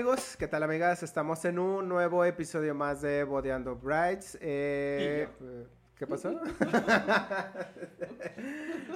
amigos? 0.00 0.34
¿Qué 0.38 0.48
tal 0.48 0.62
amigas? 0.62 1.02
Estamos 1.02 1.44
en 1.44 1.58
un 1.58 1.86
nuevo 1.86 2.24
episodio 2.24 2.74
más 2.74 3.02
de 3.02 3.22
Bodeando 3.22 3.76
Brides. 3.76 4.38
Eh, 4.40 5.28
¿Qué 5.94 6.06
pasó? 6.06 6.30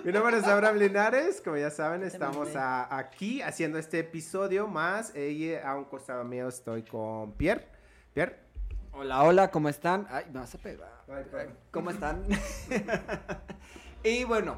Mi 0.02 0.12
nombre 0.12 0.38
es 0.38 0.44
Abraham 0.44 0.78
Linares, 0.78 1.42
como 1.42 1.58
ya 1.58 1.68
saben, 1.70 2.04
estamos 2.04 2.48
aquí 2.56 3.42
haciendo 3.42 3.78
este 3.78 3.98
episodio 3.98 4.66
más. 4.66 5.14
Y 5.14 5.54
a 5.54 5.74
un 5.76 5.84
costado 5.84 6.24
mío 6.24 6.48
estoy 6.48 6.84
con 6.84 7.32
Pierre. 7.32 7.66
Pierre. 8.14 8.38
Hola, 8.92 9.24
hola, 9.24 9.50
¿cómo 9.50 9.68
están? 9.68 10.06
Ay, 10.08 10.24
me 10.32 10.40
vas 10.40 10.54
a 10.54 10.58
pegar. 10.58 10.88
¿Cómo 11.70 11.90
están? 11.90 12.24
y 14.02 14.24
bueno, 14.24 14.56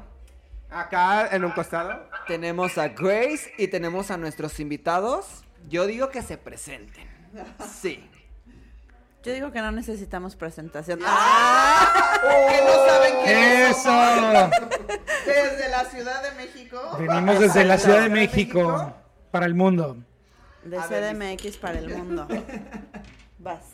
acá 0.69 1.27
en 1.27 1.43
un 1.43 1.51
costado 1.51 2.07
tenemos 2.25 2.77
a 2.77 2.87
Grace 2.87 3.51
y 3.57 3.67
tenemos 3.67 4.11
a 4.11 4.15
nuestros 4.17 4.61
invitados. 4.61 5.43
Yo 5.67 5.85
digo 5.85 6.09
que 6.09 6.21
se 6.21 6.37
presenten. 6.37 7.05
Sí. 7.81 8.09
Yo 9.23 9.33
digo 9.33 9.51
que 9.51 9.59
no 9.61 9.71
necesitamos 9.71 10.37
presentación. 10.37 10.99
¡Ah! 11.05 12.21
que 12.21 12.61
no 12.63 12.85
saben 12.85 13.13
qué 13.25 13.69
¡Eso! 13.69 13.91
Desde 15.25 15.69
la 15.69 15.83
Ciudad 15.85 16.23
de 16.23 16.31
México. 16.37 16.97
Venimos 16.97 17.39
desde 17.39 17.65
la 17.65 17.77
Ciudad 17.77 18.03
de 18.03 18.09
México 18.09 18.93
para 19.31 19.45
el 19.45 19.53
mundo. 19.53 19.97
De 20.63 20.77
CDMX 20.77 21.57
para 21.57 21.79
el 21.79 21.97
mundo. 21.97 22.27
Vas. 23.39 23.65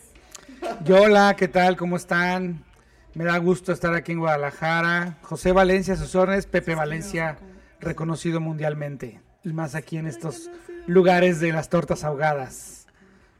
Yo, 0.83 1.03
hola, 1.03 1.35
¿qué 1.37 1.47
tal? 1.47 1.77
¿Cómo 1.77 1.97
están? 1.97 2.65
Me 3.13 3.23
da 3.23 3.37
gusto 3.37 3.71
estar 3.71 3.93
aquí 3.93 4.13
en 4.13 4.19
Guadalajara. 4.19 5.17
José 5.21 5.51
Valencia, 5.51 5.95
sus 5.95 6.15
órdenes. 6.15 6.47
Pepe 6.47 6.73
Valencia, 6.73 7.37
reconocido 7.79 8.39
mundialmente. 8.39 9.21
Y 9.43 9.53
más 9.53 9.75
aquí 9.75 9.97
en 9.97 10.07
estos 10.07 10.49
lugares 10.87 11.39
de 11.39 11.51
las 11.51 11.69
tortas 11.69 12.03
ahogadas. 12.03 12.87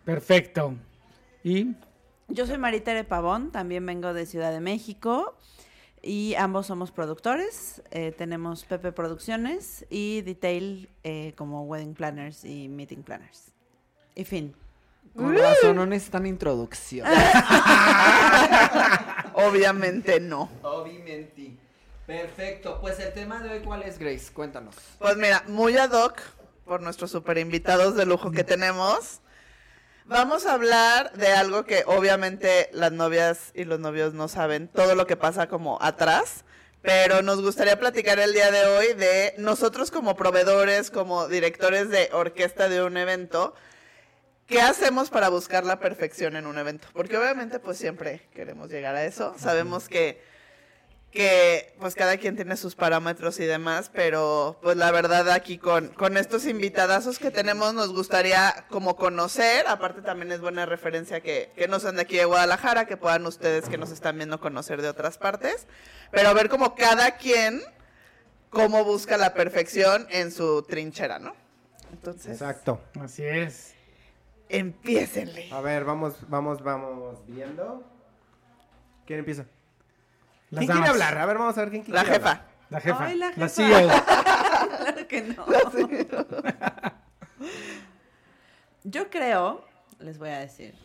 Perfecto. 0.06 0.76
¿Y? 1.44 1.76
Yo 2.28 2.48
soy 2.48 2.58
Maritere 2.58 3.04
Pavón, 3.04 3.52
también 3.52 3.86
vengo 3.86 4.14
de 4.14 4.26
Ciudad 4.26 4.52
de 4.52 4.60
México 4.60 5.36
y 6.02 6.36
ambos 6.36 6.68
somos 6.68 6.92
productores. 6.92 7.82
Eh, 7.92 8.12
tenemos 8.12 8.66
Pepe 8.66 8.92
Producciones 8.92 9.86
y 9.90 10.22
Detail 10.22 10.90
eh, 11.04 11.34
como 11.38 11.64
Wedding 11.64 11.94
Planners 11.94 12.44
y 12.44 12.68
Meeting 12.68 13.04
Planners. 13.04 13.54
Y 14.16 14.26
fin. 14.26 14.54
Con 15.16 15.38
razón 15.38 15.76
no 15.76 15.86
necesitan 15.86 16.26
introducción. 16.26 17.08
Obviamente 19.36 20.20
no. 20.20 20.50
Obviamente. 20.64 21.58
Perfecto. 22.06 22.80
Pues 22.82 23.00
el 23.00 23.14
tema 23.14 23.40
de 23.40 23.50
hoy, 23.50 23.60
¿cuál 23.62 23.84
es, 23.84 23.98
Grace? 23.98 24.32
Cuéntanos. 24.34 24.76
Pues 25.00 25.16
mira, 25.18 25.44
muy 25.48 25.78
ad 25.78 25.92
hoc 25.92 26.20
por 26.66 26.82
nuestros 26.82 27.12
super 27.12 27.38
invitados 27.38 27.96
de 27.96 28.06
lujo 28.06 28.32
que 28.32 28.44
tenemos. 28.44 29.22
Vamos 30.06 30.46
a 30.46 30.54
hablar 30.54 31.14
de 31.14 31.30
algo 31.30 31.64
que 31.64 31.84
obviamente 31.88 32.70
las 32.74 32.92
novias 32.92 33.52
y 33.54 33.64
los 33.64 33.80
novios 33.80 34.14
no 34.14 34.28
saben, 34.28 34.68
todo 34.68 34.96
lo 34.96 35.08
que 35.08 35.16
pasa 35.16 35.48
como 35.48 35.82
atrás, 35.82 36.44
pero 36.82 37.22
nos 37.22 37.42
gustaría 37.42 37.80
platicar 37.80 38.20
el 38.20 38.34
día 38.34 38.52
de 38.52 38.66
hoy 38.66 38.94
de 38.96 39.34
nosotros 39.38 39.92
como 39.92 40.18
proveedores, 40.18 40.92
como 40.92 41.30
directores 41.30 41.90
de 41.90 42.10
orquesta 42.12 42.68
de 42.68 42.84
un 42.84 42.98
evento, 42.98 43.56
¿qué 44.46 44.62
hacemos 44.62 45.10
para 45.10 45.30
buscar 45.30 45.64
la 45.64 45.80
perfección 45.80 46.36
en 46.36 46.48
un 46.48 46.58
evento? 46.58 46.90
Porque 46.92 47.18
obviamente 47.18 47.60
pues 47.60 47.78
siempre 47.78 48.28
queremos 48.34 48.70
llegar 48.70 48.96
a 48.96 49.06
eso, 49.06 49.34
sabemos 49.38 49.88
que 49.88 50.22
que 51.14 51.76
pues 51.80 51.94
cada 51.94 52.18
quien 52.18 52.36
tiene 52.36 52.58
sus 52.58 52.74
parámetros 52.74 53.40
y 53.40 53.46
demás, 53.46 53.92
pero 53.94 54.58
pues 54.64 54.78
la 54.78 54.90
verdad 54.92 55.30
aquí 55.30 55.60
con, 55.60 55.90
con 55.90 56.18
estos 56.18 56.48
invitadazos 56.48 57.20
que 57.20 57.30
tenemos 57.30 57.76
nos 57.76 57.94
gustaría 57.94 58.66
como 58.70 58.96
conocer, 58.96 59.68
aparte 59.68 60.02
también 60.02 60.32
es 60.32 60.42
buena 60.42 60.66
referencia 60.66 61.22
que, 61.22 61.52
que 61.56 61.68
no 61.68 61.80
sean 61.80 61.98
de 61.98 62.02
aquí 62.02 62.18
de 62.18 62.26
Guadalajara, 62.26 62.88
que 62.88 62.98
puedan 62.98 63.28
ustedes 63.28 63.70
que 63.70 63.78
nos 63.78 63.92
están 63.92 64.18
viendo 64.18 64.40
conocer 64.40 64.82
de 64.82 64.90
otras 64.90 65.20
partes, 65.20 65.68
pero 66.10 66.34
ver 66.34 66.50
como 66.50 66.74
cada 66.74 67.12
quien 67.18 67.62
cómo 68.50 68.84
busca 68.84 69.16
la 69.16 69.36
perfección 69.36 70.08
en 70.10 70.32
su 70.32 70.64
trinchera, 70.64 71.20
¿no? 71.20 71.36
Entonces. 71.92 72.32
Exacto. 72.32 72.82
Así 73.00 73.24
es. 73.24 73.76
Empiecenle. 74.50 75.50
A 75.52 75.62
ver, 75.62 75.86
vamos, 75.86 76.16
vamos, 76.28 76.64
vamos 76.64 77.20
viendo. 77.28 77.84
¿Quién 79.06 79.20
empieza? 79.20 79.46
¿Quién 80.60 80.72
quiere 80.72 80.88
hablar? 80.90 81.18
A 81.18 81.26
ver, 81.26 81.38
vamos 81.38 81.58
a 81.58 81.62
ver 81.62 81.70
quién 81.72 81.84
quiere 81.84 82.00
La 82.00 82.06
jefa. 82.06 82.42
La 82.70 82.80
jefa. 82.82 83.06
Ay, 83.06 83.18
la 83.18 83.28
La 83.28 83.34
jefa. 83.34 83.50
CEO. 83.50 83.88
claro 84.78 85.08
que 85.08 85.22
no. 85.22 85.46
Yo 88.84 89.10
creo, 89.10 89.64
les 90.00 90.18
voy 90.18 90.30
a 90.30 90.40
decir, 90.40 90.76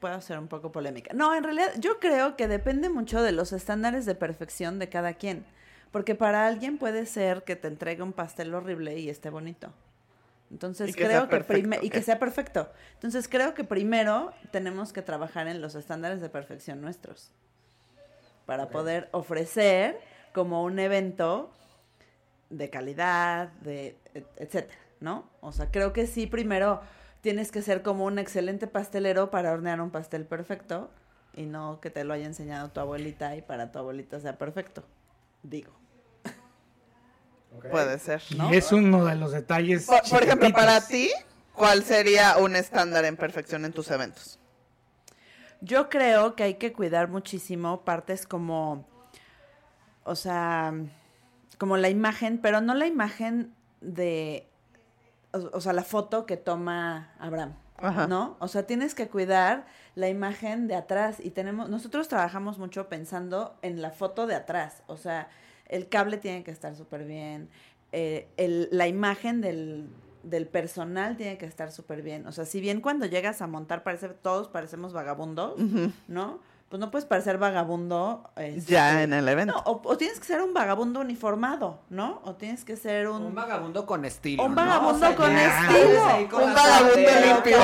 puedo 0.00 0.20
ser 0.20 0.38
un 0.38 0.48
poco 0.48 0.70
polémica. 0.72 1.12
No, 1.14 1.34
en 1.34 1.42
realidad 1.42 1.72
yo 1.78 1.98
creo 1.98 2.36
que 2.36 2.46
depende 2.48 2.88
mucho 2.88 3.22
de 3.22 3.32
los 3.32 3.52
estándares 3.52 4.06
de 4.06 4.14
perfección 4.14 4.78
de 4.78 4.88
cada 4.88 5.14
quien. 5.14 5.44
Porque 5.90 6.14
para 6.14 6.46
alguien 6.46 6.78
puede 6.78 7.06
ser 7.06 7.44
que 7.44 7.56
te 7.56 7.68
entregue 7.68 8.02
un 8.02 8.12
pastel 8.12 8.54
horrible 8.54 8.98
y 8.98 9.08
esté 9.08 9.30
bonito. 9.30 9.72
Entonces 10.50 10.94
que 10.94 11.04
creo 11.06 11.22
que 11.24 11.28
perfecto, 11.36 11.52
prime- 11.70 11.78
y 11.82 11.90
que 11.90 12.02
sea 12.02 12.18
perfecto. 12.18 12.70
Entonces 12.94 13.26
creo 13.28 13.54
que 13.54 13.64
primero 13.64 14.32
tenemos 14.52 14.92
que 14.92 15.02
trabajar 15.02 15.48
en 15.48 15.60
los 15.60 15.74
estándares 15.74 16.20
de 16.20 16.28
perfección 16.28 16.80
nuestros 16.80 17.32
para 18.46 18.68
poder 18.68 19.08
ofrecer 19.12 19.98
como 20.32 20.62
un 20.62 20.78
evento 20.78 21.50
de 22.50 22.70
calidad, 22.70 23.48
de 23.60 23.96
et- 24.14 24.26
etcétera, 24.36 24.78
¿no? 25.00 25.28
O 25.40 25.52
sea, 25.52 25.70
creo 25.70 25.92
que 25.92 26.06
sí 26.06 26.26
primero 26.26 26.80
tienes 27.20 27.50
que 27.50 27.60
ser 27.60 27.82
como 27.82 28.04
un 28.04 28.18
excelente 28.18 28.66
pastelero 28.68 29.30
para 29.30 29.52
hornear 29.52 29.80
un 29.80 29.90
pastel 29.90 30.24
perfecto 30.24 30.90
y 31.34 31.42
no 31.46 31.80
que 31.80 31.90
te 31.90 32.04
lo 32.04 32.14
haya 32.14 32.26
enseñado 32.26 32.70
tu 32.70 32.80
abuelita 32.80 33.34
y 33.36 33.42
para 33.42 33.72
tu 33.72 33.78
abuelita 33.80 34.20
sea 34.20 34.38
perfecto. 34.38 34.84
Digo. 35.42 35.72
Puede 37.70 37.98
ser. 37.98 38.22
Y 38.50 38.54
es 38.54 38.70
uno 38.72 39.04
de 39.04 39.14
los 39.16 39.32
detalles. 39.32 39.86
Por, 39.86 40.02
por 40.08 40.22
ejemplo, 40.22 40.50
para 40.52 40.80
ti, 40.86 41.10
¿cuál 41.54 41.82
sería 41.84 42.36
un 42.36 42.54
estándar 42.54 43.04
en 43.06 43.16
perfección 43.16 43.64
en 43.64 43.72
tus 43.72 43.90
eventos? 43.90 44.38
Yo 45.60 45.88
creo 45.88 46.34
que 46.36 46.42
hay 46.44 46.54
que 46.54 46.72
cuidar 46.72 47.08
muchísimo 47.08 47.80
partes 47.82 48.26
como, 48.26 48.84
o 50.04 50.14
sea, 50.14 50.74
como 51.58 51.76
la 51.76 51.88
imagen, 51.88 52.38
pero 52.38 52.60
no 52.60 52.74
la 52.74 52.86
imagen 52.86 53.54
de, 53.80 54.46
o, 55.32 55.38
o 55.56 55.60
sea, 55.60 55.72
la 55.72 55.82
foto 55.82 56.26
que 56.26 56.36
toma 56.36 57.12
Abraham, 57.18 57.54
Ajá. 57.78 58.06
¿no? 58.06 58.36
O 58.38 58.48
sea, 58.48 58.66
tienes 58.66 58.94
que 58.94 59.08
cuidar 59.08 59.66
la 59.94 60.08
imagen 60.08 60.68
de 60.68 60.74
atrás 60.76 61.18
y 61.20 61.30
tenemos, 61.30 61.68
nosotros 61.70 62.08
trabajamos 62.08 62.58
mucho 62.58 62.88
pensando 62.88 63.56
en 63.62 63.80
la 63.82 63.90
foto 63.90 64.26
de 64.26 64.34
atrás, 64.34 64.82
o 64.86 64.96
sea, 64.96 65.28
el 65.68 65.88
cable 65.88 66.18
tiene 66.18 66.44
que 66.44 66.50
estar 66.50 66.76
súper 66.76 67.04
bien, 67.04 67.48
eh, 67.92 68.28
el- 68.36 68.68
la 68.72 68.86
imagen 68.86 69.40
del, 69.40 69.88
del 70.26 70.46
personal 70.46 71.16
tiene 71.16 71.38
que 71.38 71.46
estar 71.46 71.70
súper 71.72 72.02
bien. 72.02 72.26
O 72.26 72.32
sea, 72.32 72.44
si 72.44 72.60
bien 72.60 72.80
cuando 72.80 73.06
llegas 73.06 73.40
a 73.42 73.46
montar 73.46 73.82
parece, 73.82 74.08
todos 74.08 74.48
parecemos 74.48 74.92
vagabundos, 74.92 75.58
¿no? 76.08 76.40
Pues 76.68 76.80
no 76.80 76.90
puedes 76.90 77.06
parecer 77.06 77.38
vagabundo. 77.38 78.28
este, 78.36 78.72
Ya 78.72 79.02
en 79.02 79.12
el 79.12 79.28
evento. 79.28 79.54
No, 79.54 79.60
o, 79.70 79.80
o 79.84 79.96
tienes 79.96 80.18
que 80.18 80.26
ser 80.26 80.42
un 80.42 80.52
vagabundo 80.52 80.98
uniformado, 81.00 81.78
¿no? 81.90 82.20
O 82.24 82.34
tienes 82.34 82.64
que 82.64 82.76
ser 82.76 83.08
un... 83.08 83.22
Un 83.22 83.34
vagabundo 83.36 83.86
con 83.86 84.04
estilo. 84.04 84.42
Un 84.44 84.50
¿no? 84.56 84.56
vagabundo 84.56 85.14
con 85.14 85.30
ya, 85.30 85.46
estilo. 85.70 86.28
con 86.28 86.42
Un 86.42 86.54
vagabundo 86.54 87.10
limpio. 87.24 87.58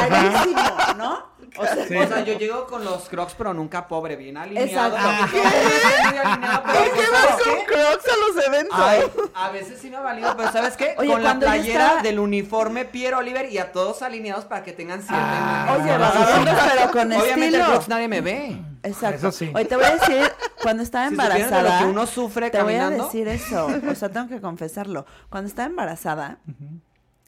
¿no? 0.96 1.32
O 1.58 1.64
sea, 1.66 1.84
Sí. 1.86 1.96
O 1.96 2.06
sea, 2.06 2.20
yo 2.24 2.38
llego 2.38 2.66
con 2.68 2.84
los 2.84 3.08
crocs, 3.08 3.34
pero 3.36 3.52
nunca 3.52 3.88
pobre, 3.88 4.14
bien 4.14 4.36
alineado. 4.36 4.68
Exacto. 4.68 4.96
Lo 4.96 5.26
que 5.32 5.40
sea, 5.40 6.08
muy 6.10 6.19
alineado, 6.19 6.62
pero 6.64 6.78
¿Por 6.78 6.90
pues, 6.90 6.93
qué 6.93 7.06
¿sabes 7.12 7.31
vas 7.31 7.43
con 7.43 7.55
qué? 7.56 7.64
crocs 7.66 8.05
a 8.06 8.16
los 8.37 8.46
eventos? 8.46 8.78
Ay, 8.81 9.02
a 9.34 9.50
veces 9.50 9.81
sí 9.81 9.90
me 9.90 9.96
ha 9.96 10.00
valido, 10.00 10.34
pero 10.37 10.52
¿sabes 10.52 10.76
qué? 10.76 10.94
Oye, 10.96 11.12
con 11.12 11.22
la 11.25 11.38
playera 11.40 11.84
estaba- 11.87 12.02
del 12.02 12.20
uniforme 12.20 12.84
Pierre 12.84 13.16
Oliver 13.16 13.50
y 13.52 13.58
a 13.58 13.72
todos 13.72 14.00
alineados 14.02 14.44
para 14.44 14.62
que 14.62 14.72
tengan 14.72 15.02
cierta 15.02 15.19
Ah. 15.20 15.66
imagen. 15.76 15.82
Oye, 15.82 15.98
vagabundos, 15.98 16.55
pero 16.72 16.90
con 16.93 17.12
Obviamente 17.12 17.34
el 17.48 17.55
estilo. 17.55 17.64
crocs 17.66 17.88
nadie 17.88 18.08
me 18.08 18.20
ve. 18.20 18.62
Exacto. 18.82 19.29
Eso 19.29 19.32
sí. 19.32 19.50
Oye, 19.55 19.64
te 19.64 19.76
voy 19.76 19.84
a 19.84 19.94
decir, 19.94 20.23
cuando 20.62 20.82
estaba 20.82 21.05
Si 21.08 21.17
de 21.17 21.23
embarazada. 21.23 21.81
lo 21.81 21.87
que 21.87 21.90
uno 21.93 22.06
sufre 22.06 22.50
te 22.50 22.62
voy 22.62 22.75
a 22.75 22.90
decir 22.90 23.29
eso. 23.29 23.69
O 23.90 23.94
sea, 23.94 24.11
tengo 24.11 24.29
que 24.29 24.40
confesarlo. 24.40 25.06
Cuando 25.31 25.49
estaba 25.49 25.69
embarazada, 25.69 26.38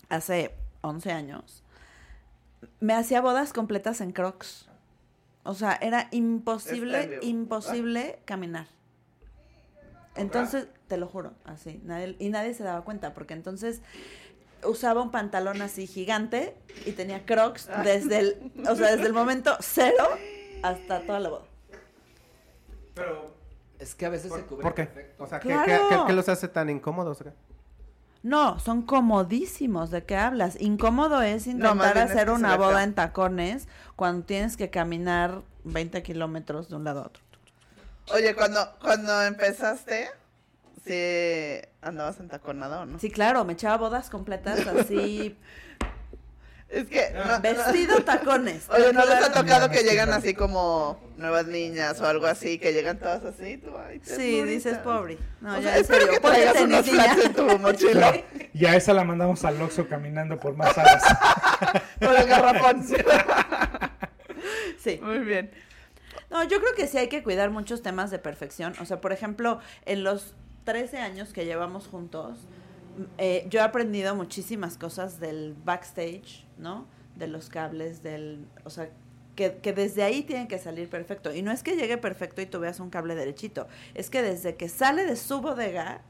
hace 0.09 0.55
11 0.81 1.13
años, 1.13 1.63
me 2.81 2.95
hacía 2.95 3.21
bodas 3.21 3.53
completas 3.53 4.01
en 4.01 4.13
crocs. 4.13 4.69
O 5.45 5.55
sea, 5.55 5.79
era 5.81 6.09
imposible, 6.11 7.07
vivo. 7.07 7.23
imposible 7.23 8.19
caminar. 8.25 8.67
Entonces, 10.17 10.69
te 10.89 10.97
lo 10.97 11.07
juro, 11.07 11.33
así. 11.45 11.81
Nadie, 11.85 12.17
y 12.19 12.29
nadie 12.31 12.55
se 12.55 12.63
daba 12.63 12.83
cuenta, 12.83 13.15
porque 13.15 13.35
entonces 13.35 13.83
usaba 14.65 15.03
un 15.03 15.11
pantalón 15.11 15.61
así 15.61 15.87
gigante 15.87 16.57
y 16.87 16.93
tenía 16.93 17.27
crocs 17.27 17.69
desde 17.83 18.19
el, 18.21 18.53
o 18.69 18.75
sea, 18.77 18.93
desde 18.93 19.07
el 19.07 19.13
momento 19.13 19.57
cero 19.61 20.09
hasta 20.65 21.01
toda 21.07 21.21
la 21.21 21.29
boda. 21.29 21.45
Pero, 22.95 23.35
Es 23.79 23.95
que 23.95 24.07
a 24.07 24.09
veces 24.09 24.33
se 24.33 24.43
cubre 24.43 24.63
¿por 24.63 24.75
qué? 24.75 24.85
perfecto. 24.85 25.25
O 25.25 25.27
sea, 25.27 25.41
¿qué, 25.41 25.49
Claro. 25.49 25.65
qué- 25.67 25.97
qué- 25.97 26.03
qué 26.07 26.13
los 26.15 26.29
hace 26.29 26.49
tan 26.49 26.71
incómodos? 26.71 27.23
No, 28.23 28.59
son 28.59 28.83
comodísimos. 28.83 29.91
¿De 29.91 30.05
qué 30.05 30.17
hablas? 30.17 30.59
Incómodo 30.61 31.21
es 31.21 31.47
intentar 31.47 31.97
es 31.99 32.05
hacer 32.11 32.31
una 32.31 32.57
boda 32.57 32.83
en 32.83 32.95
tacones 32.95 33.69
cuando 33.97 34.25
tienes 34.25 34.57
que 34.57 34.71
caminar 34.71 35.43
20 35.65 36.03
kilómetros 36.03 36.69
de 36.71 36.77
un 36.77 36.85
lado 36.85 37.03
a 37.03 37.07
otro. 37.09 37.23
Oye, 38.15 38.35
cuando, 38.35 38.61
cuando 38.81 39.23
empezaste, 39.23 40.09
¿sí 40.87 41.61
andabas 41.83 42.21
entaconada 42.21 42.83
o 42.83 42.87
no? 42.87 42.99
Sí, 42.99 43.11
claro, 43.11 43.45
me 43.45 43.53
echaba 43.55 43.77
bodas 43.77 44.09
completas 44.09 44.67
así, 44.67 45.37
Es 46.75 46.89
que... 46.89 47.11
no- 47.15 47.25
no- 47.25 47.41
vestido 47.41 48.01
tacones. 48.01 48.65
Oye, 48.71 48.93
¿no 48.93 49.05
les 49.05 49.15
ha 49.25 49.33
tocado 49.33 49.71
que 49.71 49.83
llegan 49.83 50.13
así 50.13 50.35
como 50.35 51.01
nuevas 51.17 51.47
niñas 51.47 52.01
o 52.01 52.07
algo 52.07 52.27
así, 52.27 52.59
que 52.59 52.73
llegan 52.73 52.99
todas 52.99 53.25
así? 53.25 53.59
Tú, 53.59 53.71
ay, 53.79 54.01
Sí, 54.03 54.43
dices 54.43 54.79
pobre. 54.79 55.19
No, 55.41 55.53
O 55.55 55.57
ya 55.57 55.63
sea, 55.63 55.77
espero 55.79 56.07
serio, 56.07 56.15
que 56.15 56.21
traigas 56.29 56.61
unos 56.63 56.87
flats 56.91 57.25
en 57.25 57.33
tu 57.35 57.59
mochila 57.59 58.13
Y 58.55 58.67
a 58.67 58.77
esa 58.77 58.93
la 58.93 59.05
mandamos 59.05 59.45
al 59.45 59.61
Oxxo 59.63 59.87
caminando 59.89 60.39
por 60.39 60.57
más 60.57 60.77
alas. 60.77 61.03
por 62.01 62.15
el 62.17 62.27
garrafón. 62.27 62.85
Sí. 64.79 64.99
Muy 65.03 65.19
bien. 65.21 65.51
No, 66.31 66.43
yo 66.45 66.61
creo 66.61 66.75
que 66.75 66.87
sí 66.87 66.99
hay 66.99 67.09
que 67.09 67.23
cuidar 67.23 67.51
muchos 67.51 67.83
temas 67.83 68.11
de 68.11 68.19
perfección. 68.19 68.75
O 68.81 68.85
sea, 68.87 69.01
por 69.01 69.13
ejemplo, 69.13 69.61
en 69.87 70.05
los 70.05 70.35
13 70.65 70.99
años 70.99 71.33
que 71.33 71.45
llevamos 71.45 71.87
juntos, 71.87 72.39
eh, 73.19 73.47
yo 73.49 73.61
he 73.61 73.63
aprendido 73.63 74.15
muchísimas 74.15 74.77
cosas 74.79 75.21
del 75.21 75.55
backstage, 75.65 76.47
¿no? 76.59 76.87
De 77.17 77.27
los 77.27 77.49
cables, 77.49 78.03
del... 78.03 78.47
O 78.65 78.71
sea, 78.71 78.91
que, 79.37 79.57
que 79.57 79.73
desde 79.73 80.03
ahí 80.03 80.23
tiene 80.23 80.47
que 80.49 80.59
salir 80.59 80.89
perfecto. 80.89 81.35
Y 81.35 81.43
no 81.43 81.51
es 81.51 81.63
que 81.63 81.77
llegue 81.77 81.99
perfecto 81.99 82.41
y 82.41 82.47
tú 82.47 82.61
veas 82.61 82.81
un 82.81 82.91
cable 82.91 83.15
derechito. 83.15 83.67
Es 83.95 84.11
que 84.11 84.23
desde 84.23 84.57
que 84.57 84.69
sale 84.69 85.05
de 85.05 85.17
su 85.17 85.41
bodega, 85.41 86.03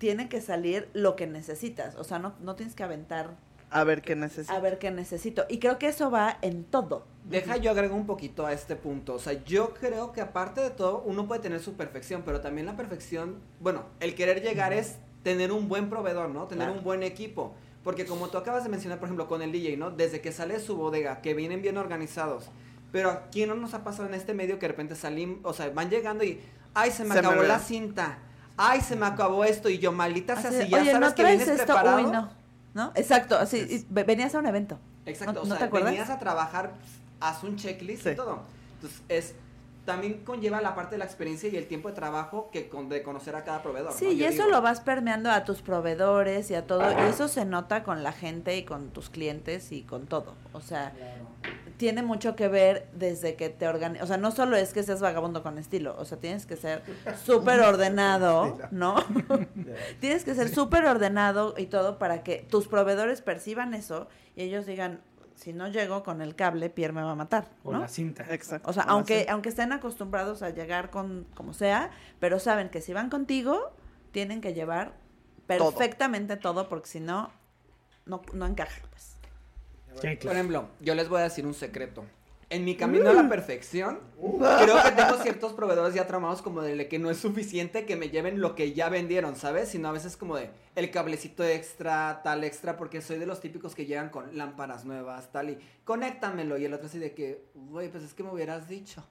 tiene 0.00 0.28
que 0.28 0.40
salir 0.40 0.88
lo 0.94 1.14
que 1.14 1.26
necesitas. 1.26 1.94
O 1.96 2.04
sea, 2.04 2.18
no, 2.18 2.34
no 2.40 2.56
tienes 2.56 2.74
que 2.74 2.82
aventar 2.82 3.36
A 3.68 3.84
ver 3.84 4.00
qué 4.00 4.16
necesitas. 4.16 4.56
a 4.56 4.58
ver 4.58 4.78
qué 4.78 4.90
necesito. 4.90 5.44
Y 5.48 5.58
creo 5.58 5.78
que 5.78 5.88
eso 5.88 6.10
va 6.10 6.38
en 6.40 6.64
todo. 6.64 7.06
Deja 7.24 7.58
yo 7.58 7.70
agrego 7.70 7.94
un 7.94 8.06
poquito 8.06 8.46
a 8.46 8.52
este 8.54 8.76
punto. 8.76 9.14
O 9.14 9.18
sea, 9.18 9.44
yo 9.44 9.74
creo 9.74 10.12
que 10.12 10.22
aparte 10.22 10.62
de 10.62 10.70
todo, 10.70 11.02
uno 11.02 11.28
puede 11.28 11.42
tener 11.42 11.60
su 11.60 11.74
perfección, 11.74 12.22
pero 12.24 12.40
también 12.40 12.66
la 12.66 12.76
perfección, 12.76 13.40
bueno, 13.60 13.84
el 14.00 14.14
querer 14.14 14.42
llegar 14.42 14.72
es 14.72 14.96
tener 15.22 15.52
un 15.52 15.68
buen 15.68 15.88
proveedor, 15.90 16.30
¿no? 16.30 16.44
Tener 16.46 16.66
Claro. 16.66 16.78
un 16.78 16.84
buen 16.84 17.02
equipo. 17.02 17.54
Porque 17.84 18.04
como 18.06 18.28
tú 18.28 18.36
acabas 18.38 18.62
de 18.62 18.68
mencionar, 18.68 18.98
por 18.98 19.06
ejemplo, 19.06 19.26
con 19.26 19.40
el 19.42 19.52
DJ, 19.52 19.76
¿no? 19.76 19.90
Desde 19.90 20.20
que 20.20 20.32
sale 20.32 20.54
de 20.54 20.60
su 20.60 20.76
bodega, 20.76 21.20
que 21.22 21.34
vienen 21.34 21.62
bien 21.62 21.78
organizados. 21.78 22.50
Pero 22.92 23.10
aquí 23.10 23.46
no 23.46 23.54
nos 23.54 23.72
ha 23.74 23.84
pasado 23.84 24.08
en 24.08 24.14
este 24.14 24.34
medio 24.34 24.58
que 24.58 24.66
de 24.66 24.68
repente 24.72 24.96
salimos, 24.96 25.38
o 25.44 25.52
sea, 25.54 25.70
van 25.70 25.88
llegando 25.90 26.24
y, 26.24 26.40
ay, 26.74 26.90
se 26.90 27.04
me 27.04 27.14
Se 27.14 27.22
me 27.22 27.28
acabó 27.28 27.42
la 27.42 27.58
cinta. 27.58 28.18
Ay, 28.56 28.80
se 28.82 28.96
me 28.96 29.06
acabó 29.06 29.44
esto. 29.44 29.70
Y 29.70 29.78
yo, 29.78 29.92
maldita 29.92 30.36
sea, 30.36 30.50
Así 30.50 30.62
si 30.64 30.68
ya 30.68 30.80
Oye, 30.82 30.92
sabes 30.92 31.08
¿no 31.08 31.14
que 31.14 31.24
vienes 31.24 31.48
esto? 31.48 31.64
preparado. 31.64 31.96
Uy, 32.04 32.10
no. 32.10 32.30
¿No? 32.74 32.92
Exacto, 32.94 33.36
así, 33.38 33.86
venías 33.88 34.34
a 34.34 34.38
un 34.40 34.46
evento. 34.46 34.78
Exacto, 35.06 35.32
¿No- 35.34 35.40
o 35.40 35.44
no 35.46 35.56
sea, 35.56 35.70
te 35.70 35.82
venías 35.82 36.10
a 36.10 36.18
trabajar, 36.18 36.72
haz 37.20 37.42
un 37.42 37.56
checklist 37.56 38.02
Sí. 38.04 38.10
y 38.10 38.14
todo. 38.14 38.40
Entonces, 38.74 39.02
es 39.08 39.34
también 39.84 40.24
conlleva 40.24 40.60
la 40.60 40.74
parte 40.74 40.94
de 40.94 40.98
la 40.98 41.04
experiencia 41.04 41.48
y 41.48 41.56
el 41.56 41.66
tiempo 41.66 41.88
de 41.88 41.94
trabajo 41.94 42.50
que 42.52 42.68
con, 42.68 42.88
de 42.88 43.02
conocer 43.02 43.34
a 43.34 43.44
cada 43.44 43.62
proveedor. 43.62 43.92
Sí, 43.92 44.06
¿no? 44.06 44.12
y 44.12 44.24
eso 44.24 44.44
digo, 44.44 44.56
lo 44.56 44.62
vas 44.62 44.80
permeando 44.80 45.30
a 45.30 45.44
tus 45.44 45.62
proveedores 45.62 46.50
y 46.50 46.54
a 46.54 46.66
todo, 46.66 46.82
y 46.92 47.08
eso 47.08 47.28
se 47.28 47.44
nota 47.44 47.82
con 47.82 48.02
la 48.02 48.12
gente 48.12 48.56
y 48.56 48.64
con 48.64 48.90
tus 48.90 49.10
clientes 49.10 49.72
y 49.72 49.82
con 49.82 50.06
todo. 50.06 50.34
O 50.52 50.60
sea, 50.60 50.92
tiene 51.76 52.02
mucho 52.02 52.36
que 52.36 52.48
ver 52.48 52.88
desde 52.92 53.36
que 53.36 53.48
te 53.48 53.66
organizas, 53.66 54.04
o 54.04 54.06
sea, 54.06 54.18
no 54.18 54.30
solo 54.32 54.56
es 54.56 54.74
que 54.74 54.82
seas 54.82 55.00
vagabundo 55.00 55.42
con 55.42 55.56
estilo, 55.56 55.96
o 55.98 56.04
sea, 56.04 56.18
tienes 56.18 56.44
que 56.44 56.56
ser 56.56 56.82
súper 57.24 57.60
ordenado, 57.60 58.58
¿no? 58.70 58.96
tienes 60.00 60.24
que 60.24 60.34
ser 60.34 60.50
súper 60.50 60.84
ordenado 60.84 61.54
y 61.56 61.66
todo 61.66 61.98
para 61.98 62.22
que 62.22 62.46
tus 62.50 62.68
proveedores 62.68 63.22
perciban 63.22 63.72
eso 63.72 64.08
y 64.36 64.42
ellos 64.42 64.66
digan, 64.66 65.00
si 65.40 65.54
no 65.54 65.68
llego 65.68 66.02
con 66.02 66.20
el 66.20 66.36
cable, 66.36 66.68
Pierre 66.68 66.92
me 66.92 67.02
va 67.02 67.12
a 67.12 67.14
matar, 67.14 67.48
O 67.64 67.72
la 67.72 67.88
cinta. 67.88 68.26
Exacto. 68.28 68.68
O 68.68 68.74
sea, 68.74 68.82
aunque, 68.82 69.24
aunque 69.30 69.48
estén 69.48 69.72
acostumbrados 69.72 70.42
a 70.42 70.50
llegar 70.50 70.90
con 70.90 71.26
como 71.34 71.54
sea, 71.54 71.90
pero 72.18 72.38
saben 72.38 72.68
que 72.68 72.82
si 72.82 72.92
van 72.92 73.08
contigo, 73.08 73.72
tienen 74.12 74.42
que 74.42 74.52
llevar 74.52 74.92
perfectamente 75.46 76.36
todo, 76.36 76.68
porque 76.68 76.88
si 76.88 77.00
no, 77.00 77.30
no, 78.04 78.20
no 78.34 78.46
encaja. 78.46 78.82
Pues. 78.90 79.16
Sí, 80.02 80.16
Por 80.22 80.32
ejemplo, 80.32 80.68
yo 80.80 80.94
les 80.94 81.08
voy 81.08 81.20
a 81.20 81.24
decir 81.24 81.46
un 81.46 81.54
secreto. 81.54 82.04
En 82.50 82.64
mi 82.64 82.76
camino 82.76 83.08
a 83.08 83.14
la 83.14 83.28
perfección, 83.28 84.00
creo 84.18 84.82
que 84.82 84.90
tengo 84.90 85.16
ciertos 85.22 85.52
proveedores 85.54 85.94
ya 85.94 86.06
tramados 86.06 86.42
como 86.42 86.60
de 86.60 86.88
que 86.88 86.98
no 86.98 87.08
es 87.08 87.16
suficiente 87.16 87.86
que 87.86 87.96
me 87.96 88.10
lleven 88.10 88.40
lo 88.40 88.56
que 88.56 88.72
ya 88.72 88.88
vendieron, 88.88 89.36
¿sabes? 89.36 89.68
Sino 89.70 89.88
a 89.88 89.92
veces 89.92 90.16
como 90.16 90.36
de 90.36 90.50
el 90.80 90.90
cablecito 90.90 91.44
extra, 91.44 92.20
tal 92.24 92.42
extra, 92.44 92.76
porque 92.76 93.00
soy 93.00 93.18
de 93.18 93.26
los 93.26 93.40
típicos 93.40 93.74
que 93.74 93.86
llegan 93.86 94.08
con 94.10 94.36
lámparas 94.36 94.84
nuevas, 94.84 95.30
tal, 95.30 95.50
y 95.50 95.58
conéctamelo. 95.84 96.58
Y 96.58 96.64
el 96.64 96.74
otro 96.74 96.86
así 96.86 96.98
de 96.98 97.14
que, 97.14 97.44
güey, 97.54 97.90
pues 97.90 98.02
es 98.02 98.14
que 98.14 98.22
me 98.22 98.32
hubieras 98.32 98.68
dicho. 98.68 99.04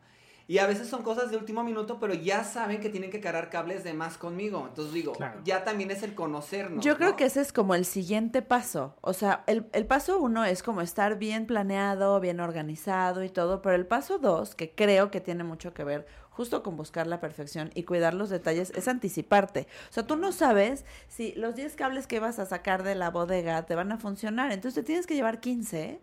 Y 0.47 0.57
a 0.57 0.65
veces 0.65 0.87
son 0.87 1.03
cosas 1.03 1.29
de 1.29 1.37
último 1.37 1.63
minuto, 1.63 1.99
pero 1.99 2.15
ya 2.15 2.43
saben 2.43 2.81
que 2.81 2.89
tienen 2.89 3.11
que 3.11 3.19
cargar 3.19 3.51
cables 3.51 3.83
de 3.83 3.93
más 3.93 4.17
conmigo. 4.17 4.65
Entonces 4.67 4.95
digo, 4.95 5.11
Claro. 5.11 5.39
ya 5.43 5.63
también 5.63 5.91
es 5.91 6.01
el 6.01 6.15
conocernos. 6.15 6.83
Yo 6.83 6.97
creo 6.97 7.11
¿no? 7.11 7.15
que 7.17 7.25
ese 7.25 7.41
es 7.41 7.53
como 7.53 7.75
el 7.75 7.85
siguiente 7.85 8.41
paso. 8.41 8.95
O 9.01 9.13
sea, 9.13 9.43
el, 9.45 9.67
el 9.73 9.85
paso 9.85 10.17
uno 10.19 10.43
es 10.45 10.63
como 10.63 10.81
estar 10.81 11.19
bien 11.19 11.45
planeado, 11.45 12.19
bien 12.19 12.39
organizado 12.39 13.23
y 13.23 13.29
todo, 13.29 13.61
pero 13.61 13.75
el 13.75 13.85
paso 13.85 14.17
dos, 14.17 14.55
que 14.55 14.71
creo 14.73 15.11
que 15.11 15.21
tiene 15.21 15.43
mucho 15.43 15.75
que 15.75 15.83
ver 15.83 16.07
justo 16.39 16.63
con 16.63 16.77
buscar 16.77 17.05
la 17.05 17.19
perfección 17.19 17.69
y 17.75 17.83
cuidar 17.83 18.13
los 18.13 18.29
detalles, 18.29 18.71
es 18.73 18.87
anticiparte. 18.87 19.67
O 19.89 19.93
sea, 19.93 20.07
tú 20.07 20.15
no 20.15 20.31
sabes 20.31 20.85
si 21.09 21.33
los 21.33 21.53
10 21.57 21.75
cables 21.75 22.07
que 22.07 22.21
vas 22.21 22.39
a 22.39 22.45
sacar 22.45 22.83
de 22.83 22.95
la 22.95 23.09
bodega 23.09 23.65
te 23.65 23.75
van 23.75 23.91
a 23.91 23.97
funcionar. 23.97 24.53
Entonces 24.53 24.75
te 24.81 24.83
tienes 24.87 25.05
que 25.05 25.15
llevar 25.15 25.41
15 25.41 25.99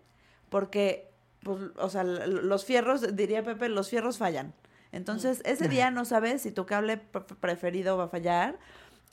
porque, 0.50 1.10
pues, 1.42 1.58
o 1.78 1.88
sea, 1.88 2.04
los 2.04 2.66
fierros, 2.66 3.16
diría 3.16 3.42
Pepe, 3.44 3.70
los 3.70 3.88
fierros 3.88 4.18
fallan. 4.18 4.52
Entonces, 4.92 5.40
ese 5.46 5.68
día 5.70 5.90
no 5.90 6.04
sabes 6.04 6.42
si 6.42 6.50
tu 6.52 6.66
cable 6.66 6.98
pre- 6.98 7.22
preferido 7.40 7.96
va 7.96 8.04
a 8.04 8.08
fallar 8.08 8.58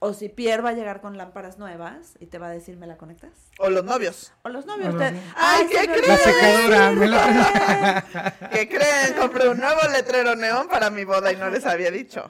o 0.06 0.14
si 0.14 0.28
Pierre 0.28 0.62
va 0.62 0.70
a 0.72 0.74
llegar 0.74 1.00
con 1.00 1.18
lámparas 1.18 1.58
nuevas 1.58 2.16
y 2.20 2.26
te 2.26 2.38
va 2.38 2.48
a 2.48 2.50
decir, 2.50 2.76
¿me 2.76 2.88
la 2.88 2.98
conectas? 2.98 3.32
O 3.58 3.70
los 3.70 3.86
novios. 3.86 4.34
O 4.44 4.50
los 4.50 4.66
novios. 4.66 4.94
O 4.94 4.98
te- 4.98 5.12
los 5.12 5.14
novios. 5.14 5.34
¡Ay, 5.38 5.68
qué 5.72 5.88
me 5.88 5.94
crees! 5.96 6.08
La 6.08 6.18
secadora, 6.18 6.92
me 6.92 7.08
decirte". 7.10 8.50
¿Qué 8.52 8.68
creen? 8.70 9.14
Compré 9.18 9.48
un 9.48 9.58
nuevo 9.60 9.80
letrero 9.94 10.36
neón 10.36 10.68
para 10.68 10.90
mi 10.90 11.06
boda 11.06 11.32
y 11.32 11.38
no 11.38 11.50
les 11.50 11.66
había 11.66 11.90
dicho. 11.90 12.30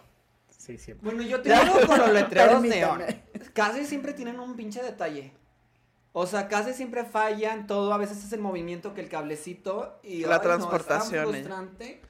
Sí, 0.56 0.78
siempre. 0.78 1.10
Bueno, 1.10 1.24
yo 1.28 1.42
tengo 1.42 1.58
algo 1.60 1.88
con 1.88 1.98
los 2.00 2.12
letreros 2.14 2.62
neón. 2.64 3.04
Casi 3.54 3.86
siempre 3.86 4.14
tienen 4.14 4.40
un 4.40 4.56
pinche 4.56 4.82
detalle. 4.84 5.34
O 6.12 6.28
sea, 6.28 6.48
casi 6.48 6.74
siempre 6.74 7.06
fallan 7.06 7.66
todo. 7.66 7.92
A 7.92 7.98
veces 7.98 8.24
es 8.24 8.32
el 8.34 8.40
movimiento 8.40 8.94
que 8.94 9.02
el 9.02 9.10
cablecito 9.10 10.00
y 10.04 10.22
La 10.22 10.36
ay, 10.36 10.36
no, 10.36 10.42
transportación, 10.42 11.34
es 11.36 11.42
eh. 11.46 11.50
tan 11.50 11.70
frustrante. 11.70 12.02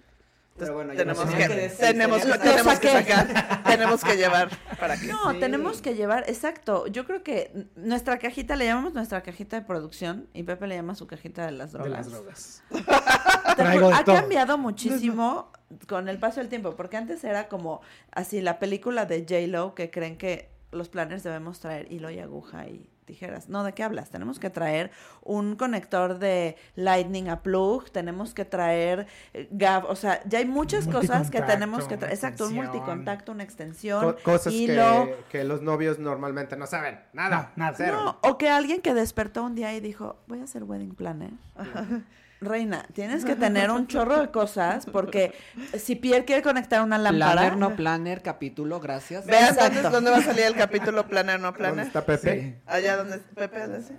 Pero 0.57 0.75
bueno, 0.75 0.93
ya 0.93 0.99
tenemos 0.99 1.25
que, 1.25 1.31
tenía 1.47 1.55
decir, 1.55 1.79
tenemos, 1.79 2.23
que- 2.23 2.31
que- 2.31 2.37
tenemos 2.37 2.79
que 2.79 2.87
sacar, 2.89 3.63
tenemos 3.63 4.03
que 4.03 4.15
llevar 4.17 4.49
para 4.79 4.97
que. 4.99 5.07
No, 5.07 5.31
Sí. 5.31 5.39
tenemos 5.39 5.81
que 5.81 5.95
llevar, 5.95 6.25
exacto. 6.27 6.85
Yo 6.87 7.05
creo 7.05 7.23
que 7.23 7.67
nuestra 7.75 8.19
cajita, 8.19 8.55
le 8.55 8.65
llamamos 8.65 8.93
nuestra 8.93 9.21
cajita 9.23 9.59
de 9.59 9.65
producción 9.65 10.27
y 10.33 10.43
Pepe 10.43 10.67
le 10.67 10.75
llama 10.75 10.93
su 10.93 11.07
cajita 11.07 11.45
de 11.47 11.53
las 11.53 11.71
De 11.71 11.79
drogas. 11.79 11.97
las 12.05 12.11
drogas. 12.11 12.63
Traigo 13.57 13.89
de 13.89 13.95
ha 13.95 14.03
todo. 14.03 14.15
cambiado 14.15 14.57
muchísimo 14.57 15.51
con 15.87 16.07
el 16.07 16.19
paso 16.19 16.39
del 16.39 16.49
tiempo, 16.49 16.75
porque 16.75 16.97
antes 16.97 17.23
era 17.23 17.47
como 17.47 17.81
así 18.11 18.41
la 18.41 18.59
película 18.59 19.05
de 19.05 19.21
J-Lo 19.27 19.73
que 19.73 19.89
creen 19.89 20.17
que 20.17 20.49
los 20.71 20.89
planners 20.89 21.23
debemos 21.23 21.59
traer 21.59 21.91
hilo 21.91 22.09
y 22.11 22.19
aguja 22.19 22.67
y 22.67 22.89
tijeras. 23.03 23.49
No, 23.49 23.63
¿de 23.63 23.73
qué 23.73 23.83
hablas? 23.83 24.09
Tenemos 24.09 24.39
que 24.39 24.49
traer 24.49 24.91
un 25.21 25.55
conector 25.55 26.19
de 26.19 26.55
Lightning 26.75 27.29
a 27.29 27.41
plug, 27.43 27.89
tenemos 27.91 28.33
que 28.33 28.45
traer 28.45 29.07
eh, 29.33 29.47
gav, 29.51 29.85
o 29.89 29.95
sea, 29.95 30.21
ya 30.25 30.39
hay 30.39 30.45
muchas 30.45 30.87
cosas 30.87 31.29
que 31.29 31.41
tenemos 31.41 31.87
que 31.87 31.97
traer. 31.97 32.13
Exacto, 32.13 32.47
un 32.47 32.55
multicontacto, 32.55 33.31
una 33.31 33.43
extensión, 33.43 34.03
Co- 34.13 34.15
cosas 34.23 34.53
hilo. 34.53 35.05
que, 35.05 35.15
que 35.39 35.43
los 35.43 35.61
novios 35.61 35.99
normalmente 35.99 36.55
no 36.57 36.67
saben. 36.67 36.99
Nada. 37.13 37.51
No, 37.55 37.65
nada. 37.65 37.73
Cero. 37.77 38.01
No, 38.03 38.17
o 38.29 38.37
que 38.37 38.49
alguien 38.49 38.81
que 38.81 38.93
despertó 38.93 39.43
un 39.43 39.55
día 39.55 39.73
y 39.73 39.79
dijo, 39.79 40.17
voy 40.27 40.39
a 40.41 40.43
hacer 40.45 40.63
wedding 40.63 40.95
planner. 40.95 41.31
Reina, 42.45 42.85
tienes 42.93 43.25
que 43.25 43.35
tener 43.37 43.71
un 43.71 43.87
chorro 43.87 44.19
de 44.19 44.31
cosas 44.31 44.85
porque 44.85 45.33
si 45.77 45.95
Pierre 45.95 46.25
quiere 46.25 46.41
conectar 46.41 46.81
una 46.81 46.97
lámpara, 46.97 47.33
Planner, 47.33 47.57
no 47.57 47.75
planner, 47.75 48.21
capítulo, 48.21 48.79
gracias. 48.79 49.25
Vean 49.25 49.53
Exacto. 49.53 49.75
dónde, 49.75 49.89
dónde 49.89 50.11
va 50.11 50.17
a 50.17 50.21
salir 50.21 50.45
el 50.45 50.55
capítulo 50.55 51.07
planner 51.07 51.39
no 51.39 51.47
¿Dónde 51.47 51.57
planner. 51.59 51.87
está 51.87 52.05
Pepe? 52.05 52.41
Sí. 52.41 52.55
Allá 52.65 52.97
donde 52.97 53.17
Pepe 53.19 53.59
¿dónde 53.59 53.79
está? 53.79 53.93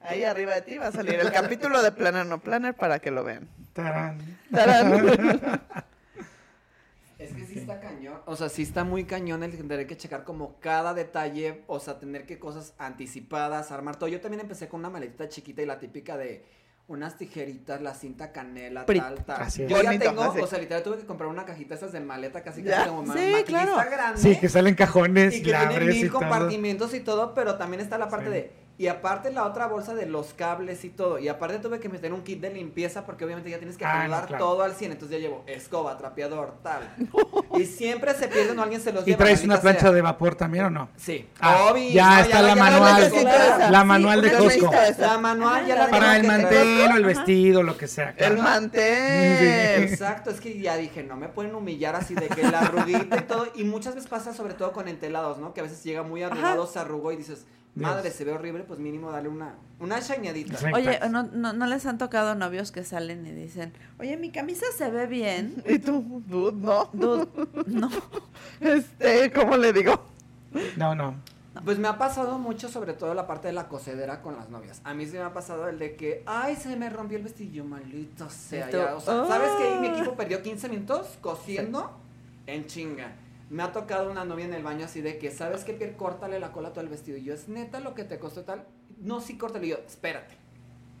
Ahí 0.00 0.24
arriba 0.24 0.54
de 0.54 0.62
ti 0.62 0.78
va 0.78 0.86
a 0.86 0.92
salir 0.92 1.14
el 1.14 1.32
capítulo 1.32 1.82
de 1.82 1.92
planner 1.92 2.24
no 2.26 2.38
planner 2.40 2.74
para 2.74 2.98
que 2.98 3.10
lo 3.10 3.24
vean. 3.24 3.48
Tarán. 3.72 4.18
¡Tarán! 4.52 5.60
Es 7.18 7.32
que 7.32 7.44
sí 7.46 7.58
está 7.58 7.80
cañón. 7.80 8.20
O 8.26 8.36
sea, 8.36 8.48
sí 8.48 8.62
está 8.62 8.84
muy 8.84 9.04
cañón 9.04 9.42
el 9.42 9.56
tener 9.56 9.88
que 9.88 9.96
checar 9.96 10.22
como 10.22 10.60
cada 10.60 10.94
detalle, 10.94 11.64
o 11.66 11.80
sea, 11.80 11.98
tener 11.98 12.26
que 12.26 12.38
cosas 12.38 12.74
anticipadas, 12.78 13.72
armar 13.72 13.96
todo. 13.96 14.08
Yo 14.08 14.20
también 14.20 14.40
empecé 14.40 14.68
con 14.68 14.78
una 14.80 14.88
maletita 14.88 15.28
chiquita 15.28 15.60
y 15.60 15.66
la 15.66 15.80
típica 15.80 16.16
de, 16.16 16.44
unas 16.88 17.18
tijeritas, 17.18 17.82
la 17.82 17.92
cinta 17.94 18.32
canela, 18.32 18.86
Pri- 18.86 18.98
tal, 19.00 19.22
tal. 19.24 19.42
Así. 19.42 19.66
Yo 19.66 19.82
ya 19.82 19.98
tengo, 19.98 20.22
así. 20.22 20.40
o 20.40 20.46
sea, 20.46 20.58
literal 20.58 20.82
tuve 20.82 20.96
que 20.96 21.04
comprar 21.04 21.28
una 21.28 21.44
cajita 21.44 21.74
esas 21.74 21.92
de 21.92 22.00
maleta 22.00 22.42
casi 22.42 22.62
Ya. 22.62 22.78
casi 22.78 22.88
como 22.88 23.02
Sí, 23.12 23.30
maquinista 23.30 23.44
claro. 23.74 23.90
grande. 23.90 24.20
Sí, 24.22 24.40
que 24.40 24.48
salen 24.48 24.74
cajones, 24.74 25.36
y 25.36 25.42
que 25.42 25.50
la 25.50 25.60
tiene 25.68 25.74
abres 25.82 25.94
mil 25.96 26.06
y 26.06 26.08
todo. 26.08 26.18
compartimentos 26.20 26.94
y 26.94 27.00
todo, 27.00 27.34
pero 27.34 27.56
también 27.56 27.82
está 27.82 27.98
la 27.98 28.08
parte 28.08 28.26
Sí. 28.26 28.32
de 28.32 28.52
y 28.78 28.86
aparte 28.86 29.32
la 29.32 29.44
otra 29.44 29.66
bolsa 29.66 29.92
de 29.94 30.06
los 30.06 30.32
cables 30.34 30.84
y 30.84 30.90
todo. 30.90 31.18
Y 31.18 31.26
aparte 31.28 31.58
tuve 31.58 31.80
que 31.80 31.88
meter 31.88 32.12
un 32.12 32.22
kit 32.22 32.40
de 32.40 32.50
limpieza 32.50 33.04
porque 33.04 33.24
obviamente 33.24 33.50
ya 33.50 33.58
tienes 33.58 33.76
que 33.76 33.84
Ah, 33.84 33.94
no, 33.94 33.98
acomodar 34.14 34.26
claro. 34.28 34.44
todo 34.44 34.62
al 34.62 34.74
100. 34.74 34.92
Entonces 34.92 35.16
ya 35.20 35.20
llevo 35.26 35.42
escoba, 35.48 35.98
trapeador, 35.98 36.54
tal. 36.62 36.88
y 37.58 37.64
siempre 37.66 38.14
se 38.14 38.28
pierden 38.28 38.56
o 38.58 38.62
alguien 38.62 38.80
se 38.80 38.92
los 38.92 39.02
¿Y 39.02 39.06
lleva. 39.10 39.18
traes 39.18 39.42
una 39.42 39.60
plancha 39.60 39.80
sea. 39.80 39.90
de 39.92 40.00
vapor 40.00 40.36
también 40.36 40.66
o 40.66 40.70
no? 40.70 40.88
Sí. 40.96 41.28
Ah, 41.40 41.70
Obvio, 41.72 41.90
ya 41.90 42.14
no, 42.16 42.20
está 42.20 42.40
la 42.42 42.48
ya 42.48 42.54
manual. 42.54 43.02
esa. 43.02 43.70
La 43.70 43.84
manual 43.84 44.22
de 44.22 44.32
Costco. 44.32 44.70
La 44.98 45.18
manual 45.18 45.66
ya 45.66 45.74
la 45.74 45.90
Para 45.90 46.16
el 46.16 46.26
mantel 46.26 46.92
o 46.92 46.96
el 46.96 47.04
vestido, 47.04 47.62
lo 47.64 47.76
que 47.76 47.88
sea. 47.88 48.14
El 48.16 48.38
mantel. 48.38 49.82
Exacto, 49.84 50.30
es 50.30 50.40
que 50.40 50.58
ya 50.60 50.76
dije, 50.76 51.02
no 51.02 51.16
me 51.16 51.28
pueden 51.28 51.54
humillar 51.54 51.96
así 51.96 52.14
de 52.14 52.28
que 52.28 52.42
la 52.42 52.60
arruguita 52.60 53.16
y 53.16 53.22
todo. 53.22 53.48
Y 53.54 53.64
muchas 53.64 53.94
veces 53.94 54.08
pasa 54.08 54.32
sobre 54.34 54.54
todo 54.54 54.72
con 54.72 54.88
entelados, 54.88 55.38
¿no? 55.38 55.52
Que 55.52 55.60
a 55.60 55.62
veces 55.64 55.82
llega 55.84 56.02
muy 56.02 56.22
arrugado, 56.22 56.66
se 56.66 56.78
arrugó 56.78 57.12
y 57.12 57.16
dices, 57.16 57.44
madre, 57.82 58.10
se 58.10 58.24
ve 58.24 58.32
horrible, 58.32 58.64
pues 58.64 58.78
mínimo 58.78 59.10
dale 59.10 59.28
una, 59.28 59.54
una 59.80 60.00
shineadita. 60.00 60.56
Sí. 60.58 60.66
Oye. 60.74 60.98
¿no, 61.10 61.22
no, 61.24 61.52
no 61.52 61.66
les 61.66 61.86
han 61.86 61.98
tocado 61.98 62.34
novios 62.34 62.72
que 62.72 62.84
salen 62.84 63.26
y 63.26 63.32
dicen, 63.32 63.72
oye, 63.98 64.16
mi 64.16 64.30
camisa 64.30 64.66
se 64.76 64.90
ve 64.90 65.06
bien? 65.06 65.62
¿Y 65.66 65.78
tú? 65.78 66.22
Dude, 66.26 66.56
no. 66.60 66.90
Dude, 66.92 67.28
no. 67.66 67.90
Este, 68.60 69.30
¿cómo 69.32 69.56
le 69.56 69.72
digo? 69.72 70.00
No, 70.76 70.94
no. 70.94 71.14
Pues 71.64 71.78
me 71.78 71.88
ha 71.88 71.98
pasado 71.98 72.38
mucho, 72.38 72.68
sobre 72.68 72.92
todo 72.92 73.14
la 73.14 73.26
parte 73.26 73.48
de 73.48 73.52
la 73.52 73.66
cosedera 73.68 74.22
con 74.22 74.36
las 74.36 74.48
novias. 74.48 74.80
A 74.84 74.94
mí 74.94 75.06
sí 75.06 75.12
me 75.14 75.22
ha 75.22 75.32
pasado 75.32 75.68
el 75.68 75.78
de 75.78 75.96
que, 75.96 76.22
ay, 76.26 76.54
se 76.54 76.76
me 76.76 76.88
rompió 76.88 77.18
el 77.18 77.24
vestido, 77.24 77.64
maldito 77.64 78.30
sea. 78.30 78.70
Ya. 78.70 78.94
O 78.94 79.00
sea, 79.00 79.26
¿sabes 79.26 79.50
que 79.58 79.80
mi 79.80 79.88
"Ah". 79.88 79.96
equipo 79.96 80.14
perdió 80.14 80.40
15 80.40 80.68
minutos 80.68 81.18
cosiendo 81.20 81.90
en 82.46 82.66
chinga? 82.66 83.12
Me 83.50 83.62
ha 83.62 83.72
tocado 83.72 84.10
una 84.10 84.24
novia 84.24 84.44
en 84.44 84.52
el 84.54 84.62
baño 84.62 84.84
así 84.84 85.00
de 85.00 85.18
que, 85.18 85.30
¿sabes 85.30 85.64
qué, 85.64 85.72
Pierre? 85.72 85.96
Córtale 85.96 86.38
la 86.38 86.52
cola 86.52 86.68
a 86.68 86.72
todo 86.72 86.82
el 86.82 86.90
vestido. 86.90 87.16
Y 87.16 87.24
yo, 87.24 87.34
¿es 87.34 87.48
neta 87.48 87.80
lo 87.80 87.94
que 87.94 88.04
te 88.04 88.18
costó 88.18 88.42
tal? 88.44 88.66
No, 88.98 89.20
sí, 89.20 89.38
córtale. 89.38 89.66
Y 89.66 89.70
yo, 89.70 89.78
espérate. 89.86 90.36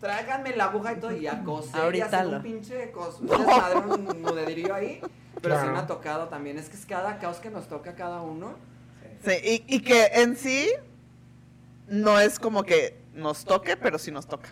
Tráiganme 0.00 0.54
la 0.56 0.64
aguja 0.66 0.92
y 0.94 0.96
todo 1.00 1.12
y 1.12 1.26
a 1.26 1.42
coser 1.44 1.74
y 1.76 1.78
Ahorita 1.80 2.06
hacer 2.06 2.26
lo- 2.26 2.36
un 2.36 2.42
pinche 2.42 2.90
cos, 2.92 3.18
un 3.20 3.26
desmadre, 3.26 3.78
un 3.80 4.22
nudedillo 4.22 4.74
ahí. 4.74 5.00
Pero 5.42 5.54
sí 5.56 5.60
Claro. 5.60 5.72
me 5.72 5.78
ha 5.78 5.86
tocado 5.86 6.28
también. 6.28 6.56
Es 6.58 6.68
que 6.68 6.76
es 6.76 6.86
cada 6.86 7.18
caos 7.18 7.36
que 7.38 7.50
nos 7.50 7.68
toca 7.68 7.90
a 7.90 7.94
cada 7.94 8.22
uno. 8.22 8.54
Sí, 9.24 9.64
y, 9.68 9.76
y 9.76 9.80
que 9.82 10.06
en 10.14 10.36
sí 10.36 10.70
no 11.88 12.18
es 12.20 12.38
como 12.38 12.62
que 12.62 12.98
nos 13.14 13.44
toque, 13.44 13.76
pero 13.76 13.98
sí 13.98 14.10
nos 14.10 14.26
toca. 14.26 14.48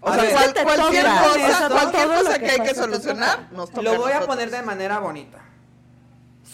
O 0.00 0.08
A 0.08 0.14
sea, 0.14 0.22
ver, 0.24 0.32
cual- 0.32 0.64
cualquier 0.64 1.04
toca, 1.04 1.22
cosa, 1.22 1.68
cualquier 1.68 2.06
cosa 2.08 2.38
que 2.38 2.44
que 2.46 2.50
hay 2.50 2.60
que 2.60 2.74
solucionar, 2.74 3.52
nos 3.52 3.70
toca. 3.70 3.82
Lo 3.82 3.98
voy 3.98 4.12
a 4.12 4.20
poner 4.22 4.50
de 4.50 4.62
manera 4.62 4.98
bonita. 4.98 5.38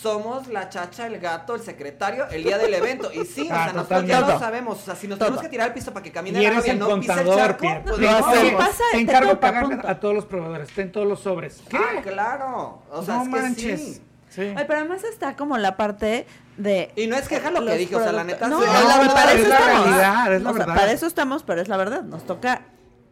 Somos 0.01 0.49
la 0.49 0.69
chacha, 0.69 1.07
el 1.07 1.19
gato, 1.19 1.55
el 1.55 1.63
secretario, 1.63 2.27
el 2.29 2.45
día 2.45 2.59
del 2.59 2.75
evento. 2.75 3.11
Y 3.13 3.25
sí, 3.25 3.49
o 3.51 3.55
Ah, 3.55 3.65
sea, 3.65 3.73
nosotros 3.73 4.07
ya 4.07 4.21
lo 4.21 4.39
sabemos. 4.39 4.79
O 4.79 4.85
sea, 4.85 4.95
si 4.95 5.09
nos 5.09 5.19
tenemos 5.19 5.41
que 5.41 5.49
tirar 5.49 5.69
al 5.69 5.75
piso 5.75 5.93
para 5.93 6.03
que 6.03 6.13
camine 6.13 6.39
Y 6.39 6.43
la 6.43 6.49
el 6.49 6.55
no 6.55 6.61
pise 6.63 6.71
el 6.73 6.79
contador, 7.19 7.37
charco, 7.39 7.61
Pierre. 7.61 7.81
pues 7.83 7.99
hacemos. 7.99 8.27
hacemos. 8.29 8.65
pasa? 8.67 8.85
Te 8.93 8.97
Te 8.99 9.03
encargo 9.03 9.41
pagarle 9.41 9.75
punto. 9.77 9.89
a 9.89 9.99
todos 10.01 10.15
los 10.15 10.27
proveedores. 10.27 10.69
Ten 10.73 10.93
todos 10.93 11.07
los 11.07 11.21
sobres. 11.21 11.63
¿Qué? 11.69 11.79
Ah, 11.79 12.03
claro. 12.03 12.83
O 12.91 13.03
sea, 13.03 13.15
no 13.17 13.23
es 13.23 13.29
que 13.29 13.41
manches. 13.43 13.81
sí. 13.81 14.03
Sí. 14.29 14.43
Ay, 14.55 14.65
pero 14.67 14.81
además 14.81 15.03
está 15.05 15.35
como 15.35 15.57
la 15.57 15.79
parte 15.79 16.27
de... 16.59 16.93
Y 16.95 17.07
no 17.07 17.17
es 17.17 17.27
queja 17.27 17.51
lo 17.51 17.65
que 17.65 17.75
dije, 17.77 17.97
o 17.97 18.03
sea, 18.03 18.13
la 18.13 18.23
neta. 18.25 18.49
No, 18.49 18.61
sí. 18.61 18.67
es 18.67 18.73
la 18.85 18.97
y 18.97 18.99
verdad, 18.99 19.15
para 19.15 19.33
es 19.33 19.41
eso 19.41 19.49
la 19.49 19.57
estamos. 19.59 19.85
realidad, 19.87 20.33
es 20.35 20.43
la 20.43 20.51
O 20.51 20.53
sea, 20.53 20.59
verdad. 20.67 20.75
para 20.77 20.93
eso 20.93 21.07
estamos, 21.07 21.43
pero 21.43 21.63
es 21.63 21.69
la 21.69 21.77
verdad, 21.79 22.03
nos 22.03 22.27
toca 22.27 22.63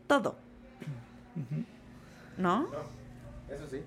todo. 0.06 0.36
¿No? 2.36 2.66
Eso 3.48 3.64
sí. 3.70 3.82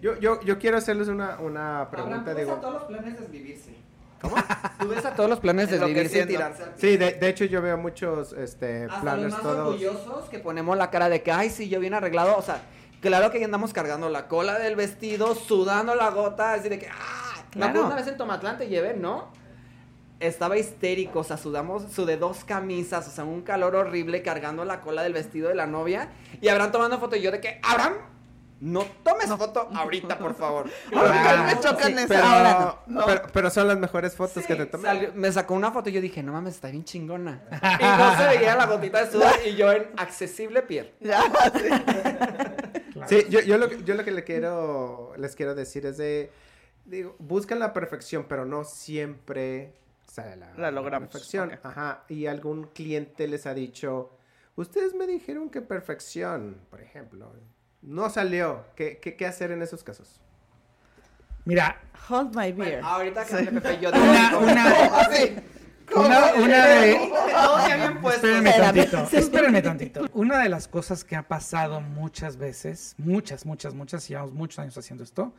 Yo, 0.00 0.18
yo, 0.18 0.40
yo 0.42 0.58
quiero 0.58 0.76
hacerles 0.78 1.08
una, 1.08 1.38
una 1.40 1.88
pregunta, 1.90 2.16
Abraham, 2.20 2.24
tú 2.24 2.30
ves 2.30 2.36
digo. 2.46 2.52
a 2.56 2.60
todos 2.60 2.74
los 2.74 2.82
planes 2.84 3.20
desvivirse. 3.20 3.74
¿Cómo? 4.22 4.36
Tú 4.78 4.88
ves 4.88 5.04
a 5.04 5.14
todos 5.14 5.30
los 5.30 5.40
planes 5.40 5.70
desvivirse 5.70 6.18
y 6.18 6.20
Enloqueciendo. 6.20 6.32
tirarse 6.34 6.62
al 6.62 6.68
piso. 6.74 6.80
Sí, 6.86 6.96
de, 6.96 7.12
de 7.12 7.28
hecho 7.28 7.44
yo 7.46 7.62
veo 7.62 7.76
muchos 7.78 8.32
este, 8.34 8.84
Hasta 8.84 8.92
los 8.94 9.00
planners 9.02 9.32
más 9.32 9.42
todos. 9.42 9.68
orgullosos 9.68 10.28
que 10.28 10.38
ponemos 10.38 10.76
la 10.76 10.90
cara 10.90 11.08
de 11.08 11.22
que, 11.22 11.32
ay, 11.32 11.50
sí, 11.50 11.68
yo 11.68 11.80
bien 11.80 11.94
arreglado. 11.94 12.36
O 12.36 12.42
sea, 12.42 12.62
claro 13.00 13.30
que 13.30 13.38
ya 13.40 13.44
andamos 13.46 13.72
cargando 13.72 14.08
la 14.10 14.28
cola 14.28 14.58
del 14.58 14.76
vestido, 14.76 15.34
sudando 15.34 15.94
la 15.94 16.10
gota, 16.10 16.52
así 16.54 16.68
de 16.68 16.78
que, 16.78 16.88
ah, 16.88 17.42
Claro. 17.50 17.86
una 17.86 17.96
vez 17.96 18.06
en 18.06 18.16
Tomatlán 18.16 18.58
te 18.58 18.68
llevé, 18.68 18.94
¿no? 18.94 19.32
Estaba 20.20 20.58
histérico, 20.58 21.20
o 21.20 21.24
sea, 21.24 21.38
sudamos, 21.38 21.90
sudé 21.90 22.18
dos 22.18 22.44
camisas, 22.44 23.08
o 23.08 23.10
sea, 23.10 23.24
un 23.24 23.40
calor 23.40 23.74
horrible 23.74 24.22
cargando 24.22 24.64
la 24.66 24.82
cola 24.82 25.02
del 25.02 25.14
vestido 25.14 25.48
de 25.48 25.54
la 25.54 25.66
novia. 25.66 26.10
Y 26.42 26.48
Abraham 26.48 26.72
tomando 26.72 26.98
foto 27.00 27.16
y 27.16 27.22
yo 27.22 27.30
de 27.32 27.40
que, 27.40 27.58
Abraham, 27.62 27.94
no 28.60 28.84
tomes 29.02 29.26
foto 29.30 29.68
ahorita, 29.74 30.18
por 30.18 30.34
favor. 30.34 30.68
Ah, 30.94 31.44
me 31.54 31.60
chocan 31.60 31.86
sí, 31.88 31.92
esas. 31.94 32.08
Pero, 32.08 32.24
Ahora 32.24 32.76
no. 32.86 33.06
pero, 33.06 33.22
pero 33.32 33.50
son 33.50 33.68
las 33.68 33.78
mejores 33.78 34.14
fotos 34.14 34.44
que 34.46 34.54
te 34.54 34.78
salió- 34.78 35.12
me 35.14 35.32
sacó 35.32 35.54
una 35.54 35.70
foto 35.72 35.88
y 35.88 35.92
yo 35.92 36.00
dije, 36.00 36.22
no 36.22 36.32
mames, 36.32 36.54
está 36.56 36.68
bien 36.68 36.84
chingona. 36.84 37.42
Y 37.80 37.84
no 37.84 38.16
se 38.16 38.26
veía 38.36 38.56
la 38.56 38.66
gotita 38.66 39.04
de 39.04 39.10
sudor 39.10 39.32
y 39.46 39.56
yo 39.56 39.72
en 39.72 39.86
accesible 39.96 40.62
piel. 40.62 40.92
Sí. 41.00 41.68
Claro. 42.92 43.08
Sí, 43.08 43.24
yo, 43.30 43.40
yo, 43.40 43.56
lo, 43.56 43.68
que- 43.68 43.82
yo 43.84 43.94
lo 43.94 44.04
que 44.04 44.10
le 44.10 44.24
quiero, 44.24 45.12
les 45.16 45.34
quiero 45.36 45.54
decir 45.54 45.86
es 45.86 45.96
de, 45.96 46.30
digo, 46.84 47.14
buscan 47.18 47.58
la 47.58 47.72
perfección, 47.72 48.26
pero 48.28 48.44
no 48.44 48.64
siempre 48.64 49.72
sale 50.06 50.36
la, 50.36 50.52
La 50.56 50.70
logramos, 50.70 51.08
perfección. 51.08 51.52
Ajá, 51.62 52.04
y 52.08 52.26
algún 52.26 52.64
cliente 52.64 53.26
les 53.28 53.46
ha 53.46 53.54
dicho, 53.54 54.10
ustedes 54.56 54.94
me 54.94 55.06
dijeron 55.06 55.50
que 55.50 55.60
perfección, 55.62 56.58
por 56.68 56.80
ejemplo, 56.80 57.32
no 57.82 58.10
salió. 58.10 58.64
¿Qué, 58.76 58.98
qué, 58.98 59.16
qué 59.16 59.26
hacer 59.26 59.50
en 59.50 59.62
esos 59.62 59.82
casos? 59.84 60.20
Mira, 61.44 61.80
Hold 62.08 62.34
my 62.34 62.52
beer. 62.52 62.80
Bueno, 62.82 62.88
ahorita 62.88 63.24
que 63.24 63.36
Pepe, 63.36 63.78
yo 63.80 63.92
digo, 63.92 64.04
una, 64.04 64.38
una, 64.38 64.64
Así. 65.00 65.36
una, 65.94 66.34
una 66.34 66.66
de... 66.66 67.12
Puestos. 68.00 68.24
Espérenme 68.24 68.50
Espérame. 68.50 68.90
tantito, 68.90 69.16
espérenme 69.18 69.62
tantito. 69.62 70.06
Una 70.14 70.38
de 70.38 70.48
las 70.48 70.68
cosas 70.68 71.04
que 71.04 71.16
ha 71.16 71.26
pasado 71.28 71.80
muchas 71.80 72.36
veces, 72.36 72.94
muchas, 72.98 73.44
muchas, 73.44 73.74
muchas, 73.74 74.08
llevamos 74.08 74.32
muchos 74.32 74.58
años 74.58 74.78
haciendo 74.78 75.04
esto, 75.04 75.34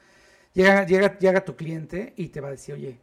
llega, 0.54 0.86
llega, 0.86 1.18
llega 1.18 1.44
tu 1.44 1.56
cliente 1.56 2.14
y 2.18 2.28
te 2.30 2.40
va 2.42 2.50
a 2.50 2.52
decir, 2.52 2.76
oye, 2.76 3.00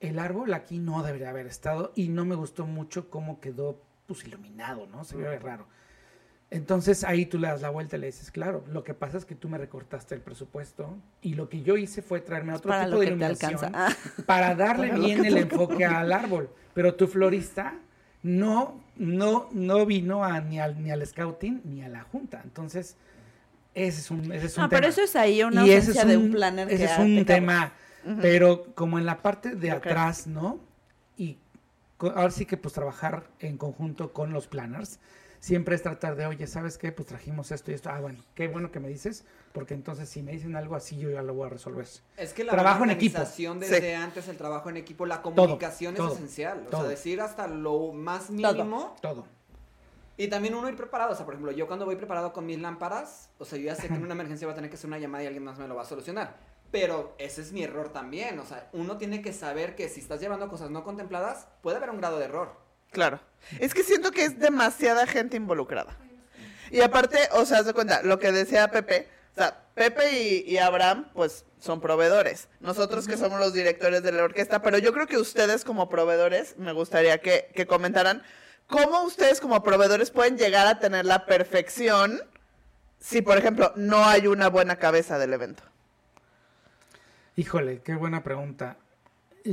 el 0.00 0.18
árbol 0.18 0.54
aquí 0.54 0.78
no 0.78 1.02
debería 1.02 1.30
haber 1.30 1.46
estado 1.46 1.92
y 1.96 2.08
no 2.08 2.24
me 2.24 2.34
gustó 2.34 2.66
mucho 2.66 3.10
cómo 3.10 3.40
quedó 3.40 3.82
pues 4.06 4.24
iluminado, 4.24 4.86
¿no? 4.86 5.04
Se 5.04 5.16
ve 5.16 5.38
raro. 5.38 5.66
Entonces 6.50 7.02
ahí 7.02 7.26
tú 7.26 7.38
le 7.38 7.48
das 7.48 7.60
la 7.60 7.70
vuelta 7.70 7.96
y 7.96 8.00
le 8.00 8.06
dices, 8.06 8.30
claro, 8.30 8.64
lo 8.68 8.84
que 8.84 8.94
pasa 8.94 9.18
es 9.18 9.24
que 9.24 9.34
tú 9.34 9.48
me 9.48 9.58
recortaste 9.58 10.14
el 10.14 10.20
presupuesto 10.20 10.96
y 11.20 11.34
lo 11.34 11.48
que 11.48 11.62
yo 11.62 11.76
hice 11.76 12.02
fue 12.02 12.20
traerme 12.20 12.54
otro 12.54 12.68
para 12.68 12.84
tipo 12.84 13.00
de 13.00 13.06
iluminación. 13.06 13.74
Ah, 13.74 13.92
para 14.26 14.54
darle 14.54 14.88
Para 14.90 15.00
bien 15.00 15.24
el 15.24 15.36
enfoque 15.38 15.84
al 15.84 16.12
árbol. 16.12 16.48
Pero 16.72 16.94
tu 16.94 17.08
florista 17.08 17.74
no, 18.22 18.80
no, 18.96 19.48
no 19.52 19.86
vino 19.86 20.22
a, 20.24 20.40
ni, 20.40 20.60
al, 20.60 20.80
ni 20.82 20.90
al 20.90 21.04
scouting 21.04 21.62
ni 21.64 21.82
a 21.82 21.88
la 21.88 22.02
junta. 22.02 22.42
Entonces, 22.44 22.96
ese 23.74 24.00
es 24.00 24.10
un, 24.10 24.32
ese 24.32 24.46
es 24.46 24.56
un 24.56 24.62
no, 24.62 24.68
tema. 24.68 24.80
pero 24.80 24.88
eso 24.88 25.02
es 25.02 25.16
ahí 25.16 25.42
una 25.42 25.62
ausencia 25.62 26.02
es 26.02 26.08
de 26.08 26.16
un 26.16 26.30
planner 26.30 26.68
Ese 26.68 26.78
que 26.78 26.84
es 26.92 26.98
un 26.98 27.16
te 27.16 27.24
tema, 27.24 27.72
pero 28.22 28.66
como 28.74 28.98
en 28.98 29.06
la 29.06 29.20
parte 29.20 29.56
de 29.56 29.70
atrás, 29.72 30.26
¿no? 30.26 30.60
Y 31.16 31.38
ahora 32.00 32.30
sí 32.30 32.46
que 32.46 32.56
pues 32.56 32.72
trabajar 32.72 33.26
en 33.40 33.58
conjunto 33.58 34.12
con 34.12 34.32
los 34.32 34.46
planners. 34.46 35.00
Siempre 35.40 35.74
es 35.76 35.82
tratar 35.82 36.16
de, 36.16 36.26
oye, 36.26 36.46
¿sabes 36.46 36.78
qué? 36.78 36.92
Pues 36.92 37.06
trajimos 37.08 37.50
esto 37.52 37.70
y 37.70 37.74
esto. 37.74 37.90
Ah, 37.90 38.00
bueno, 38.00 38.22
qué 38.34 38.48
bueno 38.48 38.70
que 38.72 38.80
me 38.80 38.88
dices, 38.88 39.24
porque 39.52 39.74
entonces 39.74 40.08
si 40.08 40.22
me 40.22 40.32
dicen 40.32 40.56
algo 40.56 40.74
así, 40.76 40.96
yo 40.96 41.10
ya 41.10 41.22
lo 41.22 41.34
voy 41.34 41.46
a 41.46 41.50
resolver. 41.50 41.86
Es 42.16 42.32
que 42.32 42.44
la 42.44 42.52
Trabajo 42.52 42.78
buena 42.78 42.94
en 42.94 42.98
equipo. 42.98 43.16
organización 43.18 43.62
Sí. 43.62 43.70
desde 43.70 43.94
antes, 43.94 44.28
el 44.28 44.36
trabajo 44.36 44.70
en 44.70 44.76
equipo, 44.78 45.06
la 45.06 45.22
comunicación 45.22 45.94
todo, 45.94 46.08
es 46.08 46.14
esencial. 46.14 46.66
O 46.66 46.70
sea, 46.70 46.82
decir 46.84 47.20
hasta 47.20 47.46
lo 47.46 47.92
más 47.92 48.30
mínimo. 48.30 48.96
Todo. 49.00 49.26
Y 50.18 50.28
también 50.28 50.54
uno 50.54 50.68
ir 50.68 50.76
preparado. 50.76 51.12
O 51.12 51.14
sea, 51.14 51.26
por 51.26 51.34
ejemplo, 51.34 51.52
yo 51.52 51.66
cuando 51.66 51.84
voy 51.84 51.96
preparado 51.96 52.32
con 52.32 52.46
mis 52.46 52.58
lámparas, 52.58 53.28
o 53.38 53.44
sea, 53.44 53.58
yo 53.58 53.66
ya 53.66 53.74
sé 53.74 53.88
que 53.88 53.94
en 53.94 54.02
una 54.02 54.14
emergencia 54.14 54.46
va 54.46 54.52
a 54.54 54.56
tener 54.56 54.70
que 54.70 54.76
hacer 54.76 54.88
una 54.88 54.98
llamada 54.98 55.24
y 55.24 55.26
alguien 55.26 55.44
más 55.44 55.58
me 55.58 55.68
lo 55.68 55.74
va 55.74 55.82
a 55.82 55.86
solucionar. 55.86 56.36
Pero 56.70 57.14
ese 57.18 57.42
es 57.42 57.52
mi 57.52 57.62
error 57.62 57.90
también. 57.90 58.38
O 58.38 58.44
sea, 58.46 58.68
uno 58.72 58.96
tiene 58.96 59.20
que 59.22 59.32
saber 59.32 59.76
que 59.76 59.88
si 59.88 60.00
estás 60.00 60.20
llevando 60.20 60.48
cosas 60.48 60.70
no 60.70 60.84
contempladas, 60.84 61.46
puede 61.62 61.76
haber 61.76 61.90
un 61.90 61.98
grado 61.98 62.18
de 62.18 62.24
error. 62.24 62.56
Claro. 62.96 63.20
Es 63.60 63.74
que 63.74 63.82
siento 63.82 64.10
que 64.10 64.24
es 64.24 64.38
demasiada 64.38 65.06
gente 65.06 65.36
involucrada. 65.36 65.94
Y 66.70 66.80
aparte, 66.80 67.18
o 67.32 67.44
sea, 67.44 67.58
haz 67.58 67.66
de 67.66 67.74
cuenta, 67.74 68.00
lo 68.02 68.18
que 68.18 68.32
decía 68.32 68.70
Pepe, 68.70 69.06
o 69.32 69.34
sea, 69.34 69.64
Pepe 69.74 70.18
y, 70.18 70.50
y 70.50 70.56
Abraham, 70.56 71.06
pues 71.12 71.44
son 71.60 71.82
proveedores. 71.82 72.48
Nosotros 72.60 73.06
que 73.06 73.18
somos 73.18 73.38
los 73.38 73.52
directores 73.52 74.02
de 74.02 74.12
la 74.12 74.24
orquesta, 74.24 74.62
pero 74.62 74.78
yo 74.78 74.94
creo 74.94 75.06
que 75.06 75.18
ustedes 75.18 75.62
como 75.62 75.90
proveedores, 75.90 76.56
me 76.56 76.72
gustaría 76.72 77.18
que, 77.18 77.50
que 77.54 77.66
comentaran 77.66 78.22
cómo 78.66 79.02
ustedes 79.02 79.42
como 79.42 79.62
proveedores 79.62 80.10
pueden 80.10 80.38
llegar 80.38 80.66
a 80.66 80.78
tener 80.78 81.04
la 81.04 81.26
perfección 81.26 82.22
si, 82.98 83.20
por 83.20 83.36
ejemplo, 83.36 83.74
no 83.76 84.06
hay 84.06 84.26
una 84.26 84.48
buena 84.48 84.76
cabeza 84.76 85.18
del 85.18 85.34
evento. 85.34 85.64
Híjole, 87.36 87.82
qué 87.82 87.94
buena 87.94 88.22
pregunta. 88.22 88.78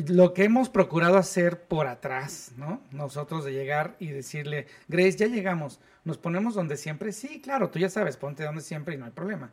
Lo 0.02 0.34
que 0.34 0.44
hemos 0.44 0.70
procurado 0.70 1.18
hacer 1.18 1.64
por 1.68 1.88
atrás, 1.88 2.52
¿no? 2.58 2.82
Nosotros 2.92 3.46
de 3.46 3.54
llegar 3.54 3.96
y 4.00 4.08
decirle, 4.08 4.68
Grace, 4.88 5.18
ya 5.18 5.28
llegamos, 5.28 5.80
nos 6.04 6.18
ponemos 6.18 6.56
donde 6.56 6.78
siempre. 6.78 7.12
Sí, 7.12 7.42
claro, 7.42 7.70
tú 7.70 7.80
ya 7.80 7.90
sabes, 7.90 8.18
ponte 8.18 8.44
donde 8.44 8.62
siempre 8.62 8.96
y 8.96 8.98
no 8.98 9.06
hay 9.06 9.12
problema. 9.12 9.52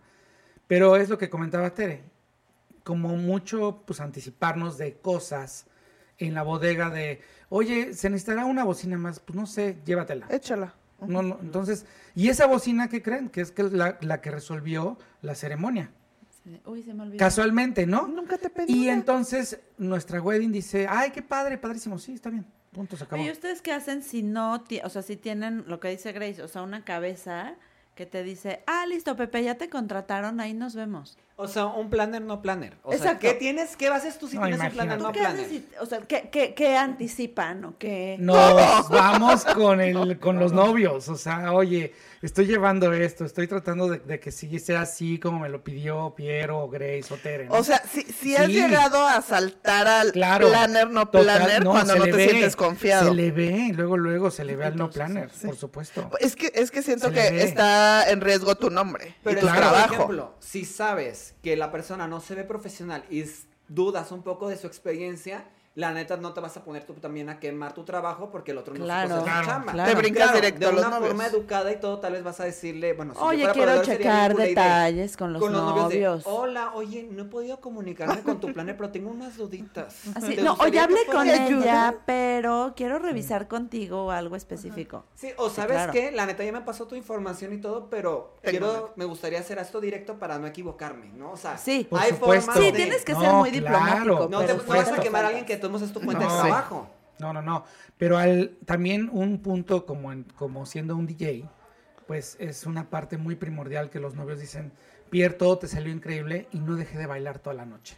Pero 0.66 0.96
es 0.96 1.08
lo 1.08 1.18
que 1.18 1.30
comentaba 1.30 1.74
Tere, 1.74 2.02
como 2.84 3.16
mucho, 3.16 3.82
pues 3.86 4.00
anticiparnos 4.00 4.78
de 4.78 4.94
cosas 4.94 5.66
en 6.18 6.34
la 6.34 6.42
bodega 6.42 6.90
de, 6.90 7.20
oye, 7.48 7.94
se 7.94 8.10
necesitará 8.10 8.44
una 8.44 8.64
bocina 8.64 8.96
más, 8.98 9.20
pues 9.20 9.36
no 9.36 9.46
sé, 9.46 9.78
llévatela. 9.84 10.26
Échala. 10.30 10.74
No, 11.06 11.22
no, 11.22 11.38
entonces, 11.40 11.86
¿y 12.14 12.28
esa 12.28 12.46
bocina 12.46 12.88
qué 12.88 13.02
creen? 13.02 13.30
Que 13.30 13.40
es 13.40 13.52
que 13.52 13.62
la, 13.62 13.98
la 14.02 14.20
que 14.20 14.30
resolvió 14.30 14.98
la 15.22 15.34
ceremonia. 15.34 15.90
Uy, 16.64 16.82
se 16.82 16.94
me 16.94 17.02
olvidó. 17.02 17.18
Casualmente, 17.18 17.86
¿no? 17.86 18.08
Nunca 18.08 18.38
te 18.38 18.50
pedí. 18.50 18.72
Y 18.72 18.84
una. 18.84 18.94
entonces 18.94 19.60
nuestra 19.78 20.20
wedding 20.20 20.52
dice, 20.52 20.86
ay, 20.88 21.10
qué 21.10 21.22
padre, 21.22 21.58
padrísimo, 21.58 21.98
sí, 21.98 22.14
está 22.14 22.30
bien, 22.30 22.46
punto, 22.72 22.96
se 22.96 23.04
acabó. 23.04 23.22
Oye, 23.22 23.30
¿ustedes 23.32 23.60
qué 23.62 23.72
hacen 23.72 24.02
si 24.02 24.22
no, 24.22 24.62
ti- 24.62 24.80
o 24.82 24.88
sea, 24.88 25.02
si 25.02 25.16
tienen 25.16 25.64
lo 25.66 25.80
que 25.80 25.88
dice 25.88 26.12
Grace, 26.12 26.42
o 26.42 26.48
sea, 26.48 26.62
una 26.62 26.84
cabeza 26.84 27.54
que 27.94 28.06
te 28.06 28.22
dice, 28.22 28.62
ah, 28.66 28.86
listo, 28.86 29.14
Pepe, 29.16 29.42
ya 29.44 29.56
te 29.56 29.68
contrataron, 29.68 30.40
ahí 30.40 30.54
nos 30.54 30.74
vemos? 30.74 31.18
O 31.42 31.48
sea, 31.48 31.66
un 31.66 31.88
planner 31.88 32.20
no 32.20 32.42
planner. 32.42 32.76
O 32.82 32.90
sea, 32.90 32.98
Exacto. 32.98 33.20
¿qué 33.20 33.32
tienes? 33.34 33.74
¿Qué 33.76 33.88
haces 33.88 34.18
tú 34.18 34.28
si 34.28 34.36
No, 34.36 34.42
tienes 34.42 34.60
un 34.60 34.70
planner 34.70 34.98
¿Tú 34.98 35.04
no 35.04 35.12
qué 35.12 35.20
planner? 35.20 35.46
haces? 35.46 35.62
o 35.80 35.86
sea, 35.86 36.00
¿qué, 36.00 36.28
qué, 36.30 36.52
qué 36.52 36.76
anticipan 36.76 37.64
o 37.64 37.78
qué? 37.78 38.16
Nos 38.18 38.88
vamos 38.90 39.44
con 39.46 39.80
el, 39.80 40.18
con 40.18 40.38
los 40.38 40.52
novios, 40.52 41.08
o 41.08 41.16
sea, 41.16 41.52
oye, 41.52 41.94
estoy 42.20 42.44
llevando 42.46 42.92
esto, 42.92 43.24
estoy 43.24 43.46
tratando 43.46 43.88
de, 43.88 44.00
de 44.00 44.20
que 44.20 44.30
sí 44.30 44.58
sea 44.58 44.82
así 44.82 45.18
como 45.18 45.38
me 45.40 45.48
lo 45.48 45.64
pidió 45.64 46.14
Piero 46.14 46.58
o 46.64 46.68
Grace 46.68 47.06
o 47.12 47.16
Tere. 47.16 47.46
¿no? 47.46 47.54
O 47.54 47.64
sea, 47.64 47.82
si, 47.90 48.02
si 48.02 48.36
has 48.36 48.46
Sí. 48.46 48.52
llegado 48.52 49.06
a 49.06 49.22
saltar 49.22 49.86
al 49.88 50.12
Claro, 50.12 50.48
planner, 50.50 50.90
no 50.90 51.06
total, 51.08 51.38
planner, 51.42 51.64
cuando 51.64 51.96
no 51.96 52.04
te 52.04 52.12
ve, 52.12 52.28
sientes 52.28 52.56
confiado. 52.56 53.08
Se 53.08 53.14
le 53.14 53.30
ve, 53.30 53.72
luego, 53.74 53.96
luego 53.96 54.30
se 54.30 54.44
le 54.44 54.56
ve 54.56 54.66
al 54.66 54.76
no 54.76 54.90
planner, 54.90 55.30
sí. 55.30 55.46
por 55.46 55.56
supuesto. 55.56 56.10
Es 56.20 56.36
que, 56.36 56.52
es 56.54 56.70
que 56.70 56.82
siento 56.82 57.08
Se 57.08 57.14
que 57.14 57.42
está 57.44 58.10
en 58.10 58.20
riesgo 58.20 58.56
tu 58.56 58.68
nombre 58.68 59.14
Pero 59.24 59.38
y 59.38 59.40
tu 59.40 59.46
claro. 59.46 59.60
trabajo. 59.60 59.86
por 59.88 59.94
ejemplo, 59.96 60.34
si 60.40 60.64
sabes 60.64 61.29
que 61.42 61.56
la 61.56 61.70
persona 61.70 62.06
no 62.06 62.20
se 62.20 62.34
ve 62.34 62.44
profesional 62.44 63.04
y 63.10 63.24
dudas 63.68 64.12
un 64.12 64.22
poco 64.22 64.48
de 64.48 64.56
su 64.56 64.66
experiencia, 64.66 65.48
la 65.76 65.92
neta 65.92 66.16
no 66.16 66.32
te 66.32 66.40
vas 66.40 66.56
a 66.56 66.64
poner 66.64 66.84
tú 66.84 66.94
también 66.94 67.28
a 67.28 67.38
quemar 67.38 67.72
tu 67.74 67.84
trabajo 67.84 68.28
porque 68.30 68.50
el 68.50 68.58
otro 68.58 68.74
no 68.74 68.84
Claro, 68.84 69.18
su 69.18 69.22
Claro, 69.24 69.46
chamba. 69.46 69.72
claro. 69.72 69.90
Te 69.92 69.96
brincas 69.96 70.34
directo 70.34 70.58
de 70.60 70.66
a 70.66 70.72
los 70.72 70.80
una 70.80 70.90
novios. 70.90 71.08
forma 71.08 71.26
educada 71.26 71.70
y 71.72 71.76
todo, 71.78 72.00
tal 72.00 72.12
vez 72.14 72.24
vas 72.24 72.40
a 72.40 72.44
decirle, 72.44 72.92
bueno, 72.94 73.14
si 73.14 73.20
Oye, 73.22 73.48
quiero 73.52 73.80
checar 73.82 74.34
de- 74.36 74.46
detalles 74.48 75.16
con 75.16 75.32
los, 75.32 75.40
con 75.40 75.52
los 75.52 75.62
novios. 75.62 76.24
de. 76.24 76.30
Hola, 76.30 76.72
oye, 76.74 77.08
no 77.10 77.22
he 77.22 77.26
podido 77.26 77.60
comunicarme 77.60 78.20
con 78.22 78.40
tu 78.40 78.52
planner, 78.52 78.76
pero 78.76 78.90
tengo 78.90 79.10
unas 79.10 79.36
duditas. 79.36 79.94
Así, 80.16 80.34
¿Te 80.36 80.42
no, 80.42 80.54
oye, 80.54 80.80
hablé 80.80 81.06
con 81.06 81.26
¿Me 81.26 81.34
ella, 81.34 81.44
ayudas? 81.46 81.94
pero 82.04 82.72
quiero 82.76 82.98
revisar 82.98 83.46
contigo 83.46 84.10
algo 84.10 84.34
específico. 84.34 85.04
Sí, 85.14 85.28
o 85.36 85.50
sabes 85.50 85.76
claro. 85.76 85.92
qué, 85.92 86.10
la 86.10 86.26
neta 86.26 86.42
ya 86.44 86.50
me 86.52 86.62
pasó 86.62 86.86
tu 86.88 86.96
información 86.96 87.52
y 87.52 87.58
todo, 87.58 87.88
pero 87.88 88.34
Tengo 88.42 88.50
quiero, 88.50 88.92
me 88.96 89.04
gustaría 89.04 89.38
hacer 89.38 89.58
esto 89.58 89.80
directo 89.80 90.18
para 90.18 90.38
no 90.40 90.48
equivocarme, 90.48 91.10
¿no? 91.14 91.30
O 91.30 91.36
sea, 91.36 91.56
Sí. 91.56 91.86
Hay 91.92 92.12
formas 92.12 92.56
Sí, 92.56 92.64
de... 92.64 92.72
tienes 92.72 93.04
que 93.04 93.12
No, 93.12 93.20
ser 93.20 93.32
muy 93.34 93.50
claro. 93.52 93.66
diplomático. 93.68 94.28
No 94.30 94.44
te 94.44 94.52
vas 94.54 94.88
a 94.92 95.00
quemar 95.00 95.24
a 95.24 95.28
alguien 95.28 95.46
que 95.46 95.59
tomemos 95.60 95.82
es 95.82 95.92
tu 95.92 96.00
fuente 96.00 96.24
No. 96.24 96.34
de 96.34 96.40
trabajo. 96.42 96.90
No, 97.18 97.32
no, 97.32 97.42
no. 97.42 97.64
Pero 97.98 98.16
al, 98.18 98.56
también 98.64 99.10
un 99.12 99.38
punto 99.42 99.84
como, 99.86 100.10
en- 100.12 100.24
como 100.24 100.64
siendo 100.66 100.96
un 100.96 101.06
DJ, 101.06 101.44
pues 102.06 102.36
es 102.40 102.66
una 102.66 102.88
parte 102.90 103.18
muy 103.18 103.36
primordial 103.36 103.90
que 103.90 104.00
los 104.00 104.14
novios 104.14 104.40
dicen, 104.40 104.72
Pierre, 105.10 105.34
todo 105.34 105.58
te 105.58 105.68
salió 105.68 105.92
increíble 105.92 106.48
y 106.50 106.58
no 106.60 106.76
dejé 106.76 106.96
de 106.98 107.06
bailar 107.06 107.38
toda 107.38 107.54
la 107.54 107.66
noche. 107.66 107.96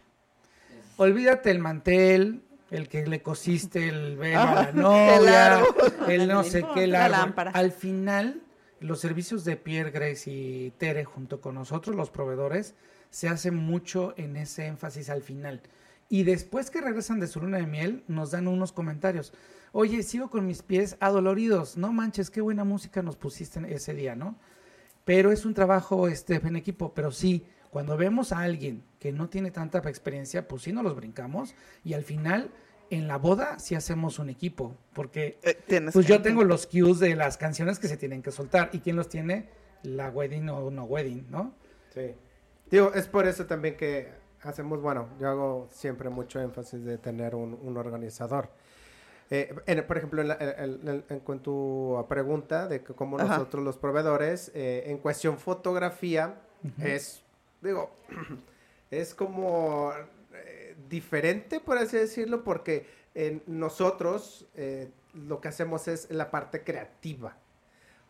Olvídate 0.97 1.51
el 1.51 1.59
mantel, 1.59 2.43
el 2.71 2.89
que 2.89 3.07
le 3.07 3.23
cosiste 3.23 3.89
el 3.89 4.17
velo 4.17 4.41
a 4.41 4.55
la 4.55 4.73
novia, 4.75 5.63
el 6.09 6.29
no 6.29 6.43
sé 6.45 6.65
qué, 6.75 6.85
el 6.85 6.95
árbol. 6.95 7.13
lámpara. 7.19 7.51
Al 7.53 7.73
final, 7.73 8.41
los 8.81 9.01
servicios 9.01 9.45
de 9.45 9.57
Pierre, 9.57 9.91
Grace 9.91 10.31
y 10.31 10.71
Tere 10.79 11.05
junto 11.05 11.41
con 11.41 11.55
nosotros, 11.55 11.95
los 11.97 12.11
proveedores, 12.11 12.75
se 13.11 13.29
hace 13.29 13.51
mucho 13.51 14.15
en 14.17 14.37
ese 14.37 14.67
énfasis 14.67 15.11
al 15.11 15.23
final. 15.23 15.61
Y 16.09 16.25
después 16.25 16.71
que 16.71 16.81
regresan 16.81 17.21
de 17.21 17.27
su 17.27 17.41
luna 17.41 17.59
de 17.59 17.67
miel, 17.67 18.05
nos 18.07 18.33
dan 18.33 18.49
unos 18.49 18.73
comentarios. 18.73 19.33
Oye, 19.73 20.03
sigo 20.03 20.29
con 20.29 20.47
mis 20.47 20.63
pies 20.63 20.97
adoloridos. 21.01 21.79
No 21.79 21.93
manches, 21.93 22.31
qué 22.31 22.43
buena 22.43 22.65
música 22.65 23.03
nos 23.03 23.17
pusiste 23.17 23.61
ese 23.75 23.95
día, 23.95 24.15
¿no? 24.15 24.37
Pero 25.05 25.33
es 25.33 25.47
un 25.47 25.55
trabajo 25.55 26.09
este, 26.09 26.35
en 26.35 26.57
equipo. 26.57 26.93
Pero 26.93 27.11
sí, 27.11 27.47
cuando 27.71 27.97
vemos 27.97 28.33
a 28.33 28.41
alguien 28.41 28.85
que 28.99 29.13
no 29.13 29.31
tiene 29.31 29.51
tanta 29.51 29.79
experiencia, 29.79 30.47
pues 30.47 30.63
sí 30.63 30.73
nos 30.73 30.85
los 30.85 30.95
brincamos. 30.95 31.55
Y 31.85 31.95
al 31.95 32.03
final, 32.03 32.51
en 32.91 33.09
la 33.09 33.17
boda, 33.17 33.59
sí 33.59 33.75
hacemos 33.75 34.19
un 34.19 34.29
equipo. 34.29 34.77
Porque 34.93 35.39
Eh, 35.43 35.89
pues 35.91 36.07
yo 36.07 36.21
tengo 36.21 36.45
los 36.45 36.67
cues 36.67 36.99
de 36.99 37.17
las 37.17 37.39
canciones 37.39 37.79
que 37.79 37.89
se 37.89 37.97
tienen 37.97 38.23
que 38.23 38.31
soltar. 38.31 38.69
¿Y 38.75 38.81
quién 38.81 38.97
los 38.97 39.09
tiene? 39.09 39.49
La 39.83 40.11
wedding 40.11 40.51
o 40.51 40.71
no 40.71 40.85
wedding, 40.85 41.31
¿no? 41.31 41.55
Sí. 41.95 42.15
Digo, 42.71 42.93
es 42.95 43.09
por 43.09 43.27
eso 43.27 43.47
también 43.47 43.77
que 43.77 44.22
hacemos, 44.45 44.81
bueno, 44.81 45.09
yo 45.21 45.29
hago 45.29 45.69
siempre 45.71 46.09
mucho 46.09 46.41
énfasis 46.41 46.85
de 46.85 46.99
tener 46.99 47.35
un, 47.35 47.59
un 47.63 47.77
organizador. 47.77 48.49
Eh, 49.31 49.55
en- 49.67 49.87
por 49.87 49.97
ejemplo, 49.97 50.21
en, 50.21 50.29
la- 50.29 50.37
en- 50.41 50.89
en- 50.89 51.05
en 51.09 51.21
cuanto 51.21 51.99
a 51.99 52.07
pregunta 52.09 52.69
de 52.69 52.83
que 52.83 52.93
cómo 52.95 53.19
Ajá. 53.19 53.39
nosotros 53.39 53.63
los 53.65 53.79
proveedores, 53.79 54.51
eh, 54.55 54.85
en 54.87 54.99
cuestión 54.99 55.39
fotografía, 55.39 56.35
es, 56.83 57.23
digo, 57.63 57.91
es 58.91 59.15
como 59.15 59.93
eh, 60.35 60.77
diferente, 60.89 61.61
por 61.61 61.79
así 61.79 61.97
decirlo, 61.97 62.45
porque 62.45 62.87
nosotros 63.47 64.47
eh, 64.55 64.91
lo 65.15 65.41
que 65.41 65.49
hacemos 65.49 65.87
es 65.89 66.11
la 66.11 66.31
parte 66.31 66.63
creativa. 66.63 67.37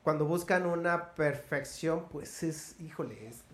Cuando 0.02 0.24
buscan 0.26 0.66
una 0.66 1.14
perfección, 1.14 2.06
pues 2.08 2.42
es, 2.42 2.80
híjole, 2.80 3.28
es 3.28 3.44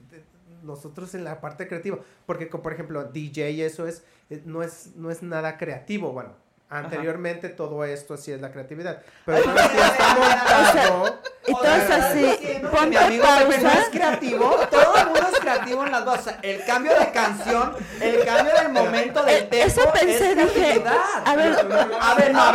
nosotros 0.63 1.15
en 1.15 1.25
la 1.25 1.41
parte 1.41 1.69
creativa, 1.69 1.99
porque 2.27 2.47
por 2.47 2.73
ejemplo 2.73 3.05
DJ 3.05 3.65
eso 3.65 3.87
es, 3.87 4.03
eh, 4.31 4.43
no 4.45 4.63
es, 4.63 4.97
no 4.97 5.11
es 5.11 5.23
nada 5.23 5.57
creativo, 5.59 6.13
bueno, 6.13 6.33
anteriormente 6.69 7.49
todo 7.49 7.85
esto 7.85 8.17
sí 8.17 8.33
es 8.33 8.41
la 8.41 8.53
creatividad, 8.53 9.03
pero 9.25 9.43
que 9.43 9.55
ya 9.55 9.89
está 9.89 10.15
montado, 10.15 11.21
Y 11.61 11.65
todo 11.65 11.75
es 11.75 11.91
así, 11.91 12.39
Mi 12.63 12.69
ponte 12.69 12.99
amigo 12.99 13.25
Pepe 13.39 13.57
no 13.59 13.63
pausa. 13.69 13.81
es 13.83 13.89
creativo, 13.91 14.51
todo 14.71 14.97
el 14.97 15.05
mundo 15.07 15.27
es 15.33 15.41
creativo 15.41 15.85
en 15.87 15.93
las 15.93 16.05
dos. 16.05 16.19
O 16.19 16.23
sea, 16.23 16.39
el 16.43 16.65
cambio 16.65 16.93
de 16.99 17.11
canción, 17.11 17.75
el 18.01 18.25
cambio 18.25 18.53
del 18.55 18.69
momento 18.73 19.23
del 19.25 19.35
Eh, 19.37 19.43
tempo. 19.51 19.67
eso 19.67 19.93
pensé, 19.93 20.33
es 20.33 20.37
dije, 20.55 20.83
a 21.25 21.35
ver. 21.37 21.53
a 22.01 22.15
ver, 22.15 22.33
no, 22.33 22.41
a 22.43 22.53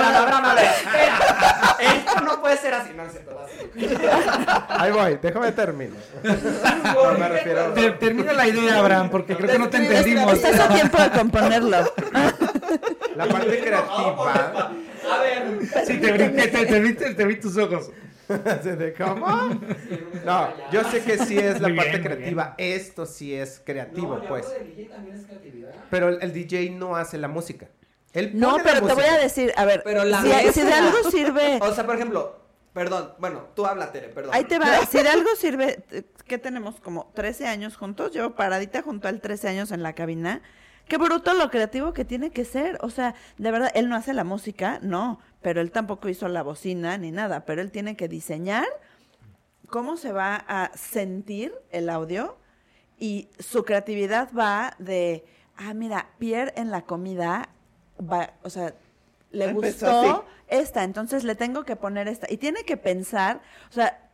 ver, 0.55 0.65
espera. 0.65 1.19
Esto 1.79 2.21
no 2.21 2.41
puede 2.41 2.57
ser 2.57 2.73
así, 2.73 2.89
no 2.95 3.03
ahí 4.69 4.91
voy, 4.91 5.19
déjame 5.21 5.51
terminar. 5.51 5.97
No 6.23 7.17
me 7.17 7.29
refiero, 7.29 7.65
Te- 7.73 7.91
termina 7.91 8.33
la 8.33 8.47
idea, 8.47 8.79
Abraham, 8.79 9.09
porque 9.09 9.35
creo 9.35 9.49
que 9.51 9.59
no 9.59 9.69
te 9.69 9.77
entendimos. 9.77 10.33
Estás 10.33 10.59
a 10.59 10.67
tiempo 10.73 11.01
de 11.01 11.09
componerlo. 11.11 11.93
la 13.15 13.25
parte 13.25 13.59
creativa, 13.59 14.71
A 15.11 15.17
ver. 15.19 15.59
Sí, 15.85 15.97
te 15.97 16.11
brinqué, 16.11 16.47
te, 16.47 16.65
te 16.65 16.79
vi, 16.79 16.93
te 16.93 17.25
vi 17.25 17.35
tus 17.39 17.57
ojos. 17.57 17.89
De, 18.63 18.93
¿cómo? 18.93 19.27
No, 20.25 20.49
yo 20.71 20.83
sé 20.85 21.03
que 21.03 21.17
sí 21.17 21.37
es 21.37 21.59
la 21.59 21.75
parte 21.75 22.01
creativa, 22.01 22.55
esto 22.57 23.05
sí 23.05 23.33
es 23.35 23.61
creativo, 23.63 24.17
No, 24.17 24.27
pues. 24.27 24.45
DJ 24.65 24.85
también 24.85 25.17
es 25.17 25.25
creatividad. 25.25 25.71
Pero 25.89 26.09
el, 26.09 26.19
el 26.21 26.33
DJ 26.33 26.69
no 26.71 26.95
hace 26.95 27.17
la 27.17 27.27
música. 27.27 27.67
Él 28.13 28.31
No, 28.33 28.51
pone 28.51 28.63
la 28.63 28.71
pero 28.73 28.87
te 28.87 28.93
voy 28.93 29.05
a 29.05 29.17
decir, 29.17 29.51
a 29.57 29.65
ver, 29.65 29.81
Pero 29.83 30.03
la 30.05 30.21
si, 30.21 30.53
si 30.53 30.61
de 30.61 30.73
algo 30.73 31.09
sirve, 31.09 31.59
O 31.61 31.73
sea, 31.73 31.85
por 31.85 31.95
ejemplo, 31.95 32.39
perdón, 32.73 33.13
bueno, 33.19 33.47
tú 33.55 33.65
habla, 33.65 33.91
Tere, 33.91 34.09
perdón. 34.09 34.33
ahí 34.33 34.43
te 34.45 34.59
va, 34.59 34.85
si 34.89 35.01
de 35.01 35.09
algo 35.09 35.29
sirve, 35.35 35.83
¿qué 36.27 36.37
tenemos? 36.37 36.79
Como 36.79 37.11
13 37.15 37.47
años 37.47 37.75
juntos, 37.75 38.11
yo 38.13 38.35
paradita 38.35 38.81
junto 38.81 39.07
al 39.07 39.19
13 39.19 39.49
años 39.49 39.71
en 39.71 39.83
la 39.83 39.93
cabina. 39.93 40.41
Qué 40.87 40.97
bruto 40.97 41.33
lo 41.33 41.49
creativo 41.49 41.93
que 41.93 42.05
tiene 42.05 42.31
que 42.31 42.45
ser. 42.45 42.77
O 42.81 42.89
sea, 42.89 43.15
de 43.37 43.51
verdad, 43.51 43.71
él 43.73 43.89
no 43.89 43.95
hace 43.95 44.13
la 44.13 44.23
música, 44.23 44.79
no, 44.81 45.19
pero 45.41 45.61
él 45.61 45.71
tampoco 45.71 46.09
hizo 46.09 46.27
la 46.27 46.43
bocina 46.43 46.97
ni 46.97 47.11
nada, 47.11 47.45
pero 47.45 47.61
él 47.61 47.71
tiene 47.71 47.95
que 47.95 48.07
diseñar 48.07 48.65
cómo 49.67 49.97
se 49.97 50.11
va 50.11 50.35
a 50.47 50.71
sentir 50.75 51.53
el 51.71 51.89
audio 51.89 52.37
y 52.99 53.29
su 53.39 53.65
creatividad 53.65 54.29
va 54.37 54.75
de, 54.77 55.25
ah, 55.57 55.73
mira, 55.73 56.09
Pierre 56.19 56.53
en 56.55 56.69
la 56.69 56.83
comida 56.83 57.49
va, 57.99 58.33
o 58.43 58.49
sea, 58.49 58.75
le 59.31 59.45
Empezó 59.45 59.87
gustó 59.87 60.11
así. 60.11 60.21
esta, 60.47 60.83
entonces 60.83 61.23
le 61.23 61.35
tengo 61.35 61.63
que 61.63 61.75
poner 61.75 62.07
esta. 62.07 62.31
Y 62.31 62.37
tiene 62.37 62.63
que 62.63 62.77
pensar, 62.77 63.41
o 63.69 63.73
sea, 63.73 64.09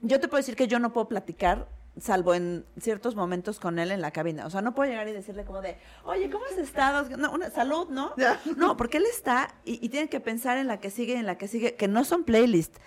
yo 0.00 0.20
te 0.20 0.28
puedo 0.28 0.40
decir 0.40 0.56
que 0.56 0.68
yo 0.68 0.78
no 0.78 0.92
puedo 0.92 1.08
platicar 1.08 1.66
salvo 2.00 2.34
en 2.34 2.64
ciertos 2.80 3.14
momentos 3.14 3.60
con 3.60 3.78
él 3.78 3.90
en 3.90 4.00
la 4.00 4.10
cabina. 4.10 4.46
O 4.46 4.50
sea, 4.50 4.62
no 4.62 4.74
puedo 4.74 4.90
llegar 4.90 5.08
y 5.08 5.12
decirle 5.12 5.44
como 5.44 5.60
de, 5.60 5.76
oye, 6.04 6.30
¿cómo 6.30 6.44
has 6.46 6.58
estado? 6.58 7.08
No, 7.16 7.30
una 7.32 7.50
salud, 7.50 7.88
¿no? 7.90 8.14
No, 8.56 8.76
porque 8.76 8.96
él 8.98 9.04
está 9.10 9.54
y, 9.64 9.84
y 9.84 9.88
tiene 9.90 10.08
que 10.08 10.20
pensar 10.20 10.58
en 10.58 10.66
la 10.66 10.80
que 10.80 10.90
sigue 10.90 11.14
y 11.14 11.16
en 11.16 11.26
la 11.26 11.36
que 11.38 11.48
sigue, 11.48 11.74
que 11.74 11.88
no 11.88 12.04
son 12.04 12.24
playlists. 12.24 12.78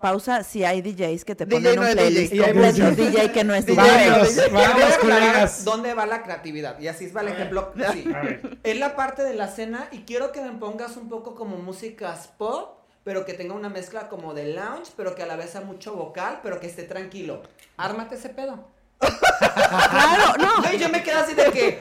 pausa 0.00 0.42
si 0.42 0.64
hay 0.64 0.82
DJs 0.82 1.24
que 1.24 1.34
te 1.36 1.46
DJ 1.46 1.56
ponen 1.60 1.76
no 1.76 1.82
un 1.82 1.86
es 1.88 1.94
playlist 1.94 2.32
DJ. 2.32 2.44
Completo, 2.44 2.82
muchos. 2.82 2.96
DJ 2.96 3.32
que 3.32 3.44
no 3.44 3.54
es 3.54 3.66
DJ. 3.66 3.82
Colegas. 5.00 5.64
¿Dónde 5.64 5.94
va 5.94 6.06
la 6.06 6.22
creatividad? 6.22 6.78
Y 6.80 6.88
así 6.88 7.06
va 7.10 7.20
el 7.20 7.28
ejemplo. 7.28 7.72
Sí. 7.92 8.04
Es 8.64 8.76
la 8.78 8.96
parte 8.96 9.22
de 9.22 9.34
la 9.34 9.46
cena 9.48 9.88
y 9.92 9.98
quiero 10.00 10.32
que 10.32 10.40
me 10.42 10.50
pongas 10.52 10.96
un 10.96 11.08
poco 11.08 11.34
como 11.36 11.56
músicas 11.58 12.28
pop, 12.36 12.78
pero 13.04 13.24
que 13.24 13.34
tenga 13.34 13.54
una 13.54 13.68
mezcla 13.68 14.08
como 14.08 14.34
de 14.34 14.52
lounge, 14.54 14.92
pero 14.96 15.14
que 15.14 15.22
a 15.22 15.26
la 15.26 15.36
vez 15.36 15.50
sea 15.50 15.60
mucho 15.62 15.94
vocal, 15.94 16.40
pero 16.42 16.60
que 16.60 16.66
esté 16.66 16.84
tranquilo. 16.84 17.42
Ármate 17.76 18.14
ese 18.16 18.28
pedo. 18.28 18.68
Claro, 19.00 20.34
no. 20.38 20.52
No, 20.62 20.72
y 20.72 20.78
yo 20.78 20.88
me 20.88 21.02
quedo 21.02 21.18
así 21.18 21.34
de 21.34 21.50
que, 21.50 21.80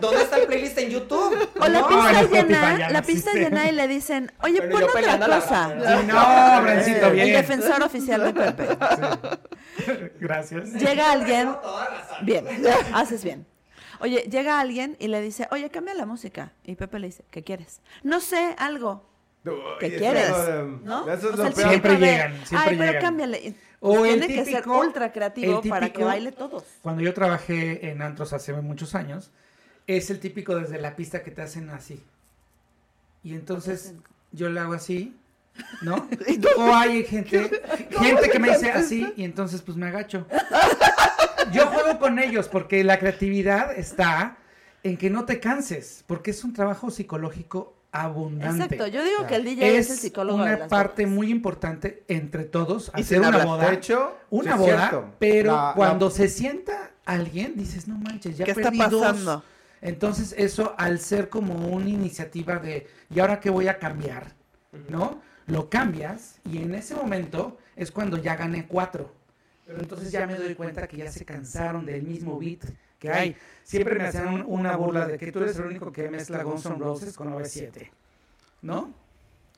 ¿dónde 0.00 0.22
está 0.22 0.38
el 0.38 0.46
playlist 0.46 0.76
en 0.78 0.90
YouTube? 0.90 1.48
O 1.60 1.68
la 1.68 1.80
No, 1.80 1.88
pista 1.88 2.22
llena, 2.24 2.88
la 2.90 3.02
pista 3.02 3.32
llena 3.32 3.68
y 3.68 3.72
le 3.72 3.86
dicen, 3.86 4.32
oye, 4.42 4.60
Pero 4.60 4.72
pon 4.72 4.82
otra 4.84 5.16
la 5.18 5.40
cosa. 5.40 5.68
Sí, 5.70 6.06
no, 6.06 6.62
Brancito, 6.62 7.06
El 7.06 7.12
bien. 7.12 7.32
defensor 7.32 7.82
oficial 7.82 8.24
de 8.24 8.32
Pepe. 8.34 8.68
Gracias. 10.20 10.72
Llega 10.72 11.12
alguien, 11.12 11.54
bien, 12.22 12.46
haces 12.94 13.22
bien. 13.22 13.46
Oye, 14.00 14.22
llega 14.30 14.60
alguien 14.60 14.96
y 15.00 15.08
le 15.08 15.20
dice, 15.20 15.48
oye, 15.50 15.70
cambia 15.70 15.94
la 15.94 16.06
música. 16.06 16.52
Y 16.64 16.74
Pepe 16.76 16.98
le 16.98 17.08
dice, 17.08 17.24
¿qué 17.30 17.42
quieres? 17.42 17.80
No 18.02 18.20
sé, 18.20 18.54
algo. 18.58 19.07
¿Qué 19.78 19.86
Uy, 19.86 19.92
quieres? 19.92 20.30
¿no? 20.84 21.10
Eso 21.10 21.28
es 21.28 21.34
O 21.34 21.36
sea, 21.36 21.44
lo 21.44 21.46
el 21.46 21.54
peor. 21.54 21.68
Siempre 21.68 21.92
de, 21.92 21.98
llegan, 21.98 22.32
siempre 22.46 22.58
Ay, 22.58 22.76
pero 22.76 22.92
llegan. 22.92 23.02
cámbiale. 23.02 23.54
O 23.80 24.02
tiene 24.02 24.26
que 24.26 24.44
ser 24.44 24.68
ultra 24.68 25.12
creativo 25.12 25.62
para 25.62 25.92
que 25.92 26.02
baile 26.02 26.32
todos. 26.32 26.64
Cuando 26.82 27.02
yo 27.02 27.14
trabajé 27.14 27.90
en 27.90 28.02
antros 28.02 28.32
hace 28.32 28.52
muchos 28.54 28.94
años, 28.94 29.30
es 29.86 30.10
el 30.10 30.20
típico 30.20 30.56
desde 30.56 30.80
la 30.80 30.96
pista 30.96 31.22
que 31.22 31.30
te 31.30 31.42
hacen 31.42 31.70
así. 31.70 32.02
Y 33.22 33.34
entonces 33.34 33.94
yo 34.32 34.48
le 34.50 34.60
hago 34.60 34.74
así, 34.74 35.16
¿no? 35.82 36.08
O 36.56 36.74
hay 36.74 37.04
gente, 37.04 37.50
gente 37.90 38.30
que 38.30 38.38
me 38.38 38.50
dice 38.50 38.72
así 38.72 39.12
y 39.16 39.24
entonces 39.24 39.62
pues 39.62 39.76
me 39.76 39.86
agacho. 39.86 40.26
Yo 41.52 41.68
juego 41.68 41.98
con 41.98 42.18
ellos 42.18 42.48
porque 42.48 42.82
la 42.84 42.98
creatividad 42.98 43.76
está 43.78 44.38
en 44.82 44.96
que 44.96 45.10
no 45.10 45.24
te 45.24 45.40
canses, 45.40 46.04
porque 46.06 46.32
es 46.32 46.44
un 46.44 46.52
trabajo 46.52 46.90
psicológico 46.90 47.77
abundante. 47.92 48.64
Exacto, 48.64 48.86
yo 48.86 49.02
digo 49.02 49.26
que 49.26 49.36
el 49.36 49.44
DJ 49.44 49.78
es, 49.78 49.90
el 49.90 49.96
psicólogo 49.98 50.38
de 50.38 50.44
una 50.44 50.58
las 50.58 50.68
parte 50.68 51.04
bodas. 51.04 51.16
muy 51.16 51.30
importante 51.30 52.04
entre 52.08 52.44
todos 52.44 52.90
Y 52.96 53.00
hacer 53.00 53.20
una 53.20 53.44
boda 53.44 53.68
De 53.70 53.74
hecho, 53.76 54.16
una 54.30 54.52
sí 54.54 54.58
boda, 54.58 54.88
cierto. 54.90 55.14
pero 55.18 55.52
La- 55.52 55.62
la- 55.68 55.72
cuando 55.74 56.10
se 56.10 56.28
sienta 56.28 56.90
alguien, 57.04 57.54
dices, 57.56 57.88
no 57.88 57.96
manches, 57.98 58.36
ya 58.36 58.44
¿Qué 58.44 58.50
está 58.52 58.64
perdí 58.70 58.78
dos". 58.90 59.00
pasando? 59.02 59.42
Entonces, 59.80 60.34
eso 60.36 60.74
al 60.76 60.98
ser 60.98 61.28
como 61.28 61.68
una 61.68 61.88
iniciativa 61.88 62.56
de, 62.56 62.86
¿y 63.14 63.20
ahora 63.20 63.40
qué 63.40 63.48
voy 63.50 63.68
a 63.68 63.78
cambiar? 63.78 64.34
¿No? 64.88 65.20
Lo 65.46 65.70
cambias 65.70 66.40
y 66.44 66.58
en 66.58 66.74
ese 66.74 66.94
momento 66.94 67.56
es 67.76 67.90
cuando 67.90 68.18
ya 68.18 68.36
gané 68.36 68.66
cuatro. 68.66 69.14
Pero 69.66 69.80
entonces 69.80 70.10
ya 70.10 70.26
me 70.26 70.34
doy 70.34 70.54
cuenta 70.54 70.86
que 70.86 70.96
ya 70.98 71.10
se 71.10 71.24
cansaron 71.24 71.86
del 71.86 72.02
mismo 72.02 72.38
beat 72.38 72.60
que 72.98 73.10
hay. 73.10 73.36
Siempre 73.64 73.94
me 73.96 74.04
hacían 74.06 74.28
un- 74.28 74.44
una 74.46 74.76
burla 74.76 75.06
de 75.06 75.18
que 75.18 75.30
tú 75.30 75.40
eres 75.40 75.56
el 75.58 75.66
único 75.66 75.92
que 75.92 76.10
mezcla 76.10 76.42
Guns 76.42 76.66
N' 76.66 76.76
Roses 76.78 77.16
con 77.16 77.32
OV7. 77.32 77.90
¿No? 78.62 78.92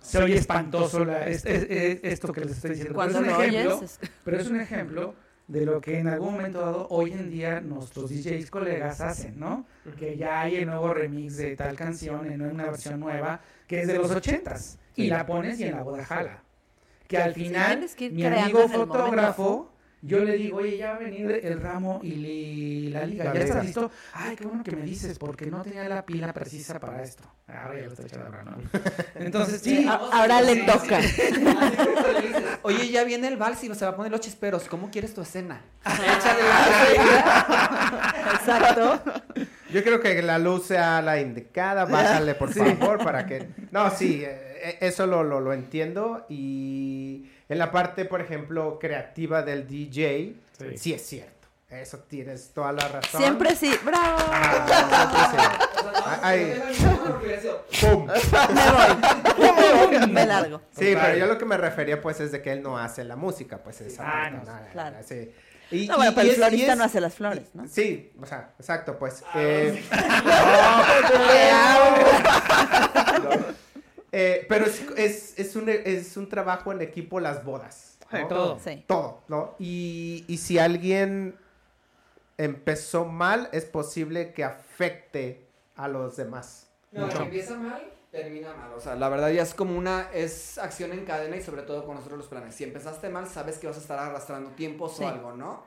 Se 0.00 0.18
oye 0.22 0.37
espantoso 0.37 1.05
la- 1.05 1.26
es- 1.26 1.44
es- 1.44 1.66
es- 1.70 2.00
esto 2.03 2.33
que 2.33 2.40
les 2.42 2.53
estoy 2.53 2.70
diciendo. 2.70 2.94
pero 2.98 3.11
es 3.11 3.16
un 3.16 3.26
lo 3.26 3.31
ejemplo 3.42 3.81
pero 4.24 4.37
es 4.38 4.48
un 4.48 4.61
ejemplo 4.61 5.14
de 5.46 5.66
lo 5.66 5.81
que 5.81 5.98
en 5.98 6.07
algún 6.09 6.35
momento 6.35 6.61
dado 6.61 6.87
hoy 6.90 7.12
en 7.12 7.29
día 7.29 7.61
nuestros 7.61 8.09
DJs 8.11 8.50
colegas 8.50 9.00
hacen, 9.00 9.38
¿no? 9.38 9.66
Que 9.98 10.16
ya 10.16 10.40
hay 10.42 10.57
el 10.57 10.66
nuevo 10.66 10.94
remix 10.94 11.37
de 11.37 11.57
tal 11.57 11.76
canción 11.76 12.31
en 12.31 12.40
una 12.42 12.64
versión 12.66 13.00
nueva 13.00 13.40
que 13.66 13.81
es 13.83 13.88
de 13.88 13.94
los 13.98 14.11
ochentas 14.11 14.79
y 14.96 15.09
la 15.09 15.26
pones 15.26 15.59
y 15.61 15.64
en 15.64 15.72
la 15.76 15.83
boda 15.83 16.05
jala. 16.05 16.42
Que 17.09 17.18
al 17.18 17.35
final 17.35 17.87
mi 18.12 18.24
amigo 18.24 18.68
fotógrafo 18.68 19.70
yo 20.02 20.20
le 20.24 20.36
digo, 20.36 20.58
oye, 20.58 20.76
ya 20.78 20.90
va 20.90 20.96
a 20.96 20.98
venir 21.00 21.40
el 21.42 21.60
ramo 21.60 22.00
y 22.02 22.10
li- 22.12 22.88
la 22.90 23.04
liga, 23.06 23.24
La 23.24 23.34
¿ya 23.34 23.40
estás 23.40 23.56
liga. 23.56 23.64
listo? 23.64 23.90
Ay, 24.14 24.34
qué 24.36 24.46
bueno 24.46 24.64
que 24.64 24.74
me 24.74 24.82
dices, 24.82 25.18
porque 25.18 25.46
no 25.46 25.62
tenía 25.62 25.86
la 25.88 26.04
pila 26.06 26.32
precisa 26.32 26.80
para 26.80 27.02
esto. 27.02 27.22
Ahora 27.46 27.74
ya 27.80 27.86
lo 27.86 27.92
estoy 27.92 28.06
echando. 28.06 28.30
Entonces, 29.16 29.60
sí, 29.60 29.86
A- 29.86 29.94
ahora 30.12 30.40
le 30.40 30.56
toca. 30.64 31.00
Oye, 32.62 32.90
ya 32.90 33.04
viene 33.04 33.28
el 33.28 33.36
vals 33.36 33.62
y 33.64 33.74
se 33.74 33.84
va 33.84 33.90
a 33.92 33.96
poner 33.96 34.12
los 34.12 34.20
chisperos. 34.20 34.64
¿Cómo 34.68 34.90
quieres 34.90 35.14
tu 35.14 35.22
escena? 35.22 35.60
Échale 35.84 36.42
la 36.42 38.32
Exacto. 38.34 39.02
Yo 39.72 39.82
creo 39.84 40.00
que 40.00 40.20
la 40.22 40.38
luz 40.38 40.66
sea 40.66 41.00
la 41.02 41.20
indicada, 41.20 41.84
bájale 41.84 42.34
por 42.34 42.52
favor 42.52 42.98
para 43.02 43.26
que... 43.26 43.48
No, 43.70 43.90
sí, 43.90 44.22
eh, 44.24 44.78
eso 44.80 45.06
lo, 45.06 45.22
lo, 45.22 45.40
lo 45.40 45.52
entiendo 45.52 46.26
y 46.28 47.30
en 47.50 47.58
la 47.58 47.70
parte, 47.70 48.06
por 48.06 48.22
ejemplo, 48.22 48.78
creativa 48.80 49.42
del 49.42 49.68
DJ, 49.68 50.34
sí, 50.58 50.76
Sí. 50.78 50.94
es 50.94 51.06
cierto. 51.06 51.48
Eso 51.68 51.98
tienes 52.00 52.50
toda 52.52 52.72
la 52.72 52.88
razón. 52.88 53.20
Siempre 53.20 53.54
sí. 53.54 53.72
¡Bravo! 53.84 54.18
Ah, 54.32 56.32
siempre 56.72 57.40
sí. 57.40 57.86
¡Pum! 57.86 58.08
Me 59.38 59.98
voy. 59.98 60.06
Me 60.08 60.26
largo. 60.26 60.62
Sí, 60.76 60.96
pero 61.00 61.16
yo 61.16 61.26
lo 61.26 61.38
que 61.38 61.44
me 61.44 61.56
refería 61.56 62.00
pues 62.00 62.18
es 62.20 62.32
de 62.32 62.42
que 62.42 62.50
él 62.52 62.60
no 62.62 62.76
hace 62.76 63.04
la 63.04 63.14
música, 63.14 63.58
pues 63.58 63.80
esa 63.82 64.02
Ah, 64.04 64.30
no, 64.30 64.42
nada, 64.42 64.68
claro. 64.72 64.96
sí. 65.06 65.30
Y, 65.70 65.86
No, 65.86 65.96
bueno, 65.98 66.10
y- 66.10 66.14
pero 66.16 66.26
y 66.26 66.30
el 66.30 66.32
es- 66.32 66.38
y 66.38 66.40
florista 66.40 66.72
es- 66.72 66.78
no 66.78 66.84
hace 66.84 67.00
las 67.00 67.14
flores, 67.14 67.44
¿no? 67.54 67.68
Sí, 67.68 68.10
o 68.20 68.26
sea, 68.26 68.50
exacto, 68.58 68.98
pues. 68.98 69.22
eh, 69.36 69.84
no, 73.22 73.30
eh, 74.12 74.46
pero 74.49 74.66
es, 74.66 74.83
es, 74.96 75.38
es, 75.38 75.57
un, 75.57 75.68
es 75.68 76.16
un 76.16 76.29
trabajo 76.29 76.73
en 76.73 76.81
equipo 76.83 77.20
las 77.20 77.44
bodas. 77.44 77.99
¿no? 78.11 78.18
Sí, 78.18 78.25
todo. 78.29 78.59
Sí. 78.59 78.85
Todo, 78.87 79.23
¿no? 79.29 79.55
Y, 79.59 80.25
y 80.29 80.38
si 80.38 80.59
alguien 80.59 81.37
empezó 82.38 83.05
mal, 83.05 83.49
es 83.53 83.64
posible 83.64 84.33
que 84.33 84.44
afecte 84.44 85.46
a 85.77 85.88
los 85.88 86.16
demás. 86.16 86.68
No, 86.92 87.07
Mucho. 87.07 87.18
que 87.18 87.25
empieza 87.25 87.55
mal, 87.57 87.92
termina 88.11 88.53
mal. 88.55 88.73
O 88.75 88.81
sea, 88.81 88.96
la 88.96 89.09
verdad 89.09 89.31
ya 89.31 89.42
es 89.42 89.55
como 89.55 89.77
una, 89.79 90.11
es 90.12 90.59
acción 90.59 90.92
en 90.92 91.05
cadena 91.05 91.37
y 91.37 91.42
sobre 91.42 91.62
todo 91.62 91.85
con 91.85 91.94
nosotros 91.96 92.18
los 92.18 92.29
planes. 92.29 92.55
Si 92.55 92.64
empezaste 92.64 93.09
mal, 93.11 93.29
sabes 93.29 93.59
que 93.59 93.66
vas 93.66 93.77
a 93.77 93.81
estar 93.81 93.99
arrastrando 93.99 94.51
tiempos 94.51 94.96
Sí. 94.96 95.05
o 95.05 95.09
algo, 95.09 95.33
¿no? 95.33 95.62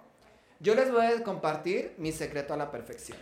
Yo 0.59 0.75
les 0.75 0.91
voy 0.91 1.05
a 1.05 1.23
compartir 1.23 1.93
mi 1.97 2.11
secreto 2.11 2.53
a 2.53 2.57
la 2.57 2.71
perfección. 2.71 3.17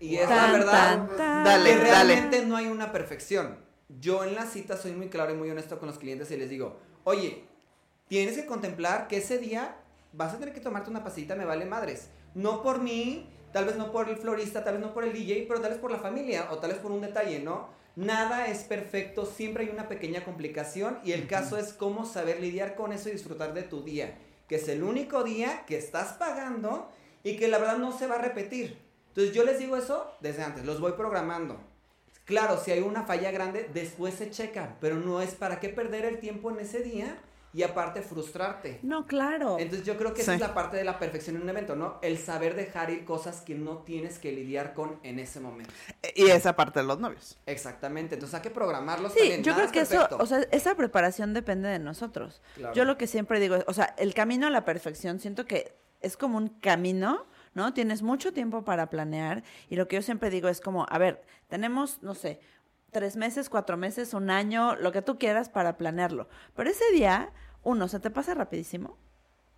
Y 0.00 0.16
es 0.16 0.28
la 0.28 0.52
verdad 0.52 1.06
tan, 1.06 1.16
tan. 1.16 1.44
Dale, 1.44 1.70
que 1.70 1.76
dale. 1.76 1.90
realmente 2.14 2.44
no 2.46 2.56
hay 2.56 2.66
una 2.66 2.90
perfección. 2.90 3.56
Yo 4.00 4.24
en 4.24 4.34
la 4.34 4.46
cita 4.46 4.76
soy 4.76 4.92
muy 4.92 5.08
claro 5.08 5.32
y 5.32 5.36
muy 5.36 5.50
honesto 5.50 5.78
con 5.78 5.88
los 5.88 5.98
clientes 5.98 6.30
y 6.30 6.36
les 6.36 6.50
digo, 6.50 6.78
oye, 7.04 7.44
tienes 8.08 8.36
que 8.36 8.46
contemplar 8.46 9.08
que 9.08 9.18
ese 9.18 9.38
día 9.38 9.76
vas 10.12 10.34
a 10.34 10.38
tener 10.38 10.54
que 10.54 10.60
tomarte 10.60 10.90
una 10.90 11.04
pasita, 11.04 11.34
me 11.34 11.44
vale 11.44 11.64
madres. 11.64 12.08
No 12.34 12.62
por 12.62 12.80
mí, 12.80 13.28
tal 13.52 13.64
vez 13.64 13.76
no 13.76 13.92
por 13.92 14.08
el 14.08 14.16
florista, 14.16 14.64
tal 14.64 14.74
vez 14.74 14.82
no 14.82 14.94
por 14.94 15.04
el 15.04 15.12
DJ, 15.12 15.46
pero 15.46 15.60
tal 15.60 15.70
vez 15.70 15.80
por 15.80 15.90
la 15.90 15.98
familia 15.98 16.48
o 16.50 16.58
tal 16.58 16.70
vez 16.70 16.80
por 16.80 16.92
un 16.92 17.00
detalle, 17.00 17.40
¿no? 17.40 17.68
Nada 17.94 18.46
es 18.46 18.64
perfecto, 18.64 19.26
siempre 19.26 19.64
hay 19.64 19.70
una 19.70 19.88
pequeña 19.88 20.24
complicación 20.24 20.98
y 21.04 21.12
el 21.12 21.26
caso 21.26 21.58
es 21.58 21.74
cómo 21.74 22.06
saber 22.06 22.40
lidiar 22.40 22.74
con 22.74 22.92
eso 22.92 23.10
y 23.10 23.12
disfrutar 23.12 23.52
de 23.52 23.62
tu 23.62 23.82
día, 23.82 24.16
que 24.48 24.56
es 24.56 24.68
el 24.68 24.82
único 24.82 25.24
día 25.24 25.64
que 25.66 25.76
estás 25.76 26.14
pagando 26.14 26.90
y 27.22 27.36
que 27.36 27.48
la 27.48 27.58
verdad 27.58 27.76
no 27.76 27.96
se 27.96 28.06
va 28.06 28.14
a 28.14 28.22
repetir. 28.22 28.78
Entonces 29.08 29.34
yo 29.34 29.44
les 29.44 29.58
digo 29.58 29.76
eso 29.76 30.10
desde 30.20 30.42
antes, 30.42 30.64
los 30.64 30.80
voy 30.80 30.92
programando. 30.92 31.60
Claro, 32.24 32.56
si 32.58 32.70
hay 32.70 32.80
una 32.80 33.02
falla 33.02 33.30
grande, 33.30 33.68
después 33.74 34.14
se 34.14 34.30
checa, 34.30 34.76
pero 34.80 34.96
no 34.96 35.20
es 35.20 35.34
para 35.34 35.58
qué 35.60 35.68
perder 35.68 36.04
el 36.04 36.18
tiempo 36.20 36.50
en 36.50 36.60
ese 36.60 36.80
día 36.80 37.16
y 37.54 37.64
aparte 37.64 38.00
frustrarte. 38.00 38.78
No, 38.82 39.06
claro. 39.06 39.58
Entonces 39.58 39.84
yo 39.86 39.98
creo 39.98 40.14
que 40.14 40.22
esa 40.22 40.34
es 40.34 40.40
la 40.40 40.54
parte 40.54 40.78
de 40.78 40.84
la 40.84 40.98
perfección 40.98 41.36
en 41.36 41.42
un 41.42 41.48
evento, 41.50 41.76
¿no? 41.76 41.98
El 42.00 42.16
saber 42.16 42.54
dejar 42.54 42.88
ir 42.90 43.04
cosas 43.04 43.42
que 43.42 43.54
no 43.54 43.78
tienes 43.78 44.18
que 44.18 44.32
lidiar 44.32 44.72
con 44.72 44.98
en 45.02 45.18
ese 45.18 45.38
momento. 45.40 45.70
Y 46.14 46.30
esa 46.30 46.56
parte 46.56 46.80
de 46.80 46.86
los 46.86 46.98
novios. 46.98 47.38
Exactamente, 47.44 48.14
entonces 48.14 48.36
hay 48.36 48.42
que 48.42 48.50
programarlos 48.50 49.12
Sí, 49.12 49.18
también. 49.18 49.42
yo 49.42 49.52
nada 49.52 49.68
creo 49.68 49.82
es 49.82 49.88
que 49.88 49.94
eso, 49.94 50.16
o 50.18 50.26
sea, 50.26 50.46
esa 50.50 50.74
preparación 50.76 51.34
depende 51.34 51.68
de 51.68 51.78
nosotros. 51.78 52.40
Claro. 52.54 52.74
Yo 52.74 52.84
lo 52.86 52.96
que 52.96 53.06
siempre 53.06 53.38
digo, 53.38 53.56
es, 53.56 53.64
o 53.66 53.74
sea, 53.74 53.94
el 53.98 54.14
camino 54.14 54.46
a 54.46 54.50
la 54.50 54.64
perfección, 54.64 55.20
siento 55.20 55.44
que 55.44 55.74
es 56.00 56.16
como 56.16 56.38
un 56.38 56.48
camino, 56.48 57.26
¿no? 57.54 57.72
Tienes 57.74 58.02
mucho 58.02 58.32
tiempo 58.32 58.64
para 58.64 58.88
planear 58.90 59.42
y 59.68 59.76
lo 59.76 59.88
que 59.88 59.96
yo 59.96 60.02
siempre 60.02 60.30
digo 60.30 60.48
es 60.48 60.60
como, 60.60 60.86
a 60.88 60.98
ver, 60.98 61.22
tenemos, 61.48 62.02
no 62.02 62.14
sé, 62.14 62.40
tres 62.90 63.16
meses, 63.16 63.48
cuatro 63.48 63.76
meses, 63.76 64.14
un 64.14 64.30
año, 64.30 64.74
lo 64.76 64.92
que 64.92 65.02
tú 65.02 65.18
quieras 65.18 65.48
para 65.48 65.76
planearlo. 65.78 66.28
Pero 66.54 66.70
ese 66.70 66.84
día, 66.92 67.30
uno, 67.62 67.88
se 67.88 68.00
te 68.00 68.10
pasa 68.10 68.34
rapidísimo. 68.34 68.98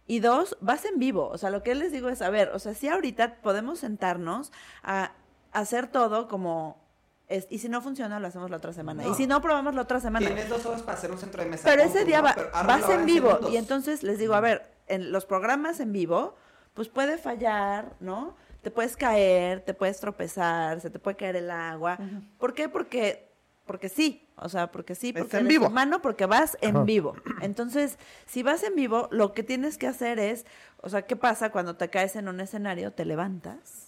Y 0.07 0.21
dos, 0.21 0.57
vas 0.61 0.85
en 0.85 0.99
vivo. 0.99 1.29
O 1.29 1.39
sea, 1.39 1.51
lo 1.51 1.63
que 1.63 1.75
les 1.75 1.91
digo 1.91 2.09
es, 2.11 2.21
a 2.23 2.31
ver, 2.31 2.51
o 2.51 2.59
sea, 2.59 2.75
si 2.75 2.89
ahorita 2.89 3.37
podemos 3.43 3.79
sentarnos 3.79 4.53
a 4.83 5.13
hacer 5.53 5.87
todo 5.87 6.29
como... 6.29 6.85
es- 7.29 7.47
y 7.49 7.59
si 7.59 7.69
no 7.71 7.81
funciona, 7.81 8.21
lo 8.21 8.27
hacemos 8.27 8.51
la 8.51 8.59
otra 8.59 8.73
semana. 8.75 9.07
Y 9.07 9.15
si 9.15 9.27
no, 9.27 9.41
probamos 9.41 9.75
la 9.75 9.81
otra 9.83 10.01
semana. 10.01 10.27
Tienes 10.27 10.49
dos 10.51 10.65
horas 10.67 10.83
para 10.83 10.99
hacer 10.99 11.11
un 11.11 11.19
centro 11.19 11.43
de 11.43 11.49
mesa. 11.49 11.63
Pero 11.65 11.83
ese 11.83 12.05
día 12.05 12.21
va- 12.21 12.37
vas 12.67 12.89
en 12.91 13.07
vivo 13.07 13.39
y 13.51 13.57
entonces 13.57 14.03
les 14.03 14.19
digo, 14.19 14.35
a 14.35 14.41
ver, 14.41 14.71
en 14.89 15.11
los 15.11 15.25
programas 15.25 15.81
en 15.81 15.93
vivo, 15.93 16.37
pues 16.75 16.89
puede 16.89 17.19
fallar, 17.19 17.95
¿no? 18.01 18.37
Te 18.63 18.71
puedes 18.71 18.97
caer, 18.97 19.61
te 19.61 19.75
puedes 19.75 20.01
tropezar, 20.01 20.81
se 20.81 20.91
te 20.91 20.99
puede 20.99 21.17
caer 21.17 21.37
el 21.37 21.51
agua. 21.51 21.99
¿Por 22.39 22.55
qué? 22.55 22.69
Porque 22.69 23.33
porque 23.67 23.89
sí, 23.89 24.29
o 24.37 24.49
sea, 24.51 24.71
porque 24.71 24.95
sí, 24.95 25.09
Es 25.15 25.23
porque 25.23 25.37
en 25.39 25.47
eres 25.47 25.55
vivo. 25.59 25.69
humano, 25.69 26.03
porque 26.03 26.27
vas 26.27 26.59
en 26.61 26.77
Ajá. 26.77 26.85
vivo. 26.85 27.17
Entonces, 27.41 27.99
si 28.27 28.43
vas 28.43 28.63
en 28.63 28.75
vivo, 28.75 29.09
lo 29.11 29.33
que 29.33 29.43
tienes 29.43 29.79
que 29.79 29.87
hacer 29.87 30.19
es, 30.19 30.45
o 30.83 30.91
sea, 30.91 31.03
¿qué 31.03 31.17
pasa 31.17 31.51
cuando 31.51 31.75
te 31.77 31.89
caes 31.89 32.15
en 32.17 32.29
un 32.29 32.41
escenario? 32.41 32.93
Te 32.93 33.07
levantas 33.07 33.87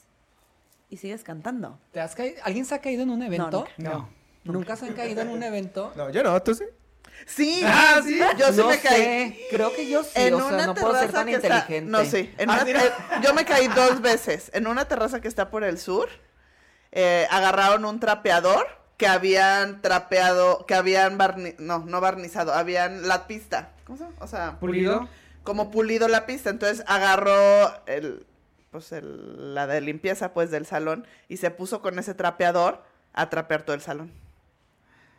y 0.88 0.96
sigues 0.96 1.22
cantando. 1.22 1.78
¿Te 1.92 2.00
has 2.00 2.14
caído? 2.14 2.36
¿Alguien 2.44 2.64
se 2.64 2.74
ha 2.74 2.80
caído 2.80 3.02
en 3.02 3.10
un 3.10 3.22
evento? 3.22 3.60
nunca. 3.60 3.72
No. 3.76 4.08
¿Nunca 4.44 4.76
se 4.76 4.86
han 4.86 4.94
caído 4.94 5.20
en 5.22 5.28
un 5.28 5.42
evento? 5.42 5.92
No, 5.96 6.08
yo 6.08 6.22
no, 6.22 6.40
tú 6.42 6.54
sí. 6.54 6.64
Sí, 7.24 7.62
Ah, 7.64 8.00
¿sí? 8.04 8.20
yo 8.38 8.52
sí 8.52 8.56
no 8.58 8.68
me 8.68 8.78
caí. 8.78 9.02
sé, 9.02 9.40
creo 9.50 9.74
que 9.74 9.88
yo 9.88 10.04
sí, 10.04 10.10
en 10.14 10.34
o 10.34 10.38
sea, 10.38 10.46
una 10.48 10.66
no 10.66 10.74
puedo 10.74 10.98
ser 10.98 11.12
tan 11.12 11.26
que 11.26 11.34
está- 11.34 11.46
inteligente. 11.48 11.90
no, 11.90 12.04
sí. 12.04 12.32
en 12.38 12.50
Ah, 12.50 12.60
una- 12.62 12.84
eh, 12.84 12.92
yo 13.22 13.34
me 13.34 13.44
caí 13.44 13.68
dos 13.68 14.00
veces. 14.00 14.50
En 14.54 14.66
una 14.66 14.86
terraza 14.86 15.20
que 15.20 15.28
está 15.28 15.50
por 15.50 15.64
el 15.64 15.78
sur, 15.78 16.08
eh, 16.92 17.26
agarraron 17.30 17.84
un 17.84 17.98
trapeador 18.00 18.66
que 18.96 19.06
habían 19.08 19.82
trapeado, 19.82 20.64
que 20.66 20.74
habían 20.74 21.18
barni 21.18 21.54
no, 21.58 21.80
no 21.80 22.00
barnizado, 22.00 22.52
habían 22.54 23.08
la 23.08 23.26
pista. 23.26 23.70
¿Cómo 23.84 23.98
se 23.98 24.04
llama? 24.04 24.16
O 24.20 24.26
sea, 24.26 24.56
Pulido. 24.60 25.08
como 25.42 25.70
pulido 25.70 26.08
la 26.08 26.26
pista. 26.26 26.50
Entonces 26.50 26.84
agarró 26.86 27.32
el, 27.86 28.24
pues 28.70 28.92
el, 28.92 29.54
la 29.54 29.66
de 29.66 29.80
limpieza, 29.80 30.32
pues, 30.32 30.50
del 30.50 30.64
salón 30.66 31.06
y 31.28 31.38
se 31.38 31.50
puso 31.50 31.82
con 31.82 31.98
ese 31.98 32.14
trapeador 32.14 32.82
a 33.12 33.28
trapear 33.30 33.62
todo 33.62 33.74
el 33.74 33.82
salón. 33.82 34.12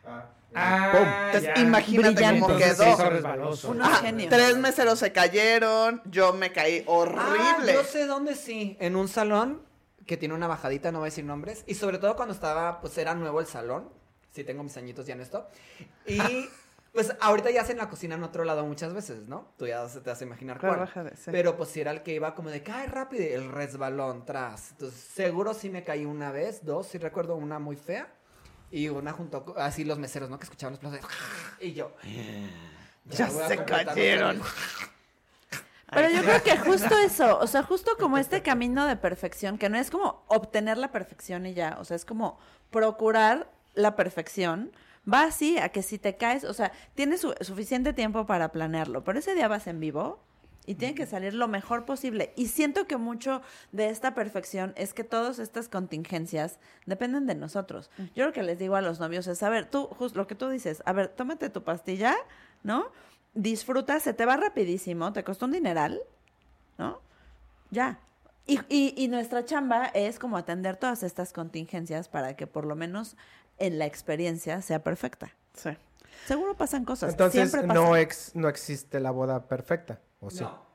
Ah, 0.06 0.24
Entonces, 0.54 1.42
ya. 1.54 1.60
imagínate 1.60 2.10
Brillante. 2.14 2.40
cómo 2.40 2.54
Entonces 2.54 2.78
quedó. 2.78 3.70
Unos 3.70 3.88
Ah, 3.88 3.96
genios. 4.00 4.30
tres 4.30 4.56
meseros 4.56 4.98
se 4.98 5.12
cayeron, 5.12 6.02
yo 6.06 6.32
me 6.32 6.52
caí 6.52 6.82
horrible. 6.86 7.72
Ah, 7.72 7.74
yo 7.74 7.84
sé 7.84 8.06
dónde 8.06 8.34
sí, 8.34 8.76
en 8.80 8.96
un 8.96 9.08
salón 9.08 9.62
que 10.06 10.16
tiene 10.16 10.34
una 10.34 10.46
bajadita, 10.46 10.90
no 10.90 11.00
voy 11.00 11.08
a 11.08 11.10
decir 11.10 11.24
nombres, 11.24 11.64
y 11.66 11.74
sobre 11.74 11.98
todo 11.98 12.16
cuando 12.16 12.32
estaba, 12.32 12.80
pues 12.80 12.96
era 12.96 13.14
nuevo 13.14 13.40
el 13.40 13.46
salón, 13.46 13.90
sí 14.32 14.42
tengo 14.42 14.62
mis 14.62 14.74
añitos 14.78 15.06
ya 15.06 15.12
en 15.14 15.20
esto, 15.20 15.46
y 16.06 16.48
pues 16.94 17.14
ahorita 17.20 17.50
ya 17.50 17.60
hacen 17.60 17.76
la 17.76 17.90
cocina 17.90 18.14
en 18.14 18.22
otro 18.22 18.44
lado 18.44 18.64
muchas 18.64 18.94
veces, 18.94 19.28
¿no? 19.28 19.48
Tú 19.58 19.66
ya 19.66 19.86
se 19.86 20.00
te 20.00 20.08
vas 20.08 20.18
a 20.18 20.24
imaginar 20.24 20.58
Claro, 20.58 20.76
cuál. 20.76 20.86
bájale, 20.86 21.10
sí. 21.14 21.30
Pero 21.30 21.58
pues 21.58 21.68
si 21.68 21.82
era 21.82 21.90
el 21.90 22.02
que 22.02 22.14
iba 22.14 22.34
como 22.34 22.48
de 22.48 22.62
cae 22.62 22.86
rápido, 22.86 23.22
y 23.22 23.28
el 23.34 23.52
resbalón 23.52 24.24
tras. 24.24 24.70
Entonces 24.70 24.98
seguro 24.98 25.52
sí 25.52 25.68
me 25.68 25.84
caí 25.84 26.06
una 26.06 26.32
vez, 26.32 26.64
dos, 26.64 26.86
sí 26.86 26.96
recuerdo 26.96 27.36
una 27.36 27.58
muy 27.58 27.76
fea, 27.76 28.10
y 28.70 28.88
una 28.88 29.12
junto, 29.12 29.54
así 29.56 29.84
los 29.84 29.98
meseros, 29.98 30.28
¿no? 30.30 30.38
Que 30.38 30.44
escuchaban 30.44 30.72
los 30.74 30.80
platos 30.80 31.00
de- 31.58 31.66
y 31.66 31.72
yo... 31.72 31.92
Ya 33.06 33.28
se 33.30 33.64
cayeron. 33.64 34.42
Pero 35.90 36.10
yo 36.10 36.22
creo 36.22 36.42
que 36.42 36.58
justo 36.58 36.96
eso, 37.04 37.38
o 37.38 37.46
sea, 37.46 37.62
justo 37.62 37.92
como 37.98 38.18
este 38.18 38.42
camino 38.42 38.86
de 38.86 38.96
perfección, 38.96 39.56
que 39.56 39.70
no 39.70 39.78
es 39.78 39.90
como 39.90 40.22
obtener 40.28 40.76
la 40.76 40.92
perfección 40.92 41.46
y 41.46 41.54
ya, 41.54 41.78
o 41.80 41.84
sea, 41.86 41.96
es 41.96 42.04
como 42.04 42.38
procurar 42.70 43.50
la 43.74 43.96
perfección, 43.96 44.70
va 45.10 45.22
así 45.22 45.56
a 45.56 45.70
que 45.70 45.82
si 45.82 45.98
te 45.98 46.16
caes, 46.16 46.44
o 46.44 46.52
sea, 46.52 46.72
tienes 46.94 47.22
su- 47.22 47.34
suficiente 47.40 47.94
tiempo 47.94 48.26
para 48.26 48.52
planearlo, 48.52 49.02
pero 49.02 49.18
ese 49.18 49.34
día 49.34 49.48
vas 49.48 49.66
en 49.66 49.80
vivo 49.80 50.20
y 50.68 50.74
tiene 50.74 50.94
que 50.94 51.06
salir 51.06 51.32
lo 51.32 51.48
mejor 51.48 51.86
posible. 51.86 52.34
Y 52.36 52.48
siento 52.48 52.86
que 52.86 52.98
mucho 52.98 53.40
de 53.72 53.88
esta 53.88 54.14
perfección 54.14 54.74
es 54.76 54.92
que 54.92 55.02
todas 55.02 55.38
estas 55.38 55.66
contingencias 55.66 56.58
dependen 56.84 57.26
de 57.26 57.34
nosotros. 57.34 57.90
Yo 58.14 58.26
lo 58.26 58.34
que 58.34 58.42
les 58.42 58.58
digo 58.58 58.76
a 58.76 58.82
los 58.82 59.00
novios 59.00 59.26
es, 59.28 59.42
a 59.42 59.48
ver, 59.48 59.70
tú, 59.70 59.86
justo 59.86 60.18
lo 60.18 60.26
que 60.26 60.34
tú 60.34 60.50
dices, 60.50 60.82
a 60.84 60.92
ver, 60.92 61.08
tómate 61.08 61.48
tu 61.48 61.64
pastilla, 61.64 62.14
¿no? 62.64 62.88
Disfruta, 63.32 63.98
se 63.98 64.12
te 64.12 64.26
va 64.26 64.36
rapidísimo, 64.36 65.10
te 65.14 65.24
costó 65.24 65.46
un 65.46 65.52
dineral, 65.52 66.02
¿no? 66.76 67.00
Ya. 67.70 67.98
Y, 68.46 68.60
y, 68.68 68.92
y 68.94 69.08
nuestra 69.08 69.46
chamba 69.46 69.86
es 69.86 70.18
como 70.18 70.36
atender 70.36 70.76
todas 70.76 71.02
estas 71.02 71.32
contingencias 71.32 72.10
para 72.10 72.36
que 72.36 72.46
por 72.46 72.66
lo 72.66 72.76
menos 72.76 73.16
en 73.56 73.78
la 73.78 73.86
experiencia 73.86 74.60
sea 74.60 74.84
perfecta. 74.84 75.32
Sí. 75.54 75.70
Seguro 76.26 76.58
pasan 76.58 76.84
cosas. 76.84 77.12
Entonces 77.12 77.50
siempre 77.50 77.66
no, 77.66 77.84
pasan. 77.84 77.96
ex, 78.00 78.34
no 78.34 78.48
existe 78.48 79.00
la 79.00 79.10
boda 79.10 79.46
perfecta, 79.48 80.00
¿o 80.20 80.30
sí? 80.30 80.40
No. 80.40 80.66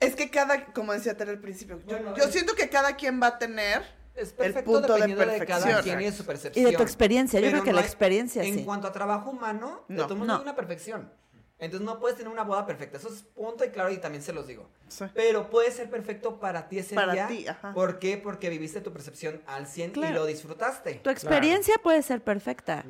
Es 0.00 0.14
que 0.14 0.30
cada, 0.30 0.66
como 0.72 0.92
decía 0.92 1.16
Tere 1.16 1.30
al 1.30 1.40
principio, 1.40 1.78
yo, 1.86 1.96
Bueno, 1.96 2.14
yo 2.16 2.24
es- 2.24 2.32
siento 2.32 2.54
que 2.54 2.68
cada 2.68 2.96
quien 2.96 3.20
va 3.22 3.28
a 3.28 3.38
tener 3.38 3.82
Es 4.14 4.28
el 4.30 4.34
perfecto 4.34 4.70
punto 4.72 4.88
de 4.88 5.00
dependiendo 5.00 5.24
de, 5.32 5.46
cada 5.46 5.60
perfección. 5.64 5.82
quien 5.82 6.00
y 6.00 6.04
de 6.04 6.12
su 6.12 6.22
Y 6.22 6.26
percepción. 6.26 6.64
de 6.70 6.76
tu 6.76 6.82
experiencia. 6.82 7.40
Yo 7.40 7.44
Pero 7.46 7.52
creo 7.52 7.64
que 7.64 7.70
no 7.70 7.76
la 7.76 7.80
hay- 7.82 7.86
experiencia 7.86 8.42
En 8.44 8.54
sí. 8.58 8.64
cuanto 8.64 8.86
a 8.88 8.92
trabajo 8.92 9.30
humano, 9.30 9.84
No. 9.88 10.02
de 10.02 10.02
todo 10.04 10.16
mundo 10.16 10.34
No. 10.34 10.38
hay 10.38 10.42
una 10.42 10.54
perfección. 10.54 11.10
Entonces 11.58 11.86
no 11.86 11.98
puedes 11.98 12.18
tener 12.18 12.30
una 12.30 12.42
boda 12.44 12.66
perfecta. 12.66 12.98
Eso 12.98 13.08
es 13.08 13.22
punto 13.22 13.64
y 13.64 13.70
claro 13.70 13.90
y 13.90 13.96
también 13.96 14.22
se 14.22 14.34
los 14.34 14.46
digo. 14.46 14.68
Sí. 14.88 15.06
Pero 15.14 15.48
puede 15.48 15.70
ser 15.70 15.88
perfecto 15.88 16.38
para 16.38 16.68
ti 16.68 16.80
ese 16.80 16.94
Para 16.94 17.14
día. 17.14 17.26
ti, 17.28 17.48
ajá. 17.48 17.72
¿Por 17.72 17.98
qué? 17.98 18.18
Porque 18.18 18.50
viviste 18.50 18.82
tu 18.82 18.92
percepción 18.92 19.40
al 19.46 19.66
100 19.66 19.92
y 19.96 20.12
lo 20.12 20.26
disfrutaste. 20.26 20.96
Tu 20.96 21.08
experiencia 21.08 21.76
puede 21.82 22.02
ser 22.02 22.22
perfecta. 22.22 22.84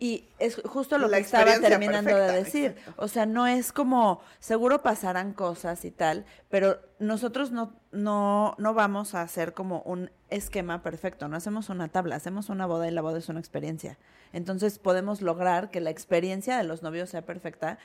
Y 0.00 0.28
es 0.38 0.60
justo 0.64 0.96
lo 0.96 1.08
La 1.08 1.16
que 1.16 1.24
estaba 1.24 1.58
terminando 1.58 2.14
de 2.14 2.32
decir. 2.32 2.70
exacto. 2.76 3.02
O 3.02 3.08
sea, 3.08 3.26
no 3.26 3.48
es 3.48 3.72
como, 3.72 4.20
seguro 4.38 4.80
pasarán 4.80 5.32
cosas 5.32 5.84
y 5.84 5.90
tal, 5.90 6.24
pero 6.48 6.78
nosotros 7.00 7.50
no, 7.50 7.74
no, 7.90 8.54
no 8.58 8.74
vamos 8.74 9.16
a 9.16 9.22
hacer 9.22 9.54
como 9.54 9.80
un 9.82 10.10
esquema 10.30 10.82
perfecto, 10.82 11.26
no 11.26 11.36
hacemos 11.36 11.68
una 11.68 11.88
tabla, 11.88 12.14
hacemos 12.14 12.48
una 12.48 12.66
boda 12.66 12.86
y 12.86 12.92
la 12.92 13.02
boda 13.02 13.18
es 13.18 13.28
una 13.28 13.40
experiencia. 13.40 13.98
Entonces 14.32 14.78
podemos 14.78 15.20
lograr 15.20 15.70
que 15.70 15.80
la 15.80 15.90
experiencia 15.90 16.56
de 16.58 16.64
los 16.64 16.82
novios 16.82 17.10
sea 17.10 17.22
perfecta 17.22 17.78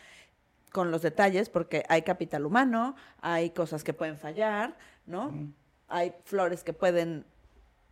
con 0.71 0.91
los 0.91 1.02
detalles, 1.02 1.49
porque 1.49 1.84
hay 1.89 2.04
capital 2.04 2.45
humano, 2.45 2.95
hay 3.21 3.52
cosas 3.52 3.84
que 3.84 3.93
pueden 3.93 4.17
fallar, 4.17 4.76
¿no? 5.08 5.32
Hay 5.88 6.13
flores 6.26 6.63
que 6.63 6.73
pueden 6.73 7.26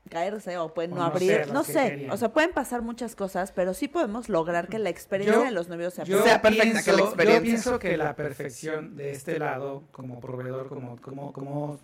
caerse 0.09 0.57
o 0.57 0.73
pueden 0.73 0.93
O 0.93 0.95
no 0.95 1.01
no 1.01 1.07
abrir, 1.07 1.47
no 1.53 1.63
sé, 1.63 1.89
querían. 1.89 2.11
o 2.11 2.17
sea, 2.17 2.29
pueden 2.33 2.51
pasar 2.51 2.81
muchas 2.81 3.15
cosas, 3.15 3.51
pero 3.51 3.73
sí 3.73 3.87
podemos 3.87 4.29
lograr 4.29 4.67
que 4.67 4.79
la 4.79 4.89
experiencia 4.89 5.39
Yo- 5.39 5.45
de 5.45 5.51
los 5.51 5.69
novios 5.69 5.93
sea 5.93 6.03
Yo 6.05 6.21
sea 6.23 6.41
perfecta, 6.41 6.63
pienso, 6.81 6.91
que 7.17 7.25
la 7.25 7.33
yo 7.35 7.41
pienso 7.41 7.79
que 7.79 7.97
la 7.97 8.15
perfección 8.15 8.95
de 8.95 9.11
este 9.11 9.39
lado, 9.39 9.83
como 9.91 10.19
proveedor, 10.19 10.67
como, 10.69 10.97
como, 10.99 11.31
como 11.31 11.79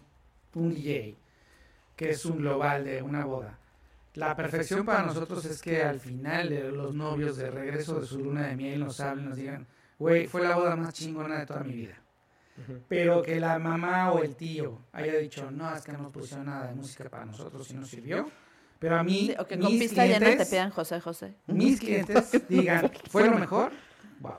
un 0.56 0.74
DJ, 0.74 1.16
que 1.96 2.10
es 2.10 2.26
un 2.26 2.38
global 2.40 2.84
de 2.86 3.02
una 3.02 3.24
boda, 3.26 3.58
la 4.16 4.36
perfección 4.36 4.84
para 4.84 5.04
nosotros 5.04 5.46
es 5.46 5.62
que 5.62 5.84
al 5.84 6.00
final 6.00 6.50
los 6.76 6.96
novios 6.96 7.38
de 7.38 7.52
regreso 7.52 8.00
de 8.00 8.08
su 8.08 8.20
luna 8.20 8.48
de 8.48 8.56
miel 8.56 8.80
nos 8.80 9.00
hablen, 9.00 9.30
nos 9.30 9.38
digan, 9.38 9.68
güey, 10.00 10.26
fue 10.28 10.42
la 10.42 10.56
boda 10.56 10.76
más 10.76 10.94
chingona 10.96 11.38
de 11.40 11.46
toda 11.46 11.60
mi 11.64 11.74
vida. 11.74 12.02
Pero 12.88 13.22
que 13.22 13.40
la 13.40 13.60
mamá 13.60 14.12
o 14.12 14.24
el 14.24 14.36
tío 14.36 14.80
haya 14.92 15.16
dicho, 15.18 15.50
no, 15.52 15.76
es 15.76 15.84
que 15.84 15.92
no 15.92 16.00
nos 16.00 16.12
pusieron 16.12 16.46
nada 16.48 16.68
de 16.68 16.74
música 16.76 17.10
para 17.10 17.26
nosotros 17.26 17.70
y 17.72 17.74
nos 17.76 17.88
sirvió. 17.90 18.30
Pero 18.80 18.98
a 18.98 19.04
mí, 19.04 19.34
o 19.40 19.46
que 19.46 19.58
con 19.60 19.72
mis 19.72 19.80
pista 19.82 20.06
llena 20.06 20.20
te 20.20 20.26
clientes, 20.26 20.50
pidan 20.50 20.70
José 20.72 21.00
José. 21.02 21.34
mis 21.48 21.80
clientes 21.80 22.32
digan, 22.50 22.92
fue 23.10 23.26
lo 23.28 23.38
mejor, 23.38 23.72
wow. 24.20 24.36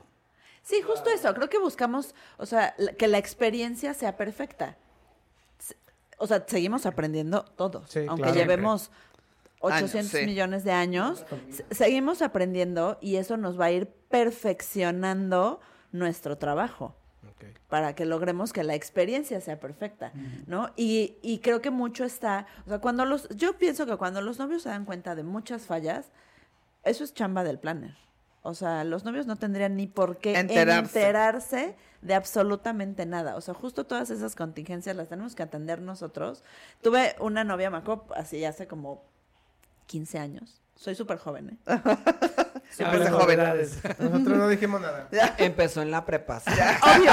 Sí, 0.62 0.82
justo 0.82 1.10
eso. 1.10 1.32
Creo 1.34 1.48
que 1.48 1.58
buscamos, 1.58 2.14
o 2.36 2.44
sea, 2.46 2.74
que 2.98 3.08
la 3.08 3.18
experiencia 3.18 3.94
sea 3.94 4.16
perfecta. 4.16 4.76
O 6.18 6.26
sea, 6.26 6.44
seguimos 6.46 6.84
aprendiendo 6.86 7.44
todos. 7.56 7.88
Sí, 7.90 8.00
aunque 8.08 8.24
claro. 8.24 8.36
llevemos 8.38 8.90
Años, 9.62 9.90
800 9.94 10.20
sí. 10.20 10.26
millones 10.26 10.64
de 10.64 10.72
años, 10.72 11.24
se- 11.50 11.64
seguimos 11.74 12.22
aprendiendo 12.22 12.98
y 13.00 13.16
eso 13.16 13.36
nos 13.36 13.58
va 13.58 13.66
a 13.66 13.70
ir 13.72 13.86
perfeccionando 14.08 15.60
nuestro 15.92 16.36
trabajo 16.38 16.94
Para 17.68 17.94
que 17.94 18.04
logremos 18.04 18.52
que 18.52 18.64
la 18.64 18.74
experiencia 18.74 19.40
sea 19.40 19.60
perfecta, 19.60 20.12
¿no? 20.46 20.70
Y, 20.76 21.16
y 21.22 21.38
creo 21.38 21.60
que 21.60 21.70
mucho 21.70 22.04
está, 22.04 22.46
o 22.66 22.68
sea, 22.68 22.78
cuando 22.80 23.04
los, 23.04 23.28
yo 23.30 23.56
pienso 23.58 23.86
que 23.86 23.96
cuando 23.96 24.20
los 24.20 24.38
novios 24.38 24.62
se 24.62 24.68
dan 24.68 24.84
cuenta 24.84 25.14
de 25.14 25.22
muchas 25.22 25.62
fallas, 25.66 26.06
eso 26.84 27.04
es 27.04 27.14
chamba 27.14 27.44
del 27.44 27.58
planner. 27.58 27.96
O 28.42 28.54
sea, 28.54 28.84
los 28.84 29.04
novios 29.04 29.26
no 29.26 29.36
tendrían 29.36 29.76
ni 29.76 29.86
por 29.86 30.18
qué 30.18 30.38
Enterarse. 30.38 30.98
enterarse 31.00 31.76
de 32.02 32.14
absolutamente 32.14 33.04
nada. 33.04 33.36
O 33.36 33.40
sea, 33.40 33.52
justo 33.52 33.84
todas 33.84 34.10
esas 34.10 34.36
contingencias 34.36 34.96
las 34.96 35.08
tenemos 35.08 35.34
que 35.34 35.42
atender 35.42 35.80
nosotros. 35.82 36.44
Tuve 36.80 37.16
una 37.20 37.44
novia, 37.44 37.68
acuerdo, 37.68 38.06
así 38.14 38.44
hace 38.44 38.66
como 38.66 39.02
15 39.86 40.18
años. 40.18 40.62
Soy 40.76 40.94
súper 40.94 41.18
joven, 41.18 41.58
¿eh? 41.66 41.80
Siempre 42.70 43.10
joven. 43.10 43.38
Nosotros 43.98 44.36
no 44.36 44.48
dijimos 44.48 44.80
nada. 44.80 45.08
Empezó 45.38 45.82
en 45.82 45.90
la 45.90 46.04
prepa. 46.04 46.40
Obvio. 46.82 47.10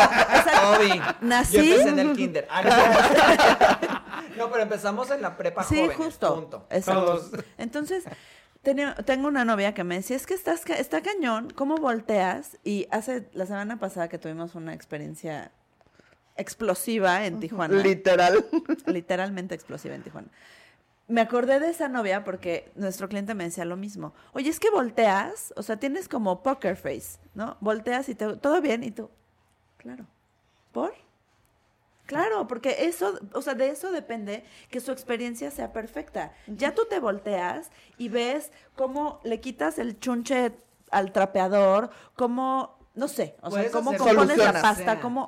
Nací- 1.21 1.53
Yo 1.53 1.61
empecé 1.61 1.89
en 1.89 1.99
el 1.99 2.15
kinder. 2.15 2.47
Ah, 2.49 2.61
no. 2.63 4.05
No, 4.35 4.51
pero 4.51 4.63
empezamos 4.63 5.09
en 5.11 5.21
la 5.21 5.37
prepa 5.37 5.63
Sí, 5.63 5.75
jóvenes, 5.75 5.95
justo. 5.95 6.35
punto. 6.35 6.67
Exacto. 6.69 7.05
Todos. 7.05 7.31
Entonces, 7.57 8.03
tenía- 8.63 8.93
tengo 8.95 9.29
una 9.29 9.45
novia 9.45 9.73
que 9.73 9.85
me 9.85 9.95
decía, 9.95 10.17
es 10.17 10.25
que 10.27 10.33
estás, 10.33 10.61
ca- 10.65 10.75
está 10.75 11.01
cañón, 11.01 11.51
¿cómo 11.55 11.77
volteas? 11.77 12.57
Y 12.65 12.85
hace 12.91 13.29
la 13.31 13.45
semana 13.45 13.79
pasada 13.79 14.09
que 14.09 14.17
tuvimos 14.17 14.53
una 14.55 14.73
experiencia 14.73 15.51
explosiva 16.35 17.25
en 17.25 17.39
Tijuana. 17.39 17.81
Literal. 17.81 18.45
literalmente 18.87 19.55
explosiva 19.55 19.95
en 19.95 20.03
Tijuana. 20.03 20.27
Me 21.07 21.21
acordé 21.21 21.59
de 21.59 21.69
esa 21.69 21.87
novia 21.87 22.23
porque 22.23 22.71
nuestro 22.75 23.07
cliente 23.07 23.35
me 23.35 23.43
decía 23.43 23.63
lo 23.65 23.77
mismo. 23.77 24.13
Oye, 24.33 24.49
es 24.49 24.59
que 24.59 24.71
volteas, 24.71 25.53
o 25.55 25.61
sea, 25.61 25.77
tienes 25.77 26.09
como 26.09 26.41
poker 26.41 26.75
face, 26.75 27.19
¿no? 27.35 27.57
Volteas 27.59 28.09
y 28.09 28.15
te, 28.15 28.35
todo 28.37 28.59
bien 28.59 28.83
y 28.83 28.91
tú, 28.91 29.11
claro. 29.77 30.07
¿Por? 30.71 30.93
Claro, 32.05 32.47
porque 32.47 32.85
eso, 32.85 33.19
o 33.33 33.41
sea, 33.41 33.55
de 33.55 33.69
eso 33.69 33.91
depende 33.91 34.43
que 34.69 34.79
su 34.79 34.91
experiencia 34.91 35.49
sea 35.51 35.73
perfecta. 35.73 36.33
Ya 36.47 36.75
tú 36.75 36.83
te 36.89 36.99
volteas 36.99 37.71
y 37.97 38.09
ves 38.09 38.51
cómo 38.75 39.19
le 39.23 39.39
quitas 39.39 39.79
el 39.79 39.99
chunche 39.99 40.53
al 40.91 41.11
trapeador, 41.11 41.89
cómo, 42.15 42.77
no 42.93 43.07
sé, 43.07 43.35
o 43.41 43.49
sea, 43.49 43.71
cómo 43.71 43.95
compones 43.97 44.37
la 44.37 44.61
pasta, 44.61 44.99
cómo 44.99 45.27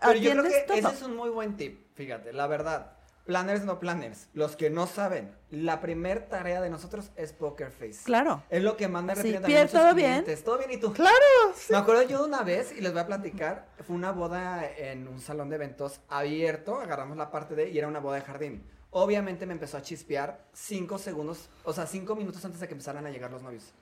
Pero 0.00 0.14
yo 0.14 0.30
creo 0.32 0.44
que 0.44 0.78
ese 0.78 0.88
es 0.88 1.02
un 1.02 1.16
muy 1.16 1.30
buen 1.30 1.56
tip, 1.56 1.92
fíjate, 1.94 2.32
la 2.32 2.46
verdad. 2.46 2.96
Planners 3.24 3.64
no 3.64 3.78
planners, 3.78 4.28
los 4.34 4.56
que 4.56 4.68
no 4.68 4.88
saben, 4.88 5.32
la 5.50 5.80
primer 5.80 6.28
tarea 6.28 6.60
de 6.60 6.70
nosotros 6.70 7.12
es 7.14 7.32
poker 7.32 7.70
face. 7.70 8.00
Claro. 8.04 8.42
Es 8.50 8.64
lo 8.64 8.76
que 8.76 8.88
me 8.88 9.14
Sí, 9.14 9.38
Pierre, 9.44 9.68
¿todo 9.68 9.94
bien? 9.94 10.24
clientes. 10.24 10.42
¿Todo 10.42 10.58
bien 10.58 10.72
y 10.72 10.76
tú? 10.78 10.92
Claro, 10.92 11.14
sí. 11.54 11.72
Me 11.72 11.78
acuerdo 11.78 12.02
yo 12.02 12.18
de 12.18 12.24
una 12.24 12.42
vez, 12.42 12.72
y 12.76 12.80
les 12.80 12.92
voy 12.92 13.00
a 13.00 13.06
platicar, 13.06 13.68
fue 13.86 13.94
una 13.94 14.10
boda 14.10 14.68
en 14.76 15.06
un 15.06 15.20
salón 15.20 15.50
de 15.50 15.54
eventos 15.54 16.00
abierto, 16.08 16.80
agarramos 16.80 17.16
la 17.16 17.30
parte 17.30 17.54
de, 17.54 17.70
y 17.70 17.78
era 17.78 17.86
una 17.86 18.00
boda 18.00 18.16
de 18.16 18.22
jardín. 18.22 18.66
Obviamente 18.90 19.46
me 19.46 19.52
empezó 19.52 19.76
a 19.76 19.82
chispear 19.82 20.44
cinco 20.52 20.98
segundos, 20.98 21.48
o 21.62 21.72
sea, 21.72 21.86
cinco 21.86 22.16
minutos 22.16 22.44
antes 22.44 22.60
de 22.60 22.66
que 22.66 22.74
empezaran 22.74 23.06
a 23.06 23.10
llegar 23.10 23.30
los 23.30 23.42
novios. 23.42 23.72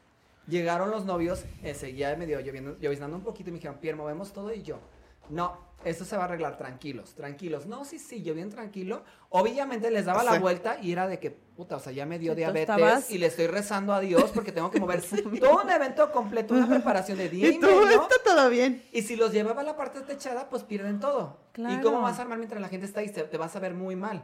Llegaron 0.48 0.90
los 0.90 1.06
novios, 1.06 1.44
eh, 1.62 1.74
seguía 1.74 2.14
medio 2.16 2.40
lloviendo, 2.40 2.78
lloviznando 2.78 3.16
un 3.16 3.22
poquito 3.24 3.48
y 3.48 3.52
me 3.52 3.58
dijeron, 3.58 3.78
Pierre, 3.78 3.96
movemos 3.96 4.32
todo 4.34 4.52
y 4.52 4.62
yo. 4.62 4.80
No, 5.30 5.70
esto 5.84 6.04
se 6.04 6.14
va 6.16 6.22
a 6.22 6.26
arreglar, 6.26 6.58
tranquilos, 6.58 7.14
tranquilos. 7.14 7.64
No, 7.66 7.84
sí, 7.86 7.98
sí, 7.98 8.22
yo 8.22 8.34
bien 8.34 8.50
tranquilo. 8.50 9.02
Obviamente 9.30 9.90
les 9.90 10.04
daba 10.04 10.22
la 10.22 10.38
vuelta 10.38 10.78
y 10.82 10.92
era 10.92 11.06
de 11.08 11.18
que, 11.18 11.30
puta, 11.30 11.76
o 11.76 11.80
sea, 11.80 11.92
ya 11.92 12.04
me 12.04 12.18
dio 12.18 12.34
diabetes 12.34 12.68
estabas- 12.76 13.10
y 13.10 13.16
le 13.18 13.26
estoy 13.26 13.46
rezando 13.46 13.94
a 13.94 14.00
Dios 14.00 14.30
porque 14.34 14.52
tengo 14.52 14.70
que 14.70 14.78
mover 14.80 15.02
todo 15.02 15.62
un 15.62 15.70
evento 15.70 16.12
completo, 16.12 16.54
una 16.54 16.68
preparación 16.68 17.16
de 17.16 17.28
día 17.30 17.48
y, 17.48 17.54
Y 17.54 17.60
tú, 17.60 17.66
medio. 17.66 18.02
está 18.02 18.16
todo 18.24 18.50
bien. 18.50 18.82
Y 18.92 19.02
si 19.02 19.16
los 19.16 19.32
llevaba 19.32 19.62
a 19.62 19.64
la 19.64 19.76
parte 19.76 20.00
techada, 20.02 20.50
pues 20.50 20.64
pierden 20.64 21.00
todo. 21.00 21.38
¿Y 21.52 21.54
Claro. 21.54 21.82
cómo 21.82 22.02
vas 22.02 22.18
a 22.18 22.22
armar 22.22 22.38
mientras 22.38 22.60
la 22.60 22.68
gente 22.68 22.84
está 22.86 23.00
ahí? 23.00 23.08
Te, 23.08 23.22
te 23.22 23.36
vas 23.38 23.56
a 23.56 23.60
ver 23.60 23.72
muy 23.72 23.96
mal. 23.96 24.22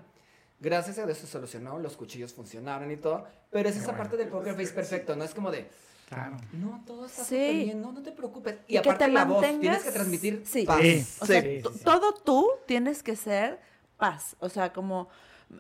Gracias 0.61 0.99
a 0.99 1.05
Dios 1.07 1.19
se 1.19 1.27
solucionó, 1.27 1.79
los 1.79 1.97
cuchillos 1.97 2.33
funcionaron 2.33 2.91
y 2.91 2.97
todo. 2.97 3.27
Pero 3.51 3.69
es 3.69 3.77
esa 3.77 3.87
bueno. 3.87 3.99
parte 3.99 4.17
del 4.17 4.29
poker 4.29 4.55
face 4.55 4.73
perfecto, 4.73 5.15
no 5.15 5.23
es 5.25 5.35
como 5.35 5.51
de, 5.51 5.69
Claro. 6.07 6.37
no, 6.53 6.83
todo 6.87 7.07
está 7.07 7.25
Sí. 7.25 7.35
súper 7.35 7.55
bien, 7.65 7.83
no, 7.83 7.91
no 7.93 8.01
te 8.03 8.13
preocupes. 8.13 8.55
Y, 8.69 8.77
Y 8.79 8.81
que 8.81 8.89
aparte 8.91 9.07
te 9.07 9.11
la 9.11 9.25
voz, 9.25 9.41
tienes 9.45 9.83
que 9.83 9.91
transmitir 9.91 10.43
Sí. 10.47 10.65
paz. 10.65 10.81
Sí. 10.81 11.05
O 11.21 11.27
sea, 11.27 11.41
Sí, 11.43 11.49
t- 11.49 11.63
sí, 11.65 11.79
sí. 11.79 11.85
todo 11.85 12.15
tú 12.15 12.49
tienes 12.67 13.03
que 13.03 13.17
ser 13.17 13.61
paz. 13.97 14.37
O 14.39 14.49
sea, 14.49 14.73
como 14.73 15.09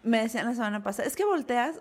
me 0.04 0.20
decían 0.22 0.46
la 0.46 0.54
semana 0.54 0.82
pasada, 0.84 1.08
es 1.08 1.16
que 1.16 1.24
volteas, 1.24 1.80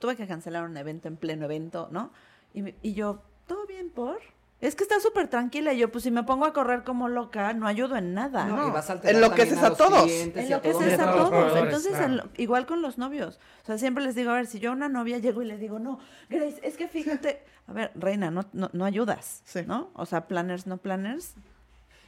tuve 0.00 0.16
que 0.16 0.26
cancelar 0.26 0.64
un 0.64 0.76
evento 0.76 1.06
en 1.06 1.16
pleno 1.16 1.44
evento, 1.44 1.88
¿no? 1.92 2.12
Y, 2.54 2.62
me- 2.62 2.74
y 2.82 2.94
yo, 2.94 3.22
¿todo 3.46 3.66
bien 3.66 3.88
por? 3.90 4.20
Es 4.62 4.76
que 4.76 4.84
está 4.84 4.98
súper 5.00 5.28
tranquila. 5.28 5.72
Y 5.74 5.78
yo, 5.78 5.90
pues 5.92 6.04
si 6.04 6.10
me 6.10 6.22
pongo 6.22 6.46
a 6.46 6.52
correr 6.52 6.84
como 6.84 7.08
loca, 7.08 7.52
no 7.52 7.66
ayudo 7.66 7.96
en 7.96 8.14
nada. 8.14 8.46
No, 8.46 8.56
No, 8.56 8.68
y 8.68 8.70
vas 8.70 8.88
a 8.88 8.94
alterar 8.94 9.16
enloqueces 9.16 9.60
también 9.60 9.64
a 9.66 9.68
los 9.70 9.78
todos. 9.78 10.08
y 10.08 10.12
a 10.12 10.22
Enloqueces 10.44 10.96
todos. 10.96 11.08
a 11.08 11.12
todos 11.12 11.56
Entonces, 11.58 11.90
claro. 11.90 12.04
en 12.06 12.16
lo- 12.18 12.28
igual 12.36 12.64
con 12.66 12.80
los 12.80 12.96
novios. 12.96 13.40
O 13.64 13.66
sea, 13.66 13.76
siempre 13.76 14.04
les 14.04 14.14
digo, 14.14 14.30
a 14.30 14.34
ver, 14.34 14.46
si 14.46 14.60
yo 14.60 14.70
a 14.70 14.72
una 14.72 14.88
novia 14.88 15.18
llego 15.18 15.42
y 15.42 15.46
le 15.46 15.58
digo, 15.58 15.78
no, 15.80 15.98
Grace, 16.30 16.60
es 16.62 16.76
que 16.76 16.86
fíjate, 16.88 17.42
a 17.66 17.72
ver, 17.72 17.90
reina, 17.96 18.30
no, 18.30 18.44
no, 18.52 18.70
no 18.72 18.84
ayudas, 18.84 19.42
Sí. 19.44 19.62
¿no? 19.66 19.90
O 19.94 20.06
sea, 20.06 20.28
planners, 20.28 20.66
no 20.68 20.76
planners. 20.76 21.34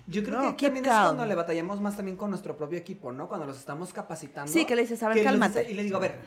Yo 0.06 0.22
creo 0.22 0.36
No, 0.40 0.50
que 0.50 0.56
keep 0.56 0.68
también 0.74 0.84
es 0.84 0.90
cuando 0.92 1.26
le 1.26 1.34
batallamos 1.34 1.80
más 1.80 1.96
también 1.96 2.16
con 2.16 2.30
nuestro 2.30 2.56
propio 2.56 2.78
equipo, 2.78 3.10
¿no? 3.10 3.26
Cuando 3.26 3.46
los 3.46 3.58
estamos 3.58 3.92
capacitando. 3.92 4.52
Sí, 4.52 4.64
que 4.64 4.76
le 4.76 4.82
dices, 4.82 5.02
a 5.02 5.08
ver, 5.08 5.16
que 5.16 5.24
cálmate. 5.24 5.60
dice- 5.60 5.72
Y 5.72 5.74
le 5.74 5.82
digo, 5.82 5.96
a 5.96 6.00
ver, 6.00 6.18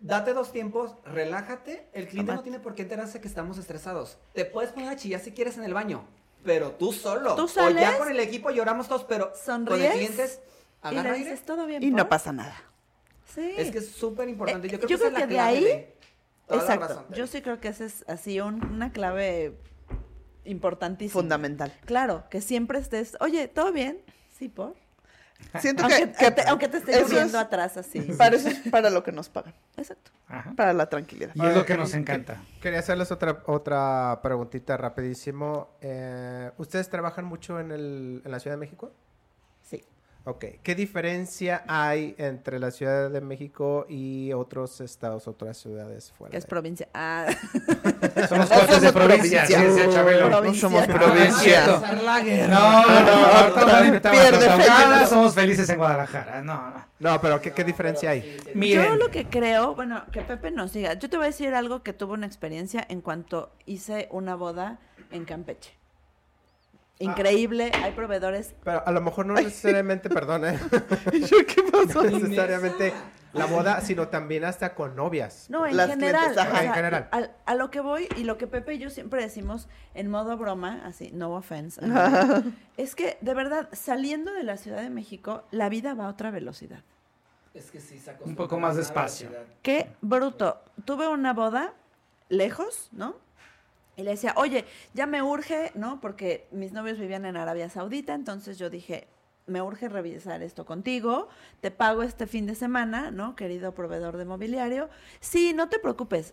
date 0.00 0.32
dos 0.34 0.52
tiempos, 0.52 0.94
relájate. 1.04 1.88
El 1.92 2.08
cliente 2.08 2.32
no 2.32 2.42
tiene 2.42 2.58
por 2.60 2.74
qué 2.74 2.82
enterarse 2.82 3.20
que 3.20 3.28
estamos 3.28 3.58
estresados. 3.58 4.18
Te 4.34 4.44
puedes 4.44 4.72
poner 4.72 4.88
a 4.90 4.96
chillar 4.96 5.20
si 5.20 5.32
quieres 5.32 5.56
en 5.58 5.64
el 5.64 5.74
baño, 5.74 6.04
pero 6.44 6.72
tú 6.72 6.92
solo. 6.92 7.34
Tú 7.36 7.44
O 7.44 7.48
sales, 7.48 7.80
ya 7.80 7.98
con 7.98 8.10
el 8.10 8.18
equipo 8.20 8.50
lloramos 8.50 8.88
todos, 8.88 9.04
pero 9.04 9.26
con 9.26 9.34
el 9.34 9.40
sonríes, 9.44 9.92
cliente 9.92 10.24
es 10.24 10.40
Y 10.82 10.86
agarra 10.88 11.12
le 11.12 11.16
aire. 11.18 11.36
¿todo 11.38 11.66
bien 11.66 11.82
Y 11.82 11.90
no 11.90 11.98
por?" 12.04 12.08
pasa 12.08 12.32
nada. 12.32 12.56
Sí. 13.34 13.52
Es 13.56 13.70
que 13.70 13.78
es 13.78 13.90
súper 13.92 14.28
importante. 14.28 14.66
Eh, 14.66 14.70
Yo 14.70 14.78
creo 14.78 14.88
yo 14.88 14.98
que, 14.98 15.04
esa 15.06 15.14
creo 15.14 15.24
es 15.24 15.28
que 15.28 15.34
la 15.36 15.46
de 15.46 15.50
clave 15.52 15.56
ahí- 15.58 15.64
de 15.64 15.96
toda 16.48 16.56
la 16.56 16.62
Exacto. 16.74 16.88
razón. 16.88 17.04
Yo 17.14 17.26
sí 17.28 17.42
creo 17.42 17.60
que 17.60 17.68
ese 17.68 17.84
es 17.84 18.04
así 18.08 18.40
un- 18.40 18.64
una 18.72 18.90
clave 18.92 19.54
importantísima. 20.44 21.20
Fundamental. 21.20 21.72
Claro, 21.84 22.24
que 22.30 22.40
siempre 22.40 22.78
estés, 22.78 23.16
oye, 23.20 23.46
¿todo 23.48 23.72
bien? 23.72 24.00
Sí, 24.36 24.48
por. 24.48 24.74
Siento 25.60 25.82
Aunque, 25.82 26.12
que, 26.12 26.12
que 26.12 26.30
te, 26.30 26.48
aunque 26.48 26.68
te 26.68 26.76
esté 26.78 26.92
lloviendo 27.00 27.38
es- 27.38 27.44
atrás 27.44 27.76
así. 27.76 28.00
para 28.00 28.36
eso 28.36 28.48
es 28.48 28.58
para 28.70 28.88
lo 28.90 29.02
que 29.02 29.10
nos 29.12 29.28
pagan, 29.28 29.52
Exacto. 29.76 30.12
Ajá. 30.28 30.52
para 30.56 30.72
la 30.72 30.88
tranquilidad. 30.88 31.32
Y 31.34 31.44
es 31.44 31.54
lo 31.56 31.64
que 31.66 31.76
nos 31.76 31.92
encanta. 31.94 32.40
Quería 32.62 32.78
hacerles 32.78 33.10
otra, 33.10 33.42
otra 33.46 34.20
preguntita 34.22 34.76
rapidísimo. 34.76 35.70
Eh, 35.80 36.50
¿Ustedes 36.56 36.88
trabajan 36.88 37.24
mucho 37.24 37.58
en, 37.58 37.72
el, 37.72 38.22
en 38.24 38.30
la 38.30 38.38
Ciudad 38.38 38.54
de 38.56 38.60
México? 38.60 38.92
Ok. 40.24 40.44
¿Qué 40.62 40.74
diferencia 40.74 41.64
hay 41.66 42.14
entre 42.18 42.58
la 42.58 42.70
Ciudad 42.70 43.10
de 43.10 43.20
México 43.22 43.86
y 43.88 44.32
otros 44.34 44.80
estados, 44.82 45.26
otras 45.26 45.56
ciudades 45.56 46.12
fuera? 46.12 46.30
Que 46.30 46.36
es 46.36 46.44
provincia. 46.46 46.88
Ah, 46.92 47.26
Somos 48.28 48.48
cuates 48.48 48.82
de 48.82 48.92
provincia. 48.92 49.44
No 49.48 50.28
Provincia. 50.28 50.60
somos 50.60 50.86
provincia. 50.86 51.66
No, 52.48 52.82
no, 52.86 53.90
no. 53.92 54.00
Pierde 54.02 55.06
Somos 55.06 55.34
felices 55.34 55.68
en 55.70 55.78
Guadalajara. 55.78 56.42
No, 56.42 56.70
no. 56.70 56.90
No, 56.98 57.20
pero 57.20 57.40
¿qué, 57.40 57.52
qué 57.52 57.64
diferencia 57.64 58.10
hay? 58.10 58.36
Miren. 58.54 58.84
Yo 58.84 58.96
lo 58.96 59.10
que 59.10 59.24
creo, 59.24 59.74
bueno, 59.74 60.04
que 60.12 60.20
Pepe 60.20 60.50
nos 60.50 60.74
diga. 60.74 60.94
Yo 60.94 61.08
te 61.08 61.16
voy 61.16 61.24
a 61.24 61.28
decir 61.28 61.54
algo 61.54 61.82
que 61.82 61.94
tuve 61.94 62.12
una 62.12 62.26
experiencia 62.26 62.84
en 62.88 63.00
cuanto 63.00 63.52
hice 63.64 64.06
una 64.10 64.34
boda 64.34 64.78
en 65.10 65.24
Campeche. 65.24 65.79
Increíble, 67.00 67.72
hay 67.82 67.92
proveedores. 67.92 68.54
Pero 68.62 68.86
a 68.86 68.90
lo 68.92 69.00
mejor 69.00 69.26
no 69.26 69.34
necesariamente, 69.34 70.08
perdón, 70.08 70.44
¿eh? 70.44 70.58
¿Yo 71.12 71.38
qué 71.46 71.62
pasó? 71.72 72.02
no 72.04 72.18
necesariamente 72.18 72.92
la 73.32 73.46
boda, 73.46 73.80
sino 73.80 74.08
también 74.08 74.44
hasta 74.44 74.74
con 74.74 74.94
novias. 74.96 75.46
No, 75.48 75.66
en 75.66 75.76
Las 75.76 75.88
general. 75.90 76.20
clientes, 76.32 76.38
ajá, 76.42 76.52
o 76.52 76.56
sea, 76.56 76.64
en 76.66 76.74
general. 76.74 77.08
al- 77.12 77.30
A, 77.46 77.54
lo 77.54 77.70
que 77.70 77.80
voy 77.80 78.08
y 78.16 78.24
lo 78.24 78.36
que 78.38 78.46
Pepe 78.46 78.74
y 78.74 78.78
yo 78.78 78.90
siempre 78.90 79.22
decimos 79.22 79.68
en 79.94 80.10
modo 80.10 80.36
broma, 80.36 80.82
así, 80.84 81.10
no 81.12 81.30
offense, 81.34 81.80
es 82.76 82.94
que 82.94 83.18
de 83.20 83.34
verdad, 83.34 83.68
saliendo 83.72 84.32
de 84.32 84.42
la 84.42 84.56
Ciudad 84.56 84.82
de 84.82 84.90
México, 84.90 85.44
la 85.52 85.68
vida 85.68 85.94
va 85.94 86.06
a 86.06 86.08
otra 86.08 86.30
velocidad. 86.30 86.80
Es 87.54 87.70
que 87.70 87.80
sí, 87.80 87.98
se 87.98 88.14
Un 88.24 88.36
poco 88.36 88.60
más 88.60 88.76
despacio. 88.76 89.28
Qué 89.62 89.90
bruto. 90.00 90.60
Tuve 90.84 91.08
una 91.08 91.32
boda 91.32 91.72
lejos, 92.28 92.88
¿no? 92.92 93.16
Y 94.00 94.02
le 94.02 94.12
decía, 94.12 94.32
oye, 94.36 94.64
ya 94.94 95.04
me 95.04 95.20
urge, 95.20 95.72
¿no? 95.74 96.00
Porque 96.00 96.48
mis 96.52 96.72
novios 96.72 96.98
vivían 96.98 97.26
en 97.26 97.36
Arabia 97.36 97.68
Saudita, 97.68 98.14
entonces 98.14 98.58
yo 98.58 98.70
dije, 98.70 99.08
me 99.44 99.60
urge 99.60 99.90
revisar 99.90 100.42
esto 100.42 100.64
contigo, 100.64 101.28
te 101.60 101.70
pago 101.70 102.02
este 102.02 102.26
fin 102.26 102.46
de 102.46 102.54
semana, 102.54 103.10
¿no? 103.10 103.36
Querido 103.36 103.74
proveedor 103.74 104.16
de 104.16 104.24
mobiliario. 104.24 104.88
Sí, 105.20 105.52
no 105.52 105.68
te 105.68 105.78
preocupes. 105.78 106.32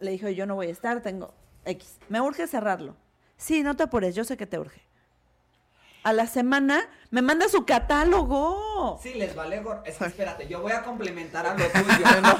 Le 0.00 0.12
dije, 0.12 0.34
yo 0.34 0.46
no 0.46 0.54
voy 0.54 0.68
a 0.68 0.70
estar, 0.70 1.02
tengo 1.02 1.34
X. 1.66 1.98
Me 2.08 2.18
urge 2.22 2.46
cerrarlo. 2.46 2.96
Sí, 3.36 3.62
no 3.62 3.76
te 3.76 3.82
apures, 3.82 4.14
yo 4.14 4.24
sé 4.24 4.38
que 4.38 4.46
te 4.46 4.58
urge. 4.58 4.80
A 6.02 6.14
la 6.14 6.26
semana 6.26 6.88
me 7.10 7.20
manda 7.20 7.46
su 7.50 7.66
catálogo. 7.66 8.98
Sí, 9.02 9.12
les 9.12 9.34
vale 9.34 9.62
gor- 9.62 9.82
Es 9.84 9.98
que 9.98 10.06
espérate, 10.06 10.48
yo 10.48 10.62
voy 10.62 10.72
a 10.72 10.82
complementar 10.82 11.44
a 11.46 11.52
lo 11.52 11.62
tuyo. 11.66 12.38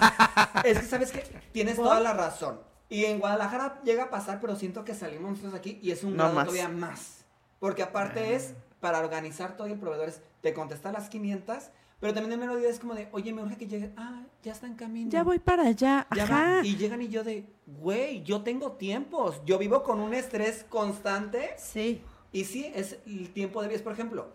es 0.64 0.78
que, 0.78 0.86
¿sabes 0.86 1.12
qué? 1.12 1.24
Tienes 1.52 1.76
toda 1.76 2.00
la 2.00 2.14
razón. 2.14 2.58
Y 2.88 3.04
en 3.04 3.18
Guadalajara 3.18 3.80
llega 3.84 4.04
a 4.04 4.10
pasar, 4.10 4.40
pero 4.40 4.54
siento 4.56 4.84
que 4.84 4.94
salimos 4.94 5.30
nosotros 5.30 5.54
aquí 5.54 5.78
y 5.82 5.90
es 5.90 6.04
un 6.04 6.12
No 6.16 6.24
grado 6.24 6.34
más. 6.34 6.44
todavía 6.46 6.68
más. 6.68 7.24
Porque 7.58 7.82
aparte 7.82 8.34
es, 8.34 8.54
para 8.80 9.00
organizar 9.00 9.56
todo 9.56 9.66
el 9.66 9.78
proveedor, 9.78 10.08
es, 10.08 10.20
te 10.40 10.54
contesta 10.54 10.90
a 10.90 10.92
las 10.92 11.08
500, 11.08 11.70
pero 11.98 12.12
también 12.14 12.32
el 12.34 12.38
mero 12.38 12.56
día 12.56 12.68
es 12.68 12.78
como 12.78 12.94
de, 12.94 13.08
oye, 13.12 13.32
me 13.32 13.42
urge 13.42 13.56
que 13.56 13.66
llegue. 13.66 13.90
Ah, 13.96 14.22
ya 14.42 14.52
está 14.52 14.66
en 14.66 14.74
camino. 14.74 15.10
Ya 15.10 15.24
voy 15.24 15.38
para 15.38 15.64
allá. 15.66 16.06
Ya 16.14 16.24
Ajá. 16.24 16.56
va. 16.58 16.66
Y 16.66 16.76
llegan 16.76 17.00
y 17.02 17.08
yo 17.08 17.24
de, 17.24 17.44
güey, 17.66 18.22
yo 18.22 18.42
tengo 18.42 18.72
tiempos. 18.72 19.40
Yo 19.46 19.58
vivo 19.58 19.82
con 19.82 19.98
un 20.00 20.12
estrés 20.14 20.64
constante. 20.68 21.54
Sí. 21.58 22.02
Y 22.32 22.44
sí, 22.44 22.70
es 22.74 22.98
el 23.06 23.32
tiempo 23.32 23.62
de 23.62 23.68
vías. 23.68 23.82
Por 23.82 23.94
ejemplo, 23.94 24.28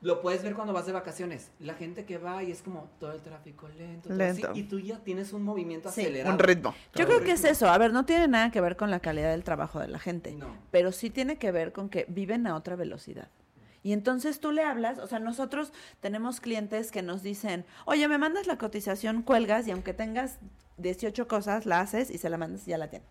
lo 0.00 0.20
puedes 0.22 0.42
ver 0.42 0.54
cuando 0.54 0.72
vas 0.72 0.86
de 0.86 0.92
vacaciones. 0.92 1.50
La 1.58 1.74
gente 1.74 2.04
que 2.04 2.18
va 2.18 2.42
y 2.44 2.52
es 2.52 2.62
como 2.62 2.88
todo 3.00 3.12
el 3.12 3.20
tráfico 3.20 3.68
lento. 3.76 4.08
todo 4.08 4.16
Lento. 4.18 4.50
así, 4.50 4.60
y 4.60 4.62
tú 4.64 4.78
ya 4.78 4.98
tienes 5.00 5.32
un 5.32 5.42
movimiento 5.42 5.90
Sí, 5.90 6.02
acelerado. 6.02 6.32
Un 6.34 6.38
ritmo. 6.38 6.74
Yo 6.94 7.06
creo 7.06 7.20
que 7.22 7.32
es 7.32 7.44
eso. 7.44 7.68
A 7.68 7.76
ver, 7.78 7.92
no 7.92 8.04
tiene 8.04 8.28
nada 8.28 8.50
que 8.52 8.60
ver 8.60 8.76
con 8.76 8.90
la 8.90 9.00
calidad 9.00 9.30
del 9.30 9.42
trabajo 9.44 9.80
de 9.80 9.88
la 9.88 9.98
gente, 9.98 10.32
No. 10.34 10.46
pero 10.70 10.92
sí 10.92 11.10
tiene 11.10 11.36
que 11.36 11.50
ver 11.50 11.72
con 11.72 11.88
que 11.88 12.04
viven 12.08 12.46
a 12.46 12.54
otra 12.54 12.76
velocidad. 12.76 13.28
Y 13.82 13.92
entonces 13.92 14.40
tú 14.40 14.52
le 14.52 14.62
hablas, 14.62 14.98
o 14.98 15.06
sea, 15.06 15.18
nosotros 15.20 15.72
tenemos 16.00 16.40
clientes 16.40 16.90
que 16.90 17.00
nos 17.02 17.22
dicen, 17.22 17.64
oye, 17.84 18.06
me 18.08 18.18
mandas 18.18 18.46
la 18.46 18.58
cotización, 18.58 19.22
cuelgas 19.22 19.66
y 19.66 19.70
aunque 19.70 19.94
tengas 19.94 20.38
18 20.78 21.26
cosas, 21.28 21.64
la 21.66 21.80
haces 21.80 22.10
y 22.10 22.18
se 22.18 22.28
la 22.28 22.38
mandas 22.38 22.66
y 22.66 22.70
ya 22.70 22.78
la 22.78 22.88
tienen, 22.90 23.08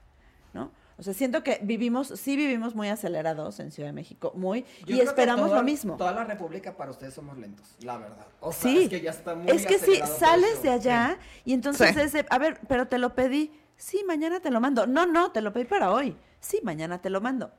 ¿no? 0.54 0.72
O 1.00 1.04
sea, 1.04 1.14
siento 1.14 1.44
que 1.44 1.60
vivimos, 1.62 2.08
sí 2.16 2.36
vivimos 2.36 2.74
muy 2.74 2.90
acelerados 2.90 3.60
en 3.60 3.72
Ciudad 3.72 3.90
de 3.90 3.94
México, 3.94 4.32
muy, 4.36 4.62
Yo 4.64 4.68
y 4.68 4.84
creo 4.86 4.98
que 4.98 5.04
esperamos 5.04 5.46
toda- 5.48 5.58
lo 5.60 5.64
mismo. 5.64 5.96
Toda 5.96 6.12
la 6.12 6.24
República 6.24 6.76
para 6.76 6.90
ustedes 6.90 7.14
somos 7.14 7.38
lentos, 7.38 7.68
la 7.82 7.98
verdad. 7.98 8.26
O 8.40 8.52
sea, 8.52 8.72
Sí, 8.72 8.84
es 8.86 8.90
que 8.90 9.02
ya 9.02 9.12
está 9.12 9.36
muy 9.36 9.52
es 9.52 9.66
que 9.68 9.78
sí, 9.78 10.00
sales 10.18 10.64
de 10.64 10.70
allá 10.72 11.20
y 11.46 11.54
entonces 11.54 11.94
Sí. 11.94 12.00
es 12.00 12.14
de, 12.14 12.26
a 12.30 12.38
ver, 12.40 12.60
pero 12.68 12.88
te 12.88 12.98
lo 12.98 13.14
pedí. 13.14 13.52
Sí, 13.76 14.04
mañana 14.08 14.40
te 14.40 14.50
lo 14.50 14.60
mando. 14.60 14.88
No, 14.88 15.06
no, 15.06 15.32
te 15.32 15.42
lo 15.42 15.54
pedí 15.54 15.66
para 15.66 15.92
hoy. 15.92 16.18
Sí, 16.40 16.60
mañana 16.64 16.98
te 17.00 17.12
lo 17.12 17.22
mando. 17.22 17.52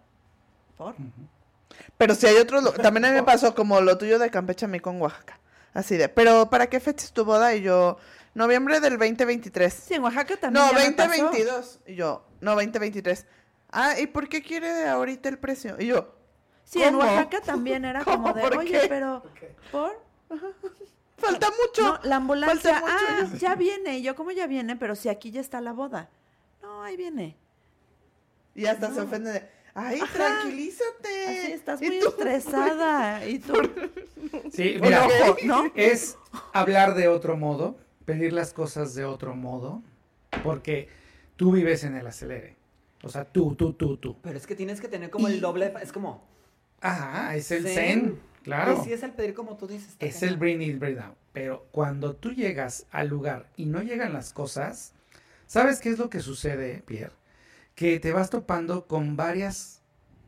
¿Por? 0.76 0.96
Pero 1.96 2.14
si 2.16 2.26
hay 2.26 2.36
otros, 2.38 2.74
también 2.74 3.04
a 3.04 3.08
mí 3.10 3.14
me 3.14 3.22
pasó 3.22 3.54
como 3.54 3.80
lo 3.80 3.96
tuyo 3.98 4.18
de 4.18 4.30
Campeche 4.30 4.64
a 4.64 4.68
mí 4.68 4.80
con 4.80 5.00
Oaxaca. 5.00 5.38
Así 5.74 5.96
de, 5.96 6.08
pero 6.08 6.50
¿para 6.50 6.66
qué 6.68 6.80
fecha 6.80 7.04
es 7.04 7.12
tu 7.12 7.24
boda? 7.24 7.54
Y 7.54 7.62
yo, 7.62 7.98
noviembre 8.34 8.80
del 8.80 8.98
2023. 8.98 9.72
Sí, 9.72 9.94
en 9.94 10.04
Oaxaca 10.04 10.36
también. 10.36 10.64
No, 10.64 10.72
ya 10.72 10.84
me 10.86 10.92
pasó. 10.92 11.22
2022. 11.24 11.80
Y 11.86 11.94
yo, 11.94 12.24
no, 12.40 12.52
2023. 12.52 13.26
Ah, 13.70 13.98
¿y 13.98 14.06
por 14.06 14.28
qué 14.28 14.42
quiere 14.42 14.86
ahorita 14.88 15.28
el 15.28 15.38
precio? 15.38 15.76
Y 15.78 15.86
yo, 15.86 16.14
Sí, 16.64 16.82
en. 16.82 16.94
Oaxaca 16.96 17.40
también 17.40 17.84
era 17.84 18.02
¿Cómo? 18.04 18.28
como 18.28 18.34
de, 18.34 18.42
¿Por 18.42 18.56
oye, 18.58 18.80
qué? 18.82 18.86
pero, 18.88 19.22
¿por? 19.72 20.00
falta 21.16 21.48
mucho. 21.50 21.82
No, 21.82 22.00
la 22.02 22.16
ambulancia, 22.16 22.80
Falta 22.80 22.80
mucho. 22.80 23.34
ah, 23.34 23.36
ya 23.38 23.54
viene. 23.54 23.98
Y 23.98 24.02
yo, 24.02 24.14
¿cómo 24.14 24.30
ya 24.30 24.46
viene? 24.46 24.76
Pero 24.76 24.94
si 24.94 25.08
aquí 25.08 25.30
ya 25.30 25.40
está 25.40 25.60
la 25.60 25.72
boda. 25.72 26.10
No, 26.62 26.82
ahí 26.82 26.96
viene. 26.96 27.36
Y 28.54 28.66
hasta 28.66 28.92
se 28.92 29.00
ofende 29.00 29.32
de, 29.32 29.48
ay, 29.74 30.00
Ajá. 30.00 30.12
tranquilízate. 30.12 31.26
Así 31.26 31.52
estás 31.52 31.80
¿Y 31.82 31.86
muy 31.86 31.98
estresada. 31.98 33.24
Y 33.26 33.38
tú, 33.38 33.54
Sí, 34.52 34.76
mira, 34.82 35.06
¿no? 35.44 35.70
es 35.74 36.16
hablar 36.52 36.94
de 36.94 37.08
otro 37.08 37.36
modo, 37.36 37.78
pedir 38.08 38.32
las 38.32 38.54
cosas 38.54 38.94
de 38.94 39.04
otro 39.04 39.36
modo, 39.36 39.82
porque 40.42 40.88
tú 41.36 41.52
vives 41.52 41.84
en 41.84 41.94
el 41.94 42.06
acelere. 42.06 42.56
O 43.02 43.10
sea, 43.10 43.26
tú, 43.26 43.54
tú, 43.54 43.74
tú, 43.74 43.98
tú. 43.98 44.16
Pero 44.22 44.38
es 44.38 44.46
que 44.46 44.54
tienes 44.54 44.80
que 44.80 44.88
tener 44.88 45.10
como 45.10 45.28
el 45.28 45.42
doble, 45.42 45.70
es 45.82 45.92
como... 45.92 46.26
Ajá, 46.80 47.36
es 47.36 47.50
el 47.50 47.64
Zen. 47.64 47.74
zen, 47.74 48.20
claro. 48.44 48.82
Sí, 48.82 48.94
es 48.94 49.02
el 49.02 49.12
pedir 49.12 49.34
como 49.34 49.58
tú 49.58 49.66
dices. 49.66 49.94
Es 49.98 50.22
el 50.22 50.38
bring 50.38 50.62
it, 50.62 50.78
bring 50.78 50.96
down. 50.96 51.16
Pero 51.34 51.66
cuando 51.70 52.16
tú 52.16 52.32
llegas 52.32 52.86
al 52.92 53.08
lugar 53.08 53.50
y 53.58 53.66
no 53.66 53.82
llegan 53.82 54.14
las 54.14 54.32
cosas, 54.32 54.94
¿sabes 55.46 55.78
qué 55.78 55.90
es 55.90 55.98
lo 55.98 56.08
que 56.08 56.20
sucede, 56.20 56.82
Pierre? 56.86 57.12
Que 57.74 58.00
te 58.00 58.14
vas 58.14 58.30
topando 58.30 58.86
con 58.86 59.18
varias, 59.18 59.82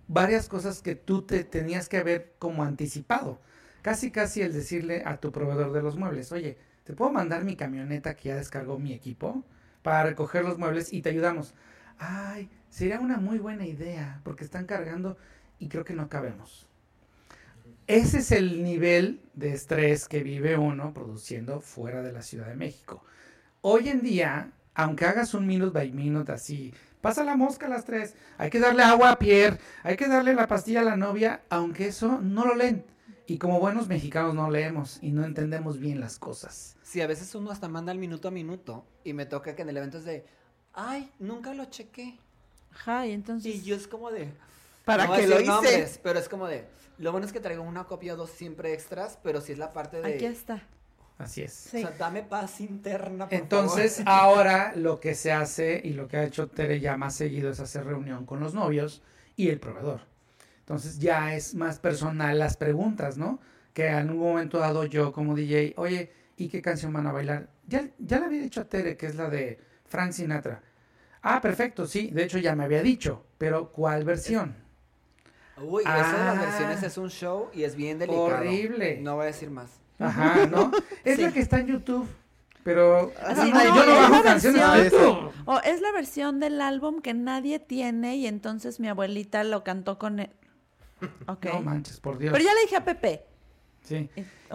varias 0.06 0.50
cosas 0.50 0.82
que 0.82 0.96
tú 0.96 1.22
te 1.22 1.44
tenías 1.44 1.88
que 1.88 1.96
haber 1.96 2.34
como 2.38 2.62
anticipado. 2.62 3.40
Casi, 3.80 4.10
casi 4.10 4.42
el 4.42 4.52
decirle 4.52 5.02
a 5.06 5.16
tu 5.16 5.32
proveedor 5.32 5.72
de 5.72 5.80
los 5.80 5.96
muebles, 5.96 6.30
oye, 6.30 6.58
¿te 6.90 6.96
puedo 6.96 7.12
mandar 7.12 7.44
mi 7.44 7.54
camioneta 7.54 8.16
que 8.16 8.30
ya 8.30 8.34
descargó 8.34 8.80
mi 8.80 8.92
equipo 8.92 9.44
para 9.80 10.02
recoger 10.02 10.42
los 10.44 10.58
muebles 10.58 10.92
y 10.92 11.02
te 11.02 11.10
ayudamos? 11.10 11.54
Ay, 12.00 12.50
sería 12.68 12.98
una 12.98 13.18
muy 13.18 13.38
buena 13.38 13.64
idea 13.64 14.20
porque 14.24 14.42
están 14.42 14.66
cargando 14.66 15.16
y 15.60 15.68
creo 15.68 15.84
que 15.84 15.94
no 15.94 16.08
cabemos. 16.08 16.66
Ese 17.86 18.18
es 18.18 18.32
el 18.32 18.64
nivel 18.64 19.20
de 19.34 19.52
estrés 19.52 20.08
que 20.08 20.24
vive 20.24 20.56
uno 20.56 20.92
produciendo 20.92 21.60
fuera 21.60 22.02
de 22.02 22.10
la 22.10 22.22
Ciudad 22.22 22.48
de 22.48 22.56
México. 22.56 23.04
Hoy 23.60 23.88
en 23.88 24.00
día, 24.00 24.50
aunque 24.74 25.04
hagas 25.04 25.32
un 25.32 25.46
minute 25.46 25.72
by 25.72 25.92
minute 25.92 26.32
así, 26.32 26.74
pasa 27.00 27.22
la 27.22 27.36
mosca 27.36 27.66
a 27.66 27.70
las 27.70 27.84
tres, 27.84 28.16
hay 28.36 28.50
que 28.50 28.58
darle 28.58 28.82
agua 28.82 29.12
a 29.12 29.18
Pierre, 29.20 29.58
hay 29.84 29.96
que 29.96 30.08
darle 30.08 30.34
la 30.34 30.48
pastilla 30.48 30.80
a 30.80 30.84
la 30.84 30.96
novia, 30.96 31.42
aunque 31.50 31.86
eso 31.86 32.20
no 32.20 32.44
lo 32.44 32.56
leen. 32.56 32.84
Y 33.30 33.38
como 33.38 33.60
buenos 33.60 33.86
mexicanos 33.86 34.34
no 34.34 34.50
leemos 34.50 34.98
y 35.00 35.12
no 35.12 35.24
entendemos 35.24 35.78
bien 35.78 36.00
las 36.00 36.18
cosas. 36.18 36.76
Sí, 36.82 37.00
a 37.00 37.06
veces 37.06 37.32
uno 37.36 37.52
hasta 37.52 37.68
manda 37.68 37.92
el 37.92 37.98
minuto 37.98 38.26
a 38.26 38.32
minuto 38.32 38.84
y 39.04 39.12
me 39.12 39.24
toca 39.24 39.54
que 39.54 39.62
en 39.62 39.68
el 39.68 39.76
evento 39.76 39.98
es 39.98 40.04
de, 40.04 40.26
ay, 40.72 41.08
nunca 41.20 41.54
lo 41.54 41.66
chequé. 41.66 42.18
Ajá, 42.72 43.06
y 43.06 43.12
entonces. 43.12 43.54
Y 43.54 43.62
yo 43.62 43.76
es 43.76 43.86
como 43.86 44.10
de... 44.10 44.32
¿Para 44.84 45.06
no 45.06 45.14
qué 45.14 45.28
lo 45.28 45.36
hice? 45.36 45.46
nombres, 45.46 46.00
pero 46.02 46.18
es 46.18 46.28
como 46.28 46.48
de, 46.48 46.66
lo 46.98 47.12
bueno 47.12 47.24
es 47.24 47.32
que 47.32 47.38
traigo 47.38 47.62
una 47.62 47.84
copia 47.84 48.14
o 48.14 48.16
dos 48.16 48.30
siempre 48.30 48.72
extras, 48.72 49.16
pero 49.22 49.40
si 49.40 49.52
es 49.52 49.58
la 49.58 49.72
parte 49.72 50.02
de... 50.02 50.12
Aquí 50.12 50.24
está. 50.24 50.64
Así 51.16 51.42
es. 51.42 51.52
Sí. 51.52 51.84
O 51.84 51.86
sea, 51.86 51.96
dame 51.96 52.24
paz 52.24 52.60
interna, 52.60 53.28
por 53.28 53.38
Entonces, 53.38 54.02
favor. 54.02 54.08
ahora 54.08 54.72
lo 54.74 54.98
que 54.98 55.14
se 55.14 55.30
hace 55.30 55.80
y 55.84 55.90
lo 55.90 56.08
que 56.08 56.16
ha 56.16 56.24
hecho 56.24 56.48
Tere 56.48 56.80
ya 56.80 56.96
más 56.96 57.14
seguido 57.14 57.52
es 57.52 57.60
hacer 57.60 57.84
reunión 57.84 58.26
con 58.26 58.40
los 58.40 58.54
novios 58.54 59.02
y 59.36 59.50
el 59.50 59.60
proveedor. 59.60 60.09
Entonces 60.70 61.00
ya 61.00 61.34
es 61.34 61.56
más 61.56 61.80
personal 61.80 62.38
las 62.38 62.56
preguntas, 62.56 63.18
¿no? 63.18 63.40
Que 63.74 63.88
en 63.88 64.08
un 64.08 64.18
momento 64.18 64.60
dado 64.60 64.84
yo 64.84 65.10
como 65.12 65.34
DJ, 65.34 65.74
oye, 65.76 66.12
¿y 66.36 66.46
qué 66.48 66.62
canción 66.62 66.92
van 66.92 67.08
a 67.08 67.12
bailar? 67.12 67.48
Ya, 67.66 67.88
ya 67.98 68.20
le 68.20 68.26
había 68.26 68.40
dicho 68.40 68.60
a 68.60 68.64
Tere 68.68 68.96
que 68.96 69.06
es 69.06 69.16
la 69.16 69.28
de 69.28 69.58
Frank 69.86 70.12
Sinatra. 70.12 70.62
Ah, 71.22 71.40
perfecto, 71.40 71.88
sí, 71.88 72.10
de 72.12 72.22
hecho 72.22 72.38
ya 72.38 72.54
me 72.54 72.62
había 72.62 72.82
dicho, 72.82 73.24
pero 73.36 73.72
¿cuál 73.72 74.04
versión? 74.04 74.54
Uy, 75.60 75.82
eso 75.82 75.90
de 75.92 75.98
las 76.24 76.38
Ah. 76.38 76.40
versiones 76.40 76.82
es 76.84 76.96
un 76.98 77.10
show 77.10 77.48
y 77.52 77.64
es 77.64 77.74
bien 77.74 77.98
delicado. 77.98 78.26
Horrible. 78.26 79.00
No 79.00 79.16
voy 79.16 79.24
a 79.24 79.26
decir 79.26 79.50
más. 79.50 79.72
Ajá, 79.98 80.46
¿no? 80.46 80.70
Es 81.04 81.16
Sí. 81.16 81.22
la 81.22 81.32
que 81.32 81.40
está 81.40 81.58
en 81.58 81.66
YouTube, 81.66 82.06
pero 82.62 83.10
Así, 83.26 83.50
no, 83.50 83.58
no, 83.58 83.64
yo 83.64 83.86
no 83.86 83.92
es 83.92 83.98
bajo 84.02 84.14
la 84.14 84.22
canciones 84.22 84.62
de 84.72 84.82
versión. 84.82 85.30
O 85.46 85.58
es 85.64 85.80
la 85.80 85.90
versión 85.90 86.38
del 86.38 86.60
álbum 86.60 87.00
que 87.02 87.12
nadie 87.12 87.58
tiene 87.58 88.18
y 88.18 88.28
entonces 88.28 88.78
mi 88.78 88.86
abuelita 88.86 89.42
lo 89.42 89.64
cantó 89.64 89.98
con 89.98 90.28
No 91.44 91.62
manches, 91.62 92.00
por 92.00 92.18
Dios. 92.18 92.32
Pero 92.32 92.44
ya 92.44 92.54
le 92.54 92.60
dije 92.62 92.76
a 92.76 92.84
Pepe. 92.84 93.24
Sí. 93.82 94.10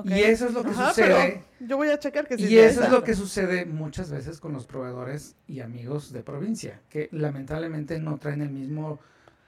Y- 0.06 0.12
eso 0.22 0.48
es 0.48 0.54
lo 0.54 0.64
que 0.64 0.70
Ajá, 0.70 0.90
sucede. 0.90 1.44
yo 1.60 1.78
voy 1.78 1.90
a 1.90 1.98
checar 2.00 2.28
que 2.28 2.38
sí 2.38 2.46
Y 2.46 2.58
eso 2.60 2.84
es 2.84 2.90
lo 2.92 3.04
que 3.04 3.16
sucede 3.16 3.66
muchas 3.66 4.12
veces 4.12 4.40
con 4.40 4.54
los 4.54 4.66
proveedores 4.68 5.36
y 5.48 5.62
amigos 5.62 6.12
de 6.14 6.22
provincia, 6.22 6.80
que 6.90 7.10
lamentablemente 7.12 8.00
no 8.00 8.18
traen 8.18 8.42
el 8.42 8.52
mismo 8.52 9.00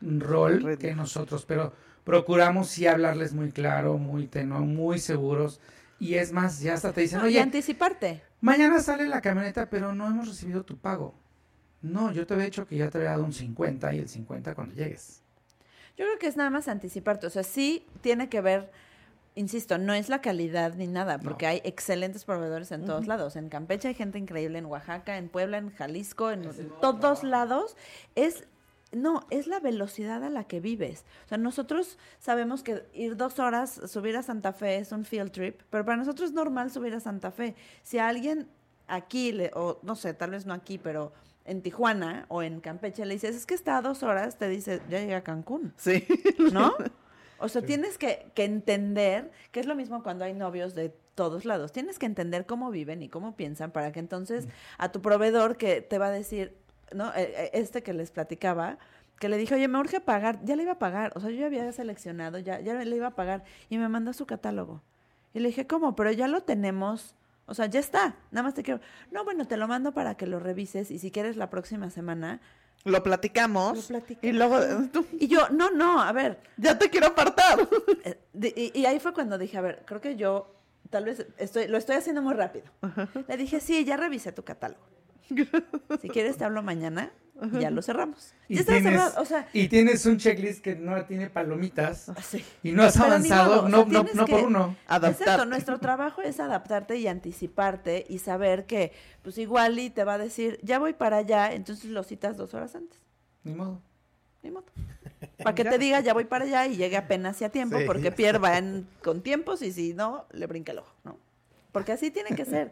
rol 0.01 0.77
que 0.79 0.95
nosotros, 0.95 1.45
pero 1.45 1.73
procuramos 2.03 2.69
sí 2.69 2.87
hablarles 2.87 3.33
muy 3.33 3.51
claro, 3.51 3.97
muy 3.97 4.27
tenue, 4.27 4.61
muy 4.61 4.99
seguros. 4.99 5.59
Y 5.99 6.15
es 6.15 6.31
más, 6.31 6.59
ya 6.59 6.73
hasta 6.75 6.93
te 6.93 7.01
dicen, 7.01 7.19
No, 7.19 7.25
y 7.25 7.29
oye, 7.29 7.41
anticiparte. 7.41 8.21
mañana 8.41 8.79
sale 8.81 9.07
la 9.07 9.21
camioneta, 9.21 9.69
pero 9.69 9.93
no 9.95 10.07
hemos 10.07 10.27
recibido 10.27 10.63
tu 10.63 10.77
pago. 10.77 11.15
No, 11.81 12.11
yo 12.11 12.25
te 12.25 12.33
había 12.33 12.45
dicho 12.45 12.65
que 12.67 12.77
ya 12.77 12.89
te 12.89 12.97
había 12.99 13.11
dado 13.11 13.23
un 13.25 13.33
50 13.33 13.93
y 13.93 13.99
el 13.99 14.09
50 14.09 14.55
cuando 14.55 14.73
llegues. 14.75 15.21
Yo 15.97 16.05
creo 16.05 16.19
que 16.19 16.27
es 16.27 16.37
nada 16.37 16.49
más 16.49 16.67
anticiparte. 16.67 17.27
O 17.27 17.29
sea, 17.29 17.43
sí 17.43 17.85
tiene 18.01 18.29
que 18.29 18.39
ver, 18.41 18.71
insisto, 19.35 19.77
no 19.77 19.93
es 19.93 20.09
la 20.09 20.21
calidad 20.21 20.75
ni 20.75 20.87
nada, 20.87 21.17
porque 21.19 21.45
No. 21.45 21.51
hay 21.51 21.61
excelentes 21.63 22.23
proveedores 22.23 22.71
en 22.71 22.85
todos 22.85 23.07
lados. 23.07 23.35
En 23.35 23.49
Campeche 23.49 23.87
hay 23.89 23.93
gente 23.95 24.19
increíble, 24.19 24.59
en 24.59 24.65
Oaxaca, 24.67 25.17
en 25.17 25.27
Puebla, 25.29 25.57
en 25.57 25.71
Jalisco, 25.71 26.29
en 26.31 26.43
todos 26.81 27.23
lados. 27.23 27.75
Es, 28.15 28.45
no, 28.91 29.25
es 29.31 29.47
la 29.47 29.59
velocidad 29.59 30.23
a 30.23 30.29
la 30.29 30.43
que 30.45 30.59
vives. 30.59 31.03
O 31.25 31.29
sea, 31.29 31.37
nosotros 31.39 31.97
sabemos 32.19 32.61
que 32.63 32.85
ir 32.93 33.17
dos 33.17 33.39
horas, 33.39 33.81
subir 33.87 34.15
a 34.17 34.23
Santa 34.23 34.53
Fe 34.53 34.77
es 34.77 34.91
un 34.91 35.03
field 35.03 35.31
trip, 35.31 35.61
pero 35.71 35.83
para 35.83 35.97
nosotros 35.97 36.29
es 36.29 36.35
normal 36.35 36.71
subir 36.71 36.93
a 36.93 36.99
Santa 36.99 37.31
Fe. 37.31 37.55
Si 37.81 37.97
a 37.97 38.07
alguien 38.07 38.47
aquí, 38.87 39.31
le, 39.31 39.51
o 39.55 39.79
no 39.81 39.95
sé, 39.95 40.13
tal 40.13 40.29
vez 40.29 40.45
no 40.45 40.53
aquí, 40.53 40.77
pero 40.77 41.11
en 41.47 41.61
Tijuana 41.61 42.25
o 42.27 42.43
en 42.43 42.59
Campeche 42.59 43.05
le 43.05 43.15
dices, 43.15 43.35
es 43.35 43.45
que 43.45 43.55
está 43.55 43.77
a 43.77 43.81
dos 43.81 44.03
horas, 44.03 44.37
te 44.37 44.47
dice, 44.47 44.81
ya 44.89 44.99
llegué 44.99 45.15
a 45.15 45.23
Cancún. 45.23 45.73
Sí. 45.77 46.05
¿no? 46.53 46.75
O 47.39 47.49
sea, 47.49 47.61
tienes 47.61 47.99
que, 47.99 48.31
que 48.33 48.45
entender, 48.45 49.29
que 49.51 49.59
es 49.59 49.67
lo 49.67 49.75
mismo 49.75 50.01
cuando 50.01 50.25
hay 50.25 50.33
novios 50.33 50.73
de 50.73 50.91
todos 51.13 51.45
lados, 51.45 51.71
tienes 51.71 51.99
que 51.99 52.07
entender 52.07 52.47
cómo 52.47 52.71
viven 52.71 53.03
y 53.03 53.09
cómo 53.09 53.35
piensan 53.35 53.69
para 53.69 53.91
que 53.91 53.99
entonces 53.99 54.47
a 54.79 54.91
tu 54.91 55.03
proveedor 55.03 55.55
que 55.55 55.81
te 55.81 55.99
va 55.99 56.07
a 56.07 56.11
decir, 56.11 56.57
¿no? 56.95 57.09
Eh, 57.09 57.31
eh, 57.37 57.49
Este 57.53 57.83
que 57.83 57.93
les 57.93 58.09
platicaba, 58.09 58.79
que 59.19 59.29
le 59.29 59.37
dije, 59.37 59.53
oye, 59.53 59.67
me 59.67 59.77
urge 59.79 59.99
pagar, 59.99 60.39
ya 60.45 60.55
le 60.55 60.63
iba 60.63 60.71
a 60.73 60.79
pagar, 60.79 61.11
o 61.15 61.19
sea, 61.19 61.29
yo 61.29 61.37
ya 61.37 61.45
había 61.45 61.71
seleccionado, 61.71 62.39
ya, 62.39 62.59
ya 62.59 62.73
le 62.73 62.95
iba 62.95 63.07
a 63.07 63.15
pagar, 63.15 63.43
y 63.69 63.77
me 63.77 63.87
mandó 63.87 64.13
su 64.13 64.25
catálogo. 64.25 64.81
Y 65.35 65.39
le 65.39 65.49
dije, 65.49 65.67
¿cómo? 65.67 65.95
Pero 65.95 66.11
ya 66.11 66.27
lo 66.27 66.41
tenemos, 66.41 67.13
o 67.47 67.53
sea, 67.53 67.65
ya 67.65 67.79
está, 67.79 68.15
nada 68.31 68.43
más 68.43 68.53
te 68.53 68.61
quiero, 68.61 68.79
no, 69.11 69.23
bueno, 69.23 69.47
te 69.47 69.57
lo 69.57 69.67
mando 69.67 69.93
para 69.93 70.15
que 70.15 70.27
lo 70.27 70.39
revises, 70.39 70.91
y 70.91 70.99
si 70.99 71.09
quieres 71.11 71.35
la 71.37 71.49
próxima 71.49 71.89
semana, 71.89 72.39
Lo 72.83 73.01
platicamos. 73.01 73.77
Lo 73.77 73.83
platicamos. 73.83 74.23
Y 74.23 74.31
luego, 74.33 74.59
tú, 74.93 75.05
y 75.19 75.27
yo, 75.27 75.49
no, 75.49 75.71
no, 75.71 76.01
a 76.01 76.11
ver, 76.11 76.39
ya 76.57 76.77
te 76.77 76.89
quiero 76.89 77.07
apartar. 77.07 77.67
Eh, 78.03 78.71
y 78.75 78.85
ahí 78.85 78.99
fue 78.99 79.13
cuando 79.13 79.37
dije, 79.37 79.57
a 79.57 79.61
ver, 79.61 79.83
creo 79.85 79.99
que 79.99 80.15
yo 80.15 80.53
tal 80.89 81.05
vez 81.05 81.25
estoy, 81.37 81.67
lo 81.67 81.77
estoy 81.77 81.95
haciendo 81.95 82.21
muy 82.21 82.33
rápido. 82.33 82.65
Le 83.27 83.35
dije, 83.35 83.59
sí, 83.59 83.83
ya 83.83 83.97
revisé 83.97 84.31
tu 84.31 84.43
catálogo. 84.43 84.85
Si 86.01 86.09
quieres 86.09 86.37
te 86.37 86.45
hablo 86.45 86.61
mañana 86.63 87.11
ya 87.59 87.69
lo 87.71 87.81
cerramos. 87.81 88.33
Y 88.47 88.55
ya 88.55 88.63
tienes, 88.63 88.83
cerrado, 88.83 89.21
o 89.21 89.25
sea, 89.25 89.47
y 89.53 89.67
tienes 89.67 90.05
un 90.05 90.17
checklist 90.17 90.61
que 90.63 90.75
no 90.75 91.03
tiene 91.05 91.29
palomitas 91.29 92.09
así. 92.09 92.43
y 92.63 92.71
no 92.71 92.83
has 92.83 92.93
Pero 92.93 93.05
avanzado, 93.05 93.49
modo, 93.63 93.65
o 93.65 93.69
no, 93.69 93.89
sea, 93.91 94.03
no, 94.03 94.09
no 94.13 94.25
por 94.25 94.43
uno. 94.43 94.75
Adaptarte. 94.87 95.23
Exacto, 95.23 95.45
nuestro 95.45 95.79
trabajo 95.79 96.21
es 96.21 96.39
adaptarte 96.39 96.97
y 96.97 97.07
anticiparte 97.07 98.05
y 98.09 98.19
saber 98.19 98.65
que, 98.65 98.91
pues 99.21 99.37
igual 99.37 99.77
y 99.79 99.89
te 99.89 100.03
va 100.03 100.13
a 100.15 100.17
decir, 100.17 100.59
ya 100.63 100.79
voy 100.79 100.93
para 100.93 101.17
allá, 101.17 101.53
entonces 101.53 101.89
lo 101.91 102.03
citas 102.03 102.37
dos 102.37 102.53
horas 102.53 102.75
antes. 102.75 102.99
Ni 103.43 103.53
modo. 103.53 103.81
Ni 104.43 104.51
modo. 104.51 104.65
Para 105.43 105.55
que 105.55 105.63
te 105.65 105.77
diga, 105.77 105.99
ya 105.99 106.13
voy 106.13 106.25
para 106.25 106.45
allá 106.45 106.67
y 106.67 106.77
llegue 106.77 106.95
apenas 106.97 107.41
a 107.41 107.49
tiempo, 107.49 107.77
Sí, 107.79 107.83
porque 107.85 108.03
ya 108.03 108.15
Pierre 108.15 108.37
va 108.39 108.57
en- 108.57 108.87
con 109.03 109.21
tiempos 109.21 109.61
y 109.61 109.71
si 109.71 109.93
no, 109.93 110.25
le 110.31 110.45
brinca 110.47 110.71
el 110.71 110.79
ojo, 110.79 110.93
¿no? 111.03 111.17
Porque 111.71 111.91
así 111.91 112.11
tiene 112.11 112.35
que 112.35 112.45
ser. 112.45 112.71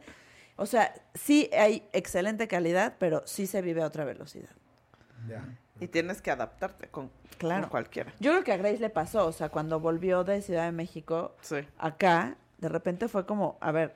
O 0.57 0.65
sea, 0.65 0.93
sí 1.13 1.49
hay 1.57 1.87
excelente 1.93 2.47
calidad, 2.47 2.95
pero 2.99 3.23
sí 3.25 3.45
se 3.47 3.61
vive 3.61 3.81
a 3.81 3.87
otra 3.87 4.05
velocidad. 4.05 4.49
Ya. 5.27 5.43
Y 5.79 5.87
tienes 5.87 6.21
que 6.21 6.31
adaptarte 6.31 6.87
con, 6.87 7.11
Claro. 7.37 7.63
con 7.63 7.69
cualquiera. 7.71 8.13
Yo 8.19 8.31
creo 8.31 8.43
que 8.43 8.53
a 8.53 8.57
Grace 8.57 8.77
le 8.79 8.89
pasó, 8.89 9.25
o 9.27 9.31
sea, 9.33 9.49
cuando 9.49 9.79
volvió 9.79 10.23
de 10.23 10.41
Ciudad 10.41 10.63
de 10.65 10.71
México 10.71 11.35
Sí. 11.41 11.57
acá, 11.77 12.37
de 12.57 12.69
repente 12.69 13.07
fue 13.09 13.25
como, 13.25 13.57
a 13.59 13.71
ver, 13.71 13.95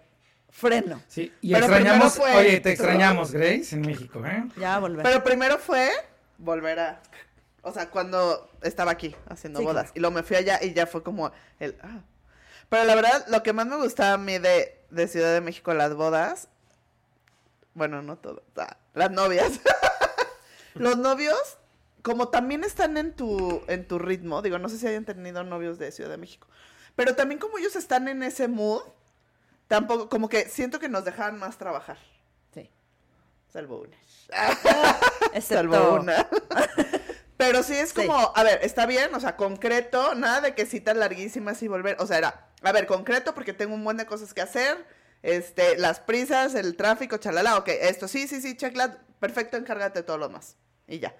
freno, 0.50 1.02
Sí, 1.08 1.32
y 1.42 1.54
Pero 1.54 1.66
extrañamos, 1.68 2.16
fue- 2.16 2.36
oye, 2.36 2.60
te 2.60 2.72
extrañamos, 2.72 3.32
Grace, 3.32 3.76
en 3.76 3.82
México, 3.82 4.26
¿eh? 4.26 4.44
ya 4.58 4.80
volver. 4.80 5.04
Pero 5.04 5.24
primero 5.24 5.58
fue 5.60 5.90
volver 6.38 6.80
a. 6.80 7.02
O 7.62 7.72
sea, 7.72 7.90
cuando 7.90 8.50
estaba 8.62 8.92
aquí 8.92 9.16
haciendo 9.28 9.60
Sí, 9.60 9.66
bodas. 9.66 9.84
claro. 9.84 9.94
Y 9.96 10.00
luego 10.00 10.16
me 10.16 10.24
fui 10.24 10.36
allá 10.38 10.60
y 10.64 10.74
ya 10.74 10.88
fue 10.88 11.04
como 11.04 11.32
el. 11.60 11.78
Ah. 11.84 12.00
Pero 12.68 12.84
la 12.86 12.96
verdad, 12.96 13.26
lo 13.30 13.44
que 13.44 13.54
más 13.54 13.68
me 13.68 13.76
gustaba 13.78 14.14
a 14.14 14.18
mí 14.18 14.38
de, 14.40 14.79
de 14.90 15.08
Ciudad 15.08 15.34
de 15.34 15.42
México, 15.42 15.74
las 15.74 15.94
bodas, 15.96 16.50
bueno, 17.74 18.02
no 18.02 18.18
todo, 18.18 18.44
ah, 18.58 18.78
las 18.94 19.12
novias. 19.12 19.60
Los 20.76 20.98
novios, 20.98 21.58
como 22.04 22.30
también 22.30 22.64
están 22.64 22.96
en 22.98 23.14
tu, 23.14 23.64
en 23.68 23.88
tu 23.88 23.98
ritmo, 24.00 24.42
digo, 24.42 24.60
no 24.60 24.70
sé 24.70 24.78
si 24.78 24.88
hayan 24.88 25.04
tenido 25.04 25.44
novios 25.44 25.80
de 25.80 25.92
Ciudad 25.92 26.12
de 26.12 26.18
México, 26.18 26.48
pero 26.96 27.16
también 27.16 27.40
como 27.40 27.58
ellos 27.58 27.76
están 27.76 28.08
en 28.08 28.22
ese 28.24 28.48
mood, 28.48 28.84
tampoco, 29.68 30.10
como 30.10 30.30
que 30.30 30.48
siento 30.48 30.80
que 30.80 30.88
nos 30.88 31.06
dejaban 31.06 31.40
más 31.40 31.58
trabajar. 31.58 31.98
Sí. 32.54 32.70
Salvo 33.52 33.82
una. 33.82 33.98
Salvo 35.42 35.96
una. 35.96 36.28
Pero 37.40 37.64
sí 37.64 37.74
es 37.74 37.92
Sí. 37.92 37.96
como, 37.96 38.34
a 38.36 38.44
ver, 38.44 38.60
está 38.64 38.86
bien, 38.86 39.16
o 39.16 39.20
sea, 39.22 39.38
concreto, 39.38 40.14
nada 40.14 40.42
de 40.42 40.56
que 40.56 40.66
citas 40.66 40.98
larguísimas 40.98 41.64
y 41.64 41.70
volver, 41.70 41.96
o 42.00 42.06
sea, 42.06 42.18
era, 42.18 42.48
a 42.62 42.72
ver, 42.74 42.86
concreto 42.86 43.34
porque 43.34 43.54
tengo 43.54 43.74
un 43.76 43.84
buen 43.86 43.96
de 43.96 44.06
cosas 44.06 44.34
que 44.34 44.42
hacer, 44.42 44.86
este, 45.24 45.78
las 45.78 46.02
prisas, 46.02 46.54
el 46.54 46.76
tráfico, 46.76 47.16
chalala, 47.16 47.56
ok, 47.58 47.70
esto, 47.70 48.10
sí, 48.10 48.28
sí, 48.28 48.42
sí, 48.42 48.58
checkla, 48.58 48.98
perfecto, 49.22 49.56
encárgate 49.56 50.00
de 50.00 50.04
todo 50.04 50.18
lo 50.18 50.28
demás, 50.28 50.58
y 50.86 51.00
ya. 51.00 51.16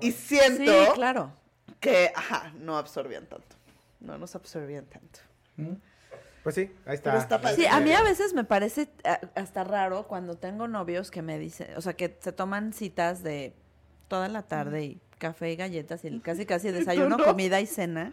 Y 0.00 0.10
siento 0.10 0.86
Sí, 0.86 0.90
claro. 0.94 1.32
que, 1.78 2.10
ajá, 2.16 2.52
no 2.58 2.76
absorbían 2.76 3.26
tanto, 3.26 3.54
no 4.00 4.18
nos 4.18 4.34
absorbían 4.34 4.86
tanto. 4.86 5.20
Pues 6.42 6.56
sí, 6.56 6.74
ahí 6.84 6.96
está. 6.96 7.16
Está. 7.16 7.54
Sí, 7.54 7.64
a 7.66 7.78
mí 7.78 7.92
a 7.92 8.02
veces 8.02 8.34
me 8.34 8.42
parece 8.42 8.88
a- 9.04 9.20
hasta 9.36 9.62
raro 9.62 10.08
cuando 10.08 10.36
tengo 10.36 10.66
novios 10.66 11.12
que 11.12 11.22
me 11.22 11.38
dicen, 11.38 11.68
o 11.76 11.80
sea, 11.80 11.92
que 11.94 12.18
se 12.20 12.32
toman 12.32 12.72
citas 12.72 13.22
de 13.22 13.54
toda 14.08 14.26
la 14.26 14.42
tarde 14.42 14.82
y 14.82 15.00
café 15.22 15.52
y 15.52 15.56
galletas 15.56 16.04
y 16.04 16.18
casi 16.28 16.44
casi 16.46 16.70
desayuno, 16.72 17.16
no? 17.16 17.24
comida 17.24 17.60
y 17.60 17.66
cena. 17.66 18.12